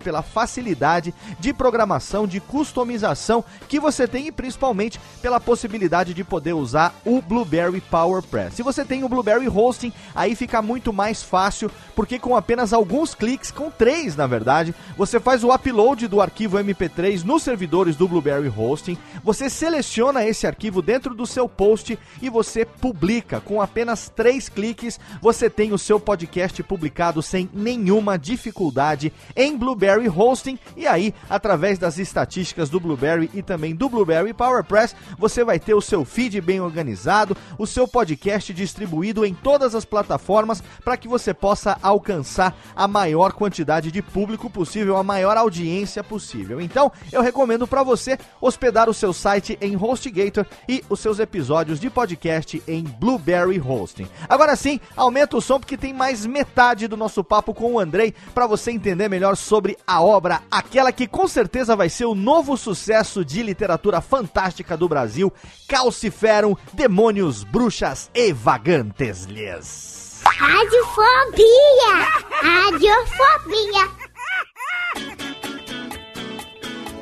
pela 0.03 0.23
facilidade 0.23 1.15
de 1.41 1.53
programação, 1.53 2.27
de 2.27 2.41
customização 2.41 3.45
que 3.69 3.81
você 3.81 4.07
tem 4.07 4.27
e 4.27 4.33
principalmente 4.33 5.01
pela 5.23 5.41
possibilidade 5.41 6.13
de 6.13 6.23
poder 6.23 6.53
usar 6.53 6.95
o 7.05 7.23
Blueberry 7.23 7.81
PowerPress. 7.81 8.57
Se 8.57 8.63
você 8.63 8.85
tem 8.85 9.05
o 9.05 9.09
Blueberry 9.09 9.49
Hosting, 9.49 9.93
aí 10.15 10.35
fica 10.35 10.61
muito 10.61 10.93
mais 10.93 11.23
fácil, 11.23 11.71
porque 11.95 12.19
com 12.19 12.37
apenas 12.37 12.73
alguns 12.73 13.15
cliques, 13.15 13.51
com 13.51 13.71
três 13.71 14.17
na 14.17 14.27
verdade, 14.27 14.75
você 14.97 15.19
faz 15.19 15.43
o 15.43 15.53
upload 15.53 16.07
do 16.09 16.21
arquivo 16.21 16.59
MP3 16.59 17.25
no 17.25 17.39
servidores 17.39 17.97
do 17.97 18.09
Blueberry 18.09 18.49
Hosting, 18.49 18.99
você 19.23 19.49
seleciona 19.49 20.27
esse 20.27 20.47
arquivo 20.47 20.83
dentro 20.83 21.15
do 21.15 21.27
seu 21.27 21.49
post 21.49 21.99
e 22.21 22.29
você 22.29 22.65
publica. 22.65 23.41
Com 23.41 23.63
apenas 23.63 24.11
três 24.15 24.49
cliques, 24.49 25.01
você 25.21 25.49
tem 25.49 25.73
o 25.73 25.79
seu 25.79 25.99
podcast 25.99 26.63
publicado 26.63 27.23
sem 27.23 27.49
nenhuma 27.53 28.19
dificuldade 28.19 29.13
em 29.39 29.57
Blueberry 29.57 30.09
Hosting. 30.09 30.59
E 30.77 30.87
aí, 30.87 31.15
através 31.31 31.79
das 31.79 31.97
estatísticas 31.97 32.69
do 32.69 32.81
Blueberry 32.81 33.31
e 33.33 33.41
também 33.41 33.75
do 33.75 33.89
Blueberry 33.89 34.35
PowerPress, 34.35 34.97
você 35.17 35.45
vai 35.45 35.61
ter 35.61 35.75
o 35.75 35.81
seu 35.81 36.05
feed 36.05 36.41
bem 36.41 36.61
organizado, 36.61 37.37
o 37.57 37.67
seu 37.67 37.87
podcast 37.87 38.53
distribuído 38.53 39.25
em 39.25 39.33
todas 39.33 39.77
as 39.77 39.85
plataformas 39.85 40.61
para 40.85 40.97
que 40.97 41.07
você 41.07 41.33
possa 41.33 41.79
alcançar 41.81 42.55
a 42.75 42.89
maior 42.89 43.33
quantidade 43.33 43.93
de 43.93 44.03
público 44.03 44.51
possível, 44.51 44.97
a 44.97 45.05
maior 45.05 45.37
audiência 45.37 46.03
possível. 46.03 46.61
Então, 46.61 46.91
eu 47.13 47.23
recomendo 47.23 47.67
para 47.67 47.85
você 47.85 48.19
hospedar 48.41 48.91
o 48.91 48.95
seu 48.95 49.13
site 49.13 49.57
em 49.61 49.77
HostGator 49.77 50.45
e 50.69 50.83
os 50.91 50.99
seus 50.99 51.21
episódios 51.21 51.79
de 51.79 51.89
podcast 51.89 52.61
em 52.67 52.83
Blueberry 52.83 53.61
Hosting. 53.61 54.09
Agora 54.29 54.57
sim, 54.57 54.81
aumenta 54.97 55.37
o 55.37 55.41
som 55.41 55.61
porque 55.61 55.77
tem 55.77 55.93
mais 55.93 56.27
metade 56.27 56.89
do 56.89 56.97
nosso 56.97 57.23
papo 57.23 57.55
com 57.55 57.75
o 57.75 57.79
Andrei 57.79 58.13
para 58.35 58.47
você 58.47 58.73
entender 58.73 59.09
melhor 59.09 59.28
sobre 59.37 59.77
a 59.87 60.03
obra, 60.03 60.43
aquela 60.51 60.93
que 60.93 61.07
com 61.07 61.27
certeza 61.29 61.77
vai 61.77 61.89
ser 61.89 62.05
o 62.05 62.15
novo 62.15 62.57
sucesso 62.57 63.25
de 63.25 63.43
literatura 63.43 64.01
fantástica 64.01 64.77
do 64.77 64.89
Brasil, 64.89 65.33
Calciferum, 65.69 66.57
Demônios, 66.73 67.45
Bruxas 67.45 68.11
e 68.15 68.33
Vagantes-lhes. 68.33 70.23
Radiofobia! 70.25 71.47
Radiofobia! 72.43 73.89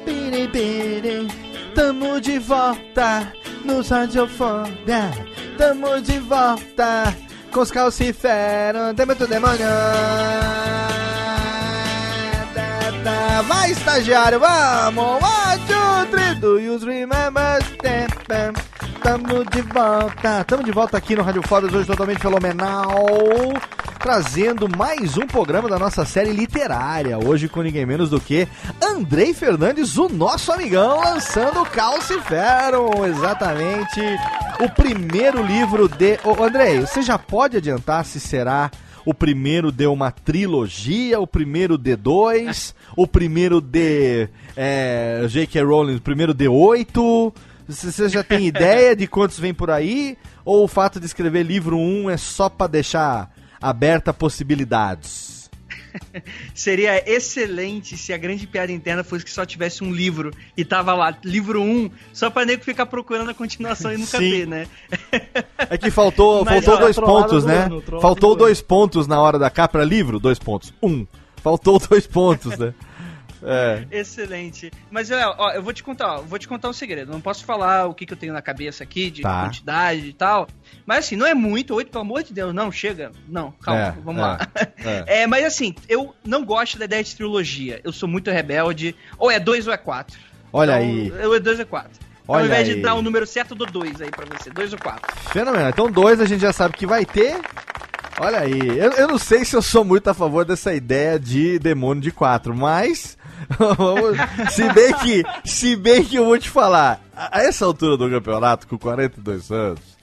Piripiri, 0.04 1.28
tamo 1.74 2.20
de 2.20 2.38
volta 2.38 3.32
nos 3.64 3.88
Radiofobia. 3.88 5.10
Tamo 5.58 6.00
de 6.00 6.18
volta 6.20 7.16
com 7.50 7.60
os 7.60 7.70
calciferos. 7.70 8.94
Tem 8.94 9.06
muito 9.06 9.26
demônio. 13.06 13.42
Vai, 13.44 13.70
estagiário, 13.70 14.40
vamos! 14.40 15.04
One, 15.04 15.60
two, 15.66 16.10
three, 16.10 16.34
do 16.40 16.58
you? 16.58 16.76
Tamo 19.02 19.44
de 19.44 19.62
volta, 19.62 20.44
tamo 20.44 20.64
de 20.64 20.72
volta 20.72 20.96
aqui 20.96 21.14
no 21.14 21.22
Rádio 21.22 21.42
Fodas, 21.46 21.72
hoje 21.72 21.86
totalmente 21.86 22.20
fenomenal, 22.20 23.06
trazendo 24.00 24.68
mais 24.76 25.16
um 25.16 25.26
programa 25.26 25.68
da 25.68 25.78
nossa 25.78 26.04
série 26.04 26.32
literária, 26.32 27.16
hoje 27.16 27.48
com 27.48 27.62
ninguém 27.62 27.86
menos 27.86 28.10
do 28.10 28.20
que 28.20 28.48
Andrei 28.82 29.32
Fernandes, 29.32 29.96
o 29.96 30.08
nosso 30.08 30.50
amigão, 30.50 31.00
lançando 31.00 31.64
Calciferum, 31.66 33.06
exatamente, 33.06 34.00
o 34.60 34.68
primeiro 34.70 35.40
livro 35.40 35.88
de... 35.88 36.18
Ô, 36.24 36.42
Andrei, 36.42 36.80
você 36.80 37.00
já 37.00 37.16
pode 37.16 37.58
adiantar 37.58 38.04
se 38.04 38.18
será 38.18 38.70
o 39.06 39.14
primeiro 39.14 39.70
de 39.70 39.86
uma 39.86 40.10
trilogia, 40.10 41.20
o 41.20 41.26
primeiro 41.28 41.78
de 41.78 41.94
dois, 41.94 42.74
o 42.96 43.06
primeiro 43.06 43.60
de 43.60 44.28
é, 44.56 45.24
J.K. 45.28 45.62
Rowling, 45.62 45.94
o 45.94 46.00
primeiro 46.00 46.34
de 46.34 46.48
oito. 46.48 47.32
Você 47.68 48.08
já 48.08 48.24
tem 48.24 48.48
ideia 48.48 48.96
de 48.96 49.06
quantos 49.06 49.38
vem 49.38 49.54
por 49.54 49.70
aí? 49.70 50.18
Ou 50.44 50.64
o 50.64 50.68
fato 50.68 50.98
de 50.98 51.06
escrever 51.06 51.44
livro 51.44 51.78
1 51.78 51.80
um 51.80 52.10
é 52.10 52.16
só 52.16 52.48
para 52.48 52.66
deixar 52.66 53.32
aberta 53.60 54.12
possibilidades? 54.12 55.25
Seria 56.54 57.02
excelente 57.10 57.96
se 57.96 58.12
a 58.12 58.16
grande 58.16 58.46
piada 58.46 58.72
interna 58.72 59.04
fosse 59.04 59.24
que 59.24 59.30
só 59.30 59.44
tivesse 59.44 59.82
um 59.84 59.92
livro 59.92 60.32
e 60.56 60.64
tava 60.64 60.94
lá, 60.94 61.16
livro 61.24 61.60
1, 61.60 61.64
um, 61.64 61.90
só 62.12 62.30
pra 62.30 62.44
nego 62.44 62.64
ficar 62.64 62.86
procurando 62.86 63.30
a 63.30 63.34
continuação 63.34 63.92
e 63.92 63.96
nunca 63.96 64.18
Sim. 64.18 64.30
ver, 64.30 64.46
né? 64.46 64.66
É 65.58 65.78
que 65.78 65.90
faltou, 65.90 66.44
Mas, 66.44 66.64
faltou 66.64 66.74
ó, 66.74 66.76
dois 66.78 66.96
pontos, 66.96 67.42
do 67.44 67.48
né? 67.48 67.64
ano, 67.64 67.82
Faltou 68.00 68.34
do 68.34 68.38
dois 68.40 68.60
pontos 68.60 69.06
na 69.06 69.20
hora 69.20 69.38
da 69.38 69.50
capa, 69.50 69.82
livro, 69.84 70.18
dois 70.18 70.38
pontos. 70.38 70.72
Um. 70.82 71.06
Faltou 71.42 71.78
dois 71.88 72.06
pontos, 72.06 72.58
né? 72.58 72.74
É. 73.48 73.86
Excelente. 73.92 74.72
Mas 74.90 75.10
ó, 75.10 75.34
ó, 75.38 75.50
eu 75.52 75.62
vou 75.62 75.72
te 75.72 75.82
contar, 75.82 76.16
ó, 76.16 76.20
vou 76.22 76.38
te 76.38 76.48
contar 76.48 76.68
um 76.68 76.72
segredo. 76.72 77.12
Não 77.12 77.20
posso 77.20 77.44
falar 77.44 77.86
o 77.86 77.94
que, 77.94 78.04
que 78.04 78.12
eu 78.12 78.16
tenho 78.16 78.32
na 78.32 78.42
cabeça 78.42 78.82
aqui 78.82 79.08
de 79.10 79.22
Tá. 79.22 79.44
quantidade 79.44 80.06
e 80.08 80.12
tal. 80.12 80.48
Mas 80.84 81.06
assim, 81.06 81.14
não 81.16 81.26
é 81.26 81.32
muito, 81.34 81.72
oito, 81.74 81.90
pelo 81.90 82.02
amor 82.02 82.22
de 82.24 82.32
Deus, 82.32 82.52
não, 82.52 82.72
chega. 82.72 83.12
Não, 83.28 83.52
calma, 83.52 83.80
É, 83.80 83.90
vamos 84.04 84.20
é, 84.20 84.24
lá. 84.24 84.38
é. 84.84 85.04
É, 85.22 85.26
mas 85.26 85.44
assim, 85.44 85.74
eu 85.88 86.14
não 86.24 86.44
gosto 86.44 86.76
da 86.78 86.84
ideia 86.86 87.04
de 87.04 87.14
trilogia. 87.14 87.80
Eu 87.84 87.92
sou 87.92 88.08
muito 88.08 88.30
rebelde. 88.30 88.94
Ou 89.16 89.30
é 89.30 89.38
dois 89.38 89.66
ou 89.68 89.72
é 89.72 89.76
quatro. 89.76 90.18
Olha 90.52 90.82
Então, 90.82 91.14
aí. 91.16 91.22
Eu 91.24 91.34
é 91.34 91.40
dois 91.40 91.60
ou 91.60 91.66
quatro. 91.66 92.04
Olha 92.28 92.40
Ao 92.40 92.46
invés 92.46 92.68
aí. 92.68 92.74
de 92.74 92.80
dar 92.82 92.94
o 92.94 93.02
número 93.02 93.24
certo, 93.24 93.52
eu 93.52 93.56
dou 93.58 93.66
dois 93.68 94.00
aí 94.00 94.10
pra 94.10 94.24
você. 94.26 94.50
Dois 94.50 94.72
ou 94.72 94.78
quatro. 94.80 95.14
Fenomenal. 95.30 95.68
Então, 95.68 95.88
dois 95.88 96.20
a 96.20 96.24
gente 96.24 96.40
já 96.40 96.52
sabe 96.52 96.74
que 96.76 96.84
vai 96.84 97.04
ter. 97.04 97.36
Olha 98.18 98.40
aí. 98.40 98.78
Eu, 98.78 98.92
eu 98.92 99.08
não 99.08 99.18
sei 99.18 99.44
se 99.44 99.54
eu 99.54 99.62
sou 99.62 99.84
muito 99.84 100.08
a 100.08 100.14
favor 100.14 100.44
dessa 100.44 100.74
ideia 100.74 101.18
de 101.18 101.58
demônio 101.58 102.02
de 102.02 102.10
quatro, 102.10 102.54
mas. 102.56 103.16
se 104.50 104.72
bem 104.72 104.92
que. 104.94 105.24
Se 105.44 105.76
bem 105.76 106.02
que 106.02 106.16
eu 106.16 106.24
vou 106.24 106.38
te 106.38 106.48
falar. 106.48 107.00
A 107.14 107.38
a 107.38 107.42
essa 107.42 107.64
altura 107.64 107.96
do 107.96 108.08
campeonato, 108.08 108.66
com 108.66 108.78
42 108.78 109.50
anos. 109.50 109.96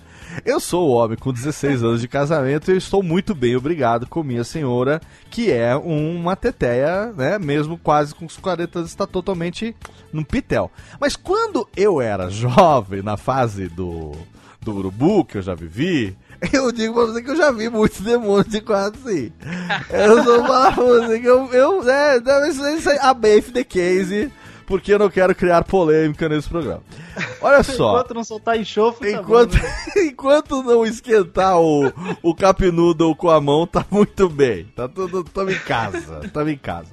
Eu 0.45 0.59
sou 0.59 0.89
o 0.89 0.91
homem 0.93 1.17
com 1.17 1.31
16 1.31 1.83
anos 1.83 2.01
de 2.01 2.07
casamento 2.07 2.69
e 2.69 2.73
eu 2.73 2.77
estou 2.77 3.03
muito 3.03 3.35
bem, 3.35 3.55
obrigado, 3.55 4.07
com 4.07 4.23
minha 4.23 4.43
senhora, 4.43 4.99
que 5.29 5.51
é 5.51 5.75
uma 5.75 6.35
teteia, 6.35 7.13
né? 7.15 7.37
Mesmo 7.37 7.77
quase 7.77 8.15
com 8.15 8.25
os 8.25 8.37
40 8.37 8.79
anos, 8.79 8.89
está 8.89 9.05
totalmente 9.05 9.75
no 10.11 10.25
pitel. 10.25 10.71
Mas 10.99 11.15
quando 11.15 11.67
eu 11.77 12.01
era 12.01 12.31
jovem, 12.31 13.03
na 13.03 13.15
fase 13.15 13.67
do, 13.67 14.13
do 14.59 14.75
urubu, 14.75 15.23
que 15.23 15.37
eu 15.37 15.41
já 15.43 15.53
vivi, 15.53 16.17
eu 16.51 16.71
digo 16.71 16.93
pra 16.93 17.05
você 17.05 17.21
que 17.21 17.31
eu 17.31 17.35
já 17.35 17.51
vi 17.51 17.69
muitos 17.69 18.01
demônios 18.01 18.47
de 18.47 18.61
quatro, 18.61 18.99
sim. 19.03 19.31
Eu 19.89 20.43
pra 20.43 20.69
você 20.71 21.19
que 21.19 21.27
eu, 21.27 21.47
eu 21.53 21.89
é, 21.89 22.19
deve 22.19 22.51
ser 22.53 22.77
isso 22.77 22.89
aí, 22.89 22.97
a 22.99 23.13
Bafe 23.13 23.51
the 23.51 23.63
Case, 23.63 24.31
porque 24.65 24.93
eu 24.93 24.99
não 24.99 25.09
quero 25.09 25.33
criar 25.33 25.63
polêmica 25.63 26.27
nesse 26.27 26.49
programa. 26.49 26.81
Olha 27.41 27.61
só. 27.63 27.91
Enquanto 27.91 28.13
não 28.13 28.23
soltar 28.23 28.59
enxofre, 28.59 29.11
tá 29.11 29.19
Enquanto, 29.19 29.53
né? 29.53 29.61
enquanto 30.07 30.63
não 30.63 30.85
esquentar 30.85 31.59
o, 31.59 31.87
o 32.21 32.35
noodle 32.71 33.15
com 33.15 33.29
a 33.29 33.39
mão, 33.39 33.65
tá 33.65 33.85
muito 33.89 34.27
bem. 34.29 34.65
Tá 34.75 34.87
tudo, 34.87 35.23
tamo 35.23 35.51
em 35.51 35.59
casa, 35.59 36.21
tamo 36.33 36.49
em 36.49 36.57
casa. 36.57 36.91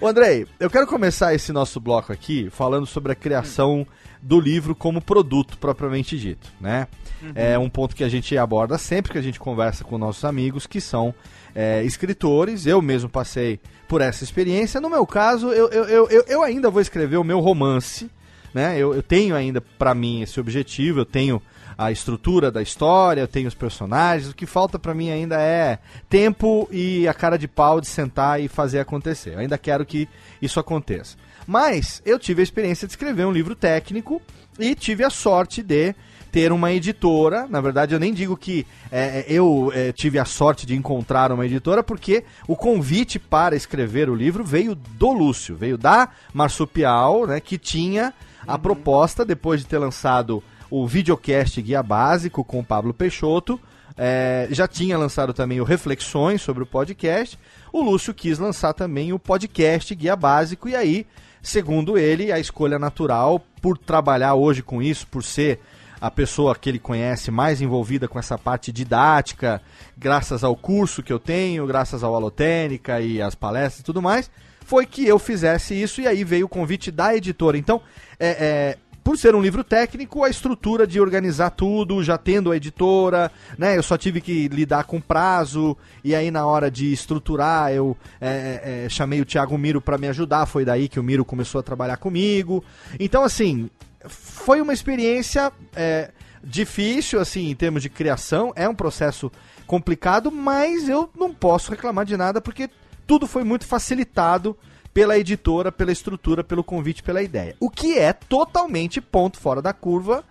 Ô 0.00 0.06
Andrei, 0.06 0.46
eu 0.60 0.70
quero 0.70 0.86
começar 0.86 1.34
esse 1.34 1.52
nosso 1.52 1.80
bloco 1.80 2.12
aqui 2.12 2.48
falando 2.50 2.86
sobre 2.86 3.12
a 3.12 3.16
criação 3.16 3.86
do 4.20 4.40
livro 4.40 4.74
como 4.74 5.00
produto 5.00 5.56
propriamente 5.58 6.18
dito, 6.18 6.50
né? 6.60 6.86
Uhum. 7.22 7.32
É 7.34 7.58
um 7.58 7.68
ponto 7.68 7.94
que 7.96 8.04
a 8.04 8.08
gente 8.08 8.36
aborda 8.36 8.78
sempre 8.78 9.12
que 9.12 9.18
a 9.18 9.22
gente 9.22 9.40
conversa 9.40 9.84
com 9.84 9.98
nossos 9.98 10.24
amigos 10.24 10.66
que 10.66 10.80
são 10.80 11.14
é, 11.54 11.82
escritores. 11.82 12.66
Eu 12.66 12.80
mesmo 12.80 13.08
passei 13.08 13.60
por 13.86 14.00
essa 14.00 14.22
experiência. 14.22 14.80
No 14.80 14.90
meu 14.90 15.06
caso, 15.06 15.48
eu, 15.48 15.68
eu, 15.68 16.08
eu, 16.08 16.24
eu 16.26 16.42
ainda 16.42 16.70
vou 16.70 16.80
escrever 16.80 17.16
o 17.16 17.24
meu 17.24 17.40
romance, 17.40 18.10
né? 18.52 18.78
Eu, 18.78 18.94
eu 18.94 19.02
tenho 19.02 19.34
ainda 19.34 19.60
para 19.60 19.94
mim 19.94 20.22
esse 20.22 20.38
objetivo, 20.38 21.00
eu 21.00 21.06
tenho 21.06 21.42
a 21.76 21.92
estrutura 21.92 22.50
da 22.50 22.60
história, 22.60 23.20
eu 23.20 23.28
tenho 23.28 23.46
os 23.46 23.54
personagens. 23.54 24.30
O 24.30 24.34
que 24.34 24.46
falta 24.46 24.78
para 24.80 24.92
mim 24.92 25.10
ainda 25.10 25.40
é 25.40 25.78
tempo 26.08 26.68
e 26.72 27.06
a 27.06 27.14
cara 27.14 27.36
de 27.36 27.46
pau 27.46 27.80
de 27.80 27.86
sentar 27.86 28.40
e 28.40 28.48
fazer 28.48 28.80
acontecer. 28.80 29.34
Eu 29.34 29.38
ainda 29.38 29.56
quero 29.56 29.86
que 29.86 30.08
isso 30.42 30.58
aconteça. 30.58 31.16
Mas 31.48 32.02
eu 32.04 32.18
tive 32.18 32.42
a 32.42 32.44
experiência 32.44 32.86
de 32.86 32.92
escrever 32.92 33.26
um 33.26 33.32
livro 33.32 33.56
técnico 33.56 34.20
e 34.58 34.74
tive 34.74 35.02
a 35.02 35.08
sorte 35.08 35.62
de 35.62 35.94
ter 36.30 36.52
uma 36.52 36.70
editora. 36.70 37.46
Na 37.48 37.58
verdade, 37.58 37.94
eu 37.94 37.98
nem 37.98 38.12
digo 38.12 38.36
que 38.36 38.66
é, 38.92 39.20
é, 39.20 39.24
eu 39.26 39.72
é, 39.74 39.90
tive 39.90 40.18
a 40.18 40.26
sorte 40.26 40.66
de 40.66 40.76
encontrar 40.76 41.32
uma 41.32 41.46
editora, 41.46 41.82
porque 41.82 42.22
o 42.46 42.54
convite 42.54 43.18
para 43.18 43.56
escrever 43.56 44.10
o 44.10 44.14
livro 44.14 44.44
veio 44.44 44.74
do 44.74 45.10
Lúcio, 45.10 45.56
veio 45.56 45.78
da 45.78 46.10
Marsupial, 46.34 47.26
né, 47.26 47.40
que 47.40 47.56
tinha 47.56 48.12
a 48.46 48.52
uhum. 48.52 48.58
proposta, 48.58 49.24
depois 49.24 49.62
de 49.62 49.66
ter 49.66 49.78
lançado 49.78 50.44
o 50.70 50.86
videocast 50.86 51.62
Guia 51.62 51.82
Básico 51.82 52.44
com 52.44 52.60
o 52.60 52.64
Pablo 52.64 52.92
Peixoto, 52.92 53.58
é, 53.96 54.48
já 54.50 54.68
tinha 54.68 54.98
lançado 54.98 55.32
também 55.32 55.62
o 55.62 55.64
Reflexões 55.64 56.42
sobre 56.42 56.62
o 56.62 56.66
podcast. 56.66 57.38
O 57.72 57.80
Lúcio 57.80 58.12
quis 58.12 58.38
lançar 58.38 58.74
também 58.74 59.14
o 59.14 59.18
podcast 59.18 59.94
Guia 59.94 60.14
Básico, 60.14 60.68
e 60.68 60.76
aí 60.76 61.06
Segundo 61.48 61.96
ele, 61.96 62.30
a 62.30 62.38
escolha 62.38 62.78
natural, 62.78 63.40
por 63.62 63.78
trabalhar 63.78 64.34
hoje 64.34 64.62
com 64.62 64.82
isso, 64.82 65.06
por 65.06 65.24
ser 65.24 65.58
a 65.98 66.10
pessoa 66.10 66.54
que 66.54 66.68
ele 66.68 66.78
conhece 66.78 67.30
mais 67.30 67.62
envolvida 67.62 68.06
com 68.06 68.18
essa 68.18 68.36
parte 68.36 68.70
didática, 68.70 69.58
graças 69.96 70.44
ao 70.44 70.54
curso 70.54 71.02
que 71.02 71.10
eu 71.10 71.18
tenho, 71.18 71.66
graças 71.66 72.04
ao 72.04 72.14
Alotênica 72.14 73.00
e 73.00 73.22
as 73.22 73.34
palestras 73.34 73.80
e 73.80 73.82
tudo 73.82 74.02
mais, 74.02 74.30
foi 74.66 74.84
que 74.84 75.08
eu 75.08 75.18
fizesse 75.18 75.72
isso 75.72 76.02
e 76.02 76.06
aí 76.06 76.22
veio 76.22 76.44
o 76.44 76.50
convite 76.50 76.90
da 76.90 77.16
editora. 77.16 77.56
Então, 77.56 77.80
é, 78.20 78.28
é, 78.28 78.78
por 79.08 79.16
ser 79.16 79.34
um 79.34 79.40
livro 79.40 79.64
técnico, 79.64 80.22
a 80.22 80.28
estrutura 80.28 80.86
de 80.86 81.00
organizar 81.00 81.48
tudo, 81.48 82.04
já 82.04 82.18
tendo 82.18 82.52
a 82.52 82.56
editora, 82.58 83.32
né? 83.56 83.74
Eu 83.74 83.82
só 83.82 83.96
tive 83.96 84.20
que 84.20 84.48
lidar 84.48 84.84
com 84.84 85.00
prazo, 85.00 85.74
e 86.04 86.14
aí 86.14 86.30
na 86.30 86.44
hora 86.44 86.70
de 86.70 86.92
estruturar, 86.92 87.72
eu 87.72 87.96
é, 88.20 88.60
é, 88.62 88.84
é 88.84 88.88
chamei 88.90 89.18
o 89.22 89.24
Thiago 89.24 89.56
Miro 89.56 89.80
para 89.80 89.96
me 89.96 90.08
ajudar, 90.08 90.44
foi 90.44 90.62
daí 90.62 90.90
que 90.90 91.00
o 91.00 91.02
Miro 91.02 91.24
começou 91.24 91.58
a 91.58 91.62
trabalhar 91.62 91.96
comigo. 91.96 92.62
Então, 93.00 93.24
assim, 93.24 93.70
foi 94.06 94.60
uma 94.60 94.74
experiência 94.74 95.50
é, 95.74 96.10
difícil, 96.44 97.18
assim, 97.18 97.48
em 97.48 97.54
termos 97.54 97.80
de 97.80 97.88
criação, 97.88 98.52
é 98.54 98.68
um 98.68 98.74
processo 98.74 99.32
complicado, 99.66 100.30
mas 100.30 100.86
eu 100.86 101.08
não 101.18 101.32
posso 101.32 101.70
reclamar 101.70 102.04
de 102.04 102.14
nada, 102.14 102.42
porque 102.42 102.68
tudo 103.06 103.26
foi 103.26 103.42
muito 103.42 103.64
facilitado 103.64 104.54
pela 104.98 105.16
editora, 105.16 105.70
pela 105.70 105.92
estrutura, 105.92 106.42
pelo 106.42 106.64
convite, 106.64 107.04
pela 107.04 107.22
ideia. 107.22 107.54
O 107.60 107.70
que 107.70 107.96
é 107.96 108.12
totalmente 108.12 109.00
ponto 109.00 109.38
fora 109.38 109.62
da 109.62 109.72
curva 109.72 110.24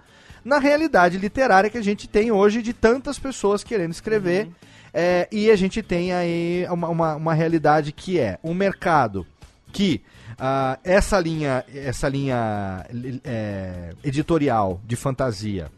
na 0.44 0.60
realidade 0.60 1.18
literária 1.18 1.69
que 1.69 1.77
a 1.77 1.81
gente 1.81 2.06
tem 2.06 2.34
hoje 2.34 2.61
de 2.61 2.73
tantas 2.73 3.18
pessoas 3.18 3.64
querendo 3.64 3.94
escrever. 3.94 4.48
Uhum. 4.48 4.53
É, 4.94 5.30
e 5.31 5.49
a 5.49 5.56
gente 5.56 5.81
tem 5.81 6.11
aí 6.11 6.68
uma, 6.69 6.89
uma, 6.89 7.15
uma, 7.15 7.34
realidade 7.34 7.94
que 7.94 8.19
é 8.19 8.39
um 8.44 8.53
mercado 8.53 9.26
que 9.72 10.02
uh, 10.34 10.77
essa 10.84 11.18
linha, 11.18 11.64
essa 11.73 12.10
linha 12.10 12.85
é, 13.23 13.94
editorial 14.03 14.81
de 14.85 14.98
fantasia, 14.98 15.72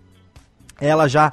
ela 0.82 1.07
já 1.07 1.32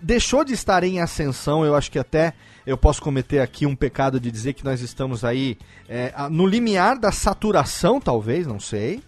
deixou 0.00 0.44
de 0.44 0.52
estar 0.52 0.84
em 0.84 1.00
ascensão, 1.00 1.64
eu 1.64 1.74
acho 1.74 1.90
que 1.90 1.98
até 1.98 2.34
eu 2.66 2.76
posso 2.76 3.02
cometer 3.02 3.40
aqui 3.40 3.66
um 3.66 3.76
pecado 3.76 4.18
de 4.18 4.30
dizer 4.30 4.54
que 4.54 4.64
nós 4.64 4.80
estamos 4.80 5.24
aí 5.24 5.58
é, 5.88 6.12
no 6.30 6.46
limiar 6.46 6.98
da 6.98 7.12
saturação, 7.12 8.00
talvez, 8.00 8.46
não 8.46 8.58
sei. 8.58 9.02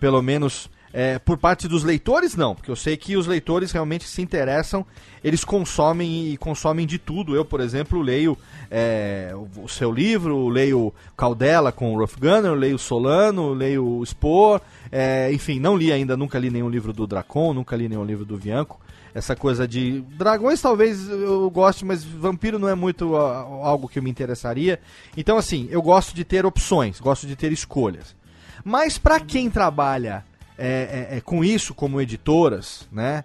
Pelo 0.00 0.22
menos 0.22 0.70
é, 0.92 1.18
por 1.18 1.36
parte 1.36 1.68
dos 1.68 1.84
leitores, 1.84 2.34
não, 2.34 2.54
porque 2.54 2.70
eu 2.70 2.76
sei 2.76 2.96
que 2.96 3.16
os 3.16 3.26
leitores 3.26 3.72
realmente 3.72 4.08
se 4.08 4.22
interessam, 4.22 4.86
eles 5.22 5.44
consomem 5.44 6.32
e 6.32 6.36
consomem 6.36 6.86
de 6.86 6.98
tudo. 6.98 7.36
Eu, 7.36 7.44
por 7.44 7.60
exemplo, 7.60 8.00
leio 8.00 8.36
é, 8.70 9.34
o 9.56 9.68
seu 9.68 9.92
livro, 9.92 10.48
leio 10.48 10.92
Caldela 11.16 11.70
com 11.70 11.94
o 11.94 11.98
Ruff 11.98 12.18
Gunner, 12.18 12.52
leio 12.52 12.78
Solano, 12.78 13.52
leio 13.52 13.98
o 13.98 14.06
Spore, 14.06 14.62
é, 14.90 15.30
enfim, 15.32 15.60
não 15.60 15.76
li 15.76 15.92
ainda, 15.92 16.16
nunca 16.16 16.38
li 16.38 16.50
nenhum 16.50 16.70
livro 16.70 16.92
do 16.92 17.06
Dracon, 17.06 17.52
nunca 17.52 17.76
li 17.76 17.88
nenhum 17.88 18.04
livro 18.04 18.24
do 18.24 18.36
Vianco 18.36 18.80
essa 19.14 19.34
coisa 19.34 19.66
de 19.66 20.00
dragões 20.16 20.60
talvez 20.60 21.08
eu 21.08 21.50
goste, 21.50 21.84
mas 21.84 22.04
vampiro 22.04 22.58
não 22.58 22.68
é 22.68 22.74
muito 22.74 23.12
uh, 23.12 23.16
algo 23.16 23.88
que 23.88 24.00
me 24.00 24.10
interessaria. 24.10 24.80
Então 25.16 25.36
assim, 25.36 25.68
eu 25.70 25.82
gosto 25.82 26.14
de 26.14 26.24
ter 26.24 26.44
opções, 26.46 27.00
gosto 27.00 27.26
de 27.26 27.36
ter 27.36 27.52
escolhas. 27.52 28.16
Mas 28.64 28.98
para 28.98 29.20
quem 29.20 29.50
trabalha 29.50 30.24
é, 30.56 31.08
é, 31.10 31.16
é, 31.16 31.20
com 31.20 31.44
isso 31.44 31.74
como 31.74 32.00
editoras, 32.00 32.88
né, 32.90 33.24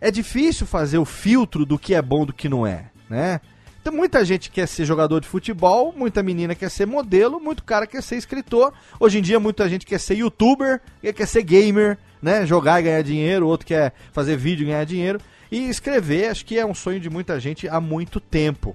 é 0.00 0.10
difícil 0.10 0.66
fazer 0.66 0.98
o 0.98 1.04
filtro 1.04 1.64
do 1.64 1.78
que 1.78 1.94
é 1.94 2.02
bom 2.02 2.24
do 2.24 2.32
que 2.32 2.48
não 2.48 2.66
é, 2.66 2.86
né? 3.08 3.40
Então 3.84 3.92
muita 3.92 4.24
gente 4.24 4.50
quer 4.50 4.66
ser 4.66 4.86
jogador 4.86 5.20
de 5.20 5.28
futebol, 5.28 5.92
muita 5.94 6.22
menina 6.22 6.54
quer 6.54 6.70
ser 6.70 6.86
modelo, 6.86 7.38
muito 7.38 7.62
cara 7.62 7.86
quer 7.86 8.02
ser 8.02 8.16
escritor. 8.16 8.72
Hoje 8.98 9.18
em 9.18 9.22
dia 9.22 9.38
muita 9.38 9.68
gente 9.68 9.84
quer 9.84 10.00
ser 10.00 10.14
youtuber, 10.14 10.80
quer 11.02 11.28
ser 11.28 11.42
gamer, 11.42 11.98
né? 12.24 12.46
Jogar 12.46 12.80
e 12.80 12.84
ganhar 12.84 13.02
dinheiro, 13.02 13.46
outro 13.46 13.66
quer 13.66 13.92
fazer 14.12 14.36
vídeo 14.36 14.64
e 14.64 14.66
ganhar 14.66 14.84
dinheiro. 14.84 15.20
E 15.50 15.68
escrever, 15.68 16.30
acho 16.30 16.44
que 16.44 16.58
é 16.58 16.64
um 16.66 16.74
sonho 16.74 16.98
de 16.98 17.10
muita 17.10 17.38
gente 17.38 17.68
há 17.68 17.80
muito 17.80 18.18
tempo. 18.18 18.74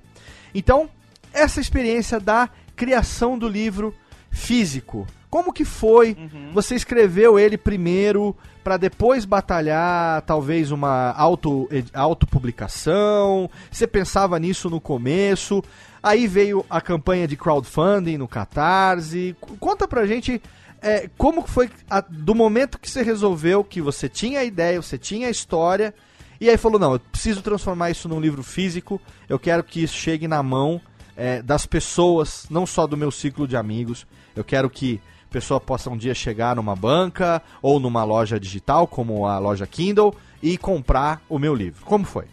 Então, 0.53 0.89
essa 1.33 1.59
experiência 1.59 2.19
da 2.19 2.49
criação 2.75 3.37
do 3.37 3.49
livro 3.49 3.93
físico. 4.29 5.05
Como 5.29 5.51
que 5.51 5.65
foi? 5.65 6.15
Uhum. 6.17 6.51
Você 6.53 6.75
escreveu 6.75 7.37
ele 7.37 7.57
primeiro 7.57 8.35
para 8.63 8.77
depois 8.77 9.25
batalhar 9.25 10.21
talvez 10.23 10.71
uma 10.71 11.11
auto 11.11 11.69
autopublicação? 11.93 13.49
Você 13.71 13.85
pensava 13.85 14.39
nisso 14.39 14.69
no 14.69 14.79
começo? 14.79 15.63
Aí 16.01 16.27
veio 16.27 16.65
a 16.69 16.79
campanha 16.79 17.27
de 17.27 17.35
crowdfunding 17.35 18.17
no 18.17 18.27
Catarse. 18.27 19.35
Conta 19.59 19.87
pra 19.87 20.07
gente 20.07 20.41
é, 20.81 21.09
como 21.17 21.45
foi 21.47 21.69
a, 21.89 22.01
do 22.01 22.33
momento 22.33 22.79
que 22.79 22.89
você 22.89 23.01
resolveu 23.01 23.63
que 23.63 23.81
você 23.81 24.07
tinha 24.07 24.39
a 24.39 24.43
ideia, 24.43 24.81
você 24.81 24.97
tinha 24.97 25.27
a 25.27 25.31
história, 25.31 25.93
e 26.39 26.49
aí 26.49 26.57
falou, 26.57 26.79
não, 26.79 26.93
eu 26.93 26.99
preciso 26.99 27.41
transformar 27.41 27.91
isso 27.91 28.07
num 28.07 28.19
livro 28.19 28.43
físico, 28.43 29.01
eu 29.27 29.37
quero 29.37 29.63
que 29.63 29.83
isso 29.83 29.95
chegue 29.95 30.27
na 30.27 30.41
mão 30.41 30.81
é, 31.15 31.41
das 31.41 31.65
pessoas, 31.65 32.45
não 32.49 32.65
só 32.65 32.87
do 32.87 32.95
meu 32.95 33.11
ciclo 33.11 33.47
de 33.47 33.57
amigos, 33.57 34.07
eu 34.35 34.43
quero 34.43 34.69
que 34.69 35.01
a 35.29 35.33
pessoa 35.33 35.59
possa 35.59 35.89
um 35.89 35.97
dia 35.97 36.15
chegar 36.15 36.55
numa 36.55 36.75
banca 36.75 37.41
ou 37.61 37.79
numa 37.79 38.03
loja 38.03 38.39
digital, 38.39 38.87
como 38.87 39.25
a 39.25 39.37
loja 39.37 39.67
Kindle, 39.67 40.15
e 40.41 40.57
comprar 40.57 41.21
o 41.27 41.37
meu 41.37 41.53
livro. 41.53 41.83
Como 41.85 42.05
foi? 42.05 42.25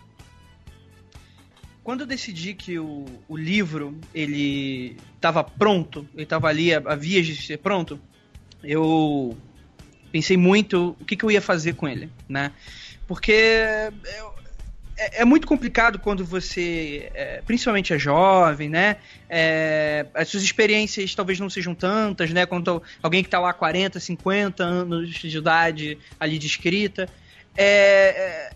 Quando 1.83 2.01
eu 2.01 2.07
decidi 2.07 2.55
que 2.55 2.79
o, 2.79 3.05
o 3.29 3.37
livro 3.37 3.97
ele 4.15 4.97
estava 5.15 5.45
pronto, 5.45 6.07
ele 6.15 6.23
estava 6.23 6.49
ali 6.49 6.75
a, 6.75 6.79
a 6.79 6.95
vias 6.97 7.27
de 7.27 7.37
ser 7.37 7.59
pronto, 7.59 8.01
eu 8.67 9.37
pensei 10.11 10.37
muito 10.37 10.97
o 11.01 11.05
que, 11.05 11.17
que 11.17 11.25
eu 11.25 11.31
ia 11.31 11.41
fazer 11.41 11.75
com 11.75 11.89
ele, 11.89 12.11
né? 12.29 12.53
Porque 13.07 13.33
é, 13.33 13.93
é, 14.97 15.23
é 15.23 15.25
muito 15.25 15.47
complicado 15.47 15.99
quando 15.99 16.25
você, 16.25 17.11
é, 17.15 17.43
principalmente 17.47 17.93
é 17.93 17.99
jovem, 17.99 18.69
né? 18.69 18.97
É, 19.29 20.07
as 20.15 20.29
suas 20.29 20.43
experiências 20.43 21.15
talvez 21.15 21.39
não 21.39 21.51
sejam 21.51 21.75
tantas, 21.75 22.31
né? 22.31 22.47
Quanto 22.47 22.83
alguém 23.03 23.23
que 23.23 23.29
está 23.29 23.39
lá 23.39 23.53
40, 23.53 24.01
50 24.01 24.65
anos 24.65 25.15
de 25.15 25.37
idade 25.37 25.99
ali 26.19 26.39
de 26.39 26.47
escrita. 26.47 27.09
É, 27.57 27.65
é 27.65 28.56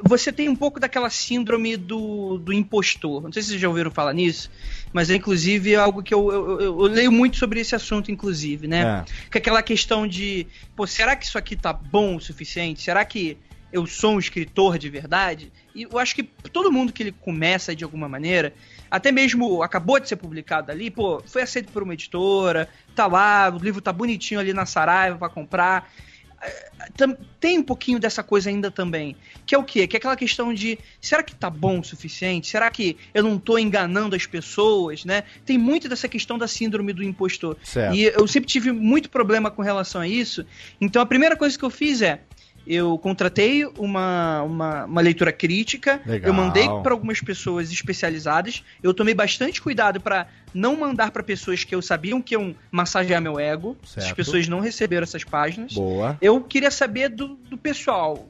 você 0.00 0.32
tem 0.32 0.48
um 0.48 0.56
pouco 0.56 0.80
daquela 0.80 1.10
síndrome 1.10 1.76
do, 1.76 2.38
do 2.38 2.52
impostor. 2.52 3.22
Não 3.22 3.32
sei 3.32 3.42
se 3.42 3.48
vocês 3.50 3.60
já 3.60 3.68
ouviram 3.68 3.90
falar 3.90 4.12
nisso, 4.12 4.50
mas 4.92 5.10
é 5.10 5.16
inclusive 5.16 5.76
algo 5.76 6.02
que 6.02 6.12
eu, 6.12 6.32
eu, 6.32 6.60
eu, 6.60 6.60
eu 6.60 6.78
leio 6.82 7.12
muito 7.12 7.36
sobre 7.36 7.60
esse 7.60 7.74
assunto, 7.74 8.10
inclusive, 8.10 8.66
né? 8.66 9.04
É. 9.06 9.30
Que 9.30 9.38
é 9.38 9.40
aquela 9.40 9.62
questão 9.62 10.06
de, 10.06 10.46
pô, 10.74 10.86
será 10.86 11.14
que 11.14 11.24
isso 11.24 11.38
aqui 11.38 11.56
tá 11.56 11.72
bom 11.72 12.16
o 12.16 12.20
suficiente? 12.20 12.82
Será 12.82 13.04
que 13.04 13.38
eu 13.72 13.86
sou 13.86 14.14
um 14.14 14.18
escritor 14.18 14.78
de 14.78 14.88
verdade? 14.88 15.52
E 15.74 15.82
eu 15.82 15.98
acho 15.98 16.14
que 16.14 16.22
todo 16.22 16.72
mundo 16.72 16.92
que 16.92 17.02
ele 17.02 17.12
começa 17.12 17.74
de 17.74 17.84
alguma 17.84 18.08
maneira, 18.08 18.54
até 18.90 19.12
mesmo 19.12 19.62
acabou 19.62 20.00
de 20.00 20.08
ser 20.08 20.16
publicado 20.16 20.72
ali, 20.72 20.90
pô, 20.90 21.22
foi 21.26 21.42
aceito 21.42 21.72
por 21.72 21.82
uma 21.82 21.94
editora, 21.94 22.68
tá 22.94 23.06
lá, 23.06 23.50
o 23.54 23.58
livro 23.58 23.80
tá 23.80 23.92
bonitinho 23.92 24.40
ali 24.40 24.52
na 24.52 24.64
Saraiva 24.64 25.18
para 25.18 25.28
comprar 25.28 25.90
tem 27.40 27.58
um 27.58 27.62
pouquinho 27.62 27.98
dessa 27.98 28.22
coisa 28.22 28.50
ainda 28.50 28.70
também. 28.70 29.16
Que 29.44 29.54
é 29.54 29.58
o 29.58 29.64
quê? 29.64 29.86
Que 29.86 29.96
é 29.96 29.98
aquela 29.98 30.16
questão 30.16 30.52
de 30.52 30.78
será 31.00 31.22
que 31.22 31.34
tá 31.34 31.48
bom 31.50 31.80
o 31.80 31.84
suficiente? 31.84 32.48
Será 32.48 32.70
que 32.70 32.96
eu 33.14 33.22
não 33.22 33.38
tô 33.38 33.58
enganando 33.58 34.16
as 34.16 34.26
pessoas, 34.26 35.04
né? 35.04 35.24
Tem 35.44 35.58
muito 35.58 35.88
dessa 35.88 36.08
questão 36.08 36.38
da 36.38 36.48
síndrome 36.48 36.92
do 36.92 37.02
impostor. 37.02 37.56
Certo. 37.62 37.94
E 37.94 38.04
eu 38.04 38.26
sempre 38.26 38.48
tive 38.48 38.72
muito 38.72 39.10
problema 39.10 39.50
com 39.50 39.62
relação 39.62 40.00
a 40.00 40.08
isso. 40.08 40.44
Então 40.80 41.02
a 41.02 41.06
primeira 41.06 41.36
coisa 41.36 41.58
que 41.58 41.64
eu 41.64 41.70
fiz 41.70 42.02
é 42.02 42.20
eu 42.66 42.98
contratei 42.98 43.64
uma, 43.78 44.42
uma, 44.42 44.84
uma 44.86 45.00
leitura 45.00 45.32
crítica, 45.32 46.00
Legal. 46.04 46.28
eu 46.28 46.34
mandei 46.34 46.68
para 46.82 46.92
algumas 46.92 47.20
pessoas 47.20 47.70
especializadas, 47.70 48.64
eu 48.82 48.92
tomei 48.92 49.14
bastante 49.14 49.62
cuidado 49.62 50.00
para 50.00 50.26
não 50.52 50.74
mandar 50.76 51.10
para 51.10 51.22
pessoas 51.22 51.62
que 51.62 51.74
eu 51.74 51.80
sabiam 51.80 52.20
que 52.20 52.34
iam 52.34 52.54
massagear 52.70 53.20
meu 53.20 53.38
ego. 53.38 53.76
Certo. 53.84 54.06
As 54.06 54.12
pessoas 54.12 54.48
não 54.48 54.58
receberam 54.58 55.04
essas 55.04 55.22
páginas. 55.22 55.74
Boa. 55.74 56.18
Eu 56.20 56.40
queria 56.40 56.70
saber 56.70 57.10
do, 57.10 57.36
do 57.48 57.56
pessoal. 57.56 58.28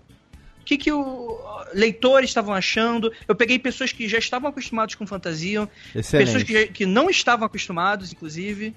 O 0.61 0.65
que, 0.67 0.77
que 0.77 0.93
os 0.93 1.39
leitores 1.73 2.29
estavam 2.29 2.53
achando? 2.53 3.13
Eu 3.29 3.37
peguei 3.37 3.59
pessoas 3.59 3.93
que 3.93 4.09
já 4.09 4.19
estavam 4.19 4.51
acostumados 4.51 4.97
com 4.97 5.07
fantasia, 5.07 5.69
Excelente. 5.95 6.27
pessoas 6.27 6.43
que, 6.43 6.53
já, 6.53 6.67
que 6.67 6.85
não 6.85 7.09
estavam 7.09 7.47
acostumados, 7.47 8.13
inclusive. 8.13 8.75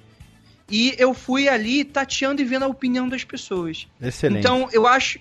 E 0.70 0.94
eu 1.00 1.14
fui 1.14 1.50
ali 1.50 1.84
tateando 1.84 2.42
e 2.42 2.46
vendo 2.46 2.64
a 2.64 2.68
opinião 2.68 3.10
das 3.10 3.24
pessoas. 3.24 3.88
Excelente. 4.00 4.40
Então, 4.40 4.70
eu 4.72 4.86
acho, 4.86 5.20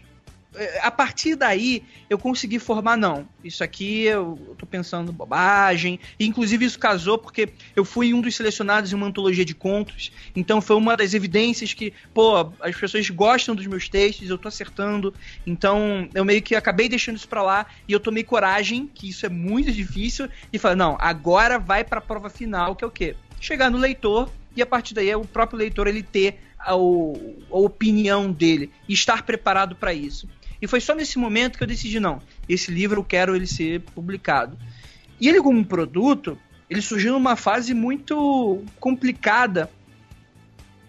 a 0.82 0.90
partir 0.90 1.34
daí 1.36 1.84
eu 2.08 2.18
consegui 2.18 2.58
formar, 2.58 2.96
não, 2.96 3.28
isso 3.44 3.62
aqui 3.62 4.04
eu 4.04 4.56
tô 4.56 4.66
pensando 4.66 5.12
bobagem. 5.12 6.00
Inclusive, 6.18 6.64
isso 6.64 6.78
casou 6.78 7.18
porque 7.18 7.50
eu 7.76 7.84
fui 7.84 8.14
um 8.14 8.20
dos 8.20 8.34
selecionados 8.34 8.92
em 8.92 8.94
uma 8.94 9.06
antologia 9.06 9.44
de 9.44 9.54
contos. 9.54 10.10
Então 10.34 10.60
foi 10.60 10.76
uma 10.76 10.96
das 10.96 11.14
evidências 11.14 11.74
que, 11.74 11.92
pô, 12.14 12.52
as 12.60 12.74
pessoas 12.74 13.08
gostam 13.10 13.54
dos 13.54 13.66
meus 13.66 13.88
textos, 13.88 14.28
eu 14.28 14.38
tô 14.38 14.48
acertando. 14.48 15.14
Então 15.46 16.08
eu 16.14 16.24
meio 16.24 16.42
que 16.42 16.54
acabei 16.54 16.88
deixando 16.88 17.16
isso 17.16 17.28
pra 17.28 17.42
lá 17.42 17.66
e 17.86 17.92
eu 17.92 18.00
tomei 18.00 18.24
coragem, 18.24 18.86
que 18.92 19.08
isso 19.08 19.26
é 19.26 19.28
muito 19.28 19.70
difícil, 19.70 20.28
e 20.52 20.58
falei, 20.58 20.76
não, 20.76 20.96
agora 21.00 21.58
vai 21.58 21.84
pra 21.84 22.00
prova 22.00 22.30
final, 22.30 22.74
que 22.74 22.84
é 22.84 22.86
o 22.86 22.90
quê? 22.90 23.14
Chegar 23.40 23.70
no 23.70 23.78
leitor 23.78 24.30
e 24.56 24.62
a 24.62 24.66
partir 24.66 24.94
daí 24.94 25.10
é 25.10 25.16
o 25.16 25.24
próprio 25.24 25.58
leitor 25.58 25.86
ele 25.86 26.02
ter 26.02 26.40
a, 26.58 26.72
a 26.72 26.76
opinião 27.56 28.32
dele 28.32 28.72
e 28.88 28.94
estar 28.94 29.22
preparado 29.22 29.76
para 29.76 29.92
isso. 29.92 30.28
E 30.60 30.66
foi 30.66 30.80
só 30.80 30.94
nesse 30.94 31.18
momento 31.18 31.56
que 31.56 31.62
eu 31.62 31.68
decidi, 31.68 32.00
não, 32.00 32.20
esse 32.48 32.70
livro 32.70 33.00
eu 33.00 33.04
quero 33.04 33.34
ele 33.36 33.46
ser 33.46 33.80
publicado. 33.94 34.58
E 35.20 35.28
ele 35.28 35.40
como 35.40 35.64
produto, 35.64 36.38
ele 36.68 36.80
surgiu 36.80 37.12
numa 37.12 37.36
fase 37.36 37.74
muito 37.74 38.62
complicada 38.78 39.70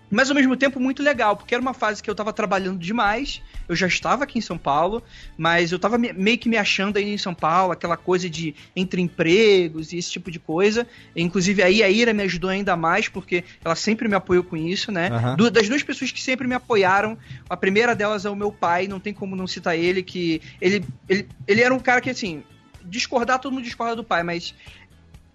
mas 0.10 0.30
ao 0.30 0.36
mesmo 0.36 0.56
tempo 0.56 0.80
muito 0.80 1.04
legal, 1.04 1.36
porque 1.36 1.54
era 1.54 1.62
uma 1.62 1.74
fase 1.74 2.02
que 2.02 2.10
eu 2.10 2.16
tava 2.16 2.34
trabalhando 2.34 2.80
demais, 2.80 3.42
eu 3.68 3.76
já 3.76 3.88
estava 3.88 4.24
aqui 4.24 4.40
em 4.40 4.42
São 4.42 4.58
Paulo, 4.58 5.04
mas 5.38 5.72
eu 5.72 5.80
tava 5.80 5.98
meio 5.98 6.38
que 6.38 6.50
me 6.50 6.58
achando 6.58 6.98
aí 6.98 7.14
em 7.14 7.18
São 7.18 7.34
Paulo, 7.34 7.72
aquela 7.72 7.96
coisa 7.96 8.30
de 8.30 8.56
entre 8.76 9.02
empregos 9.02 9.94
e 9.94 9.98
esse 9.98 10.12
tipo 10.12 10.32
de 10.32 10.40
coisa. 10.40 10.88
Inclusive 11.16 11.62
aí 11.62 11.84
a 11.84 11.90
Ira 11.90 12.14
me 12.14 12.24
ajudou 12.24 12.50
ainda 12.50 12.76
mais, 12.76 13.08
porque 13.08 13.44
ela 13.64 13.76
sempre 13.76 14.08
me 14.08 14.16
apoiou 14.16 14.44
com 14.44 14.58
isso, 14.58 14.92
né? 14.92 15.10
Uhum. 15.38 15.52
das 15.52 15.70
duas 15.70 15.84
pessoas 15.84 16.12
que 16.12 16.22
sempre 16.22 16.48
me 16.48 16.56
apoiaram, 16.56 17.18
a 17.50 17.56
primeira 17.56 17.96
delas 17.96 18.26
é 18.26 18.30
o 18.30 18.36
meu 18.36 18.52
pai, 18.52 18.88
não 18.88 19.00
tem 19.00 19.14
como 19.14 19.36
não 19.36 19.46
citar 19.46 19.78
ele, 19.78 20.02
que 20.02 20.42
ele, 20.60 20.84
ele, 21.08 21.28
ele 21.48 21.62
era 21.62 21.74
um 21.74 21.80
cara 21.80 22.02
que, 22.02 22.10
assim, 22.10 22.44
discordar, 22.84 23.40
todo 23.40 23.54
mundo 23.54 23.64
discorda 23.64 23.96
do 23.96 24.04
pai, 24.04 24.24
mas 24.24 24.56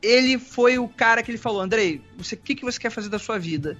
ele 0.03 0.39
foi 0.39 0.79
o 0.79 0.87
cara 0.87 1.23
que 1.23 1.31
ele 1.31 1.39
falou, 1.39 1.61
Andrei, 1.61 2.03
o 2.19 2.37
que, 2.37 2.55
que 2.55 2.65
você 2.65 2.79
quer 2.79 2.91
fazer 2.91 3.09
da 3.09 3.19
sua 3.19 3.39
vida? 3.39 3.79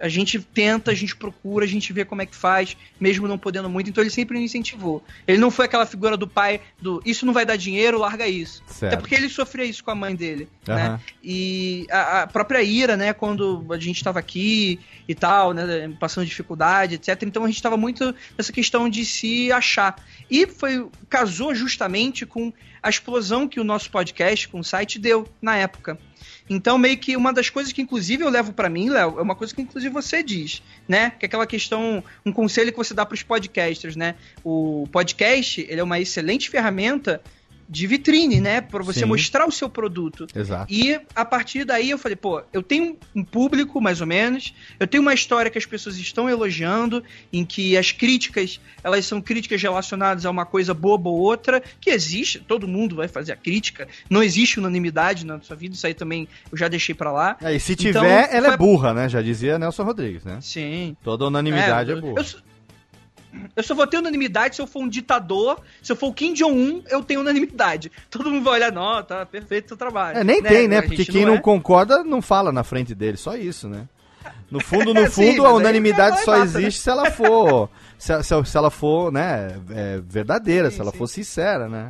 A 0.00 0.08
gente 0.08 0.38
tenta, 0.40 0.90
a 0.90 0.94
gente 0.94 1.14
procura, 1.16 1.64
a 1.64 1.68
gente 1.68 1.92
vê 1.92 2.04
como 2.04 2.22
é 2.22 2.26
que 2.26 2.34
faz, 2.34 2.76
mesmo 2.98 3.28
não 3.28 3.38
podendo 3.38 3.68
muito, 3.68 3.90
então 3.90 4.02
ele 4.02 4.10
sempre 4.10 4.38
me 4.38 4.44
incentivou. 4.44 5.02
Ele 5.26 5.38
não 5.38 5.50
foi 5.50 5.66
aquela 5.66 5.86
figura 5.86 6.16
do 6.16 6.26
pai 6.26 6.60
do 6.80 7.00
isso 7.04 7.24
não 7.24 7.32
vai 7.32 7.46
dar 7.46 7.56
dinheiro, 7.56 7.98
larga 7.98 8.26
isso. 8.26 8.62
Certo. 8.66 8.92
Até 8.92 9.00
porque 9.00 9.14
ele 9.14 9.28
sofria 9.28 9.64
isso 9.64 9.82
com 9.84 9.90
a 9.90 9.94
mãe 9.94 10.14
dele, 10.14 10.48
uhum. 10.68 10.74
né? 10.74 11.00
E 11.22 11.86
a, 11.90 12.22
a, 12.22 12.26
própria 12.26 12.62
Ira, 12.62 12.96
né, 12.96 13.12
quando 13.12 13.64
a 13.70 13.78
gente 13.78 13.96
estava 13.96 14.18
aqui 14.18 14.80
e 15.08 15.14
tal, 15.14 15.52
né, 15.52 15.94
passando 15.98 16.26
dificuldade, 16.26 16.96
etc. 16.96 17.22
Então 17.22 17.44
a 17.44 17.46
gente 17.46 17.56
estava 17.56 17.76
muito 17.76 18.14
nessa 18.36 18.52
questão 18.52 18.88
de 18.88 19.04
se 19.04 19.52
achar. 19.52 19.96
E 20.30 20.46
foi 20.46 20.88
casou 21.08 21.54
justamente 21.54 22.26
com 22.26 22.52
a 22.84 22.90
explosão 22.90 23.48
que 23.48 23.58
o 23.58 23.64
nosso 23.64 23.90
podcast, 23.90 24.46
com 24.46 24.60
o 24.60 24.64
site 24.64 24.98
deu 24.98 25.26
na 25.40 25.56
época. 25.56 25.98
Então, 26.50 26.76
meio 26.76 26.98
que 26.98 27.16
uma 27.16 27.32
das 27.32 27.48
coisas 27.48 27.72
que, 27.72 27.80
inclusive, 27.80 28.22
eu 28.22 28.28
levo 28.28 28.52
para 28.52 28.68
mim, 28.68 28.90
Léo, 28.90 29.18
é 29.18 29.22
uma 29.22 29.34
coisa 29.34 29.54
que, 29.54 29.62
inclusive, 29.62 29.90
você 29.90 30.22
diz, 30.22 30.62
né? 30.86 31.08
Que 31.18 31.24
é 31.24 31.26
aquela 31.26 31.46
questão, 31.46 32.04
um 32.26 32.30
conselho 32.30 32.70
que 32.70 32.76
você 32.76 32.92
dá 32.92 33.06
para 33.06 33.14
os 33.14 33.22
podcasters, 33.22 33.96
né? 33.96 34.16
O 34.44 34.86
podcast, 34.92 35.62
ele 35.62 35.80
é 35.80 35.82
uma 35.82 35.98
excelente 35.98 36.50
ferramenta 36.50 37.22
de 37.68 37.86
vitrine, 37.86 38.40
né? 38.40 38.60
Para 38.60 38.82
você 38.82 39.00
Sim. 39.00 39.06
mostrar 39.06 39.46
o 39.46 39.52
seu 39.52 39.68
produto. 39.68 40.26
Exato. 40.34 40.72
E 40.72 40.98
a 41.14 41.24
partir 41.24 41.64
daí 41.64 41.90
eu 41.90 41.98
falei, 41.98 42.16
pô, 42.16 42.42
eu 42.52 42.62
tenho 42.62 42.96
um 43.14 43.24
público, 43.24 43.80
mais 43.80 44.00
ou 44.00 44.06
menos, 44.06 44.54
eu 44.78 44.86
tenho 44.86 45.02
uma 45.02 45.14
história 45.14 45.50
que 45.50 45.58
as 45.58 45.66
pessoas 45.66 45.96
estão 45.96 46.28
elogiando, 46.28 47.02
em 47.32 47.44
que 47.44 47.76
as 47.76 47.92
críticas, 47.92 48.60
elas 48.82 49.04
são 49.06 49.20
críticas 49.20 49.60
relacionadas 49.62 50.26
a 50.26 50.30
uma 50.30 50.46
coisa 50.46 50.74
boba 50.74 51.08
ou 51.08 51.18
outra, 51.18 51.62
que 51.80 51.90
existe, 51.90 52.38
todo 52.38 52.68
mundo 52.68 52.96
vai 52.96 53.08
fazer 53.08 53.32
a 53.32 53.36
crítica, 53.36 53.88
não 54.08 54.22
existe 54.22 54.58
unanimidade 54.58 55.24
na 55.24 55.40
sua 55.40 55.56
vida, 55.56 55.74
isso 55.74 55.86
aí 55.86 55.94
também 55.94 56.28
eu 56.50 56.58
já 56.58 56.68
deixei 56.68 56.94
para 56.94 57.10
lá. 57.12 57.36
É, 57.42 57.54
e 57.54 57.60
se 57.60 57.72
então, 57.72 58.02
tiver, 58.02 58.28
ela 58.32 58.46
é 58.46 58.50
foi... 58.50 58.54
é 58.54 58.56
burra, 58.56 58.94
né? 58.94 59.08
Já 59.08 59.22
dizia 59.22 59.58
Nelson 59.58 59.84
Rodrigues, 59.84 60.24
né? 60.24 60.38
Sim. 60.40 60.96
Toda 61.02 61.26
unanimidade 61.26 61.90
é, 61.90 61.94
é 61.94 62.00
burra. 62.00 62.22
Eu, 62.22 62.53
eu 63.56 63.62
só 63.62 63.74
vou 63.74 63.86
ter 63.86 63.98
unanimidade 63.98 64.56
se 64.56 64.62
eu 64.62 64.66
for 64.66 64.80
um 64.80 64.88
ditador. 64.88 65.60
Se 65.82 65.92
eu 65.92 65.96
for 65.96 66.08
o 66.08 66.12
Kim 66.12 66.32
Jong-un, 66.32 66.82
eu 66.88 67.02
tenho 67.02 67.20
unanimidade. 67.20 67.90
Todo 68.10 68.30
mundo 68.30 68.44
vai 68.44 68.54
olhar, 68.54 68.72
não, 68.72 69.02
tá 69.02 69.24
perfeito 69.24 69.66
o 69.66 69.68
seu 69.68 69.76
trabalho. 69.76 70.18
É, 70.18 70.24
nem 70.24 70.40
né? 70.40 70.48
tem, 70.48 70.68
né? 70.68 70.82
Porque 70.82 71.04
quem 71.04 71.22
não, 71.22 71.32
não 71.32 71.38
é... 71.38 71.40
concorda 71.40 72.02
não 72.04 72.20
fala 72.20 72.52
na 72.52 72.64
frente 72.64 72.94
dele, 72.94 73.16
só 73.16 73.36
isso, 73.36 73.68
né? 73.68 73.88
No 74.50 74.60
fundo, 74.60 74.94
no 74.94 75.06
fundo, 75.10 75.42
Sim, 75.42 75.44
a 75.44 75.52
unanimidade 75.52 76.22
só 76.22 76.32
mata, 76.32 76.44
existe 76.44 76.78
né? 76.78 76.82
se 76.82 76.90
ela 76.90 77.10
for. 77.10 77.70
Se, 77.98 78.22
se, 78.22 78.44
se, 78.44 78.56
ela 78.56 78.70
for, 78.70 79.12
né, 79.12 79.56
é, 79.70 80.00
verdadeira, 80.04 80.70
sim, 80.70 80.76
se 80.76 80.82
ela 80.82 80.90
sim. 80.90 80.98
for 80.98 81.06
sincera, 81.06 81.68
né? 81.68 81.88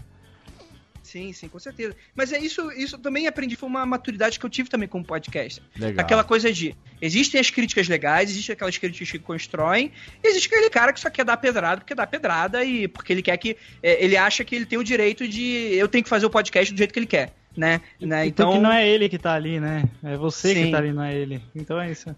Sim, 1.14 1.32
sim, 1.32 1.46
com 1.46 1.60
certeza. 1.60 1.94
Mas 2.12 2.32
é 2.32 2.40
isso, 2.40 2.72
isso 2.72 2.98
também 2.98 3.28
aprendi, 3.28 3.54
foi 3.54 3.68
uma 3.68 3.86
maturidade 3.86 4.36
que 4.36 4.44
eu 4.44 4.50
tive 4.50 4.68
também 4.68 4.88
como 4.88 5.04
podcast. 5.04 5.62
Legal. 5.78 6.04
Aquela 6.04 6.24
coisa 6.24 6.52
de, 6.52 6.74
existem 7.00 7.40
as 7.40 7.50
críticas 7.50 7.86
legais, 7.86 8.30
existem 8.30 8.52
aquelas 8.52 8.76
críticas 8.76 9.12
que 9.12 9.20
constroem, 9.20 9.92
e 10.20 10.26
existe 10.26 10.48
aquele 10.48 10.68
cara 10.68 10.92
que 10.92 10.98
só 10.98 11.08
quer 11.08 11.24
dar 11.24 11.36
pedrada 11.36 11.82
porque 11.82 11.94
dá 11.94 12.04
pedrada 12.04 12.64
e 12.64 12.88
porque 12.88 13.12
ele 13.12 13.22
quer 13.22 13.36
que, 13.36 13.56
é, 13.80 14.04
ele 14.04 14.16
acha 14.16 14.44
que 14.44 14.56
ele 14.56 14.66
tem 14.66 14.76
o 14.76 14.82
direito 14.82 15.28
de, 15.28 15.76
eu 15.76 15.86
tenho 15.86 16.02
que 16.02 16.10
fazer 16.10 16.26
o 16.26 16.30
podcast 16.30 16.74
do 16.74 16.78
jeito 16.78 16.92
que 16.92 16.98
ele 16.98 17.06
quer, 17.06 17.32
né? 17.56 17.80
né? 18.00 18.26
Então 18.26 18.48
porque 18.48 18.60
não 18.60 18.72
é 18.72 18.84
ele 18.84 19.08
que 19.08 19.16
tá 19.16 19.34
ali, 19.34 19.60
né? 19.60 19.84
É 20.02 20.16
você 20.16 20.52
sim. 20.52 20.64
que 20.64 20.70
tá 20.72 20.78
ali, 20.78 20.92
não 20.92 21.04
é 21.04 21.14
ele. 21.14 21.40
Então 21.54 21.80
é 21.80 21.92
isso. 21.92 22.12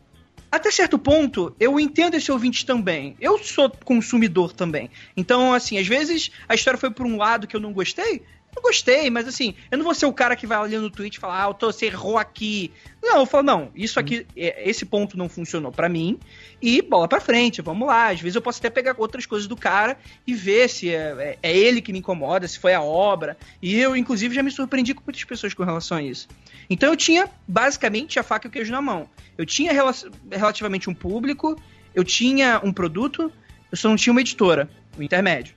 Até 0.50 0.70
certo 0.70 0.98
ponto, 0.98 1.54
eu 1.60 1.78
entendo 1.78 2.14
esse 2.14 2.32
ouvinte 2.32 2.64
também. 2.64 3.14
Eu 3.20 3.38
sou 3.38 3.68
consumidor 3.84 4.54
também. 4.54 4.88
Então, 5.14 5.52
assim, 5.52 5.76
às 5.76 5.86
vezes 5.86 6.30
a 6.48 6.54
história 6.54 6.78
foi 6.78 6.90
por 6.90 7.04
um 7.04 7.18
lado 7.18 7.46
que 7.46 7.54
eu 7.54 7.60
não 7.60 7.74
gostei, 7.74 8.22
eu 8.56 8.62
gostei, 8.62 9.10
mas 9.10 9.28
assim, 9.28 9.54
eu 9.70 9.76
não 9.76 9.84
vou 9.84 9.94
ser 9.94 10.06
o 10.06 10.12
cara 10.12 10.34
que 10.34 10.46
vai 10.46 10.58
ali 10.58 10.78
no 10.78 10.90
tweet 10.90 11.16
e 11.16 11.20
falar, 11.20 11.44
ah, 11.44 11.52
você 11.52 11.86
errou 11.86 12.16
aqui. 12.16 12.72
Não, 13.02 13.18
eu 13.20 13.26
falo, 13.26 13.44
não, 13.44 13.70
isso 13.74 14.00
aqui, 14.00 14.26
é, 14.36 14.68
esse 14.68 14.86
ponto 14.86 15.16
não 15.16 15.28
funcionou 15.28 15.70
para 15.70 15.88
mim, 15.88 16.18
e 16.60 16.80
bola 16.80 17.06
pra 17.06 17.20
frente, 17.20 17.60
vamos 17.60 17.86
lá. 17.86 18.08
Às 18.08 18.20
vezes 18.20 18.34
eu 18.34 18.42
posso 18.42 18.58
até 18.58 18.70
pegar 18.70 18.94
outras 18.98 19.26
coisas 19.26 19.46
do 19.46 19.56
cara 19.56 19.98
e 20.26 20.34
ver 20.34 20.68
se 20.68 20.88
é, 20.88 21.38
é, 21.42 21.50
é 21.50 21.56
ele 21.56 21.82
que 21.82 21.92
me 21.92 21.98
incomoda, 21.98 22.48
se 22.48 22.58
foi 22.58 22.72
a 22.72 22.82
obra. 22.82 23.36
E 23.60 23.78
eu, 23.78 23.94
inclusive, 23.94 24.34
já 24.34 24.42
me 24.42 24.50
surpreendi 24.50 24.94
com 24.94 25.02
muitas 25.04 25.22
pessoas 25.22 25.52
com 25.52 25.62
relação 25.62 25.98
a 25.98 26.02
isso. 26.02 26.26
Então 26.68 26.88
eu 26.90 26.96
tinha, 26.96 27.28
basicamente, 27.46 28.18
a 28.18 28.22
faca 28.22 28.46
e 28.46 28.48
o 28.48 28.52
queijo 28.52 28.72
na 28.72 28.80
mão. 28.80 29.08
Eu 29.36 29.44
tinha 29.44 29.72
rel 29.72 29.90
relativamente 30.30 30.88
um 30.88 30.94
público, 30.94 31.60
eu 31.94 32.02
tinha 32.02 32.60
um 32.64 32.72
produto, 32.72 33.30
eu 33.70 33.76
só 33.76 33.88
não 33.88 33.96
tinha 33.96 34.12
uma 34.12 34.20
editora, 34.20 34.68
o 34.96 35.00
um 35.00 35.02
intermédio. 35.02 35.54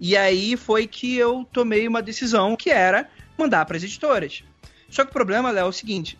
E 0.00 0.16
aí 0.16 0.56
foi 0.56 0.86
que 0.86 1.14
eu 1.14 1.46
tomei 1.52 1.86
uma 1.86 2.00
decisão 2.00 2.56
que 2.56 2.70
era 2.70 3.08
mandar 3.36 3.66
para 3.66 3.76
as 3.76 3.84
editoras. 3.84 4.42
Só 4.88 5.04
que 5.04 5.10
o 5.10 5.12
problema, 5.12 5.50
Léo, 5.50 5.66
é 5.66 5.68
o 5.68 5.72
seguinte. 5.72 6.18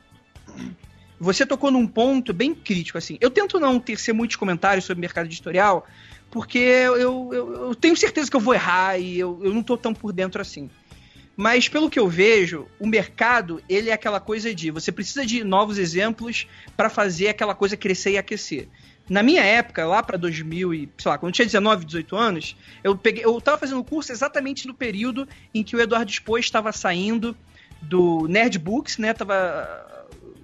Você 1.18 1.46
tocou 1.46 1.70
num 1.70 1.86
ponto 1.86 2.32
bem 2.32 2.54
crítico, 2.54 2.98
assim. 2.98 3.16
Eu 3.20 3.30
tento 3.30 3.58
não 3.58 3.80
tecer 3.80 4.14
muitos 4.14 4.36
comentários 4.36 4.84
sobre 4.84 5.00
mercado 5.00 5.26
editorial, 5.26 5.86
porque 6.30 6.58
eu, 6.58 6.96
eu, 6.96 7.32
eu, 7.32 7.74
tenho 7.74 7.96
certeza 7.96 8.30
que 8.30 8.36
eu 8.36 8.40
vou 8.40 8.54
errar 8.54 8.98
e 8.98 9.18
eu, 9.18 9.40
eu 9.42 9.52
não 9.52 9.62
tô 9.62 9.76
tão 9.76 9.94
por 9.94 10.12
dentro 10.12 10.40
assim. 10.40 10.70
Mas 11.36 11.68
pelo 11.68 11.88
que 11.88 11.98
eu 11.98 12.06
vejo, 12.06 12.66
o 12.78 12.86
mercado, 12.86 13.62
ele 13.66 13.88
é 13.88 13.94
aquela 13.94 14.20
coisa 14.20 14.54
de 14.54 14.70
você 14.70 14.92
precisa 14.92 15.24
de 15.24 15.42
novos 15.42 15.78
exemplos 15.78 16.46
para 16.76 16.90
fazer 16.90 17.28
aquela 17.28 17.54
coisa 17.54 17.76
crescer 17.76 18.12
e 18.12 18.18
aquecer. 18.18 18.68
Na 19.10 19.24
minha 19.24 19.42
época, 19.42 19.84
lá 19.84 20.00
para 20.04 20.16
2000 20.16 20.72
e, 20.72 20.88
sei 20.96 21.10
lá, 21.10 21.18
quando 21.18 21.30
eu 21.30 21.34
tinha 21.34 21.44
19, 21.44 21.84
18 21.84 22.16
anos, 22.16 22.56
eu 22.84 22.96
peguei, 22.96 23.24
eu 23.24 23.40
tava 23.40 23.58
fazendo 23.58 23.80
o 23.80 23.84
curso 23.84 24.12
exatamente 24.12 24.68
no 24.68 24.72
período 24.72 25.26
em 25.52 25.64
que 25.64 25.74
o 25.74 25.80
Eduardo 25.80 26.12
Expo 26.12 26.38
estava 26.38 26.70
saindo 26.70 27.36
do 27.82 28.28
Nerd 28.28 28.56
Books, 28.60 28.98
né? 28.98 29.12
Tava 29.12 29.88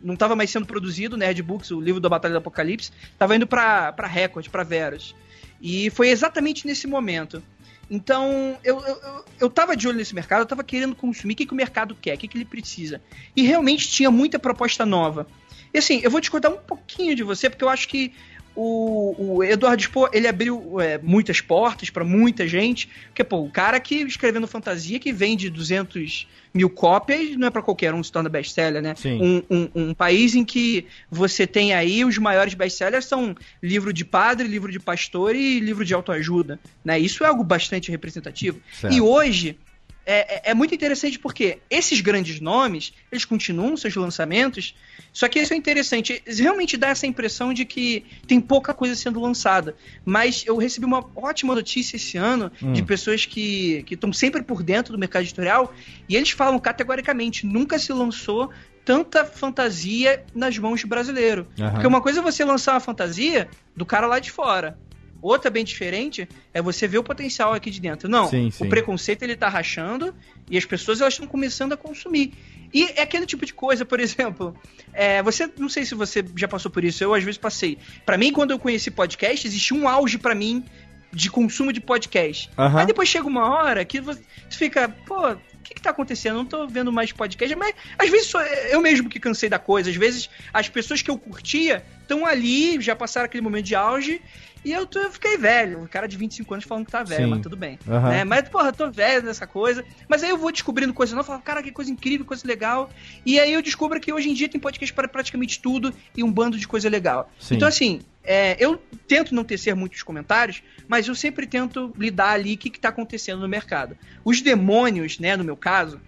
não 0.02 0.14
estava 0.14 0.34
mais 0.34 0.50
sendo 0.50 0.66
produzido 0.66 1.16
Nerd 1.16 1.40
Books, 1.42 1.70
o 1.70 1.80
livro 1.80 2.00
da 2.00 2.08
Batalha 2.08 2.34
do 2.34 2.38
Apocalipse, 2.38 2.90
estava 3.12 3.36
indo 3.36 3.46
para 3.46 3.94
Record, 4.06 4.48
para 4.48 4.64
Veras. 4.64 5.14
E 5.60 5.88
foi 5.90 6.08
exatamente 6.08 6.66
nesse 6.66 6.88
momento. 6.88 7.42
Então, 7.88 8.58
eu, 8.64 8.80
eu, 8.80 9.24
eu 9.40 9.50
tava 9.50 9.76
de 9.76 9.86
olho 9.86 9.96
nesse 9.96 10.14
mercado, 10.14 10.40
eu 10.40 10.46
tava 10.46 10.64
querendo 10.64 10.94
consumir 10.94 11.34
o 11.34 11.36
que, 11.36 11.46
que 11.46 11.52
o 11.52 11.56
mercado 11.56 11.94
quer, 11.94 12.14
o 12.14 12.18
que, 12.18 12.26
que 12.26 12.36
ele 12.36 12.44
precisa. 12.44 13.00
E 13.34 13.42
realmente 13.42 13.88
tinha 13.88 14.10
muita 14.10 14.38
proposta 14.38 14.84
nova. 14.84 15.26
E 15.72 15.78
assim, 15.78 16.00
eu 16.02 16.10
vou 16.10 16.20
discordar 16.20 16.52
um 16.52 16.56
pouquinho 16.56 17.14
de 17.14 17.22
você, 17.22 17.48
porque 17.48 17.64
eu 17.64 17.68
acho 17.68 17.88
que 17.88 18.12
o, 18.56 19.14
o 19.18 19.44
Eduardo 19.44 19.82
Spohr, 19.82 20.08
ele 20.12 20.26
abriu 20.26 20.80
é, 20.80 20.98
muitas 20.98 21.40
portas 21.40 21.90
para 21.90 22.02
muita 22.02 22.48
gente, 22.48 22.88
porque, 23.08 23.22
pô, 23.22 23.42
o 23.42 23.50
cara 23.50 23.78
que 23.78 23.96
escrevendo 23.96 24.46
fantasia 24.46 24.98
que 24.98 25.12
vende 25.12 25.50
200 25.50 26.26
mil 26.54 26.70
cópias 26.70 27.36
não 27.36 27.46
é 27.46 27.50
para 27.50 27.60
qualquer 27.60 27.92
um 27.92 28.02
se 28.02 28.10
torna 28.10 28.30
best-seller, 28.30 28.80
né? 28.80 28.94
Um, 29.04 29.42
um, 29.50 29.68
um, 29.74 29.94
país 29.94 30.34
em 30.34 30.44
que 30.44 30.86
você 31.10 31.46
tem 31.46 31.74
aí 31.74 32.02
os 32.02 32.16
maiores 32.16 32.54
best-sellers 32.54 33.04
são 33.04 33.36
livro 33.62 33.92
de 33.92 34.04
padre, 34.04 34.48
livro 34.48 34.72
de 34.72 34.80
pastor 34.80 35.36
e 35.36 35.60
livro 35.60 35.84
de 35.84 35.92
autoajuda, 35.92 36.58
né? 36.82 36.98
Isso 36.98 37.22
é 37.24 37.26
algo 37.26 37.44
bastante 37.44 37.90
representativo. 37.90 38.58
Certo. 38.72 38.94
E 38.94 39.00
hoje 39.00 39.58
é, 40.06 40.36
é, 40.36 40.50
é, 40.50 40.54
muito 40.54 40.72
interessante 40.72 41.18
porque 41.18 41.58
esses 41.68 42.00
grandes 42.00 42.40
nomes, 42.40 42.92
eles 43.10 43.24
continuam 43.24 43.76
seus 43.76 43.96
lançamentos, 43.96 44.72
só 45.12 45.28
que 45.28 45.40
isso 45.40 45.52
é 45.52 45.56
interessante, 45.56 46.22
realmente 46.24 46.76
dá 46.76 46.88
essa 46.88 47.08
impressão 47.08 47.52
de 47.52 47.64
que 47.64 48.04
tem 48.26 48.40
pouca 48.40 48.72
coisa 48.72 48.94
sendo 48.94 49.20
lançada. 49.20 49.74
Mas 50.04 50.44
eu 50.46 50.56
recebi 50.56 50.86
uma 50.86 51.04
ótima 51.16 51.56
notícia 51.56 51.96
esse 51.96 52.16
ano 52.16 52.52
hum. 52.62 52.72
de 52.72 52.84
pessoas 52.84 53.26
que 53.26 53.84
estão 53.90 54.12
sempre 54.12 54.42
por 54.42 54.62
dentro 54.62 54.92
do 54.92 54.98
mercado 54.98 55.22
editorial 55.22 55.74
e 56.08 56.14
eles 56.14 56.30
falam 56.30 56.58
categoricamente, 56.60 57.44
nunca 57.44 57.76
se 57.76 57.92
lançou 57.92 58.50
tanta 58.84 59.24
fantasia 59.24 60.24
nas 60.32 60.56
mãos 60.56 60.78
de 60.78 60.86
brasileiro. 60.86 61.48
Uhum. 61.58 61.70
Porque 61.72 61.86
uma 61.88 62.00
coisa 62.00 62.20
é 62.20 62.22
você 62.22 62.44
lançar 62.44 62.74
uma 62.74 62.80
fantasia 62.80 63.48
do 63.74 63.84
cara 63.84 64.06
lá 64.06 64.20
de 64.20 64.30
fora. 64.30 64.78
Outra 65.22 65.50
bem 65.50 65.64
diferente 65.64 66.28
é 66.52 66.60
você 66.60 66.86
ver 66.86 66.98
o 66.98 67.02
potencial 67.02 67.52
aqui 67.52 67.70
de 67.70 67.80
dentro. 67.80 68.08
Não, 68.08 68.28
sim, 68.28 68.50
sim. 68.50 68.64
o 68.64 68.68
preconceito 68.68 69.22
ele 69.22 69.36
tá 69.36 69.48
rachando 69.48 70.14
e 70.50 70.56
as 70.56 70.64
pessoas 70.64 71.00
elas 71.00 71.14
estão 71.14 71.26
começando 71.26 71.72
a 71.72 71.76
consumir. 71.76 72.32
E 72.72 72.84
é 72.96 73.02
aquele 73.02 73.26
tipo 73.26 73.44
de 73.46 73.54
coisa, 73.54 73.84
por 73.84 74.00
exemplo, 74.00 74.54
é, 74.92 75.22
você 75.22 75.50
não 75.58 75.68
sei 75.68 75.84
se 75.84 75.94
você 75.94 76.24
já 76.36 76.48
passou 76.48 76.70
por 76.70 76.84
isso, 76.84 77.02
eu 77.02 77.14
às 77.14 77.24
vezes 77.24 77.38
passei. 77.38 77.78
Para 78.04 78.18
mim, 78.18 78.32
quando 78.32 78.50
eu 78.50 78.58
conheci 78.58 78.90
podcast, 78.90 79.46
existia 79.46 79.76
um 79.76 79.88
auge 79.88 80.18
para 80.18 80.34
mim 80.34 80.64
de 81.12 81.30
consumo 81.30 81.72
de 81.72 81.80
podcast. 81.80 82.50
Uhum. 82.58 82.78
Aí 82.78 82.86
depois 82.86 83.08
chega 83.08 83.26
uma 83.26 83.48
hora 83.48 83.84
que 83.84 84.00
você 84.00 84.22
fica, 84.50 84.88
pô, 85.06 85.30
o 85.30 85.38
que, 85.62 85.74
que 85.74 85.80
tá 85.80 85.90
acontecendo? 85.90 86.36
Não 86.36 86.44
tô 86.44 86.66
vendo 86.66 86.92
mais 86.92 87.10
podcast, 87.12 87.56
mas 87.56 87.74
às 87.98 88.10
vezes 88.10 88.26
sou 88.26 88.40
eu 88.42 88.80
mesmo 88.80 89.08
que 89.08 89.18
cansei 89.18 89.48
da 89.48 89.58
coisa. 89.58 89.88
Às 89.88 89.96
vezes 89.96 90.28
as 90.52 90.68
pessoas 90.68 91.02
que 91.02 91.10
eu 91.10 91.18
curtia 91.18 91.82
estão 92.02 92.26
ali, 92.26 92.80
já 92.80 92.94
passaram 92.94 93.24
aquele 93.26 93.42
momento 93.42 93.64
de 93.64 93.74
auge, 93.74 94.20
e 94.66 94.72
eu, 94.72 94.88
eu 94.96 95.12
fiquei 95.12 95.38
velho, 95.38 95.84
o 95.84 95.88
cara 95.88 96.08
de 96.08 96.16
25 96.16 96.52
anos 96.52 96.66
falando 96.66 96.86
que 96.86 96.90
tá 96.90 97.04
velho, 97.04 97.22
Sim. 97.22 97.30
mas 97.30 97.40
tudo 97.40 97.56
bem. 97.56 97.78
Uhum. 97.86 98.02
Né? 98.02 98.24
Mas, 98.24 98.48
porra, 98.48 98.70
eu 98.70 98.72
tô 98.72 98.90
velho 98.90 99.22
nessa 99.22 99.46
coisa. 99.46 99.84
Mas 100.08 100.24
aí 100.24 100.30
eu 100.30 100.36
vou 100.36 100.50
descobrindo 100.50 100.92
coisas 100.92 101.14
novas, 101.14 101.28
falo, 101.28 101.40
cara, 101.40 101.62
que 101.62 101.70
coisa 101.70 101.88
incrível, 101.88 102.26
coisa 102.26 102.44
legal. 102.44 102.90
E 103.24 103.38
aí 103.38 103.52
eu 103.52 103.62
descubro 103.62 104.00
que 104.00 104.12
hoje 104.12 104.28
em 104.28 104.34
dia 104.34 104.48
tem 104.48 104.60
podcast 104.60 104.92
para 104.92 105.06
praticamente 105.06 105.60
tudo 105.62 105.94
e 106.16 106.24
um 106.24 106.32
bando 106.32 106.58
de 106.58 106.66
coisa 106.66 106.88
legal. 106.88 107.30
Sim. 107.38 107.54
Então, 107.54 107.68
assim, 107.68 108.00
é, 108.24 108.56
eu 108.58 108.76
tento 109.06 109.32
não 109.32 109.44
tecer 109.44 109.72
muitos 109.76 110.02
comentários, 110.02 110.64
mas 110.88 111.06
eu 111.06 111.14
sempre 111.14 111.46
tento 111.46 111.94
lidar 111.96 112.30
ali 112.30 112.54
o 112.54 112.58
que, 112.58 112.68
que 112.68 112.80
tá 112.80 112.88
acontecendo 112.88 113.42
no 113.42 113.48
mercado. 113.48 113.96
Os 114.24 114.40
demônios, 114.40 115.20
né, 115.20 115.36
no 115.36 115.44
meu 115.44 115.56
caso, 115.56 116.00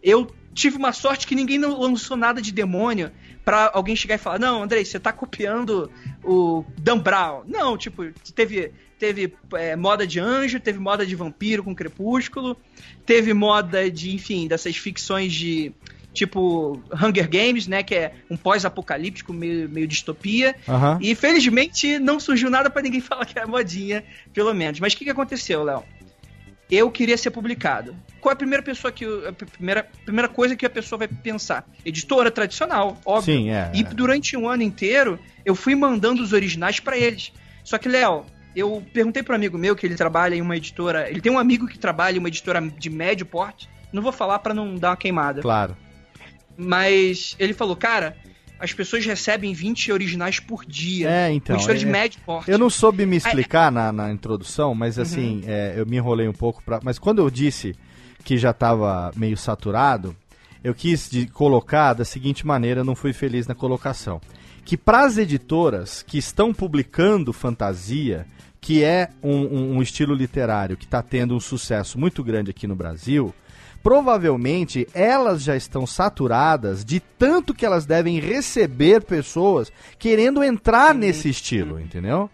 eu 0.00 0.32
tive 0.54 0.76
uma 0.76 0.92
sorte 0.92 1.26
que 1.26 1.34
ninguém 1.34 1.58
lançou 1.58 2.16
nada 2.16 2.40
de 2.40 2.52
demônio 2.52 3.10
para 3.44 3.70
alguém 3.74 3.94
chegar 3.94 4.14
e 4.14 4.18
falar: 4.18 4.38
Não, 4.38 4.62
Andrei, 4.62 4.84
você 4.84 4.98
tá 4.98 5.12
copiando 5.12 5.90
o 6.22 6.64
Dan 6.78 6.98
Brown. 6.98 7.42
Não, 7.46 7.76
tipo, 7.76 8.04
teve, 8.34 8.72
teve 8.98 9.34
é, 9.52 9.76
moda 9.76 10.06
de 10.06 10.18
anjo, 10.20 10.60
teve 10.60 10.78
moda 10.78 11.04
de 11.04 11.14
vampiro 11.14 11.62
com 11.62 11.74
crepúsculo, 11.74 12.56
teve 13.04 13.34
moda 13.34 13.90
de, 13.90 14.14
enfim, 14.14 14.46
dessas 14.48 14.76
ficções 14.76 15.32
de. 15.32 15.72
Tipo 16.14 16.80
Hunger 16.92 17.28
Games, 17.28 17.66
né? 17.66 17.82
Que 17.82 17.96
é 17.96 18.12
um 18.30 18.36
pós-apocalíptico, 18.36 19.32
meio, 19.32 19.68
meio 19.68 19.84
distopia. 19.84 20.54
Uhum. 20.68 20.98
E 21.00 21.12
felizmente 21.16 21.98
não 21.98 22.20
surgiu 22.20 22.48
nada 22.48 22.70
para 22.70 22.82
ninguém 22.82 23.00
falar 23.02 23.26
que 23.26 23.36
é 23.36 23.44
modinha, 23.44 24.04
pelo 24.32 24.54
menos. 24.54 24.78
Mas 24.78 24.92
o 24.92 24.96
que, 24.96 25.02
que 25.02 25.10
aconteceu, 25.10 25.64
Léo? 25.64 25.82
Eu 26.70 26.90
queria 26.90 27.16
ser 27.16 27.30
publicado. 27.30 27.94
Qual 28.20 28.30
é 28.30 28.34
a 28.34 28.36
primeira 28.36 28.62
pessoa 28.62 28.90
que 28.90 29.04
a 29.04 29.32
primeira, 29.32 29.86
primeira 30.04 30.28
coisa 30.28 30.56
que 30.56 30.64
a 30.64 30.70
pessoa 30.70 30.98
vai 30.98 31.08
pensar? 31.08 31.66
Editora 31.84 32.30
tradicional, 32.30 32.98
óbvio. 33.04 33.34
Sim, 33.34 33.50
é. 33.50 33.70
E 33.74 33.82
durante 33.82 34.36
um 34.36 34.48
ano 34.48 34.62
inteiro 34.62 35.18
eu 35.44 35.54
fui 35.54 35.74
mandando 35.74 36.22
os 36.22 36.32
originais 36.32 36.80
para 36.80 36.96
eles. 36.96 37.32
Só 37.62 37.76
que 37.76 37.88
Léo, 37.88 38.24
eu 38.56 38.82
perguntei 38.92 39.22
para 39.22 39.34
um 39.34 39.36
amigo 39.36 39.58
meu 39.58 39.76
que 39.76 39.86
ele 39.86 39.94
trabalha 39.94 40.34
em 40.34 40.40
uma 40.40 40.56
editora, 40.56 41.10
ele 41.10 41.20
tem 41.20 41.30
um 41.30 41.38
amigo 41.38 41.66
que 41.66 41.78
trabalha 41.78 42.16
em 42.16 42.18
uma 42.18 42.28
editora 42.28 42.60
de 42.60 42.90
médio 42.90 43.26
porte. 43.26 43.68
Não 43.92 44.02
vou 44.02 44.12
falar 44.12 44.38
para 44.38 44.54
não 44.54 44.74
dar 44.76 44.90
uma 44.90 44.96
queimada. 44.96 45.42
Claro. 45.42 45.76
Mas 46.56 47.36
ele 47.38 47.52
falou, 47.52 47.76
cara, 47.76 48.16
as 48.64 48.72
pessoas 48.72 49.04
recebem 49.04 49.52
20 49.52 49.92
originais 49.92 50.40
por 50.40 50.64
dia. 50.64 51.10
É, 51.10 51.32
então. 51.32 51.56
Uma 51.56 51.70
é, 51.70 51.74
de 51.74 51.86
médio 51.86 52.20
porte. 52.24 52.50
Eu 52.50 52.58
não 52.58 52.70
soube 52.70 53.04
me 53.04 53.16
explicar 53.16 53.70
na, 53.70 53.92
na 53.92 54.10
introdução, 54.10 54.74
mas 54.74 54.98
assim, 54.98 55.42
uhum. 55.42 55.44
é, 55.46 55.74
eu 55.76 55.86
me 55.86 55.96
enrolei 55.96 56.26
um 56.26 56.32
pouco. 56.32 56.62
Pra, 56.64 56.80
mas 56.82 56.98
quando 56.98 57.20
eu 57.20 57.30
disse 57.30 57.74
que 58.24 58.38
já 58.38 58.50
estava 58.50 59.12
meio 59.16 59.36
saturado, 59.36 60.16
eu 60.62 60.74
quis 60.74 61.10
de, 61.10 61.26
colocar 61.26 61.92
da 61.92 62.06
seguinte 62.06 62.46
maneira, 62.46 62.82
não 62.82 62.94
fui 62.94 63.12
feliz 63.12 63.46
na 63.46 63.54
colocação. 63.54 64.20
Que 64.64 64.78
para 64.78 65.04
as 65.04 65.18
editoras 65.18 66.02
que 66.02 66.16
estão 66.16 66.54
publicando 66.54 67.34
fantasia, 67.34 68.26
que 68.62 68.82
é 68.82 69.10
um, 69.22 69.34
um, 69.34 69.76
um 69.76 69.82
estilo 69.82 70.14
literário 70.14 70.74
que 70.74 70.86
está 70.86 71.02
tendo 71.02 71.36
um 71.36 71.40
sucesso 71.40 71.98
muito 71.98 72.24
grande 72.24 72.50
aqui 72.50 72.66
no 72.66 72.74
Brasil, 72.74 73.34
provavelmente 73.84 74.88
elas 74.94 75.42
já 75.42 75.54
estão 75.54 75.86
saturadas 75.86 76.82
de 76.82 77.00
tanto 77.00 77.52
que 77.52 77.66
elas 77.66 77.84
devem 77.84 78.18
receber 78.18 79.04
pessoas 79.04 79.70
querendo 79.98 80.42
entrar 80.42 80.94
nesse 80.94 81.28
estilo, 81.28 81.78
entendeu? 81.78 82.30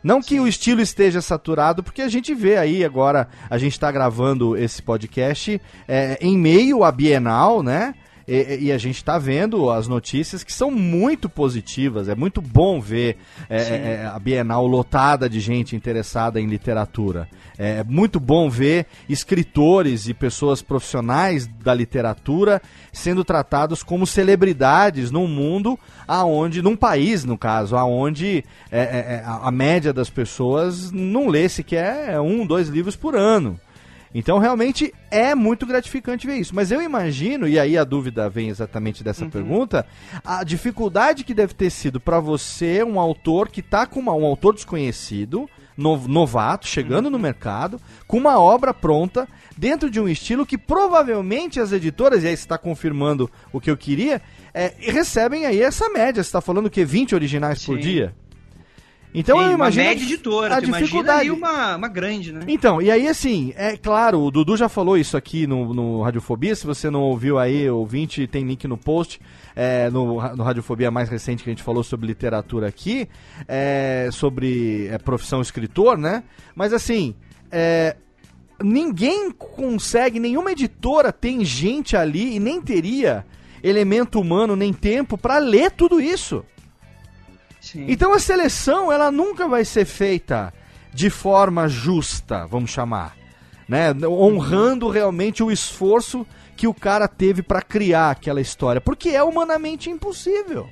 Não 0.00 0.22
que 0.22 0.38
o 0.38 0.46
estilo 0.46 0.80
esteja 0.80 1.20
saturado, 1.20 1.82
porque 1.82 2.02
a 2.02 2.08
gente 2.08 2.32
vê 2.34 2.56
aí 2.56 2.84
agora, 2.84 3.28
a 3.50 3.58
gente 3.58 3.72
está 3.72 3.90
gravando 3.90 4.56
esse 4.56 4.80
podcast 4.80 5.60
é, 5.88 6.18
em 6.20 6.38
meio 6.38 6.84
à 6.84 6.92
Bienal, 6.92 7.64
né? 7.64 7.94
E, 8.32 8.68
e, 8.68 8.72
a 8.72 8.78
gente 8.78 8.96
está 8.96 9.18
vendo 9.18 9.68
as 9.68 9.86
notícias 9.86 10.42
que 10.42 10.54
são 10.54 10.70
muito 10.70 11.28
positivas. 11.28 12.08
É 12.08 12.14
muito 12.14 12.40
bom 12.40 12.80
ver 12.80 13.18
é, 13.50 13.58
é, 13.58 13.60
é, 13.60 14.06
a 14.06 14.18
Bienal 14.18 14.66
lotada 14.66 15.28
de 15.28 15.38
gente 15.38 15.76
interessada 15.76 16.40
em 16.40 16.46
literatura. 16.46 17.28
É 17.58 17.84
muito 17.84 18.18
bom 18.18 18.48
ver 18.48 18.86
escritores 19.06 20.08
e 20.08 20.14
pessoas 20.14 20.62
profissionais 20.62 21.46
da 21.46 21.74
literatura 21.74 22.62
sendo 22.90 23.22
tratados 23.22 23.82
como 23.82 24.06
celebridades 24.06 25.10
num 25.10 25.28
mundo 25.28 25.78
aonde, 26.08 26.62
num 26.62 26.74
país, 26.74 27.24
no 27.24 27.36
caso, 27.36 27.76
aonde 27.76 28.42
é, 28.70 28.80
é, 28.80 29.24
a 29.26 29.50
média 29.50 29.92
das 29.92 30.08
pessoas 30.08 30.90
não 30.90 31.28
lê 31.28 31.50
sequer 31.50 32.18
um, 32.18 32.46
dois 32.46 32.70
livros 32.70 32.96
por 32.96 33.14
ano. 33.14 33.60
Então, 34.14 34.38
realmente 34.38 34.92
é 35.10 35.34
muito 35.34 35.66
gratificante 35.66 36.26
ver 36.26 36.36
isso. 36.36 36.54
Mas 36.54 36.70
eu 36.70 36.82
imagino, 36.82 37.48
e 37.48 37.58
aí 37.58 37.78
a 37.78 37.84
dúvida 37.84 38.28
vem 38.28 38.48
exatamente 38.48 39.02
dessa 39.02 39.24
uhum. 39.24 39.30
pergunta, 39.30 39.86
a 40.24 40.44
dificuldade 40.44 41.24
que 41.24 41.34
deve 41.34 41.54
ter 41.54 41.70
sido 41.70 41.98
para 41.98 42.20
você, 42.20 42.82
um 42.82 43.00
autor 43.00 43.48
que 43.48 43.60
está 43.60 43.86
com 43.86 44.00
uma, 44.00 44.14
um 44.14 44.26
autor 44.26 44.54
desconhecido, 44.54 45.48
novato, 45.76 46.66
chegando 46.66 47.06
uhum. 47.06 47.12
no 47.12 47.18
mercado, 47.18 47.80
com 48.06 48.18
uma 48.18 48.38
obra 48.38 48.74
pronta, 48.74 49.26
dentro 49.56 49.90
de 49.90 50.00
um 50.00 50.08
estilo 50.08 50.46
que 50.46 50.58
provavelmente 50.58 51.60
as 51.60 51.72
editoras, 51.72 52.22
e 52.22 52.28
aí 52.28 52.36
você 52.36 52.42
está 52.42 52.58
confirmando 52.58 53.30
o 53.52 53.60
que 53.60 53.70
eu 53.70 53.76
queria, 53.76 54.20
é, 54.52 54.74
recebem 54.78 55.46
aí 55.46 55.62
essa 55.62 55.88
média. 55.88 56.22
Você 56.22 56.28
está 56.28 56.40
falando 56.40 56.68
que 56.68 56.84
20 56.84 57.14
originais 57.14 57.60
Sim. 57.60 57.66
por 57.66 57.78
dia? 57.78 58.14
Então 59.14 59.40
eu 59.40 59.52
imagino. 59.52 59.84
Uma 59.84 59.90
média 59.90 60.04
editora, 60.04 60.56
a 60.56 60.60
dificuldade. 60.60 61.30
uma, 61.30 61.76
uma 61.76 61.88
grande, 61.88 62.32
né? 62.32 62.40
Então, 62.48 62.80
e 62.80 62.90
aí 62.90 63.06
assim, 63.06 63.52
é 63.56 63.76
claro, 63.76 64.20
o 64.20 64.30
Dudu 64.30 64.56
já 64.56 64.68
falou 64.68 64.96
isso 64.96 65.16
aqui 65.16 65.46
no, 65.46 65.74
no 65.74 66.02
Radiofobia. 66.02 66.54
Se 66.54 66.66
você 66.66 66.88
não 66.88 67.02
ouviu 67.02 67.38
aí, 67.38 67.68
ouvinte, 67.68 68.26
tem 68.26 68.44
link 68.44 68.66
no 68.66 68.78
post. 68.78 69.20
É, 69.54 69.90
no, 69.90 70.14
no 70.34 70.42
Radiofobia 70.42 70.90
mais 70.90 71.10
recente 71.10 71.44
que 71.44 71.50
a 71.50 71.52
gente 71.52 71.62
falou 71.62 71.84
sobre 71.84 72.06
literatura 72.06 72.66
aqui, 72.66 73.06
é, 73.46 74.08
sobre 74.10 74.86
é, 74.88 74.96
profissão 74.96 75.42
escritor, 75.42 75.98
né? 75.98 76.22
Mas 76.54 76.72
assim, 76.72 77.14
é, 77.50 77.96
ninguém 78.62 79.30
consegue, 79.30 80.18
nenhuma 80.18 80.52
editora 80.52 81.12
tem 81.12 81.44
gente 81.44 81.96
ali 81.96 82.36
e 82.36 82.40
nem 82.40 82.62
teria 82.62 83.26
elemento 83.62 84.18
humano 84.18 84.56
nem 84.56 84.72
tempo 84.72 85.18
para 85.18 85.38
ler 85.38 85.70
tudo 85.70 86.00
isso. 86.00 86.44
Sim. 87.62 87.86
Então 87.88 88.12
a 88.12 88.18
seleção 88.18 88.90
ela 88.90 89.12
nunca 89.12 89.46
vai 89.46 89.64
ser 89.64 89.84
feita 89.84 90.52
de 90.92 91.08
forma 91.08 91.68
justa, 91.68 92.44
vamos 92.44 92.70
chamar, 92.70 93.16
né? 93.68 93.94
Honrando 94.04 94.88
realmente 94.90 95.44
o 95.44 95.50
esforço 95.50 96.26
que 96.56 96.66
o 96.66 96.74
cara 96.74 97.06
teve 97.06 97.40
para 97.40 97.62
criar 97.62 98.10
aquela 98.10 98.40
história, 98.40 98.80
porque 98.80 99.10
é 99.10 99.22
humanamente 99.22 99.88
impossível. 99.88 100.68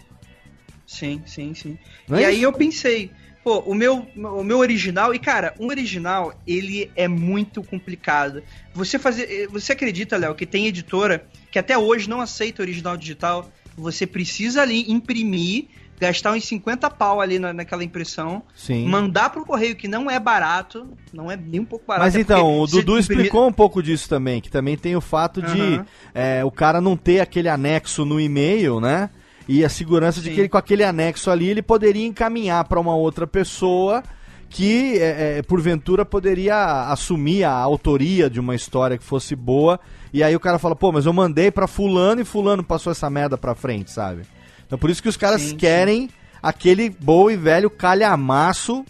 Sim, 0.84 1.22
sim, 1.24 1.54
sim. 1.54 1.78
Não 2.08 2.18
e 2.18 2.24
é 2.24 2.26
aí 2.26 2.42
eu 2.42 2.52
pensei, 2.52 3.12
Pô, 3.42 3.60
o 3.60 3.74
meu, 3.74 4.06
o 4.16 4.44
meu 4.44 4.58
original, 4.58 5.14
e 5.14 5.18
cara, 5.18 5.54
um 5.58 5.68
original, 5.68 6.34
ele 6.46 6.90
é 6.94 7.08
muito 7.08 7.62
complicado. 7.62 8.42
Você 8.74 8.98
fazer. 8.98 9.46
Você 9.48 9.72
acredita, 9.72 10.18
Léo, 10.18 10.34
que 10.34 10.44
tem 10.44 10.66
editora 10.66 11.26
que 11.50 11.58
até 11.58 11.78
hoje 11.78 12.10
não 12.10 12.20
aceita 12.20 12.60
original 12.60 12.98
digital? 12.98 13.50
Você 13.76 14.06
precisa 14.06 14.60
ali 14.60 14.90
imprimir, 14.90 15.68
gastar 16.00 16.32
uns 16.32 16.44
50 16.46 16.88
pau 16.90 17.20
ali 17.20 17.38
na, 17.38 17.52
naquela 17.52 17.84
impressão, 17.84 18.42
Sim. 18.54 18.88
mandar 18.88 19.30
pro 19.30 19.44
correio, 19.44 19.76
que 19.76 19.86
não 19.86 20.10
é 20.10 20.18
barato, 20.18 20.88
não 21.12 21.30
é 21.30 21.36
nem 21.36 21.60
um 21.60 21.64
pouco 21.64 21.84
barato. 21.86 22.06
Mas 22.06 22.16
é 22.16 22.20
então, 22.20 22.58
o 22.60 22.66
Dudu 22.66 22.98
imprimir- 22.98 23.26
explicou 23.26 23.46
um 23.46 23.52
pouco 23.52 23.82
disso 23.82 24.08
também, 24.08 24.40
que 24.40 24.50
também 24.50 24.76
tem 24.78 24.96
o 24.96 25.00
fato 25.00 25.42
de 25.42 25.60
Aham. 25.60 25.86
é, 26.14 26.44
o 26.44 26.50
cara 26.50 26.80
não 26.80 26.96
ter 26.96 27.20
aquele 27.20 27.48
anexo 27.48 28.04
no 28.04 28.18
e-mail, 28.20 28.80
né? 28.80 29.10
E 29.46 29.64
a 29.64 29.68
segurança 29.68 30.20
de 30.20 30.28
Sim. 30.28 30.34
que 30.34 30.40
ele, 30.40 30.48
com 30.48 30.56
aquele 30.58 30.84
anexo 30.84 31.30
ali 31.30 31.48
ele 31.48 31.60
poderia 31.60 32.06
encaminhar 32.06 32.64
para 32.64 32.78
uma 32.80 32.94
outra 32.94 33.26
pessoa 33.26 34.02
que, 34.48 34.98
é, 34.98 35.38
é, 35.38 35.42
porventura, 35.42 36.04
poderia 36.04 36.88
assumir 36.90 37.44
a 37.44 37.52
autoria 37.52 38.28
de 38.28 38.40
uma 38.40 38.54
história 38.54 38.96
que 38.98 39.04
fosse 39.04 39.36
boa. 39.36 39.78
E 40.12 40.24
aí 40.24 40.34
o 40.34 40.40
cara 40.40 40.58
fala, 40.58 40.74
pô, 40.74 40.90
mas 40.90 41.06
eu 41.06 41.12
mandei 41.12 41.50
pra 41.52 41.66
fulano 41.68 42.20
e 42.20 42.24
fulano 42.24 42.64
passou 42.64 42.90
essa 42.90 43.08
merda 43.08 43.38
pra 43.38 43.54
frente, 43.54 43.90
sabe? 43.92 44.22
Então 44.70 44.78
por 44.78 44.88
isso 44.88 45.02
que 45.02 45.08
os 45.08 45.16
caras 45.16 45.42
Sim, 45.42 45.56
querem 45.56 46.08
aquele 46.40 46.88
bom 46.88 47.28
e 47.28 47.36
velho 47.36 47.68
calhamaço 47.68 48.86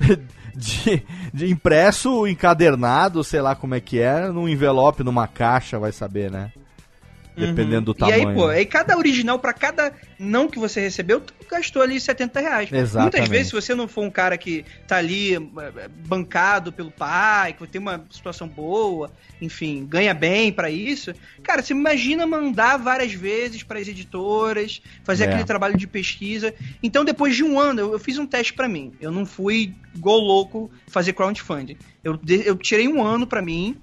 de, 0.56 1.02
de 1.30 1.50
impresso, 1.50 2.26
encadernado, 2.26 3.22
sei 3.22 3.42
lá 3.42 3.54
como 3.54 3.74
é 3.74 3.80
que 3.80 3.98
é, 3.98 4.30
num 4.30 4.48
envelope, 4.48 5.04
numa 5.04 5.28
caixa, 5.28 5.78
vai 5.78 5.92
saber, 5.92 6.30
né? 6.30 6.50
Dependendo 7.46 7.92
do 7.94 8.02
Uhum. 8.02 8.08
E 8.08 8.12
tamanho. 8.12 8.28
aí, 8.28 8.34
pô, 8.34 8.46
aí 8.48 8.66
cada 8.66 8.96
original 8.96 9.38
pra 9.38 9.52
cada 9.52 9.92
não 10.18 10.48
que 10.48 10.58
você 10.58 10.80
recebeu, 10.80 11.20
tu 11.20 11.32
gastou 11.50 11.82
ali 11.82 12.00
70 12.00 12.40
reais. 12.40 12.72
Exatamente. 12.72 13.02
Muitas 13.16 13.28
vezes, 13.28 13.46
se 13.48 13.52
você 13.54 13.74
não 13.74 13.88
for 13.88 14.04
um 14.04 14.10
cara 14.10 14.36
que 14.38 14.64
tá 14.86 14.96
ali 14.96 15.34
eh, 15.34 15.88
bancado 16.06 16.72
pelo 16.72 16.90
pai, 16.90 17.52
que 17.52 17.66
tem 17.66 17.80
uma 17.80 18.04
situação 18.10 18.46
boa, 18.48 19.10
enfim, 19.40 19.86
ganha 19.88 20.12
bem 20.14 20.52
pra 20.52 20.70
isso, 20.70 21.12
cara, 21.42 21.62
você 21.62 21.72
imagina 21.72 22.26
mandar 22.26 22.76
várias 22.76 23.12
vezes 23.12 23.62
para 23.62 23.78
as 23.78 23.88
editoras, 23.88 24.80
fazer 25.04 25.24
É. 25.24 25.28
aquele 25.28 25.44
trabalho 25.44 25.76
de 25.76 25.86
pesquisa. 25.86 26.54
Então, 26.82 27.04
depois 27.04 27.34
de 27.34 27.42
um 27.44 27.58
ano, 27.58 27.80
eu, 27.80 27.92
eu 27.92 27.98
fiz 27.98 28.18
um 28.18 28.26
teste 28.26 28.52
pra 28.52 28.68
mim. 28.68 28.92
Eu 29.00 29.10
não 29.10 29.24
fui 29.26 29.74
igual 29.94 30.18
louco 30.18 30.70
fazer 30.88 31.12
crowdfunding. 31.12 31.76
Eu, 32.04 32.18
eu 32.44 32.56
tirei 32.56 32.86
um 32.88 33.02
ano 33.02 33.26
pra 33.26 33.42
mim, 33.42 33.76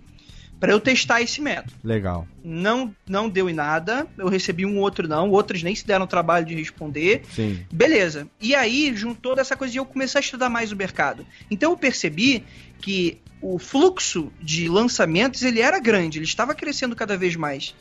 pra 0.59 0.71
eu 0.71 0.79
testar 0.79 1.21
esse 1.21 1.41
método 1.41 1.73
Legal. 1.83 2.27
não 2.43 2.95
não 3.07 3.29
deu 3.29 3.49
em 3.49 3.53
nada. 3.53 4.07
Eu 4.17 4.27
recebi 4.27 4.65
um 4.65 4.79
outro 4.79 5.07
não, 5.07 5.29
outros 5.29 5.63
nem 5.63 5.75
se 5.75 5.85
deram 5.85 6.05
o 6.05 6.07
trabalho 6.07 6.45
de 6.45 6.55
responder. 6.55 7.21
Sim. 7.31 7.65
Beleza. 7.71 8.27
E 8.41 8.55
aí 8.55 8.95
juntou 8.95 9.35
dessa 9.35 9.55
coisa 9.55 9.71
de 9.71 9.79
eu 9.79 9.85
começar 9.85 10.19
a 10.19 10.21
estudar 10.21 10.49
mais 10.49 10.71
o 10.71 10.75
mercado. 10.75 11.25
Então 11.49 11.71
eu 11.71 11.77
percebi 11.77 12.43
que 12.79 13.19
o 13.41 13.59
fluxo 13.59 14.31
de 14.41 14.67
lançamentos 14.67 15.43
ele 15.43 15.61
era 15.61 15.79
grande, 15.79 16.17
ele 16.17 16.25
estava 16.25 16.55
crescendo 16.55 16.95
cada 16.95 17.17
vez 17.17 17.35
mais. 17.35 17.75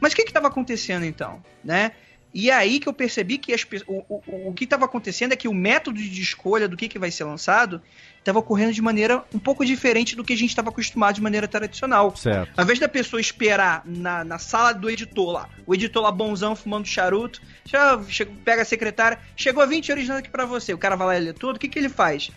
Mas 0.00 0.12
o 0.12 0.16
que 0.16 0.22
estava 0.22 0.48
acontecendo 0.48 1.04
então, 1.04 1.42
né? 1.64 1.92
E 2.34 2.50
aí 2.50 2.78
que 2.78 2.88
eu 2.88 2.92
percebi 2.92 3.38
que 3.38 3.54
as, 3.54 3.64
o, 3.86 4.04
o, 4.08 4.48
o 4.48 4.52
que 4.52 4.64
estava 4.64 4.84
acontecendo 4.84 5.32
é 5.32 5.36
que 5.36 5.48
o 5.48 5.54
método 5.54 5.98
de 5.98 6.20
escolha 6.20 6.68
do 6.68 6.76
que, 6.76 6.88
que 6.88 6.98
vai 6.98 7.10
ser 7.10 7.24
lançado 7.24 7.80
estava 8.26 8.38
ocorrendo 8.40 8.72
de 8.72 8.82
maneira 8.82 9.24
um 9.32 9.38
pouco 9.38 9.64
diferente 9.64 10.14
do 10.16 10.22
que 10.24 10.32
a 10.32 10.36
gente 10.36 10.50
estava 10.50 10.68
acostumado 10.70 11.14
de 11.14 11.22
maneira 11.22 11.46
tradicional. 11.48 12.14
Certo. 12.16 12.50
Ao 12.56 12.64
invés 12.64 12.78
da 12.78 12.88
pessoa 12.88 13.20
esperar 13.20 13.82
na, 13.84 14.24
na 14.24 14.38
sala 14.38 14.72
do 14.72 14.90
editor 14.90 15.30
lá, 15.32 15.48
o 15.66 15.74
editor 15.74 16.02
lá 16.02 16.10
bonzão 16.10 16.54
fumando 16.56 16.86
charuto, 16.86 17.40
já 17.64 18.00
chega- 18.08 18.32
pega 18.44 18.62
a 18.62 18.64
secretária, 18.64 19.18
chegou 19.36 19.62
a 19.62 19.66
20 19.66 19.92
originais 19.92 20.20
aqui 20.20 20.30
pra 20.30 20.44
você, 20.44 20.74
o 20.74 20.78
cara 20.78 20.96
vai 20.96 21.06
lá 21.06 21.16
e 21.16 21.20
lê 21.20 21.32
tudo, 21.32 21.56
o 21.56 21.58
que, 21.58 21.68
que 21.68 21.78
ele 21.78 21.88
faz? 21.88 22.30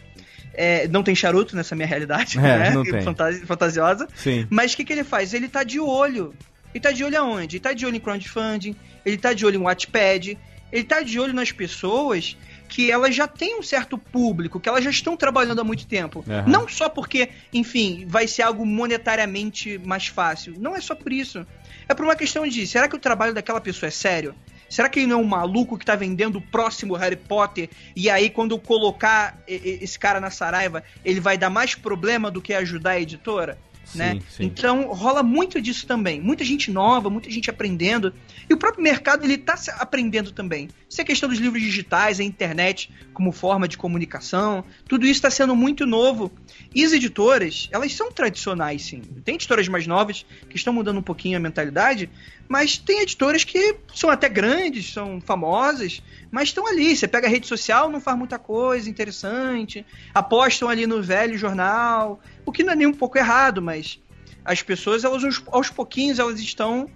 É, 0.54 0.88
não 0.88 1.04
tem 1.04 1.16
charuto 1.16 1.56
nessa 1.56 1.76
minha 1.76 1.88
realidade, 1.88 2.38
É, 2.38 2.42
né? 2.42 2.70
não 2.72 2.84
tem. 2.84 3.02
Fantasi- 3.02 3.46
fantasiosa. 3.46 4.08
Sim. 4.16 4.46
Mas 4.50 4.74
o 4.74 4.78
que, 4.78 4.84
que 4.86 4.94
ele 4.94 5.04
faz? 5.04 5.34
Ele 5.34 5.48
tá 5.48 5.64
de 5.64 5.80
olho. 5.80 6.34
Ele 6.74 6.82
tá 6.82 6.92
de 6.92 7.04
olho 7.04 7.18
aonde? 7.20 7.58
Ele 7.58 7.64
tá 7.64 7.74
de 7.74 7.86
olho 7.86 7.96
em 7.96 8.00
crowdfunding, 8.00 8.76
ele 9.06 9.18
tá 9.18 9.34
de 9.34 9.46
olho 9.46 9.56
em 9.60 9.64
Wattpad, 9.64 10.38
ele 10.72 10.84
tá 10.84 11.02
de 11.02 11.20
olho 11.20 11.34
nas 11.34 11.52
pessoas 11.52 12.36
que 12.70 12.92
elas 12.92 13.16
já 13.16 13.28
têm 13.28 13.60
um 13.60 13.64
certo 13.64 13.98
público, 13.98 14.60
que 14.60 14.70
elas 14.70 14.84
já 14.84 14.92
estão 14.92 15.18
trabalhando 15.18 15.60
há 15.60 15.64
muito 15.64 15.88
tempo. 15.88 16.24
Aham. 16.30 16.46
Não 16.48 16.68
só 16.68 16.88
porque, 16.88 17.30
enfim, 17.52 18.06
vai 18.08 18.28
ser 18.28 18.44
algo 18.44 18.66
monetariamente 18.66 19.80
mais 19.80 20.08
fácil. 20.08 20.54
Não 20.58 20.76
é 20.76 20.80
só 20.80 20.94
por 20.96 21.12
isso. 21.12 21.46
É 21.88 21.94
por 21.96 22.06
uma 22.06 22.16
questão 22.16 22.48
de, 22.48 22.68
será 22.68 22.88
que 22.88 22.96
o 22.96 23.00
trabalho 23.00 23.34
daquela 23.34 23.60
pessoa 23.60 23.88
é 23.88 23.92
sério? 23.92 24.36
Será 24.70 24.88
que 24.88 25.00
ele 25.00 25.08
não 25.08 25.20
é 25.20 25.22
um 25.24 25.28
maluco 25.28 25.80
que 25.80 25.86
tá 25.86 25.96
vendendo 25.96 26.38
o 26.38 26.42
próximo 26.42 26.94
Harry 26.94 27.16
Potter 27.16 27.70
e 27.96 28.08
aí 28.08 28.30
quando 28.30 28.52
eu 28.52 28.60
colocar 28.60 29.42
esse 29.48 29.98
cara 29.98 30.20
na 30.20 30.30
Saraiva, 30.30 30.84
ele 31.04 31.20
vai 31.20 31.40
dar 31.40 31.50
mais 31.50 31.74
problema 31.74 32.30
do 32.30 32.40
que 32.40 32.54
ajudar 32.54 32.92
a 32.92 33.02
editora? 33.02 33.58
Né? 33.96 34.14
Sim, 34.14 34.22
sim. 34.30 34.44
Então 34.46 34.88
rola 34.94 35.24
muito 35.24 35.62
disso 35.62 35.86
também. 35.86 36.22
Muita 36.22 36.44
gente 36.44 36.72
nova, 36.72 37.10
muita 37.10 37.30
gente 37.30 37.50
aprendendo. 37.50 38.14
E 38.50 38.54
o 38.54 38.58
próprio 38.58 38.84
mercado 38.84 39.24
ele 39.24 39.38
tá 39.38 39.56
se 39.58 39.70
aprendendo 39.72 40.32
também. 40.32 40.70
Isso 40.90 41.02
é 41.02 41.04
questão 41.04 41.30
dos 41.30 41.40
livros 41.40 41.62
digitais, 41.62 42.20
a 42.20 42.24
internet 42.24 42.92
como 43.14 43.32
forma 43.32 43.68
de 43.68 43.78
comunicação. 43.78 44.64
Tudo 44.88 45.06
isso 45.06 45.14
está 45.14 45.30
sendo 45.30 45.56
muito 45.56 45.86
novo. 45.86 46.32
E 46.74 46.84
as 46.84 46.94
editoras, 46.94 47.68
elas 47.72 47.94
são 47.94 48.12
tradicionais, 48.12 48.84
sim. 48.84 49.02
Tem 49.24 49.36
editoras 49.36 49.68
mais 49.68 49.88
novas 49.88 50.26
que 50.50 50.56
estão 50.56 50.74
mudando 50.74 50.98
um 50.98 51.04
pouquinho 51.04 51.38
a 51.38 51.40
mentalidade, 51.40 52.10
mas 52.50 52.80
tem 52.80 53.02
editoras 53.02 53.44
que 53.44 53.76
são 53.94 54.10
até 54.10 54.28
grandes, 54.28 54.92
são 54.92 55.22
famosas, 55.22 56.02
mas 56.32 56.50
estão 56.50 56.66
ali. 56.66 56.96
Você 56.96 57.08
pega 57.08 57.28
a 57.28 57.30
rede 57.30 57.46
social, 57.46 57.92
não 57.92 58.02
faz 58.02 58.18
muita 58.18 58.40
coisa 58.40 58.90
interessante, 58.90 59.86
apostam 60.16 60.68
ali 60.68 60.88
no 60.88 61.00
velho 61.00 61.38
jornal, 61.38 62.20
o 62.44 62.52
que 62.52 62.64
não 62.64 62.74
é 62.74 62.76
nem 62.76 62.88
um 62.88 62.94
pouco 62.94 63.20
errado, 63.20 63.62
mas 63.62 64.00
as 64.44 64.64
pessoas, 64.64 65.04
elas 65.04 65.24
aos, 65.52 65.70
pouquinhos, 65.70 66.18
elas 66.18 66.40
estão 66.40 66.90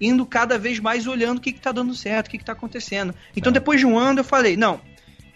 indo 0.00 0.24
cada 0.24 0.56
vez 0.56 0.78
mais 0.78 1.08
olhando 1.08 1.38
o 1.38 1.40
que 1.40 1.50
está 1.50 1.72
dando 1.72 1.94
certo, 1.96 2.28
o 2.28 2.30
que 2.30 2.36
está 2.36 2.52
acontecendo. 2.52 3.12
Então, 3.36 3.52
Certo. 3.52 3.54
depois 3.54 3.80
de 3.80 3.86
um 3.86 3.98
ano, 3.98 4.20
eu 4.20 4.24
falei, 4.24 4.56
não, 4.56 4.80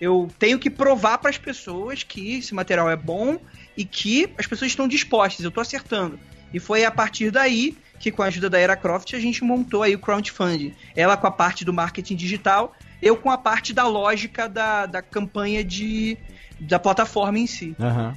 eu 0.01 0.28
tenho 0.38 0.60
que 0.60 0.70
provar 0.70 1.18
para 1.18 1.30
as 1.30 1.38
pessoas 1.38 2.05
que 2.05 2.36
esse 2.36 2.55
material 2.55 2.88
é 2.88 2.97
bom 2.97 3.36
e 3.76 3.84
que 3.84 4.28
as 4.38 4.47
pessoas 4.47 4.70
estão 4.70 4.86
dispostas, 4.86 5.43
eu 5.43 5.48
estou 5.48 5.60
acertando. 5.60 6.20
E 6.55 6.60
foi 6.60 6.84
a 6.84 6.90
partir 6.90 7.32
daí 7.32 7.76
que, 7.98 8.10
com 8.10 8.23
a 8.23 8.27
ajuda 8.27 8.48
da 8.51 8.59
Era 8.59 8.77
Croft, 8.77 9.14
a 9.14 9.18
gente 9.20 9.43
montou 9.44 9.82
aí 9.82 9.94
o 9.94 9.98
crowdfunding. 9.98 10.74
Ela 10.94 11.16
com 11.16 11.27
a 11.27 11.31
parte 11.31 11.64
do 11.64 11.73
marketing 11.73 12.16
digital, 12.16 12.73
eu 13.02 13.16
com 13.16 13.31
a 13.31 13.39
parte 13.39 13.73
da 13.73 13.86
lógica 13.86 14.48
da, 14.48 14.86
da 14.86 15.02
campanha 15.02 15.62
de, 15.64 16.16
da 16.60 16.78
plataforma 16.78 17.39
em 17.39 17.47
si. 17.47 17.74
Aham. 17.81 18.16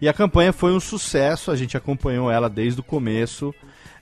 E 0.00 0.08
a 0.08 0.12
campanha 0.12 0.52
foi 0.52 0.72
um 0.72 0.80
sucesso, 0.80 1.50
a 1.50 1.56
gente 1.56 1.76
acompanhou 1.76 2.30
ela 2.30 2.48
desde 2.50 2.80
o 2.80 2.84
começo. 2.84 3.54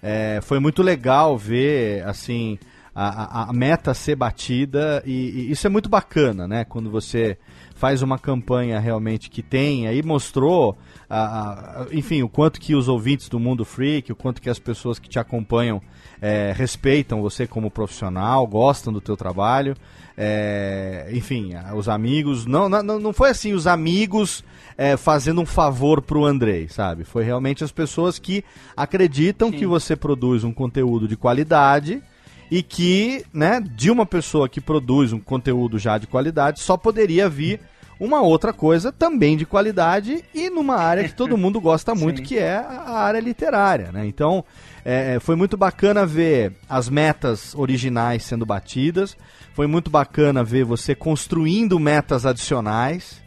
É, 0.03 0.41
foi 0.43 0.59
muito 0.59 0.83
legal 0.83 1.37
ver, 1.37 2.03
assim, 2.07 2.59
a, 2.95 3.43
a- 3.43 3.51
a 3.51 3.53
meta 3.53 3.93
ser 3.93 4.17
batida 4.17 5.03
e, 5.05 5.13
e 5.13 5.51
isso 5.51 5.67
é 5.67 5.71
muito 5.71 5.89
bacana, 5.89 6.47
né? 6.49 6.65
Quando 6.65 6.91
você 6.91 7.37
faz 7.77 8.03
uma 8.03 8.19
campanha 8.19 8.81
realmente 8.81 9.31
que 9.31 9.43
tem, 9.43 9.87
aí 9.87 10.03
mostrou, 10.03 10.77
a- 11.09 11.83
a- 11.83 11.87
enfim, 11.93 12.23
o 12.23 12.29
quanto 12.29 12.59
que 12.59 12.75
os 12.75 12.89
ouvintes 12.89 13.29
do 13.29 13.39
Mundo 13.39 13.65
Freak, 13.65 14.11
o 14.11 14.17
quanto 14.17 14.41
que 14.43 14.51
as 14.51 14.59
pessoas 14.59 14.99
que 14.99 15.09
te 15.09 15.19
acompanham 15.19 15.81
é, 16.21 16.53
respeitam 16.57 17.21
você 17.21 17.47
como 17.47 17.71
profissional, 17.71 18.47
gostam 18.47 18.91
do 18.91 19.03
teu 19.03 19.15
trabalho. 19.19 19.77
É, 20.17 21.11
enfim, 21.13 21.53
os 21.77 21.91
amigos. 21.91 22.47
Não, 22.47 22.69
não, 22.71 22.83
não 22.99 23.13
foi 23.13 23.29
assim, 23.29 23.53
os 23.53 23.67
amigos 23.67 24.43
é, 24.79 24.97
fazendo 24.97 25.43
um 25.43 25.47
favor 25.47 26.01
pro 26.01 26.25
Andrei, 26.25 26.69
sabe? 26.69 27.05
Foi 27.05 27.23
realmente 27.23 27.63
as 27.63 27.71
pessoas 27.71 28.19
que 28.19 28.43
acreditam 28.75 29.51
Sim. 29.51 29.59
que 29.59 29.67
você 29.67 29.95
produz 29.95 30.43
um 30.43 30.53
conteúdo 30.55 31.07
de 31.07 31.17
qualidade 31.19 32.03
e 32.51 32.63
que, 32.63 33.25
né, 33.33 33.61
de 33.61 33.91
uma 33.91 34.07
pessoa 34.07 34.49
que 34.49 34.61
produz 34.61 35.13
um 35.13 35.21
conteúdo 35.21 35.79
já 35.79 35.99
de 35.99 36.07
qualidade, 36.07 36.61
só 36.61 36.77
poderia 36.77 37.29
vir 37.29 37.61
uma 37.99 38.21
outra 38.21 38.53
coisa 38.53 38.93
também 38.93 39.37
de 39.37 39.47
qualidade 39.47 40.23
e 40.35 40.51
numa 40.51 40.77
área 40.77 41.05
que 41.05 41.15
todo 41.15 41.37
mundo 41.37 41.61
gosta 41.61 41.95
muito, 41.97 42.23
que 42.23 42.39
é 42.39 42.57
a 42.57 42.99
área 42.99 43.21
literária, 43.21 43.91
né? 43.91 44.07
Então, 44.07 44.45
é, 44.85 45.19
foi 45.19 45.35
muito 45.35 45.57
bacana 45.57 46.07
ver 46.07 46.53
as 46.69 46.89
metas 46.89 47.55
originais 47.55 48.23
sendo 48.23 48.45
batidas, 48.45 49.17
foi 49.55 49.67
muito 49.67 49.91
bacana 49.91 50.45
ver 50.45 50.65
você 50.65 50.95
construindo 50.95 51.81
metas 51.81 52.27
adicionais, 52.27 53.23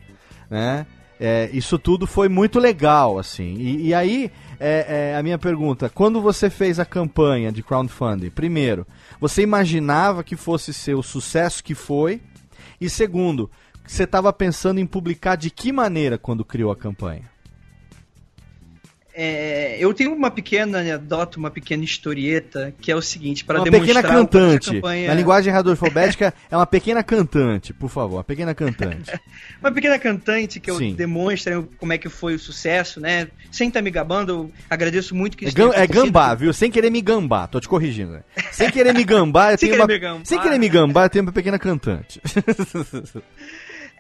né? 0.50 0.86
É, 1.20 1.50
isso 1.52 1.78
tudo 1.78 2.08
foi 2.08 2.30
muito 2.30 2.60
legal, 2.60 3.20
assim. 3.20 3.56
E, 3.56 3.88
e 3.88 3.94
aí, 3.94 4.32
é, 4.60 5.12
é, 5.12 5.18
a 5.18 5.24
minha 5.24 5.38
pergunta: 5.38 5.90
quando 5.90 6.22
você 6.22 6.50
fez 6.50 6.80
a 6.80 6.86
campanha 6.86 7.52
de 7.52 7.64
crowdfunding, 7.64 8.30
primeiro, 8.30 8.86
você 9.20 9.42
imaginava 9.42 10.24
que 10.24 10.36
fosse 10.36 10.74
ser 10.74 10.96
o 10.96 11.04
sucesso 11.04 11.64
que 11.64 11.74
foi? 11.74 12.22
E 12.80 12.90
segundo, 12.90 13.50
você 13.86 14.04
estava 14.04 14.32
pensando 14.34 14.80
em 14.80 14.86
publicar 14.86 15.36
de 15.36 15.50
que 15.50 15.72
maneira 15.72 16.18
quando 16.18 16.46
criou 16.46 16.72
a 16.72 16.76
campanha? 16.76 17.30
é, 19.22 19.76
eu 19.78 19.94
tenho 19.94 20.14
uma 20.14 20.32
pequena 20.32 20.80
anedota, 20.80 21.38
uma 21.38 21.52
pequena 21.52 21.84
historieta, 21.84 22.74
que 22.80 22.90
é 22.90 22.96
o 22.96 23.02
seguinte, 23.02 23.44
para 23.44 23.60
demonstrar... 23.60 23.82
Uma 23.82 24.02
pequena 24.02 24.16
cantante. 24.16 24.72
Campanha... 24.76 25.08
Na 25.10 25.14
linguagem 25.14 25.52
radioalfabética, 25.52 26.34
é 26.50 26.56
uma 26.56 26.66
pequena 26.66 27.04
cantante, 27.04 27.74
por 27.74 27.90
favor, 27.90 28.16
uma 28.16 28.24
pequena 28.24 28.56
cantante. 28.56 29.12
uma 29.60 29.74
pequena 29.74 30.00
cantante 30.00 30.62
que 30.62 30.72
eu 30.72 30.78
Sim. 30.78 30.96
demonstre 30.96 31.62
como 31.78 31.92
é 31.92 31.98
que 31.98 32.08
foi 32.08 32.36
o 32.36 32.40
sucesso, 32.40 33.02
né? 33.02 33.28
Sem 33.52 33.68
estar 33.68 33.80
tá 33.80 33.84
me 33.84 33.90
gabando, 33.90 34.32
eu 34.32 34.52
agradeço 34.70 35.16
muito 35.16 35.36
que 35.38 35.46
É, 35.46 35.50
é 35.76 35.88
gambá, 35.88 36.34
viu? 36.36 36.54
Sem 36.54 36.70
querer 36.70 36.90
me 36.90 37.02
gambar, 37.02 37.48
tô 37.48 37.60
te 37.60 37.68
corrigindo. 37.68 38.12
Né? 38.12 38.24
Sem 38.52 38.70
querer 38.70 38.94
me 38.94 39.04
gambar, 39.04 39.54
eu 39.54 39.58
tenho 39.60 39.76
uma... 39.76 40.26
Sem 40.26 40.40
querer 40.40 40.60
me 40.60 40.70
gambar, 40.70 41.06
eu 41.06 41.10
tenho 41.10 41.26
uma 41.26 41.32
pequena 41.32 41.58
cantante. 41.58 42.22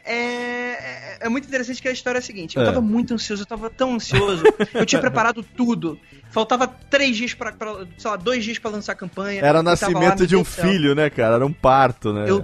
É, 0.02 0.14
é, 0.14 1.18
é, 1.20 1.30
muito 1.30 1.48
interessante 1.48 1.80
que 1.80 1.88
a 1.88 1.92
história 1.92 2.18
é 2.18 2.20
a 2.20 2.24
seguinte: 2.24 2.56
eu 2.58 2.64
é. 2.64 2.66
tava 2.66 2.82
muito 2.82 3.14
ansioso, 3.14 3.44
eu 3.44 3.46
tava 3.46 3.70
tão 3.70 3.94
ansioso, 3.94 4.44
eu 4.74 4.84
tinha 4.84 5.00
preparado 5.00 5.44
tudo. 5.44 6.00
Faltava 6.32 6.68
três 6.68 7.16
dias 7.16 7.36
pra, 7.36 7.52
pra 7.52 7.86
sei 7.96 8.10
lá, 8.10 8.16
dois 8.18 8.44
dias 8.44 8.58
para 8.58 8.72
lançar 8.72 8.94
a 8.94 8.96
campanha. 8.96 9.42
Era 9.44 9.60
o 9.60 9.64
nascimento 9.64 10.22
lá, 10.22 10.26
de 10.26 10.36
um 10.36 10.44
filho, 10.44 10.96
né, 10.96 11.12
cara? 11.12 11.36
Era 11.36 11.46
um 11.46 11.54
parto, 11.54 12.12
né? 12.12 12.26
Eu, 12.28 12.44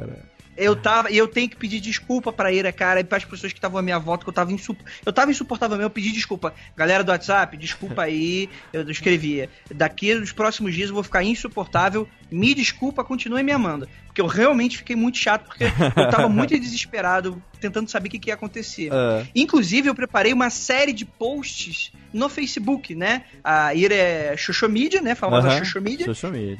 eu 0.57 0.75
tava, 0.75 1.11
e 1.11 1.17
eu 1.17 1.27
tenho 1.27 1.49
que 1.49 1.55
pedir 1.57 1.79
desculpa 1.79 2.31
pra 2.31 2.51
Ira, 2.51 2.71
cara, 2.71 2.99
e 2.99 3.03
pras 3.03 3.25
pessoas 3.25 3.51
que 3.51 3.57
estavam 3.57 3.77
à 3.77 3.81
minha 3.81 3.99
volta, 3.99 4.23
que 4.23 4.29
eu 4.29 4.33
tava 4.33 4.51
insuportável. 4.51 5.01
Eu 5.05 5.13
tava 5.13 5.31
insuportável 5.31 5.77
mesmo, 5.77 5.87
eu 5.87 5.93
pedi 5.93 6.11
desculpa. 6.11 6.53
Galera 6.75 7.03
do 7.03 7.11
WhatsApp, 7.11 7.57
desculpa 7.57 8.03
aí, 8.03 8.49
eu 8.71 8.89
escrevia. 8.89 9.49
Daqui 9.73 10.15
nos 10.15 10.31
próximos 10.31 10.73
dias 10.73 10.89
eu 10.89 10.95
vou 10.95 11.03
ficar 11.03 11.23
insuportável. 11.23 12.07
Me 12.31 12.53
desculpa, 12.53 13.03
continue 13.03 13.43
me 13.43 13.51
amando. 13.51 13.87
Porque 14.05 14.21
eu 14.21 14.27
realmente 14.27 14.77
fiquei 14.77 14.95
muito 14.95 15.17
chato, 15.17 15.45
porque 15.45 15.65
eu 15.65 16.09
tava 16.09 16.29
muito 16.29 16.55
desesperado, 16.59 17.41
tentando 17.59 17.89
saber 17.89 18.07
o 18.07 18.11
que, 18.11 18.19
que 18.19 18.29
ia 18.29 18.33
acontecer. 18.33 18.91
Uh. 18.91 19.27
Inclusive, 19.35 19.89
eu 19.89 19.95
preparei 19.95 20.31
uma 20.33 20.49
série 20.49 20.93
de 20.93 21.05
posts 21.05 21.91
no 22.13 22.29
Facebook, 22.29 22.95
né? 22.95 23.23
A 23.43 23.75
Ira 23.75 23.93
é 23.93 24.37
Xoxomídia, 24.37 25.01
né? 25.01 25.15
Famosa 25.15 25.47
uh 25.47 25.51
-huh. 25.51 25.55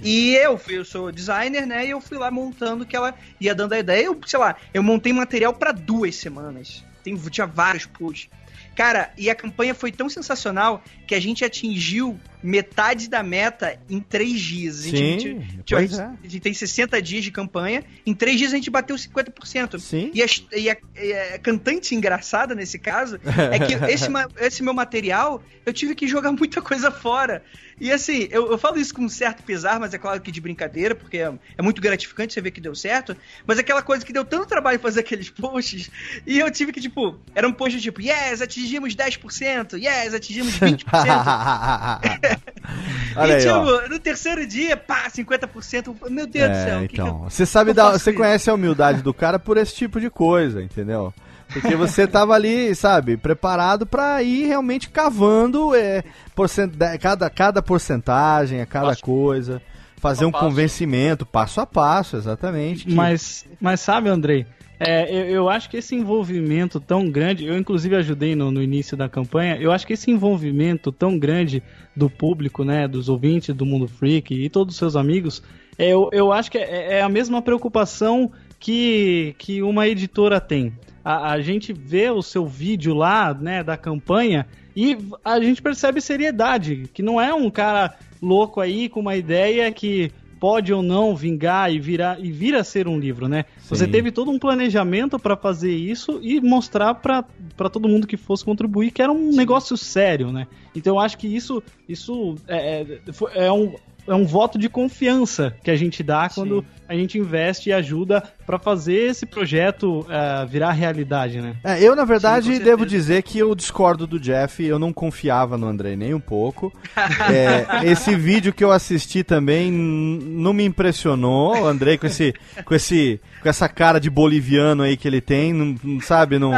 E 0.03 0.35
eu, 0.35 0.59
eu 0.67 0.85
sou 0.85 1.11
designer, 1.11 1.65
né? 1.65 1.85
E 1.85 1.89
eu 1.89 2.01
fui 2.01 2.17
lá 2.17 2.29
montando 2.29 2.85
que 2.85 2.95
ela 2.95 3.15
ia 3.39 3.55
dando 3.55 3.73
a 3.73 3.79
ideia. 3.79 4.05
Eu, 4.05 4.19
sei 4.25 4.39
lá, 4.39 4.55
eu 4.73 4.83
montei 4.83 5.13
material 5.13 5.53
para 5.53 5.71
duas 5.71 6.15
semanas. 6.15 6.83
Tem, 7.03 7.15
tinha 7.15 7.47
vários 7.47 7.85
posts. 7.85 8.29
Cara, 8.75 9.13
e 9.17 9.29
a 9.29 9.35
campanha 9.35 9.73
foi 9.73 9.91
tão 9.91 10.09
sensacional 10.09 10.83
que 11.07 11.15
a 11.15 11.19
gente 11.19 11.45
atingiu 11.45 12.19
metade 12.45 13.09
da 13.09 13.23
meta 13.23 13.79
em 13.89 13.99
três 13.99 14.39
dias. 14.39 14.85
A 14.85 14.89
gente, 14.89 15.23
Sim, 15.23 15.37
a, 15.39 15.81
gente, 15.81 15.99
é. 15.99 16.03
a 16.03 16.17
gente 16.23 16.39
tem 16.39 16.53
60 16.53 17.01
dias 17.01 17.23
de 17.23 17.31
campanha, 17.31 17.83
em 18.05 18.13
três 18.13 18.37
dias 18.37 18.53
a 18.53 18.55
gente 18.55 18.69
bateu 18.69 18.95
50%. 18.95 19.79
Sim. 19.79 20.11
E, 20.13 20.21
a, 20.21 20.25
e 20.55 20.69
a, 20.69 20.77
e 21.01 21.13
a 21.13 21.39
cantante 21.39 21.95
engraçada 21.95 22.53
nesse 22.53 22.77
caso 22.77 23.19
é 23.51 23.59
que 23.59 23.73
esse, 23.91 24.07
esse 24.39 24.63
meu 24.63 24.73
material 24.73 25.41
eu 25.65 25.73
tive 25.73 25.95
que 25.95 26.07
jogar 26.07 26.31
muita 26.31 26.61
coisa 26.61 26.91
fora. 26.91 27.43
E 27.79 27.91
assim, 27.91 28.27
eu, 28.31 28.51
eu 28.51 28.57
falo 28.57 28.77
isso 28.79 28.93
com 28.93 29.03
um 29.03 29.09
certo 29.09 29.43
pesar, 29.43 29.79
mas 29.79 29.93
é 29.93 29.97
claro 29.97 30.21
que 30.21 30.31
de 30.31 30.39
brincadeira, 30.39 30.95
porque 30.95 31.17
é, 31.17 31.33
é, 31.57 31.61
muito 31.61 31.81
gratificante 31.81 32.33
você 32.33 32.39
ver 32.39 32.51
que 32.51 32.61
deu 32.61 32.73
certo. 32.73 33.17
Mas 33.45 33.59
aquela 33.59 33.81
coisa 33.81 34.05
que 34.05 34.13
deu 34.13 34.23
tanto 34.23 34.45
trabalho 34.45 34.79
fazer 34.79 35.01
aqueles 35.01 35.29
posts, 35.29 35.91
e 36.25 36.39
eu 36.39 36.49
tive 36.49 36.71
que, 36.71 36.79
tipo, 36.79 37.19
era 37.33 37.47
um 37.47 37.51
post 37.51 37.81
tipo, 37.81 38.01
yes, 38.01 38.41
atingimos 38.41 38.95
10%, 38.95 39.73
yes, 39.73 40.13
atingimos 40.13 40.57
20%. 40.57 40.85
Olha 43.15 43.31
e, 43.31 43.35
aí, 43.35 43.41
tipo, 43.41 43.53
ó. 43.53 43.87
no 43.87 43.99
terceiro 43.99 44.45
dia, 44.45 44.75
pá, 44.75 45.09
50%. 45.09 46.09
Meu 46.09 46.27
Deus 46.27 46.45
é, 46.45 46.49
do 46.49 46.69
céu. 46.69 46.83
Então, 46.83 47.19
você 47.23 47.45
sabe, 47.45 47.73
da, 47.73 47.91
você 47.91 48.11
conhece 48.11 48.49
a 48.49 48.53
humildade 48.53 49.01
do 49.01 49.13
cara 49.13 49.39
por 49.39 49.57
esse 49.57 49.75
tipo 49.75 49.99
de 49.99 50.09
coisa, 50.09 50.61
entendeu? 50.61 51.13
Porque 51.51 51.75
você 51.75 52.07
tava 52.07 52.33
ali, 52.33 52.73
sabe, 52.75 53.17
preparado 53.17 53.85
para 53.85 54.21
ir 54.23 54.47
realmente 54.47 54.89
cavando 54.89 55.75
é, 55.75 56.03
porcent... 56.33 56.73
cada, 56.99 57.29
cada 57.29 57.61
porcentagem, 57.61 58.61
a 58.61 58.65
cada 58.65 58.87
passo, 58.87 59.01
coisa, 59.01 59.61
fazer 59.97 60.25
um 60.25 60.31
passo. 60.31 60.45
convencimento 60.45 61.25
passo 61.25 61.61
a 61.61 61.65
passo, 61.65 62.17
exatamente. 62.17 62.85
Que... 62.85 62.93
Mas, 62.93 63.45
mas 63.61 63.79
sabe, 63.79 64.09
Andrei, 64.09 64.45
é, 64.79 65.09
eu, 65.13 65.25
eu, 65.29 65.49
acho 65.49 65.69
que 65.69 65.77
esse 65.77 65.95
envolvimento 65.95 66.79
tão 66.79 67.09
grande, 67.09 67.45
eu 67.45 67.57
inclusive 67.57 67.95
ajudei 67.95 68.35
no, 68.35 68.51
no, 68.51 68.61
início 68.61 68.97
da 68.97 69.07
campanha, 69.07 69.57
eu 69.57 69.71
acho 69.71 69.87
que 69.87 69.93
esse 69.93 70.11
envolvimento 70.11 70.91
tão 70.91 71.17
grande 71.17 71.63
do 71.95 72.09
público, 72.09 72.63
né, 72.63 72.87
dos 72.87 73.07
ouvintes 73.07 73.55
do 73.55 73.65
Mundo 73.65 73.87
Freak 73.87 74.33
e 74.33 74.49
todos 74.49 74.75
os 74.75 74.79
seus 74.79 74.95
amigos, 74.95 75.41
é, 75.77 75.89
eu, 75.89 76.09
eu 76.11 76.31
acho 76.31 76.51
que 76.51 76.57
é, 76.57 76.97
é 76.97 77.01
a 77.01 77.09
mesma 77.09 77.41
preocupação 77.41 78.31
que, 78.59 79.35
que 79.37 79.61
uma 79.61 79.87
editora 79.87 80.41
tem. 80.41 80.73
A, 81.03 81.31
a 81.31 81.41
gente 81.41 81.71
vê 81.71 82.09
o 82.09 82.21
seu 82.21 82.45
vídeo 82.45 82.93
lá, 82.93 83.33
né, 83.33 83.63
da 83.63 83.77
campanha, 83.77 84.45
e 84.75 84.97
a 85.23 85.39
gente 85.39 85.61
percebe 85.61 86.01
seriedade, 86.01 86.89
que 86.93 87.01
não 87.01 87.21
é 87.21 87.33
um 87.33 87.49
cara 87.49 87.95
louco 88.21 88.59
aí 88.59 88.89
com 88.89 88.99
uma 88.99 89.15
ideia 89.15 89.71
que 89.71 90.11
pode 90.39 90.73
ou 90.73 90.81
não 90.81 91.15
vingar 91.15 91.71
e 91.73 91.79
virar 91.79 92.19
e 92.19 92.31
vir 92.31 92.55
a 92.55 92.63
ser 92.63 92.87
um 92.87 92.99
livro, 92.99 93.27
né? 93.27 93.45
Sim. 93.57 93.75
Você 93.75 93.87
teve 93.87 94.11
todo 94.11 94.31
um 94.31 94.39
planejamento 94.39 95.17
para 95.17 95.35
fazer 95.35 95.73
isso 95.73 96.19
e 96.21 96.39
mostrar 96.41 96.95
para 96.95 97.23
todo 97.71 97.87
mundo 97.87 98.07
que 98.07 98.17
fosse 98.17 98.43
contribuir 98.43 98.91
que 98.91 99.01
era 99.01 99.11
um 99.11 99.31
Sim. 99.31 99.37
negócio 99.37 99.77
sério, 99.77 100.31
né? 100.31 100.47
Então 100.75 100.95
eu 100.95 100.99
acho 100.99 101.17
que 101.17 101.27
isso 101.27 101.63
isso 101.87 102.35
é, 102.47 102.81
é, 102.81 103.45
é 103.45 103.51
um 103.51 103.75
é 104.07 104.13
um 104.13 104.25
voto 104.25 104.57
de 104.57 104.69
confiança 104.69 105.55
que 105.63 105.71
a 105.71 105.75
gente 105.75 106.03
dá 106.03 106.29
Sim. 106.29 106.41
quando 106.41 106.65
a 106.87 106.95
gente 106.95 107.17
investe 107.17 107.69
e 107.69 107.73
ajuda 107.73 108.21
para 108.45 108.59
fazer 108.59 109.09
esse 109.09 109.25
projeto 109.25 110.01
uh, 110.01 110.47
virar 110.47 110.71
realidade, 110.71 111.41
né? 111.41 111.55
É, 111.63 111.81
eu, 111.81 111.95
na 111.95 112.05
verdade, 112.05 112.55
Sim, 112.55 112.63
devo 112.63 112.85
dizer 112.85 113.23
que 113.23 113.39
eu 113.39 113.55
discordo 113.55 114.05
do 114.05 114.19
Jeff, 114.19 114.63
eu 114.63 114.77
não 114.77 114.93
confiava 114.93 115.57
no 115.57 115.67
André 115.67 115.95
nem 115.95 116.13
um 116.13 116.19
pouco. 116.19 116.71
é, 117.31 117.89
esse 117.89 118.15
vídeo 118.15 118.53
que 118.53 118.63
eu 118.63 118.71
assisti 118.71 119.23
também 119.23 119.71
não 119.71 120.53
me 120.53 120.63
impressionou, 120.63 121.61
o 121.61 121.65
André 121.65 121.97
com 121.97 122.05
esse, 122.05 122.33
com 122.63 122.75
esse 122.75 123.19
com 123.45 123.49
essa 123.49 123.69
cara 123.69 123.99
de 123.99 124.09
boliviano 124.09 124.81
aí 124.81 124.97
que 124.97 125.07
ele 125.07 125.21
tem, 125.21 125.53
não, 125.53 126.01
sabe, 126.01 126.39
não, 126.39 126.51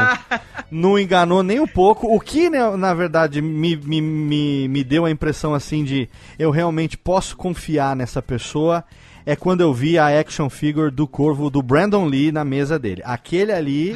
não 0.72 0.98
enganou 0.98 1.44
nem 1.44 1.60
um 1.60 1.68
pouco. 1.68 2.08
O 2.08 2.18
que, 2.18 2.50
né, 2.50 2.60
na 2.78 2.94
verdade, 2.94 3.42
me, 3.42 3.76
me, 3.76 4.00
me, 4.00 4.68
me 4.70 4.84
deu 4.86 5.04
a 5.04 5.12
impressão 5.12 5.54
assim 5.54 5.84
de 5.84 6.10
eu 6.40 6.50
realmente 6.50 6.98
posso 6.98 7.36
confiar 7.36 7.94
nessa 7.94 8.22
pessoa 8.22 8.86
é 9.28 9.36
quando 9.36 9.60
eu 9.60 9.74
vi 9.74 10.00
a 10.00 10.08
action 10.18 10.50
figure 10.50 10.90
do 10.90 11.06
corvo 11.06 11.50
do 11.50 11.62
Brandon 11.62 12.06
Lee 12.06 12.32
na 12.32 12.46
mesa 12.46 12.80
dele. 12.80 13.02
Aquele 13.04 13.52
ali, 13.52 13.94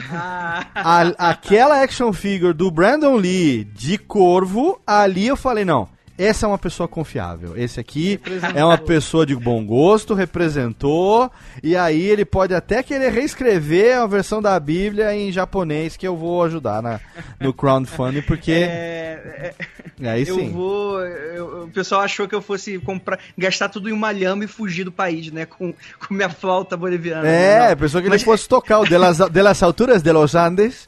a, 0.75 1.13
aquela 1.17 1.81
action 1.81 2.11
figure 2.11 2.53
do 2.53 2.69
Brandon 2.69 3.15
Lee 3.15 3.63
de 3.63 3.97
corvo, 3.97 4.81
ali 4.85 5.27
eu 5.27 5.37
falei, 5.37 5.63
não, 5.63 5.87
essa 6.23 6.45
é 6.45 6.47
uma 6.47 6.57
pessoa 6.57 6.87
confiável. 6.87 7.57
Esse 7.57 7.79
aqui 7.79 8.19
é 8.55 8.63
uma 8.63 8.77
pessoa 8.77 9.25
de 9.25 9.35
bom 9.35 9.65
gosto, 9.65 10.13
representou, 10.13 11.31
e 11.63 11.75
aí 11.75 12.01
ele 12.01 12.23
pode 12.25 12.53
até 12.53 12.83
querer 12.83 13.11
reescrever 13.11 13.97
a 13.97 14.05
versão 14.05 14.41
da 14.41 14.59
Bíblia 14.59 15.15
em 15.15 15.31
japonês, 15.31 15.97
que 15.97 16.07
eu 16.07 16.15
vou 16.15 16.43
ajudar 16.43 16.81
na, 16.81 16.99
no 17.39 17.53
crowdfunding, 17.53 18.21
porque. 18.21 18.51
É, 18.51 19.53
é, 19.99 20.09
aí 20.09 20.27
eu 20.27 20.35
sim. 20.35 20.51
vou. 20.51 20.99
Eu, 21.01 21.63
o 21.63 21.67
pessoal 21.69 22.01
achou 22.01 22.27
que 22.27 22.35
eu 22.35 22.41
fosse 22.41 22.77
comprar, 22.79 23.19
gastar 23.37 23.69
tudo 23.69 23.89
em 23.89 23.93
uma 23.93 24.11
lhama 24.11 24.43
e 24.43 24.47
fugir 24.47 24.83
do 24.83 24.91
país, 24.91 25.31
né? 25.31 25.45
Com, 25.45 25.73
com 25.73 26.13
minha 26.13 26.29
flauta 26.29 26.77
boliviana. 26.77 27.27
É, 27.27 27.69
né? 27.69 27.75
pensou 27.75 28.01
que 28.01 28.09
Mas... 28.09 28.21
ele 28.21 28.25
fosse 28.25 28.47
tocar 28.47 28.79
o 28.79 28.85
de 28.85 28.97
las, 28.97 29.17
de 29.17 29.41
las 29.41 29.63
alturas 29.63 30.03
de 30.03 30.11
los 30.11 30.35
Andes 30.35 30.87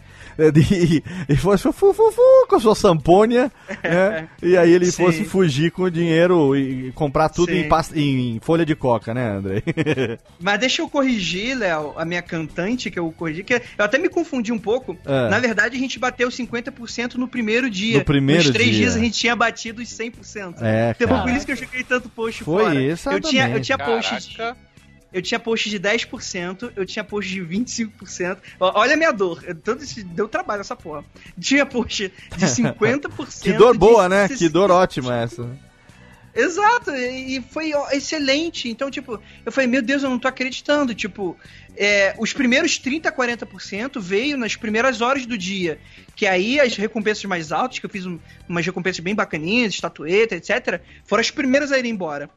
de, 0.51 1.03
e 1.29 1.35
fosse 1.35 1.63
fu, 1.63 1.93
fu, 1.93 1.93
fu, 1.93 2.47
com 2.47 2.55
a 2.55 2.59
sua 2.59 2.75
sampônia, 2.75 3.51
né? 3.83 4.27
E 4.41 4.57
aí 4.57 4.71
ele 4.71 4.87
Sim. 4.87 5.05
fosse 5.05 5.23
fugir 5.23 5.71
com 5.71 5.83
o 5.83 5.91
dinheiro 5.91 6.55
e 6.55 6.91
comprar 6.93 7.29
tudo 7.29 7.51
em, 7.51 7.67
pasta, 7.67 7.97
em, 7.97 8.39
folha 8.41 8.65
de 8.65 8.75
coca, 8.75 9.13
né, 9.13 9.37
André? 9.37 9.63
Mas 10.39 10.59
deixa 10.59 10.81
eu 10.81 10.89
corrigir, 10.89 11.57
Léo, 11.57 11.93
a 11.97 12.03
minha 12.03 12.21
cantante 12.21 12.91
que 12.91 12.99
eu 12.99 13.11
corrigi, 13.11 13.43
que 13.43 13.53
eu 13.53 13.61
até 13.85 13.97
me 13.97 14.09
confundi 14.09 14.51
um 14.51 14.59
pouco. 14.59 14.97
É. 15.05 15.29
Na 15.29 15.39
verdade, 15.39 15.75
a 15.75 15.79
gente 15.79 15.97
bateu 15.97 16.29
50% 16.29 17.15
no 17.15 17.27
primeiro 17.27 17.69
dia. 17.69 17.99
No 17.99 18.05
primeiro 18.05 18.43
Nos 18.43 18.51
três 18.51 18.71
dia. 18.71 18.79
dias 18.79 18.95
a 18.95 18.99
gente 18.99 19.17
tinha 19.17 19.35
batido 19.35 19.81
os 19.81 19.89
100%. 19.89 20.55
É, 20.61 20.95
então 20.99 21.21
por 21.21 21.31
isso 21.31 21.45
que 21.45 21.51
eu 21.51 21.57
cheguei 21.57 21.83
tanto 21.83 22.09
post 22.09 22.43
Foi 22.43 22.63
fora. 22.63 22.81
Isso, 22.81 23.09
eu 23.09 23.19
tinha, 23.19 23.49
eu 23.49 23.61
tinha 23.61 23.77
post 23.77 24.29
de 24.29 24.37
eu 25.13 25.21
tinha 25.21 25.39
post 25.39 25.69
de 25.69 25.79
10%, 25.79 26.73
eu 26.75 26.85
tinha 26.85 27.03
post 27.03 27.31
de 27.31 27.41
25%. 27.41 28.37
Olha 28.59 28.93
a 28.93 28.97
minha 28.97 29.11
dor. 29.11 29.43
Todo 29.63 29.83
esse, 29.83 30.03
deu 30.03 30.27
trabalho 30.27 30.61
essa 30.61 30.75
porra. 30.75 31.05
Tinha 31.39 31.65
post 31.65 32.11
de 32.35 32.45
50%. 32.45 33.41
que 33.41 33.53
dor 33.53 33.77
boa, 33.77 34.09
né? 34.09 34.27
Que 34.27 34.49
dor 34.49 34.71
ótima 34.71 35.15
essa. 35.21 35.47
Exato, 36.35 36.89
e 36.89 37.43
foi 37.51 37.73
excelente. 37.91 38.67
Então, 38.67 38.89
tipo, 38.89 39.19
eu 39.45 39.51
falei, 39.51 39.69
meu 39.69 39.83
Deus, 39.83 40.01
eu 40.01 40.09
não 40.09 40.17
tô 40.17 40.27
acreditando. 40.27 40.95
Tipo, 40.95 41.37
é, 41.77 42.15
os 42.17 42.33
primeiros 42.33 42.79
30, 42.79 43.11
40% 43.11 43.99
veio 43.99 44.35
nas 44.35 44.55
primeiras 44.55 44.99
horas 44.99 45.27
do 45.27 45.37
dia. 45.37 45.79
Que 46.15 46.25
aí 46.25 46.59
as 46.59 46.75
recompensas 46.75 47.23
mais 47.25 47.51
altas, 47.51 47.77
que 47.77 47.85
eu 47.85 47.89
fiz 47.89 48.07
um, 48.07 48.17
umas 48.49 48.65
recompensas 48.65 48.99
bem 48.99 49.13
bacaninhas, 49.13 49.75
estatueta, 49.75 50.35
etc., 50.35 50.81
foram 51.05 51.21
as 51.21 51.29
primeiras 51.29 51.71
a 51.71 51.77
ir 51.77 51.85
embora. 51.85 52.27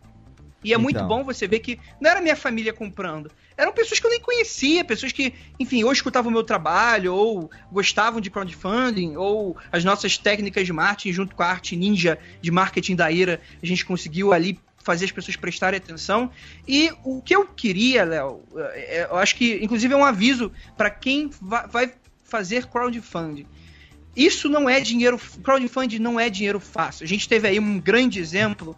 E 0.67 0.73
é 0.73 0.75
então. 0.75 0.83
muito 0.83 1.05
bom 1.05 1.23
você 1.23 1.47
ver 1.47 1.61
que 1.61 1.79
não 2.01 2.11
era 2.11 2.21
minha 2.21 2.35
família 2.35 2.73
comprando. 2.73 3.31
Eram 3.57 3.73
pessoas 3.73 4.01
que 4.01 4.07
eu 4.07 4.11
nem 4.11 4.19
conhecia, 4.19 4.85
pessoas 4.85 5.13
que, 5.13 5.33
enfim, 5.61 5.85
ou 5.85 5.93
escutavam 5.93 6.29
o 6.29 6.33
meu 6.33 6.43
trabalho, 6.43 7.15
ou 7.15 7.49
gostavam 7.71 8.21
de 8.21 8.31
crowdfunding, 8.31 9.15
ou 9.15 9.57
as 9.71 9.85
nossas 9.85 10.19
técnicas 10.19 10.67
de 10.67 10.73
marketing 10.73 11.13
junto 11.13 11.37
com 11.37 11.43
a 11.45 11.47
arte 11.47 11.77
ninja 11.77 12.19
de 12.43 12.51
marketing 12.51 12.97
da 12.97 13.09
Ira, 13.13 13.41
a 13.63 13.65
gente 13.65 13.87
conseguiu 13.87 14.33
ali 14.33 14.59
fazer 14.83 15.05
as 15.05 15.13
pessoas 15.13 15.37
prestarem 15.37 15.79
atenção. 15.79 16.33
E 16.67 16.91
o 17.05 17.23
que 17.23 17.37
eu 17.37 17.47
queria, 17.47 18.03
Léo, 18.03 18.43
é, 18.57 19.07
eu 19.09 19.17
acho 19.19 19.37
que, 19.37 19.63
inclusive, 19.63 19.95
é 19.95 19.97
um 19.97 20.05
aviso 20.05 20.51
para 20.77 20.91
quem 20.91 21.31
vai 21.41 21.95
fazer 22.25 22.67
crowdfunding. 22.67 23.47
Isso 24.17 24.49
não 24.49 24.69
é 24.69 24.81
dinheiro. 24.81 25.17
Crowdfunding 25.45 26.01
não 26.01 26.19
é 26.19 26.29
dinheiro 26.29 26.59
fácil. 26.59 27.05
A 27.05 27.07
gente 27.07 27.29
teve 27.29 27.47
aí 27.47 27.61
um 27.61 27.79
grande 27.79 28.19
exemplo 28.19 28.77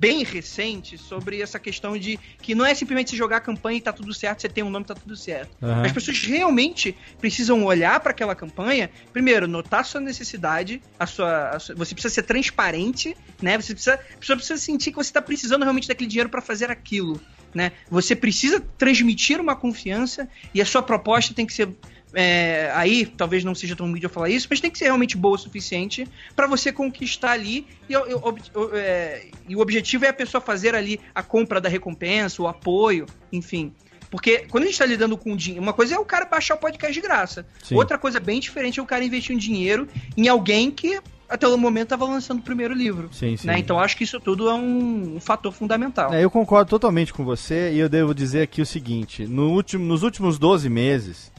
bem 0.00 0.24
recente 0.24 0.96
sobre 0.96 1.42
essa 1.42 1.58
questão 1.58 1.96
de 1.98 2.18
que 2.40 2.54
não 2.54 2.64
é 2.64 2.74
simplesmente 2.74 3.10
se 3.10 3.16
jogar 3.16 3.36
a 3.36 3.40
campanha 3.40 3.76
e 3.76 3.80
tá 3.82 3.92
tudo 3.92 4.14
certo, 4.14 4.40
você 4.40 4.48
tem 4.48 4.64
um 4.64 4.70
nome 4.70 4.86
tá 4.86 4.94
tudo 4.94 5.14
certo. 5.14 5.54
Uhum. 5.60 5.82
As 5.82 5.92
pessoas 5.92 6.18
realmente 6.22 6.96
precisam 7.20 7.62
olhar 7.66 8.00
para 8.00 8.12
aquela 8.12 8.34
campanha, 8.34 8.90
primeiro, 9.12 9.46
notar 9.46 9.80
a 9.80 9.84
sua 9.84 10.00
necessidade, 10.00 10.80
a 10.98 11.04
sua, 11.04 11.50
a 11.50 11.58
sua, 11.58 11.74
você 11.74 11.94
precisa 11.94 12.14
ser 12.14 12.22
transparente, 12.22 13.14
né? 13.42 13.60
Você 13.60 13.74
precisa, 13.74 13.94
a 13.94 14.18
pessoa 14.18 14.36
precisa 14.38 14.58
sentir 14.58 14.90
que 14.90 14.96
você 14.96 15.10
está 15.10 15.20
precisando 15.20 15.62
realmente 15.62 15.86
daquele 15.86 16.08
dinheiro 16.08 16.30
para 16.30 16.40
fazer 16.40 16.70
aquilo, 16.70 17.20
né? 17.54 17.72
Você 17.90 18.16
precisa 18.16 18.58
transmitir 18.78 19.38
uma 19.38 19.54
confiança 19.54 20.26
e 20.54 20.62
a 20.62 20.64
sua 20.64 20.82
proposta 20.82 21.34
tem 21.34 21.44
que 21.44 21.52
ser 21.52 21.68
é, 22.14 22.70
aí 22.74 23.06
talvez 23.06 23.44
não 23.44 23.54
seja 23.54 23.76
tão 23.76 23.86
mídia 23.86 24.08
falar 24.08 24.28
isso, 24.28 24.46
mas 24.50 24.60
tem 24.60 24.70
que 24.70 24.78
ser 24.78 24.86
realmente 24.86 25.16
boa 25.16 25.34
o 25.34 25.38
suficiente 25.38 26.08
para 26.34 26.46
você 26.46 26.72
conquistar 26.72 27.32
ali 27.32 27.66
e, 27.88 27.94
é, 27.94 29.26
e, 29.48 29.54
o 29.54 29.60
objetivo 29.60 30.04
é 30.04 30.08
a 30.08 30.12
pessoa 30.12 30.40
fazer 30.40 30.74
ali 30.74 31.00
a 31.14 31.22
compra 31.22 31.60
da 31.60 31.68
recompensa, 31.68 32.42
o 32.42 32.48
apoio, 32.48 33.06
enfim. 33.32 33.72
Porque 34.10 34.46
quando 34.50 34.64
a 34.64 34.66
gente 34.66 34.74
está 34.74 34.86
lidando 34.86 35.16
com 35.16 35.36
dinheiro, 35.36 35.62
uma 35.62 35.72
coisa 35.72 35.94
é 35.94 35.98
o 35.98 36.04
cara 36.04 36.24
baixar 36.24 36.54
o 36.54 36.58
podcast 36.58 36.92
de 36.92 37.00
graça. 37.00 37.46
Sim. 37.62 37.76
Outra 37.76 37.96
coisa 37.96 38.18
bem 38.18 38.40
diferente 38.40 38.80
é 38.80 38.82
o 38.82 38.86
cara 38.86 39.04
investir 39.04 39.34
um 39.34 39.38
dinheiro 39.38 39.86
em 40.16 40.26
alguém 40.26 40.70
que 40.70 41.00
até 41.28 41.46
o 41.46 41.56
momento 41.56 41.84
estava 41.84 42.04
lançando 42.06 42.40
o 42.40 42.42
primeiro 42.42 42.74
livro. 42.74 43.08
Sim, 43.12 43.36
sim. 43.36 43.46
Né? 43.46 43.60
Então 43.60 43.78
acho 43.78 43.96
que 43.96 44.02
isso 44.02 44.18
tudo 44.18 44.48
é 44.48 44.54
um, 44.54 45.14
um 45.16 45.20
fator 45.20 45.52
fundamental. 45.52 46.12
É, 46.12 46.24
eu 46.24 46.30
concordo 46.30 46.68
totalmente 46.68 47.14
com 47.14 47.24
você 47.24 47.72
e 47.72 47.78
eu 47.78 47.88
devo 47.88 48.12
dizer 48.12 48.42
aqui 48.42 48.60
o 48.60 48.66
seguinte: 48.66 49.28
no 49.28 49.52
último, 49.52 49.84
nos 49.84 50.02
últimos 50.02 50.40
12 50.40 50.68
meses, 50.68 51.30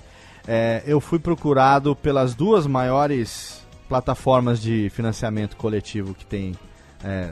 é, 0.48 0.84
eu 0.86 1.00
fui 1.00 1.20
procurado 1.20 1.96
pelas 1.96 2.34
duas 2.34 2.66
maiores 2.66 3.66
plataformas 3.88 4.62
de 4.62 4.90
financiamento 4.90 5.58
coletivo 5.58 6.14
que 6.14 6.26
tem 6.26 6.56
é, 7.04 7.32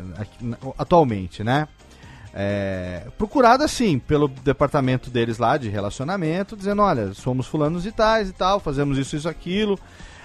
atualmente, 0.77 1.43
né? 1.43 1.67
É, 2.33 3.07
procurado 3.17 3.63
assim 3.63 3.97
pelo 3.97 4.27
departamento 4.27 5.09
deles 5.09 5.37
lá 5.37 5.57
de 5.57 5.67
relacionamento, 5.67 6.55
dizendo, 6.55 6.81
olha, 6.81 7.13
somos 7.13 7.47
fulanos 7.47 7.85
e 7.85 7.91
tais 7.91 8.29
e 8.29 8.33
tal, 8.33 8.59
fazemos 8.59 8.97
isso, 8.97 9.15
isso, 9.15 9.27
aquilo. 9.27 9.79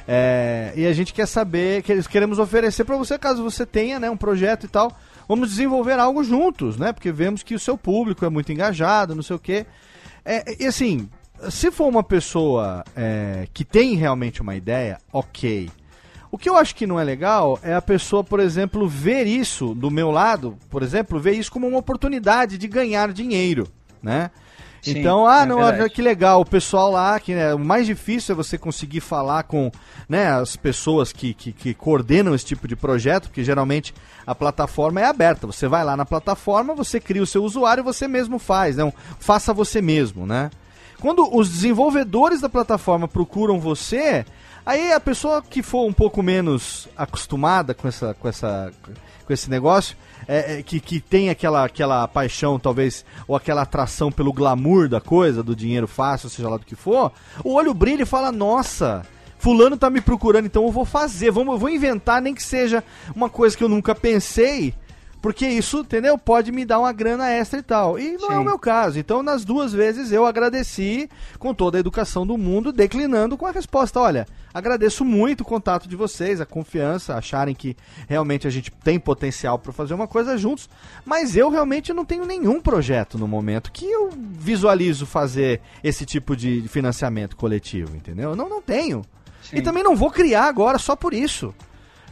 É, 0.06 0.72
e 0.76 0.86
a 0.86 0.92
gente 0.92 1.14
quer 1.14 1.26
saber, 1.26 1.82
que 1.82 1.90
eles 1.90 2.06
queremos 2.06 2.38
oferecer 2.38 2.84
para 2.84 2.96
você, 2.96 3.18
caso 3.18 3.42
você 3.42 3.64
tenha 3.64 3.98
né, 3.98 4.10
um 4.10 4.16
projeto 4.16 4.64
e 4.64 4.68
tal, 4.68 4.92
vamos 5.26 5.48
desenvolver 5.48 5.98
algo 5.98 6.22
juntos, 6.22 6.76
né? 6.76 6.92
Porque 6.92 7.10
vemos 7.10 7.42
que 7.42 7.54
o 7.54 7.58
seu 7.58 7.78
público 7.78 8.24
é 8.24 8.28
muito 8.28 8.52
engajado, 8.52 9.14
não 9.14 9.22
sei 9.22 9.36
o 9.36 9.38
quê. 9.38 9.64
É, 10.24 10.62
e 10.62 10.66
assim, 10.66 11.08
se 11.50 11.70
for 11.70 11.86
uma 11.86 12.02
pessoa 12.02 12.84
é, 12.96 13.46
que 13.52 13.64
tem 13.64 13.94
realmente 13.94 14.40
uma 14.40 14.54
ideia, 14.54 14.98
ok. 15.12 15.70
O 16.30 16.38
que 16.38 16.48
eu 16.48 16.56
acho 16.56 16.74
que 16.74 16.86
não 16.86 16.98
é 16.98 17.04
legal 17.04 17.58
é 17.62 17.74
a 17.74 17.82
pessoa, 17.82 18.24
por 18.24 18.40
exemplo, 18.40 18.88
ver 18.88 19.24
isso 19.26 19.74
do 19.74 19.90
meu 19.90 20.10
lado, 20.10 20.58
por 20.68 20.82
exemplo, 20.82 21.20
ver 21.20 21.32
isso 21.32 21.52
como 21.52 21.66
uma 21.66 21.78
oportunidade 21.78 22.58
de 22.58 22.66
ganhar 22.66 23.12
dinheiro, 23.12 23.68
né? 24.02 24.30
Sim, 24.84 24.98
então, 24.98 25.26
ah, 25.26 25.42
é 25.42 25.46
não, 25.46 25.88
que 25.88 26.02
legal, 26.02 26.42
o 26.42 26.44
pessoal 26.44 26.90
lá, 26.90 27.18
que 27.18 27.34
né, 27.34 27.54
o 27.54 27.58
mais 27.58 27.86
difícil 27.86 28.34
é 28.34 28.36
você 28.36 28.58
conseguir 28.58 29.00
falar 29.00 29.44
com 29.44 29.72
né, 30.06 30.26
as 30.26 30.56
pessoas 30.56 31.10
que, 31.10 31.32
que, 31.32 31.52
que, 31.52 31.72
coordenam 31.72 32.34
esse 32.34 32.44
tipo 32.44 32.68
de 32.68 32.76
projeto, 32.76 33.28
porque 33.28 33.42
geralmente 33.42 33.94
a 34.26 34.34
plataforma 34.34 35.00
é 35.00 35.04
aberta. 35.04 35.46
Você 35.46 35.66
vai 35.66 35.82
lá 35.82 35.96
na 35.96 36.04
plataforma, 36.04 36.74
você 36.74 37.00
cria 37.00 37.22
o 37.22 37.26
seu 37.26 37.42
usuário 37.42 37.80
e 37.80 37.84
você 37.84 38.06
mesmo 38.06 38.38
faz, 38.38 38.76
né? 38.76 38.84
Um, 38.84 38.92
faça 39.18 39.54
você 39.54 39.80
mesmo, 39.80 40.26
né? 40.26 40.50
Quando 41.00 41.28
os 41.36 41.48
desenvolvedores 41.48 42.40
da 42.40 42.48
plataforma 42.48 43.06
procuram 43.06 43.60
você, 43.60 44.24
aí 44.64 44.92
a 44.92 45.00
pessoa 45.00 45.42
que 45.42 45.62
for 45.62 45.86
um 45.86 45.92
pouco 45.92 46.22
menos 46.22 46.88
acostumada 46.96 47.74
com 47.74 47.86
essa, 47.88 48.14
com 48.14 48.28
essa, 48.28 48.72
com 49.26 49.32
esse 49.32 49.50
negócio, 49.50 49.96
é, 50.26 50.58
é, 50.58 50.62
que, 50.62 50.80
que 50.80 51.00
tem 51.00 51.30
aquela, 51.30 51.64
aquela 51.64 52.08
paixão, 52.08 52.58
talvez, 52.58 53.04
ou 53.28 53.36
aquela 53.36 53.62
atração 53.62 54.10
pelo 54.10 54.32
glamour 54.32 54.88
da 54.88 55.00
coisa, 55.00 55.42
do 55.42 55.54
dinheiro 55.54 55.86
fácil, 55.86 56.28
seja 56.30 56.48
lá 56.48 56.56
do 56.56 56.64
que 56.64 56.76
for, 56.76 57.12
o 57.44 57.54
olho 57.54 57.74
brilha 57.74 58.02
e 58.02 58.06
fala: 58.06 58.32
Nossa, 58.32 59.02
Fulano 59.38 59.76
tá 59.76 59.90
me 59.90 60.00
procurando, 60.00 60.46
então 60.46 60.64
eu 60.64 60.72
vou 60.72 60.84
fazer, 60.84 61.30
vamos, 61.30 61.54
eu 61.54 61.58
vou 61.58 61.68
inventar, 61.68 62.22
nem 62.22 62.34
que 62.34 62.42
seja 62.42 62.82
uma 63.14 63.28
coisa 63.28 63.56
que 63.56 63.62
eu 63.62 63.68
nunca 63.68 63.94
pensei, 63.94 64.74
porque 65.24 65.48
isso, 65.48 65.78
entendeu? 65.78 66.18
Pode 66.18 66.52
me 66.52 66.66
dar 66.66 66.78
uma 66.78 66.92
grana 66.92 67.30
extra 67.30 67.58
e 67.58 67.62
tal. 67.62 67.98
E 67.98 68.12
não 68.18 68.28
Sim. 68.28 68.34
é 68.34 68.38
o 68.38 68.44
meu 68.44 68.58
caso. 68.58 68.98
Então, 68.98 69.22
nas 69.22 69.42
duas 69.42 69.72
vezes, 69.72 70.12
eu 70.12 70.26
agradeci 70.26 71.08
com 71.38 71.54
toda 71.54 71.78
a 71.78 71.80
educação 71.80 72.26
do 72.26 72.36
mundo, 72.36 72.70
declinando 72.70 73.34
com 73.34 73.46
a 73.46 73.50
resposta: 73.50 73.98
olha, 73.98 74.26
agradeço 74.52 75.02
muito 75.02 75.40
o 75.40 75.44
contato 75.46 75.88
de 75.88 75.96
vocês, 75.96 76.42
a 76.42 76.44
confiança, 76.44 77.14
acharem 77.14 77.54
que 77.54 77.74
realmente 78.06 78.46
a 78.46 78.50
gente 78.50 78.70
tem 78.70 79.00
potencial 79.00 79.58
para 79.58 79.72
fazer 79.72 79.94
uma 79.94 80.06
coisa 80.06 80.36
juntos, 80.36 80.68
mas 81.06 81.34
eu 81.34 81.48
realmente 81.48 81.90
não 81.94 82.04
tenho 82.04 82.26
nenhum 82.26 82.60
projeto 82.60 83.16
no 83.16 83.26
momento 83.26 83.72
que 83.72 83.90
eu 83.90 84.10
visualizo 84.14 85.06
fazer 85.06 85.62
esse 85.82 86.04
tipo 86.04 86.36
de 86.36 86.68
financiamento 86.68 87.34
coletivo, 87.34 87.96
entendeu? 87.96 88.36
Não, 88.36 88.46
não 88.46 88.60
tenho. 88.60 89.00
Sim. 89.42 89.56
E 89.56 89.62
também 89.62 89.82
não 89.82 89.96
vou 89.96 90.10
criar 90.10 90.44
agora 90.44 90.76
só 90.76 90.94
por 90.94 91.14
isso. 91.14 91.54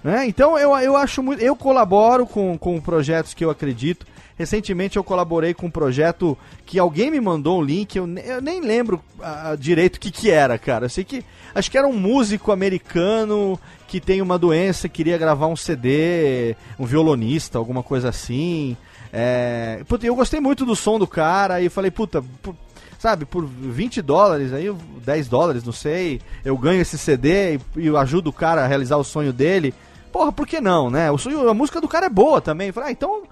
Né? 0.02 0.26
Então 0.26 0.58
eu, 0.58 0.76
eu 0.78 0.96
acho 0.96 1.22
muito. 1.22 1.42
Eu 1.42 1.54
colaboro 1.54 2.26
com, 2.26 2.58
com 2.58 2.80
projetos 2.80 3.34
que 3.34 3.44
eu 3.44 3.50
acredito. 3.50 4.06
Recentemente 4.36 4.96
eu 4.96 5.04
colaborei 5.04 5.54
com 5.54 5.66
um 5.66 5.70
projeto 5.70 6.36
que 6.66 6.78
alguém 6.78 7.10
me 7.10 7.20
mandou 7.20 7.60
um 7.60 7.62
link, 7.62 7.94
eu, 7.94 8.08
eu 8.18 8.40
nem 8.40 8.60
lembro 8.60 9.00
uh, 9.18 9.56
direito 9.56 9.96
o 9.96 10.00
que, 10.00 10.10
que 10.10 10.30
era, 10.30 10.58
cara. 10.58 10.86
Eu 10.86 10.90
sei 10.90 11.04
que. 11.04 11.24
Acho 11.54 11.70
que 11.70 11.78
era 11.78 11.86
um 11.86 11.92
músico 11.92 12.50
americano 12.50 13.60
que 13.86 14.00
tem 14.00 14.22
uma 14.22 14.38
doença, 14.38 14.88
queria 14.88 15.18
gravar 15.18 15.46
um 15.46 15.54
CD, 15.54 16.56
um 16.78 16.86
violonista, 16.86 17.58
alguma 17.58 17.82
coisa 17.82 18.08
assim. 18.08 18.76
É, 19.12 19.82
puta, 19.86 20.06
eu 20.06 20.16
gostei 20.16 20.40
muito 20.40 20.64
do 20.64 20.74
som 20.74 20.98
do 20.98 21.06
cara 21.06 21.60
e 21.60 21.68
falei, 21.68 21.90
puta, 21.90 22.24
por, 22.42 22.56
sabe, 22.98 23.26
por 23.26 23.44
20 23.44 24.00
dólares, 24.00 24.54
aí 24.54 24.74
10 25.04 25.28
dólares, 25.28 25.62
não 25.62 25.72
sei, 25.74 26.22
eu 26.42 26.56
ganho 26.56 26.80
esse 26.80 26.96
CD 26.96 27.56
e, 27.56 27.60
e 27.76 27.96
ajudo 27.96 28.30
o 28.30 28.32
cara 28.32 28.64
a 28.64 28.66
realizar 28.66 28.96
o 28.96 29.04
sonho 29.04 29.32
dele 29.32 29.74
porra, 30.12 30.30
por 30.30 30.46
que 30.46 30.60
não, 30.60 30.90
né? 30.90 31.10
O, 31.10 31.16
a 31.48 31.54
música 31.54 31.80
do 31.80 31.88
cara 31.88 32.06
é 32.06 32.10
boa 32.10 32.40
também. 32.40 32.70
Falei, 32.70 32.90
ah, 32.90 32.92
então 32.92 33.22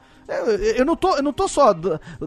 eu 0.76 0.84
não 0.84 0.94
tô, 0.94 1.16
eu 1.16 1.22
não 1.22 1.32
tô 1.32 1.48
só 1.48 1.74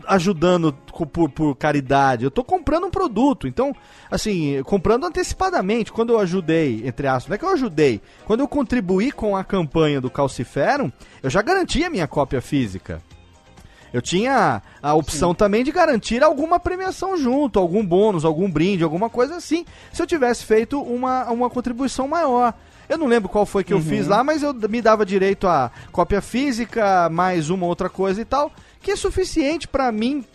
ajudando 0.08 0.74
por, 0.74 1.30
por, 1.30 1.56
caridade, 1.56 2.26
eu 2.26 2.32
tô 2.32 2.44
comprando 2.44 2.86
um 2.86 2.92
produto. 2.92 3.48
Então, 3.48 3.74
assim, 4.12 4.62
comprando 4.64 5.06
antecipadamente. 5.06 5.92
Quando 5.92 6.14
eu 6.14 6.20
ajudei, 6.20 6.82
entre 6.86 7.08
aspas, 7.08 7.30
não 7.30 7.36
é 7.36 7.38
que 7.38 7.46
eu 7.46 7.54
ajudei, 7.54 8.02
quando 8.26 8.42
eu 8.42 8.48
contribuí 8.48 9.12
com 9.12 9.36
a 9.36 9.44
campanha 9.44 10.02
do 10.02 10.10
Calciferum, 10.10 10.92
eu 11.22 11.30
já 11.30 11.42
garanti 11.42 11.84
a 11.84 11.90
minha 11.90 12.08
cópia 12.08 12.42
física. 12.42 13.02
Eu 13.94 14.02
tinha 14.02 14.62
a 14.82 14.94
opção 14.96 15.30
Sim. 15.30 15.36
também 15.36 15.64
de 15.64 15.72
garantir 15.72 16.24
alguma 16.24 16.60
premiação 16.60 17.16
junto, 17.16 17.60
algum 17.60 17.86
bônus, 17.86 18.26
algum 18.26 18.50
brinde, 18.50 18.84
alguma 18.84 19.08
coisa 19.08 19.36
assim, 19.36 19.66
se 19.94 20.02
eu 20.02 20.08
tivesse 20.08 20.44
feito 20.44 20.82
uma, 20.82 21.30
uma 21.30 21.50
contribuição 21.50 22.08
maior. 22.08 22.56
Eu 22.88 22.98
não 22.98 23.08
lembro 23.08 23.30
qual 23.30 23.46
foi 23.46 23.64
que 23.64 23.74
eu 23.74 23.78
uhum. 23.78 23.84
fiz 23.84 24.08
lá, 24.08 24.24
mas 24.24 24.44
eu 24.44 24.54
me 24.54 24.82
dava 24.82 25.06
direito 25.06 25.48
a 25.48 25.72
cópia 25.92 26.22
física, 26.22 27.10
mais 27.10 27.50
uma 27.50 27.66
outra 27.66 27.90
coisa 27.90 28.22
e 28.22 28.26
tal, 28.26 28.52
que 28.82 28.92
é 28.92 28.96
suficiente 28.96 29.68
para 29.68 29.92
mim 29.92 30.26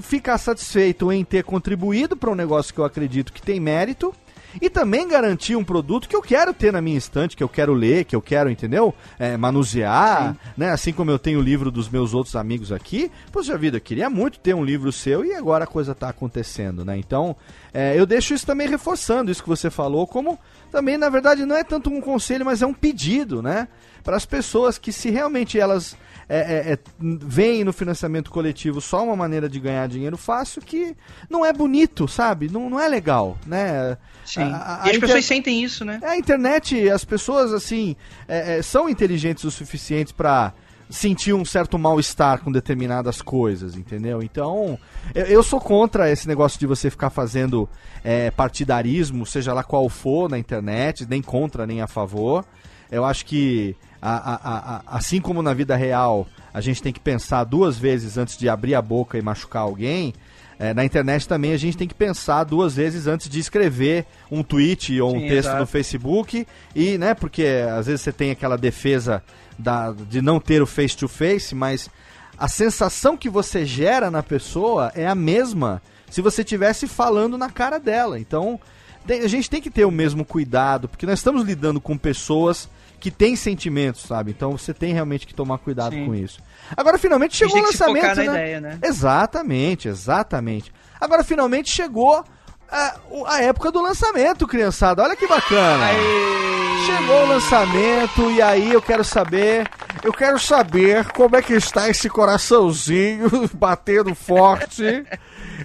ficar 0.00 0.38
satisfeito 0.38 1.10
em 1.10 1.24
ter 1.24 1.42
contribuído 1.44 2.16
para 2.16 2.30
um 2.30 2.34
negócio 2.34 2.72
que 2.72 2.80
eu 2.80 2.84
acredito 2.84 3.32
que 3.32 3.40
tem 3.40 3.58
mérito 3.58 4.14
e 4.60 4.70
também 4.70 5.06
garantir 5.06 5.56
um 5.56 5.64
produto 5.64 6.08
que 6.08 6.16
eu 6.16 6.22
quero 6.22 6.52
ter 6.52 6.72
na 6.72 6.80
minha 6.80 6.98
estante, 6.98 7.36
que 7.36 7.42
eu 7.42 7.48
quero 7.48 7.74
ler, 7.74 8.04
que 8.04 8.14
eu 8.14 8.22
quero, 8.22 8.50
entendeu? 8.50 8.94
É, 9.18 9.36
manusear, 9.36 10.32
Sim. 10.32 10.50
né? 10.56 10.70
Assim 10.70 10.92
como 10.92 11.10
eu 11.10 11.18
tenho 11.18 11.38
o 11.38 11.42
livro 11.42 11.70
dos 11.70 11.88
meus 11.88 12.14
outros 12.14 12.36
amigos 12.36 12.72
aqui. 12.72 13.10
Poxa 13.32 13.56
vida, 13.56 13.76
eu 13.76 13.80
queria 13.80 14.08
muito 14.08 14.38
ter 14.38 14.54
um 14.54 14.64
livro 14.64 14.92
seu 14.92 15.24
e 15.24 15.34
agora 15.34 15.64
a 15.64 15.66
coisa 15.66 15.92
está 15.92 16.08
acontecendo, 16.08 16.84
né? 16.84 16.96
Então, 16.96 17.36
é, 17.72 17.98
eu 17.98 18.06
deixo 18.06 18.34
isso 18.34 18.46
também 18.46 18.68
reforçando 18.68 19.30
isso 19.30 19.42
que 19.42 19.48
você 19.48 19.70
falou, 19.70 20.06
como 20.06 20.38
também, 20.70 20.96
na 20.96 21.08
verdade, 21.08 21.44
não 21.44 21.56
é 21.56 21.64
tanto 21.64 21.90
um 21.90 22.00
conselho, 22.00 22.44
mas 22.44 22.62
é 22.62 22.66
um 22.66 22.74
pedido, 22.74 23.42
né? 23.42 23.68
Para 24.02 24.16
as 24.16 24.26
pessoas 24.26 24.78
que 24.78 24.92
se 24.92 25.10
realmente 25.10 25.58
elas 25.58 25.96
é, 26.28 26.38
é, 26.38 26.72
é, 26.72 26.78
veem 26.98 27.62
no 27.62 27.72
financiamento 27.72 28.30
coletivo 28.30 28.80
só 28.80 29.04
uma 29.04 29.14
maneira 29.14 29.48
de 29.48 29.60
ganhar 29.60 29.86
dinheiro 29.86 30.16
fácil 30.16 30.60
que 30.60 30.96
não 31.30 31.44
é 31.44 31.52
bonito, 31.52 32.08
sabe? 32.08 32.48
Não, 32.50 32.68
não 32.68 32.80
é 32.80 32.88
legal, 32.88 33.38
né? 33.46 33.96
Sim. 34.24 34.42
A, 34.42 34.82
a, 34.82 34.86
e 34.86 34.90
as 34.90 34.96
inter... 34.96 35.00
pessoas 35.00 35.24
sentem 35.24 35.62
isso, 35.62 35.84
né? 35.84 36.00
A 36.02 36.16
internet, 36.16 36.90
as 36.90 37.04
pessoas, 37.04 37.52
assim, 37.52 37.94
é, 38.26 38.58
é, 38.58 38.62
são 38.62 38.88
inteligentes 38.88 39.44
o 39.44 39.50
suficiente 39.50 40.12
para 40.12 40.52
sentir 40.88 41.32
um 41.32 41.44
certo 41.44 41.78
mal-estar 41.78 42.40
com 42.40 42.50
determinadas 42.50 43.20
coisas, 43.20 43.76
entendeu? 43.76 44.22
Então, 44.22 44.78
eu, 45.14 45.26
eu, 45.26 45.42
sou 45.42 45.60
contra 45.60 46.10
esse 46.10 46.28
negócio 46.28 46.58
de 46.58 46.66
você 46.66 46.90
ficar 46.90 47.10
fazendo 47.10 47.68
é, 48.04 48.30
partidarismo, 48.30 49.26
seja 49.26 49.52
lá 49.52 49.64
qual 49.64 49.88
for, 49.88 50.30
na 50.30 50.38
internet, 50.38 51.06
nem 51.08 51.22
contra 51.22 51.66
nem 51.66 51.82
a 51.82 51.86
favor. 51.86 52.44
Eu 52.90 53.04
acho 53.04 53.26
que, 53.26 53.76
a, 54.00 54.76
a, 54.76 54.82
assim 54.86 55.20
como 55.20 55.42
na 55.42 55.54
vida 55.54 55.76
real, 55.76 56.26
a 56.52 56.60
gente 56.60 56.82
tem 56.82 56.92
que 56.92 57.00
pensar 57.00 57.44
duas 57.44 57.78
vezes 57.78 58.16
antes 58.18 58.36
de 58.36 58.48
abrir 58.48 58.74
a 58.74 58.82
boca 58.82 59.18
e 59.18 59.22
machucar 59.22 59.62
alguém. 59.62 60.14
É, 60.58 60.72
na 60.72 60.84
internet 60.84 61.28
também 61.28 61.52
a 61.52 61.58
gente 61.58 61.76
tem 61.76 61.86
que 61.86 61.94
pensar 61.94 62.44
duas 62.44 62.74
vezes 62.74 63.06
antes 63.06 63.28
de 63.28 63.38
escrever 63.38 64.06
um 64.30 64.42
tweet 64.42 64.98
ou 65.00 65.14
um 65.14 65.20
Sim, 65.20 65.28
texto 65.28 65.48
exato. 65.48 65.60
no 65.60 65.66
Facebook 65.66 66.46
e, 66.74 66.96
né, 66.96 67.12
porque 67.12 67.44
às 67.70 67.86
vezes 67.86 68.00
você 68.00 68.10
tem 68.10 68.30
aquela 68.30 68.56
defesa 68.56 69.22
da, 69.58 69.92
de 69.92 70.22
não 70.22 70.40
ter 70.40 70.62
o 70.62 70.66
face 70.66 70.96
to 70.96 71.08
face, 71.08 71.54
mas 71.54 71.90
a 72.38 72.48
sensação 72.48 73.18
que 73.18 73.28
você 73.28 73.66
gera 73.66 74.10
na 74.10 74.22
pessoa 74.22 74.90
é 74.94 75.06
a 75.06 75.14
mesma 75.14 75.82
se 76.10 76.22
você 76.22 76.42
estivesse 76.42 76.86
falando 76.86 77.36
na 77.36 77.50
cara 77.50 77.78
dela. 77.78 78.18
Então, 78.18 78.60
a 79.08 79.26
gente 79.26 79.50
tem 79.50 79.60
que 79.60 79.70
ter 79.70 79.84
o 79.84 79.90
mesmo 79.90 80.24
cuidado, 80.24 80.88
porque 80.88 81.06
nós 81.06 81.18
estamos 81.18 81.44
lidando 81.44 81.80
com 81.80 81.96
pessoas 81.98 82.68
que 83.06 83.10
têm 83.12 83.36
sentimentos, 83.36 84.02
sabe? 84.02 84.32
Então 84.32 84.58
você 84.58 84.74
tem 84.74 84.92
realmente 84.92 85.28
que 85.28 85.32
tomar 85.32 85.58
cuidado 85.58 85.94
Sim. 85.94 86.06
com 86.06 86.12
isso. 86.12 86.40
Agora 86.76 86.98
finalmente 86.98 87.36
chegou 87.36 87.60
o 87.60 87.62
lançamento, 87.62 88.16
né? 88.16 88.24
Ideia, 88.24 88.60
né? 88.60 88.78
Exatamente, 88.82 89.86
exatamente. 89.86 90.72
Agora 91.00 91.22
finalmente 91.22 91.70
chegou 91.70 92.24
a, 92.68 92.96
a, 93.28 93.42
época 93.42 93.70
do 93.70 93.80
lançamento, 93.80 94.44
criançada. 94.44 95.04
Olha 95.04 95.14
que 95.14 95.24
bacana. 95.24 95.84
Aê. 95.86 96.84
Chegou 96.84 97.22
o 97.22 97.28
lançamento 97.28 98.28
e 98.32 98.42
aí 98.42 98.72
eu 98.72 98.82
quero 98.82 99.04
saber, 99.04 99.70
eu 100.02 100.12
quero 100.12 100.40
saber 100.40 101.06
como 101.12 101.36
é 101.36 101.42
que 101.42 101.52
está 101.52 101.88
esse 101.88 102.10
coraçãozinho 102.10 103.30
batendo 103.54 104.16
forte. 104.16 105.06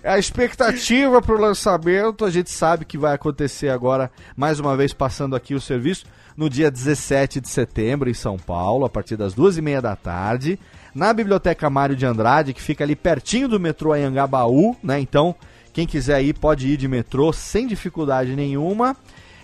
A 0.04 0.18
expectativa 0.18 1.22
para 1.22 1.36
o 1.36 1.40
lançamento, 1.40 2.26
a 2.26 2.32
gente 2.32 2.50
sabe 2.50 2.86
que 2.86 2.98
vai 2.98 3.14
acontecer 3.14 3.70
agora, 3.70 4.12
mais 4.36 4.60
uma 4.60 4.76
vez 4.76 4.94
passando 4.94 5.36
aqui 5.36 5.54
o 5.54 5.62
serviço, 5.62 6.06
no 6.36 6.50
dia 6.50 6.72
17 6.72 7.42
de 7.42 7.50
setembro 7.50 8.10
em 8.10 8.14
São 8.14 8.38
Paulo, 8.38 8.86
a 8.86 8.90
partir 8.90 9.16
das 9.16 9.34
duas 9.34 9.58
e 9.58 9.62
meia 9.62 9.82
da 9.82 9.96
tarde, 9.96 10.58
na 10.94 11.14
Biblioteca 11.14 11.70
Mário 11.70 11.96
de 11.96 12.06
Andrade, 12.06 12.54
que 12.54 12.62
fica 12.62 12.84
ali 12.84 12.96
pertinho 12.96 13.48
do 13.48 13.60
metrô 13.60 13.94
Anhangabaú, 13.94 14.76
né? 14.84 15.00
Então, 15.00 15.36
quem 15.74 15.88
quiser 15.88 16.22
ir 16.24 16.34
pode 16.34 16.68
ir 16.68 16.78
de 16.78 16.88
metrô 16.88 17.32
sem 17.32 17.68
dificuldade 17.68 18.36
nenhuma. 18.36 18.96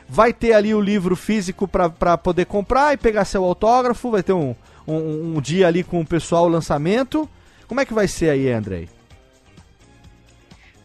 Vai 0.10 0.34
ter 0.34 0.54
ali 0.54 0.74
o 0.74 0.82
livro 0.82 1.16
físico 1.16 1.68
para 1.68 2.18
poder 2.18 2.46
comprar 2.46 2.94
e 2.94 2.98
pegar 2.98 3.26
seu 3.26 3.44
autógrafo. 3.44 4.12
Vai 4.12 4.24
ter 4.24 4.34
um, 4.34 4.56
um, 4.88 5.36
um, 5.36 5.42
dia 5.42 5.68
ali 5.68 5.84
com 5.84 6.00
o 6.02 6.06
pessoal 6.06 6.46
o 6.46 6.50
lançamento. 6.50 7.30
Como 7.68 7.82
é 7.82 7.86
que 7.86 7.94
vai 7.94 8.08
ser 8.08 8.30
aí, 8.30 8.52
Andrei? 8.52 8.97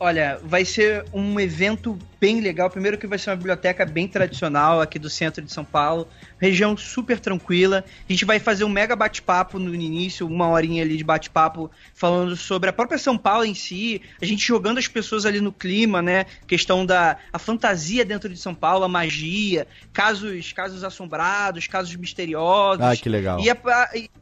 Olha, 0.05 0.41
vai 0.43 0.65
ser 0.65 1.05
um 1.12 1.39
evento 1.39 1.97
bem 2.23 2.39
legal. 2.39 2.70
Primeiro 2.70 2.97
que 2.97 3.05
vai 3.05 3.19
ser 3.19 3.31
uma 3.31 3.36
biblioteca 3.36 3.85
bem 3.85 4.07
tradicional 4.07 4.81
aqui 4.81 4.97
do 4.97 5.11
centro 5.11 5.43
de 5.43 5.53
São 5.53 5.65
Paulo, 5.65 6.07
região 6.39 6.77
super 6.77 7.19
tranquila. 7.19 7.85
A 8.09 8.12
gente 8.12 8.24
vai 8.24 8.39
fazer 8.39 8.62
um 8.62 8.69
mega 8.69 8.94
bate-papo 8.94 9.59
no 9.59 9.74
início, 9.74 10.24
uma 10.24 10.49
horinha 10.49 10.85
ali 10.85 10.97
de 10.97 11.03
bate-papo 11.03 11.69
falando 11.93 12.36
sobre 12.36 12.70
a 12.70 12.73
própria 12.73 12.97
São 12.97 13.19
Paulo 13.19 13.44
em 13.44 13.55
si, 13.55 14.01
a 14.20 14.24
gente 14.24 14.47
jogando 14.47 14.78
as 14.78 14.86
pessoas 14.86 15.27
ali 15.27 15.40
no 15.40 15.51
clima, 15.51 16.01
né? 16.01 16.27
Questão 16.47 16.86
da 16.86 17.16
a 17.32 17.40
fantasia 17.40 18.05
dentro 18.05 18.28
de 18.28 18.36
São 18.36 18.55
Paulo, 18.55 18.85
a 18.85 18.89
magia, 18.89 19.66
casos, 19.93 20.53
casos 20.53 20.85
assombrados, 20.85 21.66
casos 21.66 21.97
misteriosos. 21.97 22.85
Ah, 22.85 22.94
que 22.94 23.09
legal. 23.09 23.40
E, 23.40 23.51
a, 23.51 23.57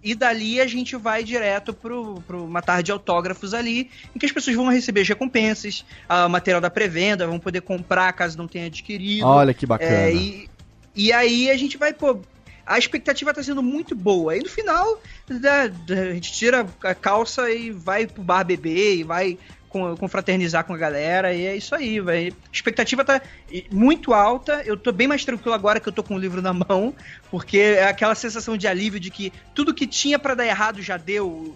e 0.02 0.14
dali 0.14 0.58
a 0.58 0.66
gente 0.66 0.96
vai 0.96 1.22
direto 1.22 1.74
para 1.74 2.36
uma 2.38 2.62
tarde 2.62 2.84
de 2.84 2.92
autógrafos 2.92 3.52
ali, 3.52 3.90
em 4.16 4.18
que 4.18 4.24
as 4.24 4.32
pessoas 4.32 4.56
vão 4.56 4.68
receber 4.68 5.02
as 5.02 5.08
recompensas, 5.08 5.84
a 6.08 6.26
material 6.30 6.62
da 6.62 6.70
pré-venda, 6.70 7.26
vão 7.26 7.38
poder 7.38 7.60
comprar 7.60 7.89
comprar 7.90 8.12
caso 8.12 8.38
não 8.38 8.46
tenha 8.46 8.66
adquirido. 8.66 9.26
Olha 9.26 9.52
que 9.52 9.66
bacana. 9.66 9.90
É, 9.90 10.14
e, 10.14 10.48
e 10.94 11.12
aí 11.12 11.50
a 11.50 11.56
gente 11.56 11.76
vai, 11.76 11.92
pô, 11.92 12.20
a 12.64 12.78
expectativa 12.78 13.34
tá 13.34 13.42
sendo 13.42 13.62
muito 13.62 13.96
boa. 13.96 14.36
E 14.36 14.40
no 14.40 14.48
final, 14.48 15.00
né, 15.28 15.72
a 15.88 16.14
gente 16.14 16.32
tira 16.32 16.66
a 16.84 16.94
calça 16.94 17.50
e 17.50 17.70
vai 17.70 18.06
pro 18.06 18.22
bar 18.22 18.44
beber 18.44 18.98
e 18.98 19.02
vai 19.02 19.36
confraternizar 19.68 20.64
com 20.64 20.74
a 20.74 20.76
galera, 20.76 21.32
e 21.32 21.46
é 21.46 21.54
isso 21.54 21.76
aí, 21.76 22.00
velho. 22.00 22.32
A 22.32 22.48
expectativa 22.52 23.04
tá 23.04 23.22
muito 23.70 24.12
alta, 24.12 24.62
eu 24.66 24.76
tô 24.76 24.90
bem 24.90 25.06
mais 25.06 25.24
tranquilo 25.24 25.54
agora 25.54 25.78
que 25.78 25.88
eu 25.88 25.92
tô 25.92 26.02
com 26.02 26.16
o 26.16 26.18
livro 26.18 26.42
na 26.42 26.52
mão, 26.52 26.92
porque 27.30 27.58
é 27.58 27.84
aquela 27.84 28.14
sensação 28.14 28.56
de 28.56 28.66
alívio 28.66 28.98
de 28.98 29.10
que 29.10 29.32
tudo 29.54 29.72
que 29.72 29.86
tinha 29.86 30.18
para 30.18 30.34
dar 30.34 30.46
errado 30.46 30.82
já 30.82 30.96
deu, 30.96 31.54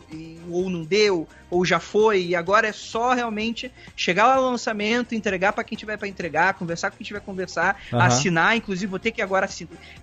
ou 0.48 0.70
não 0.70 0.84
deu, 0.84 1.26
ou 1.50 1.64
já 1.64 1.80
foi, 1.80 2.22
e 2.22 2.36
agora 2.36 2.68
é 2.68 2.72
só 2.72 3.12
realmente 3.12 3.70
chegar 3.96 4.26
lá 4.26 4.36
no 4.36 4.50
lançamento, 4.50 5.14
entregar 5.14 5.52
para 5.52 5.64
quem 5.64 5.76
tiver 5.76 5.96
para 5.96 6.06
entregar, 6.06 6.54
conversar 6.54 6.90
com 6.90 6.96
quem 6.96 7.06
tiver 7.06 7.20
conversar, 7.20 7.80
uhum. 7.92 8.00
assinar, 8.00 8.56
inclusive 8.56 8.86
vou 8.86 8.98
ter 8.98 9.10
que 9.10 9.20
agora 9.20 9.48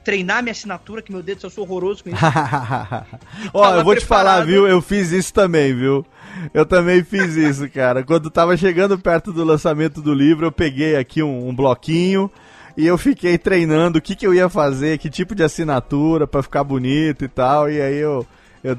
treinar 0.03 0.43
minha 0.43 0.51
assinatura, 0.51 1.01
que 1.01 1.11
meu 1.11 1.23
dedo 1.23 1.39
eu 1.43 1.49
sou 1.49 1.63
horroroso 1.63 2.03
com 2.03 2.09
isso. 2.09 2.19
Ó, 3.53 3.75
eu 3.75 3.83
vou 3.83 3.95
preparado. 3.95 3.99
te 3.99 4.05
falar, 4.05 4.45
viu? 4.45 4.67
Eu 4.67 4.81
fiz 4.81 5.11
isso 5.11 5.33
também, 5.33 5.73
viu? 5.73 6.05
Eu 6.53 6.65
também 6.65 7.03
fiz 7.03 7.35
isso, 7.35 7.69
cara. 7.69 8.03
Quando 8.03 8.29
tava 8.29 8.55
chegando 8.57 8.97
perto 8.97 9.31
do 9.31 9.43
lançamento 9.43 10.01
do 10.01 10.13
livro, 10.13 10.45
eu 10.45 10.51
peguei 10.51 10.95
aqui 10.95 11.21
um, 11.21 11.49
um 11.49 11.55
bloquinho 11.55 12.31
e 12.77 12.85
eu 12.85 12.97
fiquei 12.97 13.37
treinando 13.37 13.99
o 13.99 14.01
que, 14.01 14.15
que 14.15 14.25
eu 14.25 14.33
ia 14.33 14.49
fazer, 14.49 14.97
que 14.97 15.09
tipo 15.09 15.35
de 15.35 15.43
assinatura 15.43 16.25
para 16.25 16.43
ficar 16.43 16.63
bonito 16.63 17.25
e 17.25 17.27
tal. 17.27 17.69
E 17.69 17.81
aí 17.81 17.97
eu, 17.97 18.25
eu, 18.63 18.77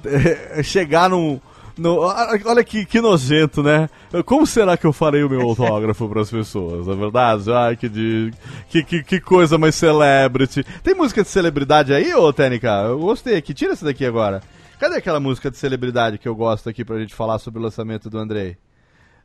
eu 0.55 0.63
chegar 0.65 1.11
num. 1.11 1.41
No, 1.77 2.01
olha 2.01 2.63
que, 2.63 2.85
que 2.85 3.01
nojento, 3.01 3.63
né? 3.63 3.89
Como 4.27 4.47
será 4.47 4.77
que 4.77 4.85
eu 4.87 4.93
farei 4.93 5.25
o 5.25 5.31
meu 5.31 5.41
autógrafo 5.41 6.07
para 6.07 6.21
as 6.21 6.31
pessoas? 6.31 6.87
Na 6.87 6.93
é 6.93 6.97
verdade? 6.97 7.51
Ai, 7.51 7.77
que, 7.77 7.89
de, 7.89 8.31
que, 8.69 8.83
que, 8.85 9.03
que, 9.03 9.21
coisa 9.21 9.57
mais 9.57 9.75
celebrity. 9.75 10.65
Tem 10.83 10.95
música 10.95 11.23
de 11.23 11.29
celebridade 11.31 11.95
aí, 11.95 12.13
ô 12.13 12.31
Tênica? 12.31 12.69
Eu 12.83 12.99
gostei 12.99 13.37
aqui. 13.37 13.55
Tira 13.55 13.73
essa 13.73 13.87
daqui 13.87 14.05
agora. 14.05 14.43
Cadê 14.79 14.97
aquela 14.97 15.19
música 15.19 15.51
de 15.51 15.57
celebridade 15.57 16.19
que 16.19 16.29
eu 16.29 16.35
gosto 16.35 16.69
aqui 16.69 16.85
pra 16.85 16.99
gente 16.99 17.15
falar 17.15 17.39
sobre 17.39 17.59
o 17.59 17.63
lançamento 17.63 18.11
do 18.11 18.19
Andrei? 18.19 18.59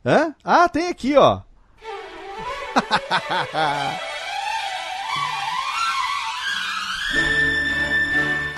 Hã? 0.06 0.34
Ah, 0.42 0.68
tem 0.70 0.88
aqui, 0.88 1.16
ó. 1.16 1.40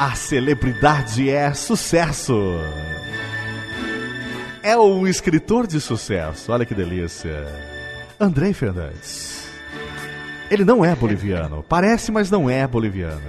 A 0.00 0.14
celebridade 0.14 1.28
é 1.28 1.52
sucesso. 1.52 2.34
É 4.62 4.74
um 4.74 5.06
escritor 5.06 5.66
de 5.66 5.78
sucesso. 5.78 6.50
Olha 6.50 6.64
que 6.64 6.74
delícia. 6.74 7.46
Andrei 8.18 8.54
Fernandes. 8.54 9.46
Ele 10.50 10.64
não 10.64 10.82
é 10.82 10.96
boliviano. 10.96 11.62
Parece, 11.68 12.10
mas 12.10 12.30
não 12.30 12.48
é 12.48 12.66
boliviano. 12.66 13.20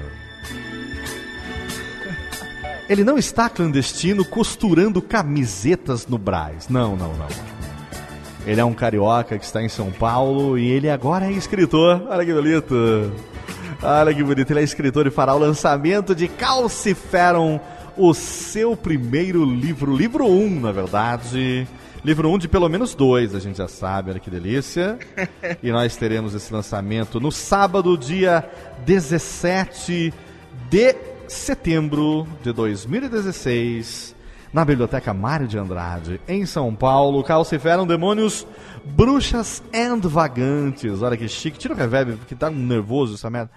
Ele 2.88 3.04
não 3.04 3.18
está 3.18 3.50
clandestino 3.50 4.24
costurando 4.24 5.02
camisetas 5.02 6.08
no 6.08 6.18
Braz. 6.18 6.70
Não, 6.70 6.96
não, 6.96 7.14
não. 7.16 7.28
Ele 8.46 8.62
é 8.62 8.64
um 8.64 8.74
carioca 8.74 9.38
que 9.38 9.44
está 9.44 9.62
em 9.62 9.68
São 9.68 9.92
Paulo 9.92 10.58
e 10.58 10.72
ele 10.72 10.90
agora 10.90 11.26
é 11.26 11.34
escritor. 11.34 12.02
Olha 12.08 12.26
que 12.26 12.34
bonito. 12.34 13.12
Olha 13.84 14.14
que 14.14 14.24
bonito. 14.24 14.52
Ele 14.52 14.60
é 14.60 14.64
escritor 14.64 15.08
e 15.08 15.12
fará 15.12 15.34
o 15.34 15.40
lançamento 15.40 16.14
de 16.14 16.28
Calciferum, 16.28 17.60
o 17.98 18.14
seu 18.14 18.78
primeiro 18.78 19.44
livro. 19.44 19.96
Livro 19.96 20.28
1, 20.28 20.46
um, 20.46 20.60
na 20.60 20.72
verdade. 20.72 21.68
Livro 22.06 22.30
1 22.30 22.34
um 22.34 22.38
de 22.38 22.48
pelo 22.48 22.70
menos 22.70 22.94
dois, 22.94 23.34
a 23.34 23.40
gente 23.40 23.58
já 23.58 23.68
sabe, 23.68 24.12
olha 24.12 24.20
que 24.20 24.30
delícia. 24.30 25.00
e 25.64 25.72
nós 25.72 25.96
teremos 25.96 26.36
esse 26.36 26.54
lançamento 26.54 27.20
no 27.20 27.32
sábado, 27.32 27.98
dia 27.98 28.48
17 28.86 30.14
de 30.70 30.96
setembro 31.28 32.28
de 32.44 32.52
2016, 32.54 34.16
na 34.54 34.66
Biblioteca 34.66 35.14
Mário 35.14 35.48
de 35.48 35.58
Andrade, 35.58 36.20
em 36.28 36.46
São 36.46 36.76
Paulo, 36.76 37.24
calciferam 37.24 37.88
demônios, 37.88 38.46
bruxas 38.84 39.64
and 39.74 40.00
vagantes. 40.02 41.02
Olha 41.02 41.16
que 41.16 41.28
chique. 41.28 41.58
Tira 41.58 41.74
o 41.74 41.78
reverb, 41.78 42.18
porque 42.18 42.36
tá 42.36 42.50
nervoso 42.50 43.16
essa 43.16 43.30
merda. 43.30 43.52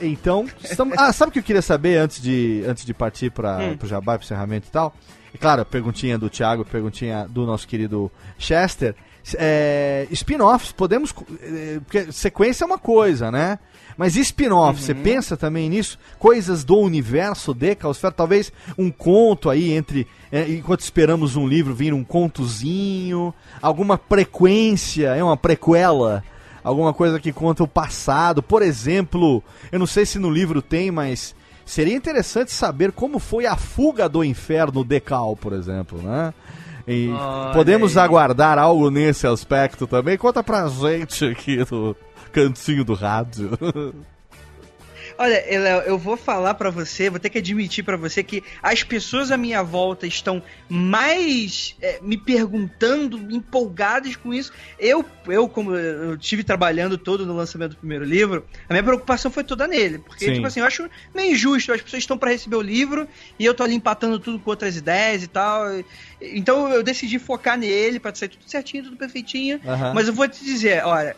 Então, 0.00 0.46
estamos... 0.62 0.96
ah, 0.98 1.12
sabe 1.12 1.30
o 1.30 1.32
que 1.32 1.40
eu 1.40 1.42
queria 1.42 1.62
saber 1.62 1.98
antes 1.98 2.22
de, 2.22 2.64
antes 2.66 2.84
de 2.84 2.94
partir 2.94 3.30
para 3.30 3.58
hum. 3.58 3.78
o 3.82 3.86
Jabá, 3.86 4.14
para 4.14 4.24
encerramento 4.24 4.68
e 4.68 4.70
tal? 4.70 4.94
E 5.34 5.38
claro, 5.38 5.64
perguntinha 5.64 6.18
do 6.18 6.30
Thiago, 6.30 6.64
perguntinha 6.64 7.26
do 7.28 7.44
nosso 7.46 7.68
querido 7.68 8.10
Chester. 8.38 8.94
É, 9.36 10.08
spin-offs, 10.10 10.72
podemos. 10.72 11.14
É, 11.42 11.80
porque 11.80 12.10
sequência 12.10 12.64
é 12.64 12.66
uma 12.66 12.78
coisa, 12.78 13.30
né? 13.30 13.58
Mas 14.00 14.16
spin-off, 14.16 14.80
uhum. 14.80 14.86
você 14.86 14.94
pensa 14.94 15.36
também 15.36 15.68
nisso? 15.68 15.98
Coisas 16.18 16.64
do 16.64 16.78
universo 16.78 17.52
de 17.52 17.74
Caosfera? 17.74 18.14
Talvez 18.14 18.50
um 18.78 18.90
conto 18.90 19.50
aí 19.50 19.72
entre. 19.72 20.06
É, 20.32 20.48
enquanto 20.48 20.80
esperamos 20.80 21.36
um 21.36 21.46
livro, 21.46 21.74
vir 21.74 21.92
um 21.92 22.02
contozinho, 22.02 23.34
alguma 23.60 24.00
frequência, 24.08 25.08
é 25.14 25.22
uma 25.22 25.36
prequela, 25.36 26.24
alguma 26.64 26.94
coisa 26.94 27.20
que 27.20 27.30
conta 27.30 27.62
o 27.62 27.68
passado. 27.68 28.42
Por 28.42 28.62
exemplo, 28.62 29.44
eu 29.70 29.78
não 29.78 29.86
sei 29.86 30.06
se 30.06 30.18
no 30.18 30.30
livro 30.30 30.62
tem, 30.62 30.90
mas 30.90 31.34
Seria 31.66 31.94
interessante 31.94 32.50
saber 32.50 32.90
como 32.90 33.20
foi 33.20 33.46
a 33.46 33.54
fuga 33.54 34.08
do 34.08 34.24
inferno 34.24 34.82
Decal, 34.82 35.36
por 35.36 35.52
exemplo, 35.52 36.02
né? 36.02 36.34
E 36.88 37.10
podemos 37.52 37.96
aí. 37.96 38.04
aguardar 38.04 38.58
algo 38.58 38.90
nesse 38.90 39.24
aspecto 39.24 39.86
também? 39.86 40.18
Conta 40.18 40.42
pra 40.42 40.66
gente 40.66 41.26
aqui 41.26 41.58
no 41.70 41.94
cantinho 42.30 42.84
do 42.84 42.94
rádio. 42.94 43.50
Olha, 45.20 45.36
eu 45.84 45.98
vou 45.98 46.16
falar 46.16 46.54
para 46.54 46.70
você, 46.70 47.10
vou 47.10 47.20
ter 47.20 47.28
que 47.28 47.36
admitir 47.36 47.84
para 47.84 47.94
você 47.94 48.22
que 48.22 48.42
as 48.62 48.82
pessoas 48.82 49.30
à 49.30 49.36
minha 49.36 49.62
volta 49.62 50.06
estão 50.06 50.42
mais 50.66 51.76
é, 51.82 51.98
me 52.00 52.16
perguntando, 52.16 53.18
empolgadas 53.30 54.16
com 54.16 54.32
isso. 54.32 54.50
Eu, 54.78 55.04
eu 55.26 55.46
como 55.46 55.76
eu 55.76 56.16
tive 56.16 56.42
trabalhando 56.42 56.96
todo 56.96 57.26
no 57.26 57.36
lançamento 57.36 57.72
do 57.72 57.76
primeiro 57.76 58.02
livro, 58.02 58.46
a 58.66 58.72
minha 58.72 58.82
preocupação 58.82 59.30
foi 59.30 59.44
toda 59.44 59.68
nele, 59.68 59.98
porque 59.98 60.24
Sim. 60.24 60.32
tipo 60.32 60.46
assim, 60.46 60.60
eu 60.60 60.66
acho 60.66 60.88
meio 61.14 61.32
injusto, 61.32 61.70
as 61.70 61.82
pessoas 61.82 62.02
estão 62.02 62.16
para 62.16 62.30
receber 62.30 62.56
o 62.56 62.62
livro 62.62 63.06
e 63.38 63.44
eu 63.44 63.52
tô 63.52 63.62
ali 63.62 63.74
empatando 63.74 64.18
tudo 64.18 64.38
com 64.38 64.48
outras 64.48 64.74
ideias 64.74 65.22
e 65.22 65.28
tal. 65.28 65.64
Então 66.18 66.70
eu 66.70 66.82
decidi 66.82 67.18
focar 67.18 67.58
nele 67.58 68.00
para 68.00 68.14
sair 68.14 68.30
tudo 68.30 68.44
certinho, 68.46 68.84
tudo 68.84 68.96
perfeitinho. 68.96 69.60
Uhum. 69.62 69.94
Mas 69.94 70.08
eu 70.08 70.14
vou 70.14 70.26
te 70.26 70.42
dizer, 70.42 70.82
olha, 70.82 71.14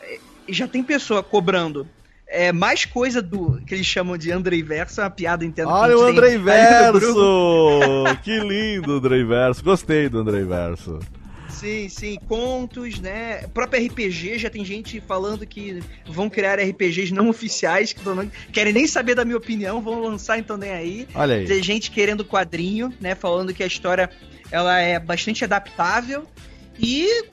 já 0.49 0.67
tem 0.67 0.83
pessoa 0.83 1.23
cobrando 1.23 1.87
é 2.33 2.51
mais 2.51 2.87
coisa 2.87 3.21
do 3.21 3.61
que 3.67 3.75
eles 3.75 3.87
chamam 3.87 4.17
de 4.17 4.33
Andrei 4.33 4.63
Verso, 4.63 5.01
é 5.01 5.05
uma 5.05 5.11
piada 5.11 5.45
interna. 5.45 5.71
Olha 5.71 5.99
o 5.99 6.03
Andrei 6.03 6.39
Verso! 6.39 8.05
que 8.25 8.39
lindo, 8.41 8.95
Andrei 8.95 9.23
Verso. 9.23 9.63
Gostei 9.63 10.09
do 10.09 10.19
Andrei 10.19 10.43
Verso. 10.43 10.99
Sim, 11.51 11.89
sim, 11.91 12.19
contos, 12.27 12.99
né? 12.99 13.47
Próprio 13.55 13.87
RPG, 13.87 14.39
já 14.39 14.49
tem 14.49 14.65
gente 14.65 15.01
falando 15.01 15.47
que 15.47 15.81
vão 16.07 16.29
criar 16.31 16.59
RPGs 16.59 17.13
não 17.13 17.29
oficiais, 17.29 17.93
que 17.93 18.05
não 18.05 18.29
querem 18.51 18.73
nem 18.73 18.87
saber 18.87 19.15
da 19.15 19.25
minha 19.25 19.37
opinião, 19.37 19.81
vão 19.81 20.01
lançar 20.01 20.39
então 20.39 20.57
nem 20.57 20.71
aí. 20.71 21.07
Olha 21.15 21.37
aí. 21.37 21.47
Tem 21.47 21.63
gente 21.63 21.91
querendo 21.91 22.25
quadrinho, 22.25 22.93
né? 22.99 23.15
Falando 23.15 23.53
que 23.53 23.63
a 23.63 23.67
história 23.67 24.11
ela 24.51 24.81
é 24.81 24.99
bastante 24.99 25.45
adaptável 25.45 26.27
e, 26.79 27.25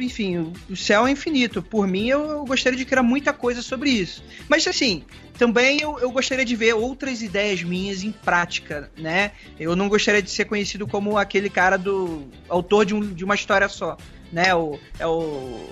enfim, 0.00 0.52
o 0.68 0.76
céu 0.76 1.06
é 1.06 1.10
infinito. 1.10 1.62
Por 1.62 1.86
mim, 1.86 2.08
eu 2.08 2.44
gostaria 2.44 2.78
de 2.78 2.84
criar 2.84 3.02
muita 3.02 3.32
coisa 3.32 3.62
sobre 3.62 3.90
isso. 3.90 4.22
Mas, 4.48 4.66
assim, 4.66 5.04
também 5.38 5.80
eu, 5.80 5.98
eu 5.98 6.10
gostaria 6.10 6.44
de 6.44 6.56
ver 6.56 6.74
outras 6.74 7.22
ideias 7.22 7.62
minhas 7.62 8.02
em 8.02 8.10
prática, 8.10 8.90
né? 8.96 9.32
Eu 9.58 9.76
não 9.76 9.88
gostaria 9.88 10.22
de 10.22 10.30
ser 10.30 10.46
conhecido 10.46 10.86
como 10.86 11.16
aquele 11.16 11.48
cara 11.48 11.76
do. 11.76 12.24
autor 12.48 12.84
de, 12.84 12.94
um, 12.94 13.00
de 13.00 13.24
uma 13.24 13.34
história 13.34 13.68
só. 13.68 13.96
Né, 14.30 14.54
o, 14.54 14.78
é 14.98 15.06
o, 15.06 15.10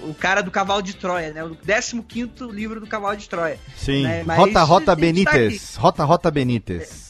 o 0.08 0.16
cara 0.18 0.40
do 0.40 0.50
Cavalo 0.50 0.80
de 0.80 0.96
Troia, 0.96 1.30
né? 1.30 1.44
O 1.44 1.54
15 1.54 2.02
livro 2.50 2.80
do 2.80 2.86
Cavalo 2.86 3.14
de 3.14 3.28
Troia. 3.28 3.58
Sim, 3.76 4.04
né? 4.04 4.22
Rota 4.22 4.62
Rota 4.62 4.96
Benítez. 4.96 5.74
Tá 5.74 5.80
Rota 5.82 6.04
Rota 6.04 6.30
Benítez. 6.30 7.05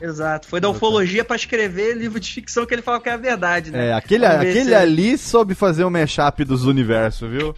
Exato. 0.00 0.48
Foi 0.48 0.60
da 0.60 0.68
ufologia 0.68 1.24
para 1.24 1.36
escrever 1.36 1.96
livro 1.96 2.18
de 2.18 2.32
ficção 2.32 2.64
que 2.64 2.74
ele 2.74 2.82
falava 2.82 3.02
que 3.02 3.08
era 3.08 3.18
verdade, 3.18 3.70
né? 3.70 3.88
É, 3.88 3.92
aquele, 3.92 4.24
aquele 4.24 4.74
ali 4.74 5.18
soube 5.18 5.54
fazer 5.54 5.84
o 5.84 5.88
um 5.88 5.90
mashup 5.90 6.44
dos 6.44 6.64
universos, 6.64 7.30
viu? 7.30 7.54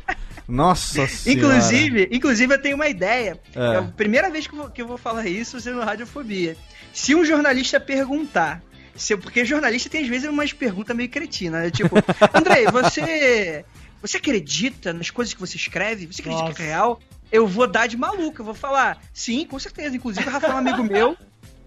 Nossa 0.48 1.06
senhora. 1.08 1.38
Inclusive, 1.38 2.08
inclusive 2.10 2.54
eu 2.54 2.60
tenho 2.60 2.76
uma 2.76 2.88
ideia. 2.88 3.38
É. 3.54 3.60
é 3.60 3.76
a 3.76 3.82
primeira 3.82 4.30
vez 4.30 4.46
que 4.46 4.54
eu, 4.54 4.58
vou, 4.58 4.70
que 4.70 4.82
eu 4.82 4.86
vou 4.86 4.98
falar 4.98 5.26
isso 5.26 5.60
sendo 5.60 5.80
Radiofobia. 5.80 6.56
Se 6.92 7.14
um 7.14 7.24
jornalista 7.24 7.78
perguntar 7.78 8.62
se, 8.94 9.16
porque 9.16 9.44
jornalista 9.44 9.88
tem 9.88 10.02
às 10.02 10.08
vezes 10.08 10.28
umas 10.28 10.52
perguntas 10.52 10.94
meio 10.94 11.08
cretinas, 11.08 11.62
né? 11.62 11.70
Tipo, 11.70 11.96
Andrei, 12.34 12.66
você 12.66 13.64
você 14.00 14.16
acredita 14.16 14.92
nas 14.92 15.10
coisas 15.10 15.32
que 15.32 15.40
você 15.40 15.56
escreve? 15.56 16.06
Você 16.06 16.20
acredita 16.20 16.44
Nossa. 16.44 16.56
que 16.56 16.62
é 16.62 16.66
real? 16.66 17.00
Eu 17.30 17.46
vou 17.46 17.66
dar 17.66 17.86
de 17.86 17.96
maluco, 17.96 18.40
eu 18.40 18.44
vou 18.44 18.54
falar, 18.54 18.98
sim, 19.14 19.46
com 19.46 19.58
certeza. 19.58 19.96
Inclusive, 19.96 20.28
o 20.28 20.30
Rafael 20.30 20.52
é 20.52 20.56
um 20.56 20.58
amigo 20.58 20.82
meu, 20.82 21.16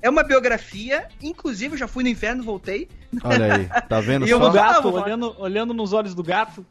é 0.06 0.10
uma 0.10 0.22
biografia, 0.22 1.08
inclusive 1.20 1.74
eu 1.74 1.80
já 1.80 1.88
fui 1.88 2.04
no 2.04 2.10
inferno, 2.10 2.44
voltei. 2.44 2.88
Olha 3.24 3.56
aí, 3.56 3.70
tá 3.90 4.00
vendo 4.06 4.28
e 4.28 4.30
só? 4.30 4.36
E 4.36 4.38
o 4.38 4.52
gato, 4.52 4.94
olhando, 4.94 5.36
olhando 5.40 5.74
nos 5.74 5.94
olhos 5.94 6.14
do 6.14 6.22
gato. 6.22 6.64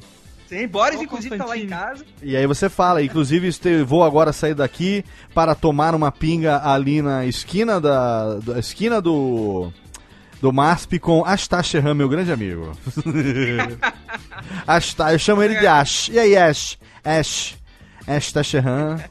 Sim, 0.46 0.68
Boris, 0.68 1.02
inclusive, 1.02 1.36
tá 1.36 1.44
lá 1.44 1.56
em 1.56 1.66
casa. 1.66 2.04
E 2.22 2.36
aí 2.36 2.46
você 2.46 2.68
fala, 2.68 3.02
inclusive, 3.02 3.50
vou 3.82 4.04
agora 4.04 4.32
sair 4.32 4.54
daqui 4.54 5.04
para 5.34 5.52
tomar 5.52 5.96
uma 5.96 6.12
pinga 6.12 6.64
ali 6.64 7.02
na 7.02 7.26
esquina 7.26 7.80
da, 7.80 8.36
da 8.36 8.60
esquina 8.60 9.00
do 9.00 9.72
do 10.40 10.52
MASP 10.52 11.00
com 11.00 11.24
Ashtar 11.24 11.64
Shehan, 11.64 11.94
meu 11.94 12.08
grande 12.08 12.30
amigo. 12.30 12.70
Ashtar, 14.64 15.12
eu 15.12 15.18
chamo 15.18 15.42
ele 15.42 15.58
de 15.58 15.66
Ash. 15.66 16.08
E 16.08 16.20
aí, 16.20 16.36
Ash? 16.36 16.78
Ash. 17.02 17.56
Ash 18.06 18.32
Shehan 18.44 19.02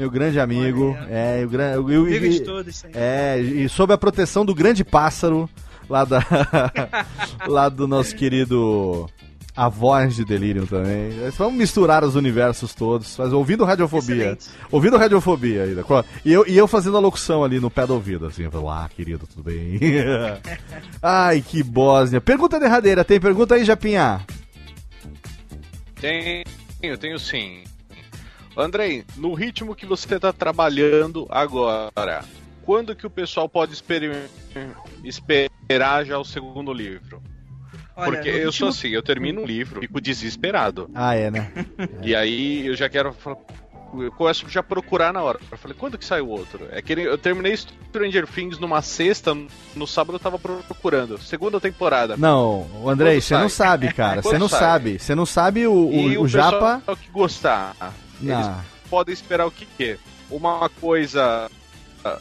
meu 0.00 0.10
grande 0.10 0.40
amigo. 0.40 0.96
É, 1.10 1.44
o 1.44 1.48
grande. 1.48 1.78
Amigo 2.16 2.44
todos, 2.44 2.84
É, 2.94 3.38
e 3.38 3.68
sob 3.68 3.92
a 3.92 3.98
proteção 3.98 4.44
do 4.44 4.54
grande 4.54 4.82
pássaro 4.82 5.48
lá 5.88 6.04
da. 6.04 6.24
lá 7.46 7.68
do 7.68 7.86
nosso 7.86 8.16
querido. 8.16 9.08
A 9.54 9.68
voz 9.68 10.16
de 10.16 10.24
Delirium 10.24 10.64
também. 10.64 11.10
Vamos 11.36 11.54
misturar 11.54 12.02
os 12.02 12.14
universos 12.14 12.72
todos. 12.72 13.14
Mas 13.18 13.30
ouvindo 13.32 13.64
Radiofobia. 13.64 14.14
Excelente. 14.14 14.46
Ouvindo 14.70 14.96
Radiofobia 14.96 15.64
ainda. 15.64 15.84
E 16.24 16.32
eu, 16.32 16.46
e 16.46 16.56
eu 16.56 16.66
fazendo 16.66 16.96
a 16.96 17.00
locução 17.00 17.44
ali 17.44 17.60
no 17.60 17.68
pé 17.68 17.86
do 17.86 17.92
ouvido, 17.92 18.26
assim. 18.26 18.46
Lá, 18.46 18.84
ah, 18.84 18.88
querido, 18.88 19.26
tudo 19.26 19.42
bem? 19.42 19.78
Ai, 21.02 21.42
que 21.46 21.62
Bósnia. 21.62 22.22
Pergunta 22.22 22.60
derradeira. 22.60 23.04
Tem 23.04 23.20
pergunta 23.20 23.56
aí, 23.56 23.64
Japinha? 23.64 24.24
Tenho, 26.00 26.96
tenho 26.96 27.18
sim. 27.18 27.64
Andrei, 28.56 29.04
no 29.16 29.32
ritmo 29.32 29.74
que 29.74 29.86
você 29.86 30.16
está 30.16 30.32
trabalhando 30.32 31.26
agora, 31.30 32.24
quando 32.64 32.94
que 32.94 33.06
o 33.06 33.10
pessoal 33.10 33.48
pode 33.48 33.72
esperar 35.04 36.04
já 36.04 36.18
o 36.18 36.24
segundo 36.24 36.72
livro? 36.72 37.22
Olha, 37.96 38.12
Porque 38.12 38.28
eu 38.28 38.50
sou 38.50 38.68
assim, 38.68 38.88
eu 38.88 39.02
termino 39.02 39.42
um 39.42 39.46
livro, 39.46 39.80
fico 39.80 40.00
desesperado. 40.00 40.90
Ah, 40.94 41.14
é, 41.14 41.30
né? 41.30 41.50
e 42.02 42.14
aí 42.14 42.66
eu 42.66 42.74
já 42.74 42.88
quero 42.88 43.14
eu 43.98 44.12
começo 44.12 44.48
já 44.48 44.60
a 44.60 44.62
procurar 44.62 45.12
na 45.12 45.22
hora. 45.22 45.40
Eu 45.50 45.58
falei, 45.58 45.76
quando 45.76 45.98
que 45.98 46.04
sai 46.04 46.20
o 46.20 46.28
outro? 46.28 46.68
É 46.70 46.80
que 46.80 46.92
eu 46.92 47.18
terminei 47.18 47.56
Stranger 47.56 48.26
Things 48.26 48.58
numa 48.58 48.80
sexta, 48.82 49.36
no 49.74 49.86
sábado 49.86 50.14
eu 50.14 50.20
tava 50.20 50.38
procurando. 50.38 51.18
Segunda 51.18 51.60
temporada. 51.60 52.16
Não, 52.16 52.68
Andrei, 52.86 53.20
você 53.20 53.36
não 53.36 53.48
sabe, 53.48 53.92
cara. 53.92 54.22
Você 54.30 54.38
não 54.38 54.48
sai? 54.48 54.60
sabe. 54.60 54.98
Você 54.98 55.14
não 55.14 55.26
sabe 55.26 55.66
o, 55.66 55.72
o, 55.72 55.92
e 55.92 56.18
o, 56.18 56.22
o 56.22 56.28
Japa. 56.28 56.82
que 56.96 57.10
gostar. 57.10 57.74
Eles 58.22 58.46
ah. 58.46 58.64
podem 58.88 59.12
esperar 59.12 59.46
o 59.46 59.50
que? 59.50 59.98
Uma 60.30 60.68
coisa. 60.68 61.50
Ah, 62.04 62.18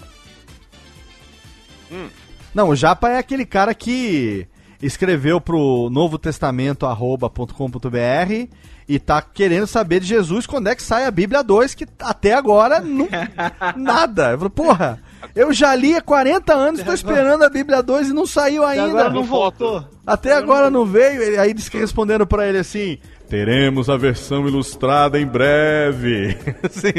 hum. 1.91 2.09
Não, 2.53 2.69
o 2.69 2.75
Japa 2.75 3.09
é 3.09 3.17
aquele 3.17 3.45
cara 3.45 3.73
que 3.73 4.47
escreveu 4.81 5.41
pro 5.41 5.89
Novo 5.91 6.17
Testamento 6.17 6.85
arroba.com.br 6.85 8.47
e 8.87 8.97
tá 8.97 9.21
querendo 9.21 9.67
saber 9.67 9.99
de 9.99 10.07
Jesus 10.07 10.47
quando 10.47 10.67
é 10.67 10.75
que 10.75 10.81
sai 10.81 11.05
a 11.05 11.11
Bíblia 11.11 11.43
2, 11.43 11.75
que 11.75 11.85
até 11.99 12.33
agora 12.33 12.79
não, 12.79 13.07
nada. 13.77 14.31
Eu 14.31 14.37
falei, 14.39 14.49
porra, 14.49 15.03
eu 15.35 15.53
já 15.53 15.75
li 15.75 15.95
há 15.95 16.01
40 16.01 16.53
anos, 16.53 16.83
tô 16.83 16.91
esperando 16.91 17.43
a 17.43 17.49
Bíblia 17.49 17.83
2 17.83 18.09
e 18.09 18.13
não 18.13 18.25
saiu 18.25 18.65
ainda. 18.65 18.85
Até 18.85 18.91
agora 18.91 19.09
não 19.11 19.23
voltou. 19.23 19.85
Até 20.07 20.33
agora 20.33 20.69
não 20.71 20.85
veio. 20.85 21.39
Aí 21.39 21.53
disse 21.53 21.69
que 21.69 21.77
respondendo 21.77 22.25
para 22.25 22.47
ele 22.47 22.57
assim: 22.57 22.97
Teremos 23.29 23.89
a 23.89 23.95
versão 23.95 24.47
ilustrada 24.47 25.19
em 25.19 25.25
breve. 25.25 26.35
Sim, 26.71 26.93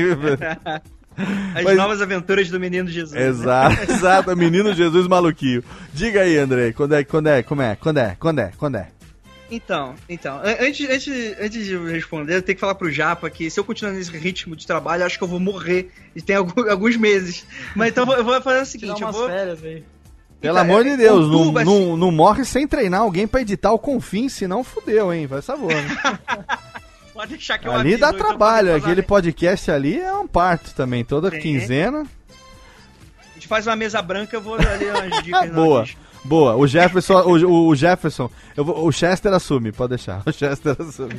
As 1.55 1.65
Mas... 1.65 1.77
novas 1.77 2.01
aventuras 2.01 2.49
do 2.49 2.59
Menino 2.59 2.89
Jesus. 2.89 3.13
Né? 3.13 3.27
Exato, 3.27 3.83
exato, 3.93 4.37
Menino 4.37 4.73
Jesus 4.73 5.07
maluquinho. 5.07 5.63
Diga 5.93 6.23
aí, 6.23 6.39
Andrei, 6.39 6.73
quando 6.73 6.95
é, 6.95 7.05
quando 7.05 7.27
é, 7.27 7.43
como 7.43 7.63
é, 7.63 7.77
quando 7.77 7.99
é, 7.99 8.17
quando 8.19 8.39
é, 8.39 8.53
quando 8.57 8.77
é? 8.77 8.89
Então, 9.51 9.97
então, 10.09 10.41
antes, 10.45 10.89
antes, 10.89 11.37
antes 11.39 11.67
de 11.67 11.77
responder, 11.77 12.37
eu 12.37 12.43
tenho 12.43 12.55
que 12.55 12.61
falar 12.61 12.77
pro 12.77 12.91
Japa 12.91 13.29
que 13.29 13.51
se 13.51 13.59
eu 13.59 13.65
continuar 13.65 13.93
nesse 13.93 14.17
ritmo 14.17 14.55
de 14.55 14.65
trabalho, 14.65 15.05
acho 15.05 15.19
que 15.19 15.25
eu 15.25 15.29
vou 15.29 15.41
morrer. 15.41 15.91
E 16.15 16.23
tem 16.23 16.37
alguns 16.37 16.97
meses. 16.97 17.45
Mas 17.75 17.91
então 17.91 18.11
eu 18.13 18.25
vou 18.25 18.41
fazer 18.41 18.63
o 18.63 18.67
seguinte, 18.67 19.03
eu 19.03 19.11
vou. 19.11 19.27
Férias 19.27 19.63
aí. 19.65 19.83
Pelo 20.41 20.59
então, 20.59 20.71
amor 20.71 20.85
de 20.85 20.97
Deus, 20.97 21.31
não, 21.31 21.53
não, 21.53 21.97
não 21.97 22.11
morre 22.11 22.45
sem 22.45 22.67
treinar 22.67 23.03
alguém 23.03 23.27
para 23.27 23.43
editar 23.43 23.73
o 23.73 23.79
Confim, 23.79 24.29
senão 24.29 24.65
fudeu, 24.65 25.13
hein? 25.13 25.29
Faz 25.29 25.45
favor. 25.45 25.75
Né? 25.75 26.19
Pode 27.13 27.37
deixar 27.37 27.59
que 27.59 27.69
eu 27.69 27.73
Ali 27.73 27.95
aviso, 27.95 28.01
dá 28.01 28.09
então 28.09 28.27
trabalho, 28.27 28.75
aquele 28.75 29.03
podcast 29.03 29.71
ali 29.71 30.01
é 30.01 30.13
um 30.15 30.27
parto 30.27 30.75
também, 30.75 31.05
toda 31.05 31.31
Sim. 31.31 31.39
quinzena. 31.39 32.07
A 33.19 33.35
gente 33.35 33.47
faz 33.47 33.67
uma 33.67 33.77
mesa 33.77 34.01
branca, 34.01 34.35
eu 34.35 34.41
vou 34.41 34.55
ali 34.55 34.87
umas 34.87 35.21
dicas. 35.23 35.51
Boa. 35.51 35.85
Boa, 36.23 36.55
o 36.55 36.67
Jefferson, 36.67 37.15
o, 37.23 37.69
o 37.69 37.75
Jefferson, 37.75 38.31
vou, 38.55 38.87
o 38.87 38.93
Chester 38.93 39.33
assume, 39.33 39.73
pode 39.73 39.91
deixar. 39.91 40.23
O 40.27 40.33
Chester 40.33 40.77
assume. 40.79 41.19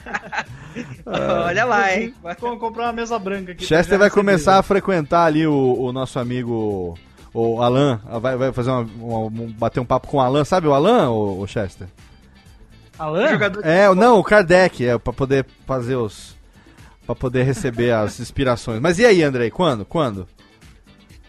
Olha 1.46 1.66
lá, 1.66 1.96
hein? 1.96 2.14
Vamos 2.40 2.60
comprar 2.60 2.84
uma 2.84 2.94
mesa 2.94 3.18
branca 3.18 3.52
aqui. 3.52 3.66
Chester 3.66 3.98
vai 3.98 4.12
começar 4.12 4.60
a 4.60 4.64
frequentar 4.64 5.26
ali 5.26 5.46
o, 5.46 5.76
o 5.80 5.92
nosso 5.92 6.20
amigo 6.20 6.98
o 7.34 7.62
Alan 7.62 8.00
vai, 8.22 8.36
vai 8.36 8.52
fazer 8.52 8.72
uma, 8.72 8.82
uma, 9.18 9.30
bater 9.58 9.80
um 9.80 9.86
papo 9.86 10.08
com 10.08 10.18
o 10.18 10.20
Alan, 10.22 10.44
sabe 10.44 10.68
o 10.68 10.74
Alan, 10.74 11.10
o, 11.10 11.42
o 11.42 11.48
Chester? 11.48 11.88
Alan? 12.98 13.30
É, 13.64 13.94
não, 13.96 14.20
o 14.20 14.24
Kardec, 14.24 14.86
é 14.86 14.98
para 14.98 15.14
poder 15.14 15.46
fazer 15.66 15.96
os 15.96 16.36
para 17.06 17.16
poder 17.16 17.44
receber 17.44 17.92
as 17.96 18.20
inspirações. 18.20 18.80
Mas 18.80 19.00
e 19.00 19.06
aí, 19.06 19.24
Andrei, 19.24 19.50
quando? 19.50 19.86
Quando? 19.86 20.28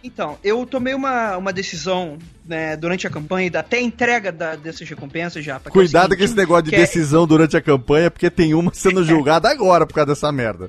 Então, 0.04 0.36
eu 0.42 0.66
tomei 0.66 0.94
uma, 0.94 1.36
uma 1.36 1.52
decisão 1.52 2.18
né, 2.44 2.76
durante 2.76 3.06
a 3.06 3.10
campanha, 3.10 3.50
até 3.54 3.76
a 3.76 3.82
entrega 3.82 4.32
da, 4.32 4.56
dessas 4.56 4.88
recompensas 4.88 5.44
já. 5.44 5.60
Cuidado 5.60 6.14
é 6.14 6.16
com 6.16 6.24
esse 6.24 6.34
negócio 6.34 6.64
de 6.64 6.74
é 6.74 6.78
decisão 6.78 7.22
é... 7.22 7.26
durante 7.26 7.56
a 7.56 7.60
campanha, 7.60 8.10
porque 8.10 8.28
tem 8.28 8.52
uma 8.52 8.74
sendo 8.74 9.04
julgada 9.04 9.48
agora 9.48 9.86
por 9.86 9.94
causa 9.94 10.08
dessa 10.08 10.32
merda. 10.32 10.68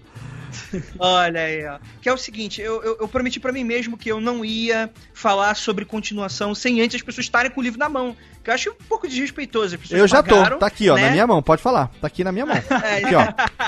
Olha 0.99 1.41
aí, 1.41 1.65
ó. 1.65 1.79
Que 2.01 2.09
é 2.09 2.13
o 2.13 2.17
seguinte, 2.17 2.61
eu, 2.61 2.81
eu, 2.83 2.97
eu 3.01 3.07
prometi 3.07 3.39
para 3.39 3.51
mim 3.51 3.63
mesmo 3.63 3.97
que 3.97 4.09
eu 4.09 4.19
não 4.19 4.43
ia 4.43 4.89
falar 5.13 5.55
sobre 5.55 5.85
continuação 5.85 6.53
sem 6.53 6.81
antes 6.81 6.95
as 6.95 7.01
pessoas 7.01 7.25
estarem 7.25 7.51
com 7.51 7.59
o 7.59 7.63
livro 7.63 7.79
na 7.79 7.89
mão. 7.89 8.15
Que 8.43 8.49
eu 8.49 8.53
acho 8.53 8.69
um 8.71 8.85
pouco 8.87 9.07
desrespeitoso. 9.07 9.77
eu 9.91 10.07
já 10.07 10.21
pagaram, 10.21 10.57
tô, 10.57 10.59
tá 10.59 10.67
aqui, 10.67 10.89
ó, 10.89 10.95
né? 10.95 11.05
na 11.05 11.11
minha 11.11 11.27
mão, 11.27 11.41
pode 11.41 11.61
falar. 11.61 11.87
Tá 12.01 12.07
aqui 12.07 12.23
na 12.23 12.31
minha 12.31 12.45
mão. 12.45 12.55
É, 12.83 12.97
aqui, 12.97 13.15
ó. 13.15 13.23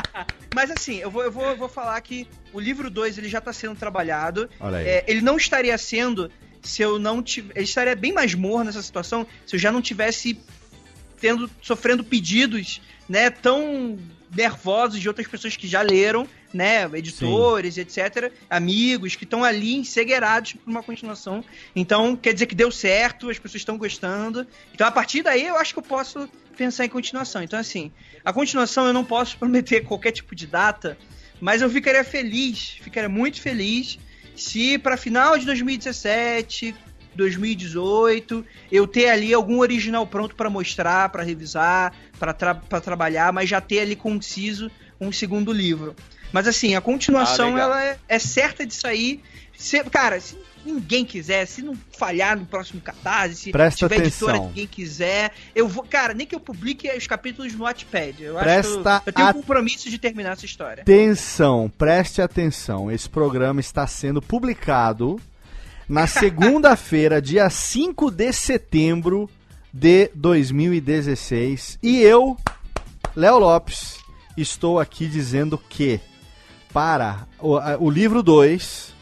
Mas 0.54 0.72
assim, 0.72 0.98
eu 0.98 1.10
vou, 1.10 1.24
eu, 1.24 1.32
vou, 1.32 1.46
eu 1.46 1.58
vou 1.58 1.70
falar 1.70 2.00
que 2.02 2.28
o 2.52 2.60
livro 2.60 2.90
2 2.90 3.18
ele 3.18 3.30
já 3.30 3.40
tá 3.40 3.54
sendo 3.54 3.76
trabalhado. 3.76 4.50
Olha 4.60 4.78
aí. 4.78 4.88
É, 4.88 5.04
ele 5.08 5.22
não 5.22 5.38
estaria 5.38 5.78
sendo 5.78 6.30
se 6.62 6.82
eu 6.82 7.00
não 7.00 7.22
tivesse. 7.22 7.58
Ele 7.58 7.66
estaria 7.66 7.96
bem 7.96 8.14
mais 8.14 8.34
morno 8.34 8.66
nessa 8.66 8.82
situação 8.82 9.26
se 9.46 9.56
eu 9.56 9.60
já 9.60 9.72
não 9.72 9.82
tivesse 9.82 10.40
tendo, 11.20 11.50
sofrendo 11.62 12.04
pedidos, 12.04 12.82
né, 13.08 13.30
tão 13.30 13.98
nervosos 14.36 15.00
de 15.00 15.08
outras 15.08 15.28
pessoas 15.28 15.56
que 15.56 15.68
já 15.68 15.82
leram, 15.82 16.28
né, 16.54 16.86
editores, 16.94 17.76
Sim. 17.76 17.82
etc, 17.82 18.32
amigos 18.50 19.16
que 19.16 19.24
estão 19.24 19.44
ali 19.44 19.76
ensegueirados 19.76 20.54
por 20.54 20.70
uma 20.70 20.84
continuação. 20.84 21.44
Então, 21.76 22.16
quer 22.16 22.34
dizer 22.34 22.46
que 22.46 22.56
deu 22.56 22.72
certo, 22.72 23.30
as 23.30 23.40
pessoas 23.40 23.62
estão 23.62 23.78
gostando. 23.78 24.46
Então, 24.74 24.86
a 24.86 24.92
partir 24.92 25.22
daí, 25.22 25.48
eu 25.48 25.58
acho 25.58 25.74
que 25.74 25.80
eu 25.80 25.84
posso 25.84 26.30
pensar 26.58 26.86
em 26.86 26.90
continuação. 26.90 27.42
Então, 27.42 27.60
assim, 27.60 27.92
a 28.24 28.34
continuação 28.34 28.86
eu 28.86 28.94
não 28.94 29.04
posso 29.04 29.38
prometer 29.40 29.82
qualquer 29.82 30.12
tipo 30.12 30.36
de 30.36 30.48
data, 30.48 30.98
mas 31.40 31.62
eu 31.62 31.70
ficaria 31.70 32.04
feliz, 32.04 32.78
ficaria 32.82 33.10
muito 33.10 33.42
feliz 33.42 34.00
se 34.36 34.78
para 34.78 34.98
final 34.98 35.38
de 35.38 35.46
2017, 35.46 36.76
2018, 37.16 38.46
eu 38.72 38.88
ter 38.88 39.10
ali 39.10 39.34
algum 39.34 39.60
original 39.60 40.06
pronto 40.06 40.36
para 40.36 40.50
mostrar, 40.50 41.10
para 41.10 41.24
revisar, 41.24 41.94
para 42.20 42.34
tra 42.34 42.56
trabalhar, 42.56 43.32
mas 43.32 43.50
já 43.50 43.62
ter 43.62 43.80
ali 43.80 43.96
conciso 43.96 44.70
um 45.00 45.12
segundo 45.12 45.52
livro. 45.52 45.96
Mas 46.32 46.48
assim, 46.48 46.76
a 46.76 46.82
continuação 46.82 47.56
ah, 47.56 47.60
ela 47.60 47.84
é, 47.84 47.98
é, 48.10 48.20
certa 48.20 48.66
de 48.66 48.74
sair. 48.74 49.22
Se, 49.58 49.82
cara, 49.86 50.20
se 50.20 50.38
ninguém 50.66 51.06
quiser, 51.06 51.46
se 51.46 51.62
não 51.62 51.78
falhar 51.98 52.38
no 52.38 52.46
próximo 52.46 52.82
catarse, 52.82 53.36
se 53.36 53.52
Presta 53.52 53.88
tiver 53.88 54.02
atenção. 54.02 54.28
editora 54.30 54.48
ninguém 54.50 54.68
quiser, 54.68 55.32
eu 55.56 55.68
vou, 55.68 55.84
cara, 55.84 56.14
nem 56.14 56.28
que 56.28 56.36
eu 56.36 56.40
publique 56.40 56.90
os 56.90 57.08
capítulos 57.08 57.54
no 57.54 57.64
Wattpad. 57.64 58.22
Eu 58.22 58.36
Presta 58.36 58.60
acho 58.60 58.82
que 58.82 58.88
eu, 58.88 59.02
eu 59.06 59.14
tenho 59.14 59.30
um 59.30 59.34
compromisso 59.34 59.90
de 59.90 59.98
terminar 59.98 60.34
essa 60.34 60.46
história. 60.46 60.82
Atenção, 60.82 61.72
preste 61.78 62.22
atenção. 62.22 62.92
Esse 62.92 63.10
programa 63.10 63.62
está 63.62 63.88
sendo 63.88 64.22
publicado 64.22 65.18
na 65.88 66.08
segunda-feira, 66.08 67.22
dia 67.22 67.50
5 67.50 68.10
de 68.10 68.34
setembro 68.34 69.30
de 69.72 70.10
2016. 70.16 71.78
E 71.82 72.00
eu, 72.02 72.36
Léo 73.16 73.38
Lopes, 73.38 73.98
estou 74.36 74.80
aqui 74.80 75.08
dizendo 75.08 75.58
que 75.58 76.00
para 76.74 77.28
o, 77.40 77.58
o 77.80 77.90
livro 77.90 78.24
2, 78.24 78.94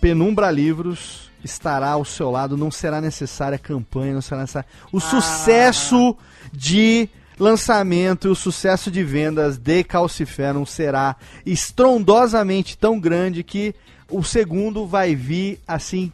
Penumbra 0.00 0.50
Livros 0.50 1.30
estará 1.42 1.90
ao 1.90 2.04
seu 2.04 2.30
lado, 2.30 2.56
não 2.56 2.70
será 2.70 3.00
necessária 3.00 3.58
campanha, 3.58 4.14
não 4.14 4.20
será 4.20 4.42
necessária. 4.42 4.68
O 4.92 4.98
ah. 4.98 5.00
sucesso 5.00 6.16
de 6.52 7.08
lançamento 7.38 8.28
e 8.28 8.30
o 8.30 8.34
sucesso 8.34 8.90
de 8.90 9.02
vendas 9.04 9.58
de 9.58 9.84
Calciferum 9.84 10.64
será 10.64 11.16
estrondosamente 11.44 12.76
tão 12.76 12.98
grande 12.98 13.42
que 13.42 13.74
o 14.10 14.22
segundo 14.22 14.86
vai 14.86 15.14
vir 15.14 15.60
assim. 15.66 16.12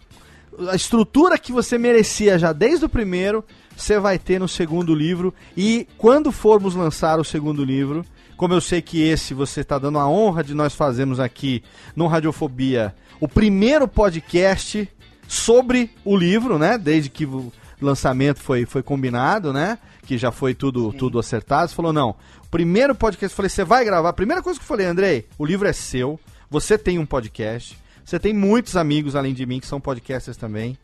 A 0.71 0.75
estrutura 0.75 1.39
que 1.39 1.53
você 1.53 1.79
merecia 1.79 2.39
já 2.39 2.53
desde 2.53 2.85
o 2.85 2.89
primeiro, 2.89 3.45
você 3.77 3.99
vai 3.99 4.19
ter 4.19 4.39
no 4.39 4.49
segundo 4.49 4.95
livro. 4.95 5.35
E 5.57 5.87
quando 5.97 6.31
formos 6.31 6.75
lançar 6.75 7.19
o 7.19 7.25
segundo 7.25 7.65
livro, 7.65 8.05
como 8.37 8.55
eu 8.55 8.61
sei 8.61 8.83
que 8.83 9.01
esse 9.03 9.35
você 9.35 9.61
está 9.61 9.79
dando 9.79 9.99
a 9.99 10.09
honra 10.09 10.43
de 10.43 10.55
nós 10.55 10.75
fazermos 10.75 11.21
aqui 11.21 11.63
no 11.95 12.07
Radiofobia, 12.07 12.95
o 13.21 13.29
primeiro 13.29 13.87
podcast 13.87 14.89
sobre 15.29 15.91
o 16.05 16.17
livro, 16.17 16.59
né? 16.59 16.77
Desde 16.77 17.09
que 17.09 17.25
o 17.25 17.53
lançamento 17.81 18.41
foi, 18.41 18.67
foi 18.67 18.83
combinado, 18.83 19.53
né? 19.53 19.79
Que 20.05 20.19
já 20.19 20.31
foi 20.31 20.55
tudo, 20.55 20.93
tudo 20.93 21.19
acertado. 21.19 21.71
Você 21.71 21.75
falou, 21.75 21.93
não. 21.93 22.17
O 22.45 22.49
primeiro 22.51 22.95
podcast, 22.95 23.33
eu 23.33 23.37
falei, 23.37 23.49
você 23.49 23.65
vai 23.65 23.85
gravar. 23.85 24.11
A 24.11 24.13
primeira 24.13 24.43
coisa 24.43 24.59
que 24.59 24.65
eu 24.65 24.69
falei, 24.69 24.87
Andrei, 24.87 25.27
o 25.39 25.47
livro 25.47 25.67
é 25.67 25.73
seu. 25.73 26.19
Você 26.51 26.77
tem 26.77 26.99
um 26.99 27.07
podcast. 27.07 27.79
Você 28.05 28.19
tem 28.19 28.33
muitos 28.33 28.77
amigos 28.77 29.17
além 29.17 29.35
de 29.35 29.47
mim 29.47 29.61
que 29.61 29.67
são 29.67 29.81
podcasters 29.81 30.37
também. 30.37 30.77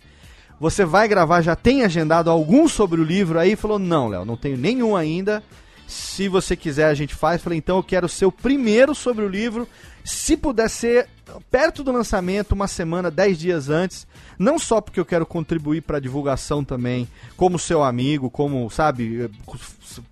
Você 0.61 0.85
vai 0.85 1.07
gravar, 1.07 1.41
já 1.41 1.55
tem 1.55 1.85
agendado 1.85 2.31
algum 2.31 2.67
sobre 2.67 3.01
o 3.01 3.05
livro 3.05 3.39
aí? 3.39 3.55
Falou, 3.55 3.79
não, 3.79 4.09
Léo, 4.09 4.25
não 4.25 4.37
tenho 4.37 4.57
nenhum 4.57 4.97
ainda. 4.97 5.43
Se 5.87 6.29
você 6.29 6.57
quiser, 6.57 6.87
a 6.87 6.95
gente 6.95 7.15
faz. 7.15 7.41
Falei, 7.41 7.59
então 7.59 7.77
eu 7.77 7.83
quero 7.83 8.09
ser 8.09 8.27
o 8.27 8.33
primeiro 8.33 8.95
sobre 8.95 9.25
o 9.25 9.29
livro. 9.29 9.69
Se 10.05 10.37
puder 10.37 10.69
ser 10.69 11.09
perto 11.51 11.85
do 11.85 11.93
lançamento, 11.93 12.53
uma 12.53 12.67
semana, 12.67 13.11
dez 13.11 13.39
dias 13.39 13.71
antes. 13.71 14.07
Não 14.39 14.59
só 14.59 14.81
porque 14.81 15.01
eu 15.01 15.05
quero 15.05 15.25
contribuir 15.25 15.83
para 15.83 15.97
a 15.97 16.01
divulgação 16.01 16.65
também, 16.65 17.09
como 17.37 17.59
seu 17.59 17.83
amigo, 17.83 18.29
como, 18.29 18.69
sabe, 18.69 19.31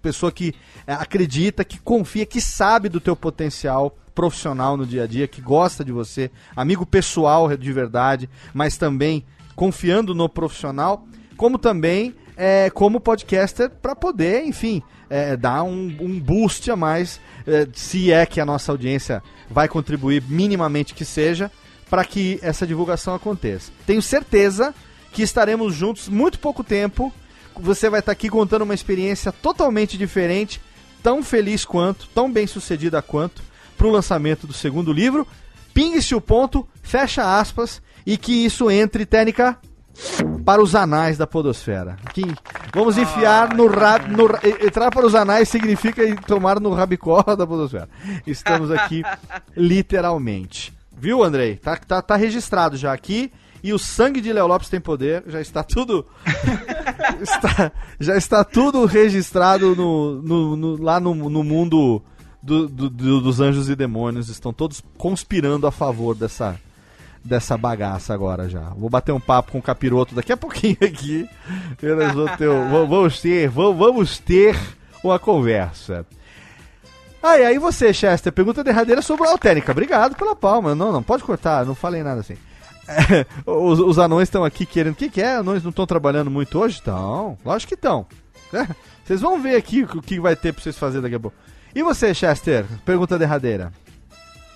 pessoa 0.00 0.32
que 0.32 0.54
é, 0.86 0.94
acredita, 0.94 1.64
que 1.64 1.78
confia, 1.78 2.24
que 2.24 2.40
sabe 2.40 2.88
do 2.88 3.00
teu 3.00 3.16
potencial 3.16 3.96
profissional 4.16 4.78
no 4.78 4.86
dia 4.86 5.04
a 5.04 5.06
dia, 5.06 5.28
que 5.28 5.42
gosta 5.42 5.84
de 5.84 5.92
você, 5.92 6.30
amigo 6.56 6.86
pessoal 6.86 7.54
de 7.54 7.70
verdade, 7.70 8.30
mas 8.54 8.78
também 8.78 9.26
confiando 9.54 10.14
no 10.14 10.26
profissional, 10.26 11.06
como 11.36 11.58
também 11.58 12.14
é, 12.34 12.70
como 12.70 12.98
podcaster 12.98 13.68
para 13.70 13.94
poder, 13.94 14.44
enfim, 14.46 14.82
é, 15.10 15.36
dar 15.36 15.62
um, 15.62 15.94
um, 16.00 16.18
boost 16.18 16.70
a 16.70 16.76
mais, 16.76 17.20
é, 17.46 17.68
se 17.74 18.10
é 18.10 18.24
que 18.24 18.40
a 18.40 18.46
nossa 18.46 18.72
audiência 18.72 19.22
vai 19.50 19.68
contribuir 19.68 20.22
minimamente 20.26 20.94
que 20.94 21.04
seja, 21.04 21.52
para 21.90 22.04
que 22.04 22.38
essa 22.42 22.66
divulgação 22.66 23.14
aconteça. 23.14 23.70
Tenho 23.86 24.00
certeza 24.00 24.74
que 25.12 25.22
estaremos 25.22 25.74
juntos 25.74 26.08
muito 26.08 26.38
pouco 26.38 26.64
tempo. 26.64 27.12
Você 27.54 27.88
vai 27.88 28.00
estar 28.00 28.12
aqui 28.12 28.28
contando 28.28 28.62
uma 28.62 28.74
experiência 28.74 29.30
totalmente 29.30 29.96
diferente, 29.96 30.60
tão 31.02 31.22
feliz 31.22 31.64
quanto, 31.64 32.08
tão 32.08 32.32
bem 32.32 32.46
sucedida 32.46 33.00
quanto 33.00 33.45
para 33.76 33.86
o 33.86 33.90
lançamento 33.90 34.46
do 34.46 34.52
segundo 34.52 34.92
livro. 34.92 35.26
Pingue-se 35.72 36.14
o 36.14 36.20
ponto, 36.20 36.66
fecha 36.82 37.38
aspas, 37.38 37.82
e 38.06 38.16
que 38.16 38.44
isso 38.44 38.70
entre, 38.70 39.04
técnica, 39.04 39.58
para 40.44 40.62
os 40.62 40.74
anais 40.74 41.18
da 41.18 41.26
podosfera. 41.26 41.96
Que 42.12 42.22
vamos 42.74 42.96
enfiar 42.96 43.54
no, 43.54 43.66
ra, 43.66 43.98
no 43.98 44.26
entrar 44.64 44.90
para 44.90 45.06
os 45.06 45.14
anais 45.14 45.48
significa 45.48 46.02
tomar 46.26 46.60
no 46.60 46.72
rabicó 46.72 47.22
da 47.36 47.46
podosfera. 47.46 47.88
Estamos 48.26 48.70
aqui 48.70 49.02
literalmente. 49.56 50.72
Viu, 50.96 51.22
Andrei? 51.22 51.56
Tá, 51.56 51.76
tá, 51.76 52.00
tá 52.00 52.16
registrado 52.16 52.76
já 52.76 52.92
aqui. 52.92 53.30
E 53.62 53.72
o 53.72 53.78
sangue 53.78 54.20
de 54.20 54.32
Léo 54.32 54.46
Lopes 54.46 54.68
tem 54.68 54.80
poder, 54.80 55.24
já 55.26 55.40
está 55.40 55.64
tudo. 55.64 56.06
está, 57.20 57.72
já 57.98 58.16
está 58.16 58.44
tudo 58.44 58.84
registrado 58.84 59.74
no, 59.74 60.22
no, 60.22 60.56
no 60.56 60.82
lá 60.82 61.00
no, 61.00 61.14
no 61.14 61.42
mundo 61.42 62.02
do, 62.46 62.68
do, 62.68 62.88
do, 62.88 63.20
dos 63.20 63.40
anjos 63.40 63.68
e 63.68 63.74
demônios 63.74 64.28
estão 64.28 64.52
todos 64.52 64.80
conspirando 64.96 65.66
a 65.66 65.72
favor 65.72 66.14
dessa, 66.14 66.58
dessa 67.24 67.58
bagaça 67.58 68.14
agora 68.14 68.48
já. 68.48 68.70
Vou 68.70 68.88
bater 68.88 69.10
um 69.10 69.20
papo 69.20 69.52
com 69.52 69.58
o 69.58 69.62
capiroto 69.62 70.14
daqui 70.14 70.32
a 70.32 70.36
pouquinho 70.36 70.78
aqui. 70.80 71.28
Vamos 72.88 73.20
ter, 73.20 73.48
vamos 73.48 74.18
ter 74.20 74.56
uma 75.02 75.18
conversa. 75.18 76.06
Ah, 77.20 77.38
e 77.38 77.44
aí 77.44 77.58
você, 77.58 77.92
Chester, 77.92 78.32
pergunta 78.32 78.62
derradeira 78.62 79.02
sobre 79.02 79.26
a 79.26 79.30
Altênica. 79.32 79.72
Obrigado 79.72 80.14
pela 80.14 80.36
palma. 80.36 80.76
Não, 80.76 80.92
não, 80.92 81.02
pode 81.02 81.24
cortar, 81.24 81.66
não 81.66 81.74
falei 81.74 82.04
nada 82.04 82.20
assim. 82.20 82.36
Os, 83.44 83.80
os, 83.80 83.98
anões 83.98 84.28
estão 84.28 84.44
aqui 84.44 84.64
querendo. 84.64 84.92
O 84.92 84.96
que, 84.96 85.10
que 85.10 85.20
é? 85.20 85.34
Anões 85.34 85.64
não 85.64 85.70
estão 85.70 85.84
trabalhando 85.84 86.30
muito 86.30 86.56
hoje? 86.56 86.76
Estão. 86.76 87.36
Lógico 87.44 87.70
que 87.70 87.74
estão. 87.74 88.06
Vocês 89.04 89.20
vão 89.20 89.42
ver 89.42 89.56
aqui 89.56 89.82
o 89.82 90.00
que 90.00 90.20
vai 90.20 90.36
ter 90.36 90.52
pra 90.52 90.62
vocês 90.62 90.76
fazerem 90.76 91.02
daqui 91.02 91.14
a 91.14 91.20
pouco. 91.20 91.36
E 91.74 91.82
você, 91.82 92.14
Chester? 92.14 92.64
Pergunta 92.84 93.18
derradeira. 93.18 93.72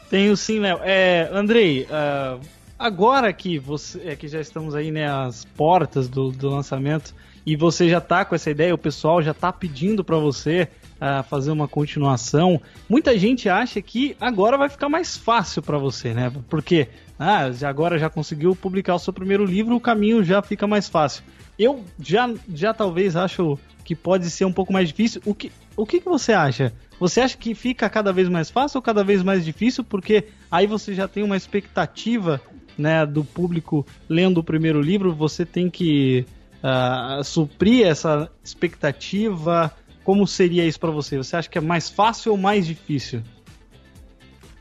Tenho 0.08 0.36
sim, 0.36 0.58
Léo. 0.58 0.80
É, 0.82 1.28
Andrei, 1.32 1.82
uh, 1.82 2.40
agora 2.78 3.32
que 3.32 3.58
você 3.58 4.00
é, 4.04 4.16
que 4.16 4.26
já 4.26 4.40
estamos 4.40 4.74
aí 4.74 4.90
né, 4.90 5.08
às 5.08 5.44
portas 5.44 6.08
do, 6.08 6.30
do 6.30 6.48
lançamento 6.48 7.14
e 7.46 7.56
você 7.56 7.88
já 7.88 8.00
tá 8.00 8.24
com 8.24 8.34
essa 8.34 8.50
ideia, 8.50 8.74
o 8.74 8.78
pessoal 8.78 9.22
já 9.22 9.32
tá 9.32 9.52
pedindo 9.52 10.02
para 10.02 10.16
você 10.16 10.68
uh, 10.96 11.22
fazer 11.24 11.50
uma 11.50 11.68
continuação. 11.68 12.60
Muita 12.88 13.18
gente 13.18 13.48
acha 13.48 13.80
que 13.80 14.16
agora 14.20 14.58
vai 14.58 14.68
ficar 14.68 14.88
mais 14.88 15.16
fácil 15.16 15.62
para 15.62 15.78
você, 15.78 16.12
né? 16.12 16.32
Porque 16.48 16.88
ah, 17.18 17.50
agora 17.68 17.98
já 17.98 18.08
conseguiu 18.08 18.56
publicar 18.56 18.94
o 18.94 18.98
seu 18.98 19.12
primeiro 19.12 19.44
livro, 19.44 19.76
o 19.76 19.80
caminho 19.80 20.24
já 20.24 20.42
fica 20.42 20.66
mais 20.66 20.88
fácil. 20.88 21.22
Eu 21.58 21.84
já, 21.98 22.32
já 22.54 22.72
talvez 22.72 23.14
acho 23.14 23.58
que 23.84 23.94
pode 23.94 24.30
ser 24.30 24.44
um 24.44 24.52
pouco 24.52 24.72
mais 24.72 24.88
difícil. 24.88 25.20
O 25.26 25.34
que, 25.34 25.52
o 25.76 25.84
que, 25.84 26.00
que 26.00 26.08
você 26.08 26.32
acha? 26.32 26.72
Você 27.00 27.22
acha 27.22 27.36
que 27.36 27.54
fica 27.54 27.88
cada 27.88 28.12
vez 28.12 28.28
mais 28.28 28.50
fácil 28.50 28.76
ou 28.76 28.82
cada 28.82 29.02
vez 29.02 29.22
mais 29.22 29.42
difícil? 29.42 29.82
Porque 29.82 30.28
aí 30.50 30.66
você 30.66 30.94
já 30.94 31.08
tem 31.08 31.22
uma 31.22 31.36
expectativa 31.36 32.38
né, 32.76 33.06
do 33.06 33.24
público 33.24 33.86
lendo 34.06 34.38
o 34.38 34.44
primeiro 34.44 34.82
livro, 34.82 35.14
você 35.14 35.46
tem 35.46 35.70
que 35.70 36.26
uh, 36.62 37.24
suprir 37.24 37.86
essa 37.86 38.30
expectativa. 38.44 39.74
Como 40.04 40.26
seria 40.26 40.66
isso 40.66 40.78
para 40.78 40.90
você? 40.90 41.16
Você 41.16 41.36
acha 41.36 41.48
que 41.48 41.56
é 41.56 41.60
mais 41.60 41.88
fácil 41.88 42.32
ou 42.32 42.38
mais 42.38 42.66
difícil? 42.66 43.22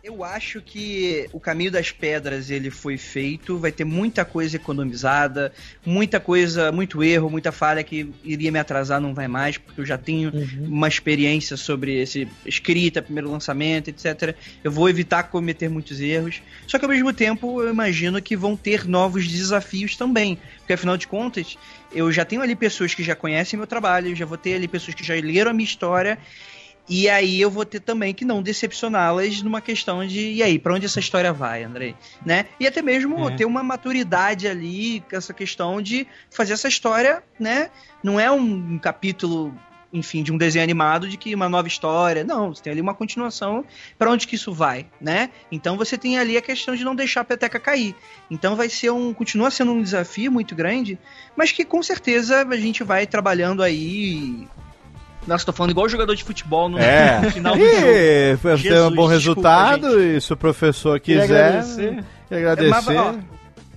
Eu 0.10 0.23
acho 0.23 0.60
que 0.60 1.30
o 1.31 1.40
caminho 1.40 1.69
das 1.69 1.91
pedras 1.91 2.49
ele 2.49 2.72
foi 2.72 2.98
feito, 2.98 3.60
vai 3.60 3.72
ter 3.72 3.84
muita 3.86 4.26
coisa 4.26 4.56
economizada, 4.56 5.53
muita 5.86 6.19
coisa, 6.19 6.72
muito 6.72 7.03
erro, 7.03 7.30
muita 7.30 7.52
falha 7.52 7.84
que 7.84 8.11
iria 8.23 8.52
me 8.52 8.57
atrasar, 8.57 8.99
não 8.99 9.14
vai 9.14 9.27
mais, 9.27 9.60
porque 9.60 9.80
eu 9.80 9.86
já 9.86 9.99
tenho 9.99 10.34
uhum. 10.34 10.65
uma 10.65 10.88
experiência 10.88 11.56
sobre 11.56 12.02
esse 12.02 12.27
escrita, 12.44 13.03
primeiro 13.03 13.30
lançamento, 13.30 13.90
etc. 13.90 14.36
Eu 14.64 14.72
vou 14.72 14.90
evitar 14.90 15.22
cometer 15.30 15.69
muitos 15.69 16.02
erros. 16.02 16.41
Só 16.65 16.80
que 16.80 16.86
ao 16.86 16.90
mesmo 16.90 17.14
tempo 17.14 17.61
eu 17.61 17.69
imagino 17.69 18.19
que 18.19 18.36
vão 18.36 18.57
ter 18.57 18.88
novos 18.88 19.27
desafios 19.27 19.95
também, 19.95 20.40
porque 20.57 20.73
afinal 20.73 20.98
de 20.98 21.07
contas 21.07 21.56
eu 21.94 22.11
já 22.11 22.26
tenho 22.26 22.41
ali 22.41 22.56
pessoas 22.56 22.95
que 22.95 23.03
já 23.03 23.15
conhecem 23.15 23.57
meu 23.57 23.68
trabalho, 23.68 24.15
já 24.15 24.26
vou 24.26 24.40
ter 24.40 24.56
ali 24.56 24.68
pessoas 24.68 24.95
que 24.95 25.03
já 25.03 25.14
leram 25.14 25.52
a 25.52 25.53
minha 25.53 25.69
história 25.69 26.18
e 26.90 27.07
aí 27.07 27.40
eu 27.40 27.52
vou 27.52 27.64
ter 27.66 27.80
também 27.80 28.14
que 28.14 28.26
não 28.26 28.41
decepcioná-las 28.41 29.41
numa 29.44 29.61
questão 29.61 30.06
de 30.06 30.34
e 30.34 30.41
aí, 30.41 30.57
para 30.57 30.74
onde 30.74 30.88
essa 30.88 30.99
história 30.99 31.32
vai, 31.32 31.64
Andrei? 31.64 31.95
Né? 32.26 32.48
E 32.60 32.66
até 32.66 32.82
mesmo 32.82 33.30
é. 33.30 33.36
ter 33.36 33.45
uma 33.45 33.61
maturidade 33.61 34.48
ali, 34.48 35.03
essa 35.11 35.34
questão 35.34 35.82
de 35.82 36.07
fazer 36.32 36.53
essa 36.53 36.68
história, 36.68 37.24
né? 37.40 37.70
Não 38.03 38.20
é 38.20 38.32
um 38.32 38.80
capítulo 38.80 39.53
enfim, 39.91 40.22
de 40.22 40.32
um 40.32 40.38
desenho 40.38 40.64
animado 40.64 41.07
de 41.10 41.18
que 41.18 41.34
uma 41.34 41.49
nova 41.49 41.68
história. 41.68 42.24
Não, 42.24 42.53
você 42.53 42.61
tem 42.61 42.72
ali 42.72 42.82
uma 42.82 42.94
continuação 42.94 43.66
para 43.98 44.11
onde 44.11 44.28
que 44.28 44.36
isso 44.36 44.53
vai, 44.53 44.86
né? 45.02 45.32
Então 45.52 45.78
você 45.78 45.98
tem 45.98 46.20
ali 46.20 46.38
a 46.38 46.41
questão 46.41 46.76
de 46.76 46.84
não 46.84 46.95
deixar 46.95 47.22
a 47.22 47.26
peteca 47.26 47.60
cair. 47.60 47.95
Então 48.30 48.56
vai 48.56 48.70
ser 48.70 48.91
um. 48.91 49.14
continua 49.14 49.49
sendo 49.49 49.72
um 49.72 49.82
desafio 49.82 50.32
muito 50.32 50.56
grande, 50.56 50.99
mas 51.36 51.52
que 51.52 51.66
com 51.66 51.82
certeza 51.82 52.48
a 52.48 52.57
gente 52.57 52.84
vai 52.84 53.07
trabalhando 53.07 53.64
aí 53.64 54.48
nossa, 55.27 55.45
tô 55.45 55.53
falando 55.53 55.71
igual 55.71 55.87
jogador 55.89 56.15
de 56.15 56.23
futebol 56.23 56.69
no, 56.69 56.79
é. 56.79 57.29
final 57.31 57.55
do 57.55 57.61
e, 57.61 58.35
jogo. 58.35 58.57
Jesus, 58.57 58.61
ter 58.63 58.81
um 58.81 58.95
bom 58.95 59.05
resultado 59.05 59.81
desculpa, 59.81 60.03
e 60.03 60.21
se 60.21 60.33
o 60.33 60.37
professor 60.37 60.99
quiser 60.99 61.23
agradecer. 61.23 62.03
agradecer. 62.31 62.69
Mas, 62.69 62.87
ó, 62.87 63.15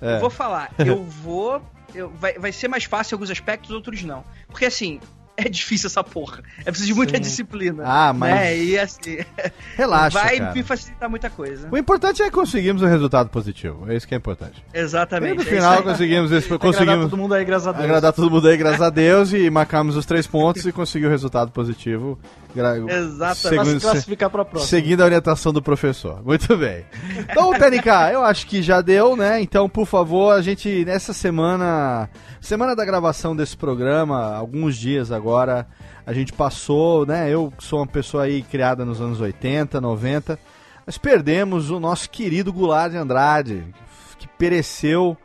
é. 0.01 0.16
Eu 0.16 0.20
vou 0.20 0.31
falar, 0.31 0.70
eu 0.78 1.02
vou. 1.23 1.62
Eu, 1.94 2.10
vai, 2.10 2.35
vai 2.39 2.52
ser 2.52 2.69
mais 2.69 2.85
fácil 2.85 3.14
em 3.14 3.16
alguns 3.16 3.31
aspectos, 3.31 3.70
outros 3.70 4.02
não. 4.02 4.24
Porque 4.48 4.64
assim, 4.64 4.98
é 5.47 5.48
difícil 5.48 5.86
essa 5.86 6.02
porra. 6.02 6.43
É 6.60 6.64
preciso 6.64 6.86
de 6.86 6.94
muita 6.94 7.16
Sim. 7.16 7.23
disciplina. 7.23 7.82
Ah, 7.86 8.12
mas. 8.12 8.35
Né? 8.35 8.59
E 8.59 8.78
assim. 8.78 9.19
Relaxa. 9.77 10.19
Vai 10.19 10.39
cara. 10.39 10.55
me 10.55 10.62
facilitar 10.62 11.10
muita 11.10 11.31
coisa. 11.31 11.69
O 11.70 11.77
importante 11.77 12.23
é 12.23 12.31
conseguirmos 12.31 12.82
um 12.82 12.86
resultado 12.86 13.28
positivo. 13.28 13.90
É 13.90 13.97
isso 13.97 14.06
que 14.06 14.14
é 14.14 14.19
importante. 14.19 14.64
Exatamente. 14.73 15.35
E 15.35 15.36
no 15.36 15.43
é 15.43 15.44
final 15.44 15.82
conseguimos 15.82 16.32
esse, 16.32 16.48
conseguimos 16.48 16.78
agradar 16.78 17.10
todo 17.10 17.16
mundo 17.16 17.35
aí, 17.35 17.44
graças 17.44 17.69
a 17.69 17.73
Deus. 17.73 17.85
Agradar 17.85 18.12
todo 18.12 18.31
mundo 18.31 18.48
aí, 18.48 18.56
graças 18.56 18.81
a 18.81 18.90
Deus, 18.90 19.32
e 19.32 19.51
marcamos 19.51 19.97
os 19.97 20.06
três 20.06 20.27
pontos 20.27 20.64
e 20.66 20.73
conseguir 20.73 21.06
o 21.06 21.10
resultado 21.10 21.51
positivo. 21.51 22.19
Exatamente. 22.55 23.64
Segundo, 23.64 23.81
classificar 23.81 24.31
para 24.31 24.44
próxima. 24.44 24.69
Seguindo 24.69 25.01
a 25.01 25.05
orientação 25.05 25.52
do 25.52 25.62
professor. 25.62 26.23
Muito 26.23 26.56
bem. 26.56 26.85
Então, 27.19 27.52
TNK, 27.52 28.12
eu 28.12 28.24
acho 28.24 28.47
que 28.47 28.62
já 28.62 28.81
deu, 28.81 29.16
né? 29.16 29.40
Então, 29.40 29.69
por 29.69 29.86
favor, 29.86 30.32
a 30.32 30.43
gente, 30.43 30.85
nessa 30.85 31.12
semana, 31.12 32.09
semana 32.43 32.74
da 32.74 32.85
gravação 32.85 33.36
desse 33.36 33.56
programa, 33.56 34.35
alguns 34.35 34.77
dias 34.77 35.12
agora, 35.12 35.64
a 36.05 36.12
gente 36.12 36.32
passou, 36.32 37.06
né? 37.06 37.31
Eu 37.31 37.52
sou 37.60 37.78
uma 37.78 37.86
pessoa 37.86 38.24
aí 38.24 38.43
criada 38.43 38.85
nos 38.85 39.01
anos 39.01 39.20
80, 39.20 39.81
90. 39.81 40.39
Nós 40.85 40.98
perdemos 40.98 41.70
o 41.70 41.78
nosso 41.78 42.10
querido 42.10 42.52
Goulart 42.52 42.90
de 42.90 42.98
Andrade, 42.98 43.64
que 44.19 44.27
pereceu 44.27 45.16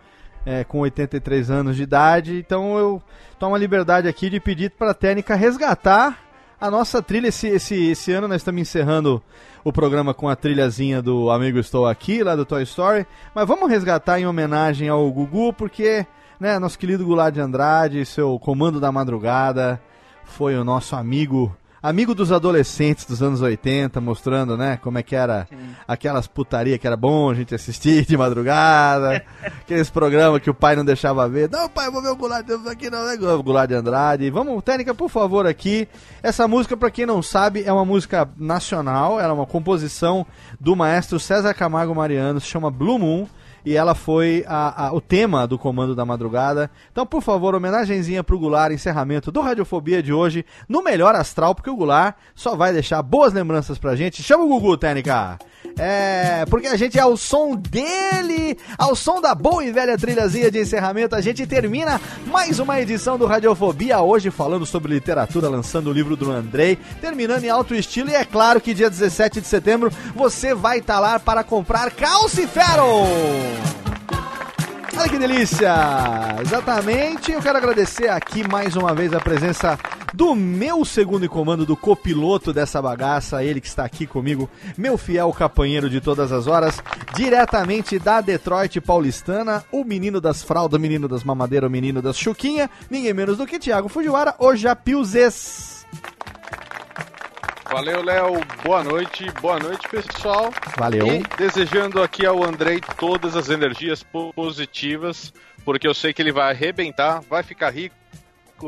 é, 0.46 0.64
com 0.64 0.80
83 0.82 1.50
anos 1.50 1.76
de 1.76 1.84
idade. 1.84 2.38
Então 2.38 2.78
eu 2.78 3.02
tomo 3.40 3.56
a 3.56 3.60
liberdade 3.60 4.08
aqui 4.08 4.30
de 4.30 4.40
pedir 4.40 4.70
para 4.70 4.92
a 4.92 4.94
técnica 4.94 5.34
resgatar 5.34 6.20
a 6.62 6.70
nossa 6.70 7.02
trilha. 7.02 7.30
Esse, 7.30 7.48
esse, 7.48 7.90
esse 7.90 8.12
ano 8.12 8.28
nós 8.28 8.42
estamos 8.42 8.62
encerrando 8.62 9.24
o 9.64 9.74
programa 9.74 10.14
com 10.14 10.30
a 10.30 10.36
trilhazinha 10.36 11.02
do 11.02 11.32
Amigo 11.32 11.58
Estou 11.58 11.88
Aqui, 11.88 12.24
lá 12.24 12.36
do 12.36 12.46
Toy 12.46 12.62
Story. 12.62 13.08
Mas 13.34 13.48
vamos 13.48 13.68
resgatar 13.68 14.20
em 14.20 14.28
homenagem 14.28 14.88
ao 14.88 15.12
Gugu, 15.12 15.52
porque 15.52 16.06
né, 16.40 16.60
nosso 16.60 16.78
querido 16.78 17.06
Goulart 17.06 17.34
de 17.34 17.42
Andrade, 17.42 18.06
seu 18.06 18.38
comando 18.40 18.80
da 18.80 18.92
madrugada 18.92 19.82
foi 20.24 20.56
o 20.58 20.64
nosso 20.64 20.96
amigo 20.96 21.56
amigo 21.82 22.14
dos 22.14 22.32
adolescentes 22.32 23.06
dos 23.06 23.22
anos 23.22 23.42
80, 23.42 24.02
mostrando, 24.02 24.58
né, 24.58 24.78
como 24.78 24.98
é 24.98 25.04
que 25.04 25.16
era 25.16 25.48
Sim. 25.50 25.56
aquelas 25.88 26.28
putaria 26.28 26.78
que 26.78 26.86
era 26.86 26.98
bom 26.98 27.30
a 27.30 27.34
gente 27.34 27.56
assistir 27.56 28.06
de 28.06 28.18
madrugada, 28.18 29.24
aqueles 29.62 29.90
programas 29.90 30.42
que 30.42 30.50
o 30.50 30.54
pai 30.54 30.76
não 30.76 30.84
deixava 30.84 31.28
ver. 31.30 31.50
Não, 31.50 31.70
pai, 31.70 31.90
vou 31.90 32.02
ver 32.02 32.10
o 32.10 32.16
Goulart 32.16 32.46
aqui 32.70 32.90
não, 32.90 33.08
é 33.10 33.16
Goulart 33.16 33.70
de 33.70 33.76
Andrade. 33.76 34.30
Vamos, 34.30 34.62
técnica, 34.64 34.94
por 34.94 35.10
favor, 35.10 35.48
aqui. 35.48 35.88
Essa 36.22 36.48
música, 36.48 36.76
para 36.76 36.92
quem 36.92 37.06
não 37.06 37.22
sabe, 37.22 37.64
é 37.64 37.72
uma 37.72 37.86
música 37.86 38.28
nacional, 38.38 39.20
ela 39.20 39.30
é 39.30 39.34
uma 39.34 39.46
composição 39.46 40.26
do 40.60 40.76
maestro 40.76 41.20
César 41.20 41.54
Camargo 41.54 41.96
Mariano, 41.96 42.42
se 42.42 42.48
chama 42.48 42.70
Blue 42.70 43.00
Moon 43.00 43.28
e 43.66 43.76
ela 43.76 43.94
foi 43.96 44.44
a, 44.48 44.88
a, 44.88 44.94
o 44.94 45.02
tema 45.02 45.48
do 45.48 45.58
Comando 45.58 45.96
da 45.96 46.06
Madrugada. 46.06 46.70
Então, 46.92 47.06
por 47.06 47.22
favor, 47.22 47.56
homenagenzinha 47.56 48.24
pro 48.24 48.40
Goulart, 48.40 48.74
encerramento 48.74 49.32
do 49.32 49.42
Radiofobia 49.42 50.02
de 50.02 50.14
hoje, 50.14 50.46
no 50.68 50.84
melhor 50.84 51.16
astral, 51.16 51.54
porque 51.54 51.70
o 51.70 51.76
Goulart 51.76 52.16
só 52.36 52.56
vai 52.56 52.74
deixar 52.74 53.02
boas 53.02 53.34
lembranças 53.34 53.78
pra 53.78 53.96
gente. 53.96 54.24
Chama 54.24 54.44
o 54.44 54.48
Gugu, 54.48 54.78
Técnica! 54.78 55.38
É, 55.78 56.46
porque 56.50 56.68
a 56.68 56.76
gente 56.76 56.98
é 56.98 57.02
ao 57.02 57.16
som 57.16 57.56
dele, 57.56 58.58
ao 58.78 58.96
som 58.96 59.22
da 59.22 59.36
boa 59.36 59.64
e 59.64 59.72
velha 59.72 59.98
trilhazinha 59.98 60.50
de 60.50 60.60
encerramento, 60.60 61.16
a 61.16 61.22
gente 61.22 61.46
termina 61.46 62.02
mais 62.26 62.58
uma 62.58 62.80
edição 62.82 63.18
do 63.18 63.28
Radiofobia, 63.28 64.00
hoje 64.00 64.32
falando 64.32 64.66
sobre 64.66 64.94
literatura, 64.94 65.50
lançando 65.50 65.90
o 65.90 65.94
livro 65.94 66.16
do 66.16 66.32
Andrei, 66.32 66.78
terminando 67.00 67.44
em 67.44 67.50
alto 67.50 67.76
estilo, 67.76 68.10
e 68.10 68.16
é 68.16 68.26
claro 68.26 68.60
que 68.60 68.74
dia 68.74 68.90
17 68.90 69.42
de 69.42 69.48
setembro 69.48 69.92
você 70.16 70.56
vai 70.56 70.80
estar 70.80 70.96
tá 70.96 71.00
lá 71.00 71.20
para 71.20 71.44
comprar 71.44 71.92
Calcifero! 71.92 72.84
Olha 74.98 75.10
que 75.10 75.18
delícia! 75.20 75.74
Exatamente, 76.42 77.32
eu 77.32 77.42
quero 77.42 77.58
agradecer 77.58 78.10
aqui 78.10 78.48
mais 78.48 78.76
uma 78.76 78.94
vez 78.94 79.14
a 79.14 79.20
presença 79.20 79.78
do 80.14 80.34
meu 80.34 80.84
segundo 80.84 81.26
em 81.26 81.30
comando, 81.30 81.66
do 81.66 81.78
copiloto 81.78 82.52
dessa 82.52 82.82
bagaça, 82.82 83.44
ele 83.44 83.62
que 83.62 83.68
está 83.68 83.86
aqui 83.86 84.08
comigo, 84.08 84.50
meu 84.76 84.98
fiel 84.98 85.32
companheiro 85.32 85.90
de 85.90 86.02
todas 86.02 86.32
as 86.32 86.48
horas, 86.48 86.82
diretamente 87.16 88.00
da 88.00 88.22
Detroit 88.22 88.82
paulistana, 88.82 89.64
o 89.72 89.84
menino 89.84 90.20
das 90.20 90.42
fraldas, 90.42 90.80
o 90.80 90.82
menino 90.82 91.08
das 91.08 91.24
mamadeiras, 91.24 91.68
o 91.68 91.72
menino 91.72 92.02
das 92.02 92.18
chuquinha, 92.18 92.70
ninguém 92.90 93.14
menos 93.14 93.38
do 93.38 93.46
que 93.46 93.60
Thiago 93.60 93.90
Fujiwara, 93.90 94.34
o 94.40 94.56
Japiuzes. 94.56 95.77
Valeu, 97.72 98.04
Léo. 98.04 98.42
Boa 98.64 98.84
noite. 98.84 99.30
Boa 99.42 99.60
noite, 99.60 99.88
pessoal. 99.90 100.52
Valeu. 100.78 101.08
E 101.08 101.24
desejando 101.38 102.02
aqui 102.02 102.26
ao 102.26 102.44
Andrei 102.44 102.80
todas 102.98 103.36
as 103.36 103.50
energias 103.50 104.06
positivas, 104.36 105.34
porque 105.66 105.88
eu 105.88 105.94
sei 105.94 106.14
que 106.14 106.22
ele 106.22 106.32
vai 106.32 106.52
arrebentar, 106.52 107.22
vai 107.30 107.44
ficar 107.44 107.70
rico, 107.70 107.96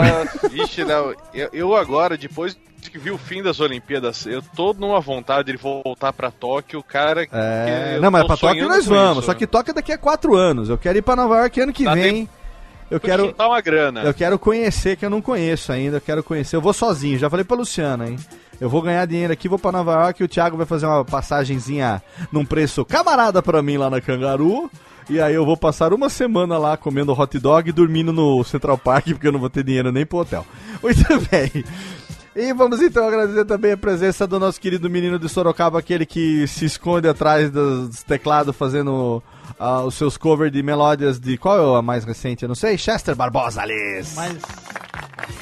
ixi, 0.53 0.85
não, 0.85 1.13
eu, 1.35 1.49
eu 1.53 1.75
agora, 1.75 2.17
depois 2.17 2.57
que 2.91 2.99
viu 2.99 3.15
o 3.15 3.19
fim 3.19 3.43
das 3.43 3.61
Olimpíadas, 3.61 4.27
eu 4.27 4.43
tô 4.43 4.73
numa 4.73 5.01
vontade 5.01 5.53
de 5.53 5.59
voltar 5.59 6.13
pra 6.13 6.31
Tóquio, 6.31 6.83
cara. 6.83 7.27
É... 7.33 7.99
Não, 8.01 8.11
mas 8.11 8.27
pra 8.27 8.37
Tóquio 8.37 8.69
nós 8.69 8.87
vamos. 8.87 9.19
Isso. 9.19 9.27
Só 9.27 9.35
que 9.35 9.47
Tóquio 9.47 9.73
é 9.73 9.75
daqui 9.75 9.93
a 9.93 9.99
quatro 9.99 10.35
anos. 10.35 10.69
Eu 10.69 10.79
quero 10.79 10.99
ir 10.99 11.03
pra 11.03 11.17
Nova 11.17 11.39
York 11.39 11.61
ano 11.61 11.73
que 11.73 11.85
tá 11.85 11.95
vem. 11.95 12.29
Eu 12.91 13.01
quero. 13.01 13.27
Juntar 13.27 13.49
uma 13.49 13.61
grana. 13.61 14.03
Eu 14.03 14.15
quero 14.15 14.39
conhecer, 14.39 14.97
que 14.97 15.05
eu 15.05 15.11
não 15.11 15.21
conheço 15.21 15.73
ainda. 15.73 15.97
Eu 15.97 16.01
quero 16.01 16.23
conhecer. 16.23 16.57
Eu 16.57 16.61
vou 16.61 16.73
sozinho, 16.73 17.19
já 17.19 17.29
falei 17.29 17.45
pra 17.45 17.57
Luciana, 17.57 18.09
hein? 18.09 18.17
Eu 18.61 18.71
vou 18.71 18.81
ganhar 18.81 19.05
dinheiro 19.07 19.33
aqui, 19.33 19.49
vou 19.49 19.59
pra 19.59 19.73
Nova 19.73 19.93
York 19.93 20.23
e 20.23 20.25
o 20.25 20.29
Thiago 20.29 20.57
vai 20.57 20.65
fazer 20.65 20.87
uma 20.87 21.05
passagenzinha 21.05 22.03
num 22.33 22.45
preço 22.45 22.85
camarada 22.85 23.43
pra 23.43 23.63
mim 23.63 23.77
lá 23.77 23.91
na 23.91 24.01
Cangaru. 24.01 24.71
E 25.09 25.21
aí 25.21 25.35
eu 25.35 25.45
vou 25.45 25.57
passar 25.57 25.93
uma 25.93 26.09
semana 26.09 26.59
lá 26.59 26.77
comendo 26.77 27.13
hot 27.13 27.39
dog 27.39 27.69
e 27.69 27.73
dormindo 27.73 28.13
no 28.13 28.43
Central 28.43 28.77
Park, 28.77 29.07
porque 29.09 29.29
eu 29.29 29.33
não 29.33 29.39
vou 29.39 29.51
ter 29.51 29.63
dinheiro 29.63 29.93
nem 29.93 30.05
pro 30.05 30.19
hotel. 30.19 30.45
Muito 30.83 31.05
bem. 31.31 31.65
E 32.37 32.53
vamos 32.53 32.83
então 32.83 33.09
agradecer 33.09 33.47
também 33.47 33.73
a 33.73 33.79
presença 33.79 34.27
do 34.27 34.39
nosso 34.39 34.61
querido 34.61 34.91
menino 34.91 35.19
de 35.19 35.27
Sorocaba, 35.27 35.79
aquele 35.79 36.05
que 36.05 36.47
se 36.47 36.67
esconde 36.67 37.09
atrás 37.09 37.51
dos 37.51 38.03
teclados 38.03 38.55
fazendo 38.55 39.23
uh, 39.59 39.87
os 39.87 39.95
seus 39.95 40.19
covers 40.19 40.53
de 40.53 40.63
melódias 40.63 41.19
de. 41.19 41.39
Qual 41.39 41.77
é 41.77 41.79
a 41.79 41.81
mais 41.81 42.05
recente? 42.05 42.43
Eu 42.43 42.49
não 42.49 42.55
sei. 42.55 42.77
Chester 42.77 43.17
Barbosa, 43.17 43.63
Alice. 43.63 44.15
Mas. 44.15 44.37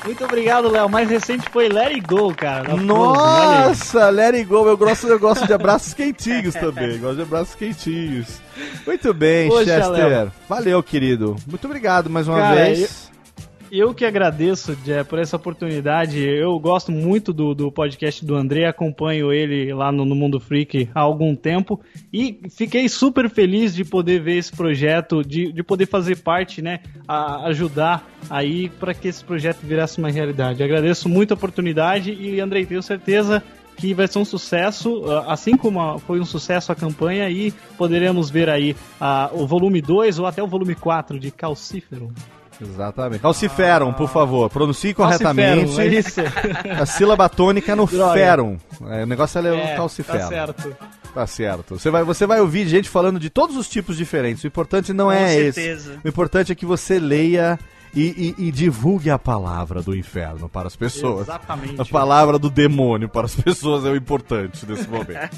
Muito 0.05 0.25
obrigado, 0.25 0.71
Léo. 0.71 0.89
Mais 0.89 1.11
recente 1.11 1.51
foi 1.51 1.69
Let 1.69 1.95
It 1.95 2.07
Go, 2.07 2.33
cara. 2.33 2.77
Nossa, 2.77 4.09
Let 4.11 4.37
It 4.37 4.45
Go. 4.45 4.69
Eu 4.69 4.77
gosto, 4.77 5.09
eu 5.09 5.19
gosto 5.19 5.49
de 5.49 5.53
abraços 5.53 5.95
quentinhos 5.95 6.55
também. 6.55 6.97
Gosto 7.01 7.16
de 7.16 7.23
abraços 7.23 7.57
quentinhos. 7.57 8.41
Muito 8.87 9.12
bem, 9.12 9.49
Poxa, 9.49 9.65
Chester. 9.65 10.07
Léo. 10.07 10.33
Valeu, 10.49 10.81
querido. 10.81 11.35
Muito 11.45 11.65
obrigado 11.65 12.09
mais 12.09 12.29
uma 12.29 12.39
cara, 12.39 12.55
vez. 12.55 13.09
Eu 13.09 13.14
eu 13.79 13.93
que 13.93 14.05
agradeço, 14.05 14.77
Jé, 14.85 15.03
por 15.03 15.19
essa 15.19 15.37
oportunidade. 15.37 16.23
Eu 16.23 16.59
gosto 16.59 16.93
muito 16.93 17.33
do, 17.33 17.55
do 17.55 17.73
podcast 17.73 18.25
do 18.25 18.35
André, 18.35 18.67
acompanho 18.67 19.33
ele 19.33 19.73
lá 19.73 19.91
no, 19.91 20.05
no, 20.05 20.15
Mundo 20.15 20.39
Freak 20.39 20.89
há 20.95 21.01
algum 21.01 21.35
tempo 21.35 21.81
e 22.13 22.41
fiquei 22.51 22.89
super 22.89 23.29
feliz 23.29 23.75
de 23.75 23.85
poder 23.85 24.23
ver 24.23 24.37
esse 24.37 24.53
projeto, 24.53 25.23
de, 25.23 25.53
de 25.53 25.63
poder 25.63 25.87
fazer 25.87 26.19
parte, 26.19 26.63
né, 26.63 26.81
a, 27.09 27.49
ajudar 27.49 28.09
aí 28.31 28.69
para 28.69 28.95
que 28.95 29.09
esse 29.09 29.25
projeto 29.25 29.59
virasse 29.63 29.99
uma 29.99 30.11
realidade. 30.11 30.63
Agradeço 30.63 31.09
muito 31.09 31.33
a 31.33 31.35
oportunidade 31.35 32.13
e, 32.13 32.41
Andrei, 32.41 32.65
tenho 32.65 32.83
certeza 32.83 33.43
que 33.77 33.93
vai 33.93 34.07
ser 34.07 34.19
um 34.21 34.25
sucesso, 34.25 35.05
ah, 35.11 35.33
assim 35.33 35.57
como 35.57 35.99
foi 35.99 36.21
um 36.21 36.25
sucesso 36.25 36.71
a 36.71 36.75
campanha, 36.75 37.29
e 37.29 37.53
poderemos 37.77 38.31
ver 38.31 38.49
aí 38.49 38.73
uh, 39.01 39.43
o 39.43 39.47
volume 39.47 39.81
2 39.81 40.21
ou 40.21 40.27
até 40.27 40.43
o 40.43 40.47
volume 40.47 40.75
4 40.75 41.19
de 41.19 41.31
Calcífero. 41.31 42.13
Exatamente. 42.61 43.21
Calciferum, 43.21 43.93
por 43.93 44.09
favor. 44.09 44.49
Pronuncie 44.51 44.95
corretamente. 44.95 45.81
É 45.81 45.87
isso. 45.87 46.21
A 46.81 46.87
sílaba 46.87 47.29
tônica 47.29 47.75
no 47.75 47.87
Droga. 47.87 48.15
ferum. 48.15 48.57
É, 48.89 49.03
o 49.03 49.07
negócio 49.07 49.39
é, 49.47 49.73
é 49.73 49.77
calciferum. 49.77 50.19
Tá 50.19 50.29
certo. 50.29 50.77
Tá 51.15 51.27
certo. 51.27 51.79
Você 51.79 51.91
vai, 51.91 52.03
você 52.03 52.27
vai 52.27 52.41
ouvir 52.41 52.67
gente 52.67 52.89
falando 52.89 53.21
de 53.21 53.31
todos 53.31 53.57
os 53.57 53.69
tipos 53.69 53.97
diferentes. 53.97 54.43
O 54.43 54.47
importante 54.47 54.93
não 54.93 55.07
Com 55.07 55.13
é 55.13 55.29
certeza. 55.29 55.91
esse. 55.93 56.01
O 56.05 56.09
importante 56.09 56.51
é 56.53 56.55
que 56.55 56.67
você 56.67 56.99
leia 56.99 57.59
e, 57.95 58.35
e, 58.39 58.49
e, 58.49 58.53
divulgue 58.53 59.11
a 59.11 59.19
palavra 59.19 59.83
do 59.83 59.97
inferno 59.97 60.49
para 60.49 60.66
as 60.66 60.77
pessoas. 60.77 61.29
Exatamente. 61.29 61.81
A 61.81 61.85
palavra 61.85 62.39
do 62.39 62.51
demônio 62.51 63.09
para 63.09 63.27
as 63.27 63.35
pessoas 63.41 63.85
é 63.85 63.91
o 63.91 63.97
importante 63.97 64.66
nesse 64.66 64.89
momento. 64.89 65.31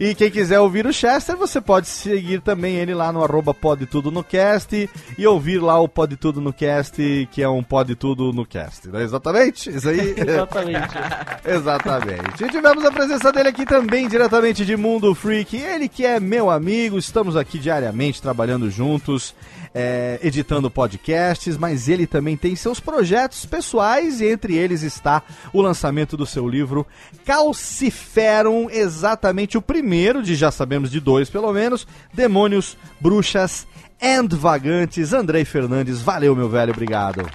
e 0.00 0.14
quem 0.14 0.30
quiser 0.30 0.60
ouvir 0.60 0.86
o 0.86 0.92
Chester, 0.92 1.36
você 1.36 1.60
pode 1.60 1.86
seguir 1.86 2.40
também 2.40 2.76
ele 2.76 2.94
lá 2.94 3.12
no 3.12 3.22
arroba 3.22 3.54
Pode 3.54 3.86
Tudo 3.86 4.10
no 4.10 4.24
Cast 4.24 4.90
e 5.16 5.26
ouvir 5.26 5.58
lá 5.58 5.78
o 5.78 5.88
Pode 5.88 6.16
Tudo 6.16 6.40
no 6.40 6.52
Cast, 6.52 7.28
que 7.30 7.42
é 7.42 7.48
um 7.48 7.62
Pode 7.62 7.94
Tudo 7.94 8.32
no 8.32 8.44
Cast. 8.44 8.88
Não 8.88 8.98
é 8.98 9.04
exatamente? 9.04 9.70
Isso 9.70 9.88
aí? 9.88 10.14
exatamente. 10.18 10.94
exatamente. 11.44 12.44
E 12.44 12.48
tivemos 12.48 12.84
a 12.84 12.90
presença 12.90 13.32
dele 13.32 13.48
aqui 13.50 13.64
também, 13.64 14.08
diretamente 14.08 14.64
de 14.64 14.76
Mundo 14.76 15.14
Freak. 15.14 15.56
Ele 15.56 15.88
que 15.88 16.04
é 16.04 16.18
meu 16.18 16.50
amigo, 16.50 16.98
estamos 16.98 17.36
aqui 17.36 17.58
diariamente 17.58 18.20
trabalhando 18.20 18.70
juntos 18.70 19.34
é, 19.74 20.20
editando 20.22 20.70
podcasts, 20.70 21.56
mas 21.56 21.88
ele 21.88 22.06
também 22.06 22.36
tem 22.36 22.54
seus 22.54 22.78
projetos 22.78 23.44
pessoais 23.44 24.20
e 24.20 24.26
entre 24.26 24.56
eles 24.56 24.82
está 24.82 25.22
o 25.52 25.60
lançamento 25.60 26.16
do 26.16 26.24
seu 26.24 26.48
livro 26.48 26.86
Calciferum, 27.24 28.70
exatamente 28.70 29.58
o 29.58 29.62
primeiro 29.62 30.22
de 30.22 30.36
já 30.36 30.50
sabemos 30.50 30.90
de 30.90 31.00
dois 31.00 31.28
pelo 31.28 31.52
menos, 31.52 31.86
Demônios, 32.12 32.76
Bruxas 33.00 33.66
and 34.00 34.28
Vagantes. 34.28 35.12
Andrei 35.12 35.44
Fernandes, 35.44 36.00
valeu 36.00 36.36
meu 36.36 36.48
velho, 36.48 36.72
obrigado. 36.72 37.26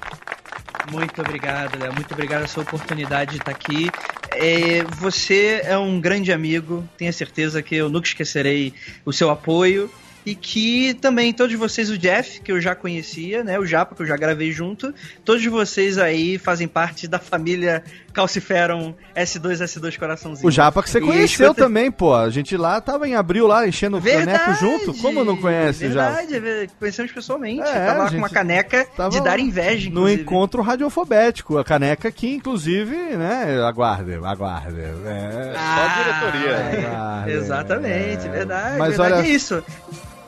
Muito 0.92 1.22
obrigado, 1.22 1.78
Léo. 1.80 1.94
Muito 1.94 2.12
obrigado 2.14 2.40
pela 2.40 2.48
sua 2.48 2.64
oportunidade 2.64 3.32
de 3.32 3.38
estar 3.38 3.52
aqui. 3.52 3.92
É, 4.32 4.84
você 4.98 5.62
é 5.64 5.78
um 5.78 6.00
grande 6.00 6.32
amigo, 6.32 6.88
tenho 6.98 7.12
certeza 7.14 7.62
que 7.62 7.76
eu 7.76 7.90
nunca 7.90 8.08
esquecerei 8.08 8.74
o 9.06 9.12
seu 9.12 9.30
apoio 9.30 9.90
e 10.26 10.36
que 10.36 10.94
também 10.96 11.34
todos 11.34 11.56
vocês, 11.56 11.90
o 11.90 11.98
Jeff, 11.98 12.42
que 12.42 12.52
eu 12.52 12.60
já 12.60 12.76
conhecia, 12.76 13.44
né, 13.44 13.58
o 13.58 13.66
Japa, 13.66 13.96
que 13.96 14.02
eu 14.02 14.06
já 14.06 14.18
gravei 14.18 14.52
junto, 14.52 14.94
todos 15.24 15.46
vocês 15.46 15.98
aí 15.98 16.38
fazem 16.38 16.68
parte 16.68 17.08
da 17.08 17.20
família 17.20 17.84
Calciferum 18.20 18.94
S2, 19.16 19.64
S2 19.64 19.98
Coraçãozinho. 19.98 20.48
O 20.48 20.52
Japa 20.52 20.84
que 20.84 20.90
você 20.90 21.00
conheceu 21.00 21.48
escuta... 21.48 21.64
também, 21.64 21.90
pô, 21.90 22.14
a 22.14 22.30
gente 22.30 22.58
lá 22.58 22.82
tava 22.82 23.08
em 23.08 23.16
abril 23.16 23.48
lá, 23.48 23.66
enchendo 23.66 23.98
o 23.98 24.02
caneco 24.02 24.54
junto, 24.56 24.94
como 25.02 25.24
não 25.24 25.38
conhece 25.38 25.88
verdade, 25.88 26.34
já? 26.34 26.40
Verdade, 26.40 26.72
conhecemos 26.78 27.12
pessoalmente, 27.12 27.62
é, 27.62 27.86
tava 27.86 28.04
lá 28.04 28.10
com 28.12 28.18
uma 28.18 28.30
caneca 28.30 28.86
de 29.10 29.22
dar 29.22 29.40
inveja, 29.40 29.88
inclusive. 29.88 29.92
No 29.94 30.10
encontro 30.10 30.62
radiofobético, 30.62 31.58
a 31.58 31.64
caneca 31.64 32.12
que, 32.12 32.30
inclusive, 32.34 32.96
né, 32.96 33.62
aguarde, 33.66 34.14
aguarde. 34.16 34.82
É, 34.82 35.54
ah, 35.56 35.78
só 35.78 36.30
diretoria. 36.30 36.58
Aguarde, 36.58 37.32
exatamente, 37.32 38.28
é, 38.28 38.30
verdade, 38.30 38.78
Mas 38.78 38.90
verdade 38.90 39.14
olha... 39.14 39.26
é 39.26 39.30
isso. 39.30 39.64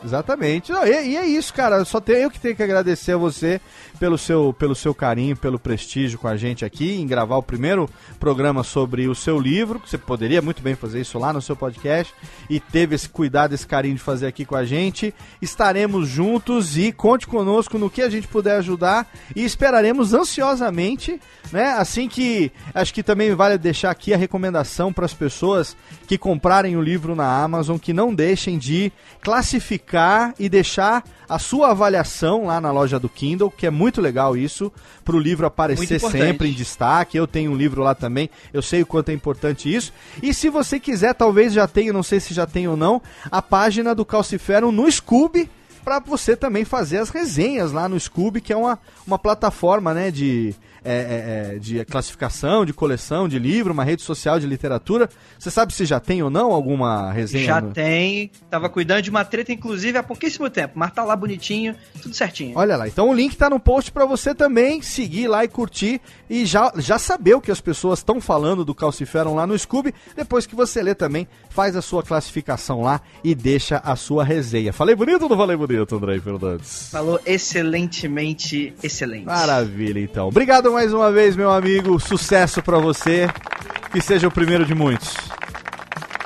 Exatamente. 0.04 0.72
Não, 0.72 0.86
e, 0.86 1.10
e, 1.10 1.18
é 1.18 1.26
isso, 1.26 1.54
cara. 1.54 1.86
Só 1.86 2.00
tenho 2.00 2.20
eu 2.20 2.32
que 2.32 2.40
tenho 2.40 2.56
que 2.56 2.64
agradecer 2.64 3.14
a 3.14 3.18
você 3.18 3.62
pelo 4.00 4.18
seu, 4.18 4.52
pelo 4.58 4.74
seu 4.74 4.96
carinho, 4.96 5.38
pelo 5.38 5.60
prestígio 5.60 6.18
com 6.18 6.28
a 6.28 6.36
gente 6.36 6.66
aqui, 6.66 7.00
em 7.00 7.06
gravar 7.06 7.38
o 7.38 7.44
primeiro 7.44 7.88
programa 8.20 8.64
sobre 8.64 9.08
o 9.08 9.14
seu 9.14 9.40
livro, 9.40 9.80
você 9.86 9.96
poderia 9.96 10.42
muito 10.42 10.60
bem 10.60 10.74
fazer 10.74 11.02
isso 11.02 11.20
lá 11.20 11.32
no 11.32 11.40
seu 11.40 11.56
podcast, 11.56 12.12
e 12.50 12.60
teve 12.60 12.96
esse 12.96 13.08
cuidado, 13.08 13.54
esse 13.54 13.68
carinho 13.68 13.94
de 13.94 14.02
fazer 14.02 14.26
aqui 14.26 14.44
com 14.44 14.56
a 14.56 14.66
gente. 14.66 15.14
Estaremos 15.40 16.08
juntos 16.08 16.78
e 16.80 16.92
conte 16.92 17.28
conosco 17.28 17.78
no 17.78 17.92
que 17.92 18.02
a 18.02 18.10
gente 18.10 18.28
puder 18.28 18.58
ajudar 18.58 19.08
e 19.36 19.44
esperaremos 19.44 20.16
ansiosamente, 20.16 21.22
né? 21.52 21.74
Assim 21.74 22.10
que 22.10 22.52
acho 22.74 22.94
que 22.94 23.04
também 23.04 23.36
vale 23.36 23.58
deixar 23.60 23.92
aqui 23.92 24.16
a 24.16 24.18
recomendação 24.18 24.92
para 24.92 25.06
as 25.06 25.14
pessoas 25.14 25.78
que 26.08 26.18
comprarem 26.18 26.76
o 26.76 26.82
livro 26.82 27.16
na 27.16 27.44
Amazon 27.44 27.78
que 27.78 27.94
não 27.94 28.16
deixem 28.16 28.58
de 28.58 28.92
classificar 29.22 29.91
e 30.40 30.48
deixar 30.50 31.04
a 31.28 31.40
sua 31.40 31.72
avaliação 31.72 32.46
lá 32.46 32.60
na 32.60 32.72
loja 32.72 33.00
do 33.00 33.08
Kindle, 33.08 33.50
que 33.50 33.66
é 33.66 33.70
muito 33.70 34.02
legal 34.02 34.36
isso, 34.36 34.72
para 35.04 35.16
o 35.16 35.20
livro 35.20 35.46
aparecer 35.46 36.00
sempre 36.00 36.50
em 36.50 36.54
destaque. 36.54 37.18
Eu 37.18 37.28
tenho 37.28 37.52
um 37.52 37.56
livro 37.56 37.82
lá 37.82 37.96
também, 37.96 38.30
eu 38.54 38.62
sei 38.62 38.82
o 38.82 38.86
quanto 38.86 39.10
é 39.10 39.14
importante 39.14 39.74
isso. 39.74 39.94
E 40.22 40.34
se 40.34 40.50
você 40.50 40.80
quiser, 40.80 41.14
talvez 41.14 41.54
já 41.54 41.68
tenha, 41.68 41.94
não 41.94 42.04
sei 42.04 42.20
se 42.20 42.34
já 42.34 42.46
tem 42.46 42.68
ou 42.68 42.76
não, 42.76 43.02
a 43.32 43.42
página 43.42 43.96
do 43.96 44.06
Calciferum 44.06 44.72
no 44.72 44.92
Scooby 44.92 45.50
para 45.84 46.00
você 46.00 46.36
também 46.36 46.64
fazer 46.64 46.98
as 46.98 47.10
resenhas 47.10 47.72
lá 47.72 47.90
no 47.90 48.00
Scooby, 48.00 48.42
que 48.42 48.54
é 48.54 48.58
uma, 48.58 48.80
uma 49.06 49.18
plataforma 49.18 49.94
né, 49.94 50.12
de, 50.12 50.54
é, 50.84 50.94
é, 50.94 51.56
é, 51.56 51.60
de 51.60 51.84
classificação, 51.86 52.66
de 52.66 52.74
coleção, 52.74 53.28
de 53.28 53.38
livro, 53.38 53.72
uma 53.72 53.84
rede 53.84 54.02
social 54.02 54.40
de 54.40 54.48
literatura. 54.48 55.10
Você 55.38 55.52
sabe 55.52 55.74
se 55.74 55.86
já 55.86 56.00
tem 56.00 56.24
ou 56.24 56.30
não 56.30 56.52
alguma 56.52 57.12
resenha? 57.12 57.46
Já 57.46 57.62
no... 57.62 57.72
tem. 57.72 58.32
Tava 58.50 58.70
cuidando 58.70 59.02
de 59.04 59.10
uma 59.10 59.24
treta, 59.24 59.52
inclusive, 59.52 59.98
há 59.98 60.04
pouquíssimo 60.04 60.50
tempo. 60.50 60.74
Mas 60.76 60.92
tá 60.92 61.04
lá 61.04 61.16
bonitinho, 61.16 61.76
tudo 62.02 62.16
certinho. 62.16 62.58
Olha 62.58 62.76
lá. 62.76 62.88
Então 62.88 63.10
o 63.10 63.14
link 63.14 63.36
tá 63.38 63.50
no 63.50 63.60
post 63.60 63.92
para 63.92 64.06
você 64.06 64.34
também 64.34 64.82
seguir 64.82 65.28
lá 65.28 65.44
e 65.44 65.48
curtir 65.48 66.02
e 66.30 66.46
já, 66.46 66.72
já 66.78 66.98
saber 66.98 67.36
o 67.36 67.42
que 67.42 67.52
as 67.52 67.62
pessoas 67.62 68.00
estão 68.00 68.20
falando 68.20 68.66
do 68.66 68.74
Calciferum 68.74 69.36
lá 69.36 69.46
no 69.46 69.58
Scooby. 69.58 69.94
Depois 70.16 70.48
que 70.48 70.56
você 70.56 70.82
lê 70.82 70.96
também, 70.96 71.28
faz 71.50 71.76
a 71.76 71.82
sua 71.82 72.02
classificação 72.02 72.82
lá 72.82 73.02
e 73.24 73.36
deixa 73.36 73.78
a 73.78 73.96
sua 73.96 74.24
resenha. 74.24 74.74
Falei 74.74 74.96
bonito 74.96 75.24
ou 75.24 75.30
não 75.30 75.38
falei 75.38 75.56
bonito, 75.56 75.96
André 75.96 76.20
Fernandes? 76.20 76.90
Falou 76.92 77.20
excelentemente 77.26 78.74
excelente. 78.82 79.26
Maravilha, 79.26 80.00
então. 80.00 80.28
Obrigado 80.28 80.71
mais 80.72 80.94
uma 80.94 81.12
vez, 81.12 81.36
meu 81.36 81.52
amigo. 81.52 82.00
Sucesso 82.00 82.62
para 82.62 82.78
você. 82.78 83.30
Que 83.92 84.02
seja 84.02 84.28
o 84.28 84.32
primeiro 84.32 84.66
de 84.66 84.74
muitos. 84.74 85.16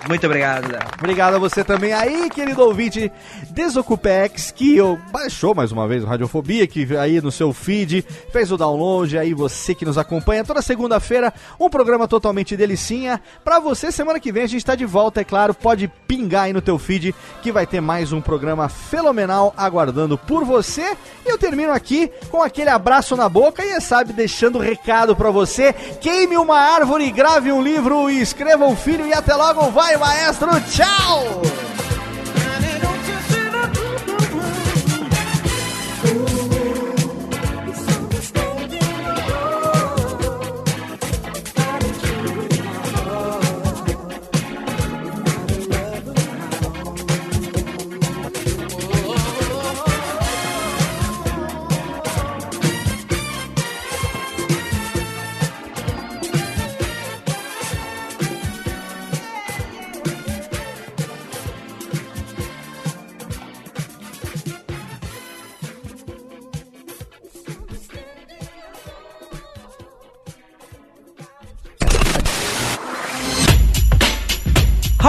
Muito 0.08 0.24
obrigado, 0.28 0.72
Léo. 0.72 0.82
Obrigado 1.00 1.36
a 1.36 1.40
você 1.40 1.64
também 1.64 1.92
aí, 1.92 2.30
querido 2.30 2.62
ouvinte 2.62 3.12
Desocupex, 3.50 4.52
que 4.52 4.78
baixou 5.12 5.56
mais 5.56 5.72
uma 5.72 5.88
vez 5.88 6.04
o 6.04 6.08
Radiofobia, 6.08 6.68
que 6.68 6.96
aí 6.96 7.20
no 7.22 7.32
seu 7.32 7.52
feed 7.52 8.06
fez 8.32 8.52
o 8.52 8.58
download, 8.58 9.18
aí 9.18 9.34
você 9.34 9.74
que 9.74 9.84
nos 9.84 9.98
acompanha 9.98 10.44
toda 10.44 10.62
segunda-feira, 10.62 11.34
um 11.60 11.70
programa 11.72 12.08
totalmente 12.08 12.56
delicinha. 12.56 13.20
Pra 13.44 13.60
você, 13.60 13.92
semana 13.92 14.20
que 14.20 14.32
vem 14.32 14.44
a 14.44 14.48
gente 14.48 14.64
tá 14.64 14.76
de 14.76 14.86
volta, 14.86 15.22
é 15.22 15.24
claro, 15.24 15.56
pode 15.56 15.88
pingar 16.08 16.44
aí 16.44 16.54
no 16.54 16.62
teu 16.62 16.78
feed 16.78 17.16
que 17.42 17.52
vai 17.52 17.66
ter 17.66 17.82
mais 17.82 18.14
um 18.14 18.22
programa 18.22 18.70
fenomenal 18.70 19.56
aguardando 19.58 20.20
por 20.20 20.46
você. 20.46 20.96
E 21.26 21.30
eu 21.30 21.38
termino 21.38 21.74
aqui 21.74 22.12
com 22.30 22.44
aquele 22.44 22.70
abraço 22.70 23.16
na 23.16 23.28
boca 23.28 23.66
e, 23.66 23.82
sabe, 23.82 24.14
deixando 24.14 24.60
recado 24.60 25.16
pra 25.16 25.32
você. 25.32 25.74
Queime 25.74 26.38
uma 26.38 26.60
árvore, 26.60 27.10
grave 27.10 27.52
um 27.52 27.62
livro 27.62 28.08
e 28.08 28.22
escreva 28.22 28.66
um 28.68 28.76
filho 28.76 29.08
e 29.08 29.14
até 29.14 29.34
logo, 29.34 29.72
vai! 29.72 29.95
Maestro. 29.98 30.60
Tchau! 30.70 31.42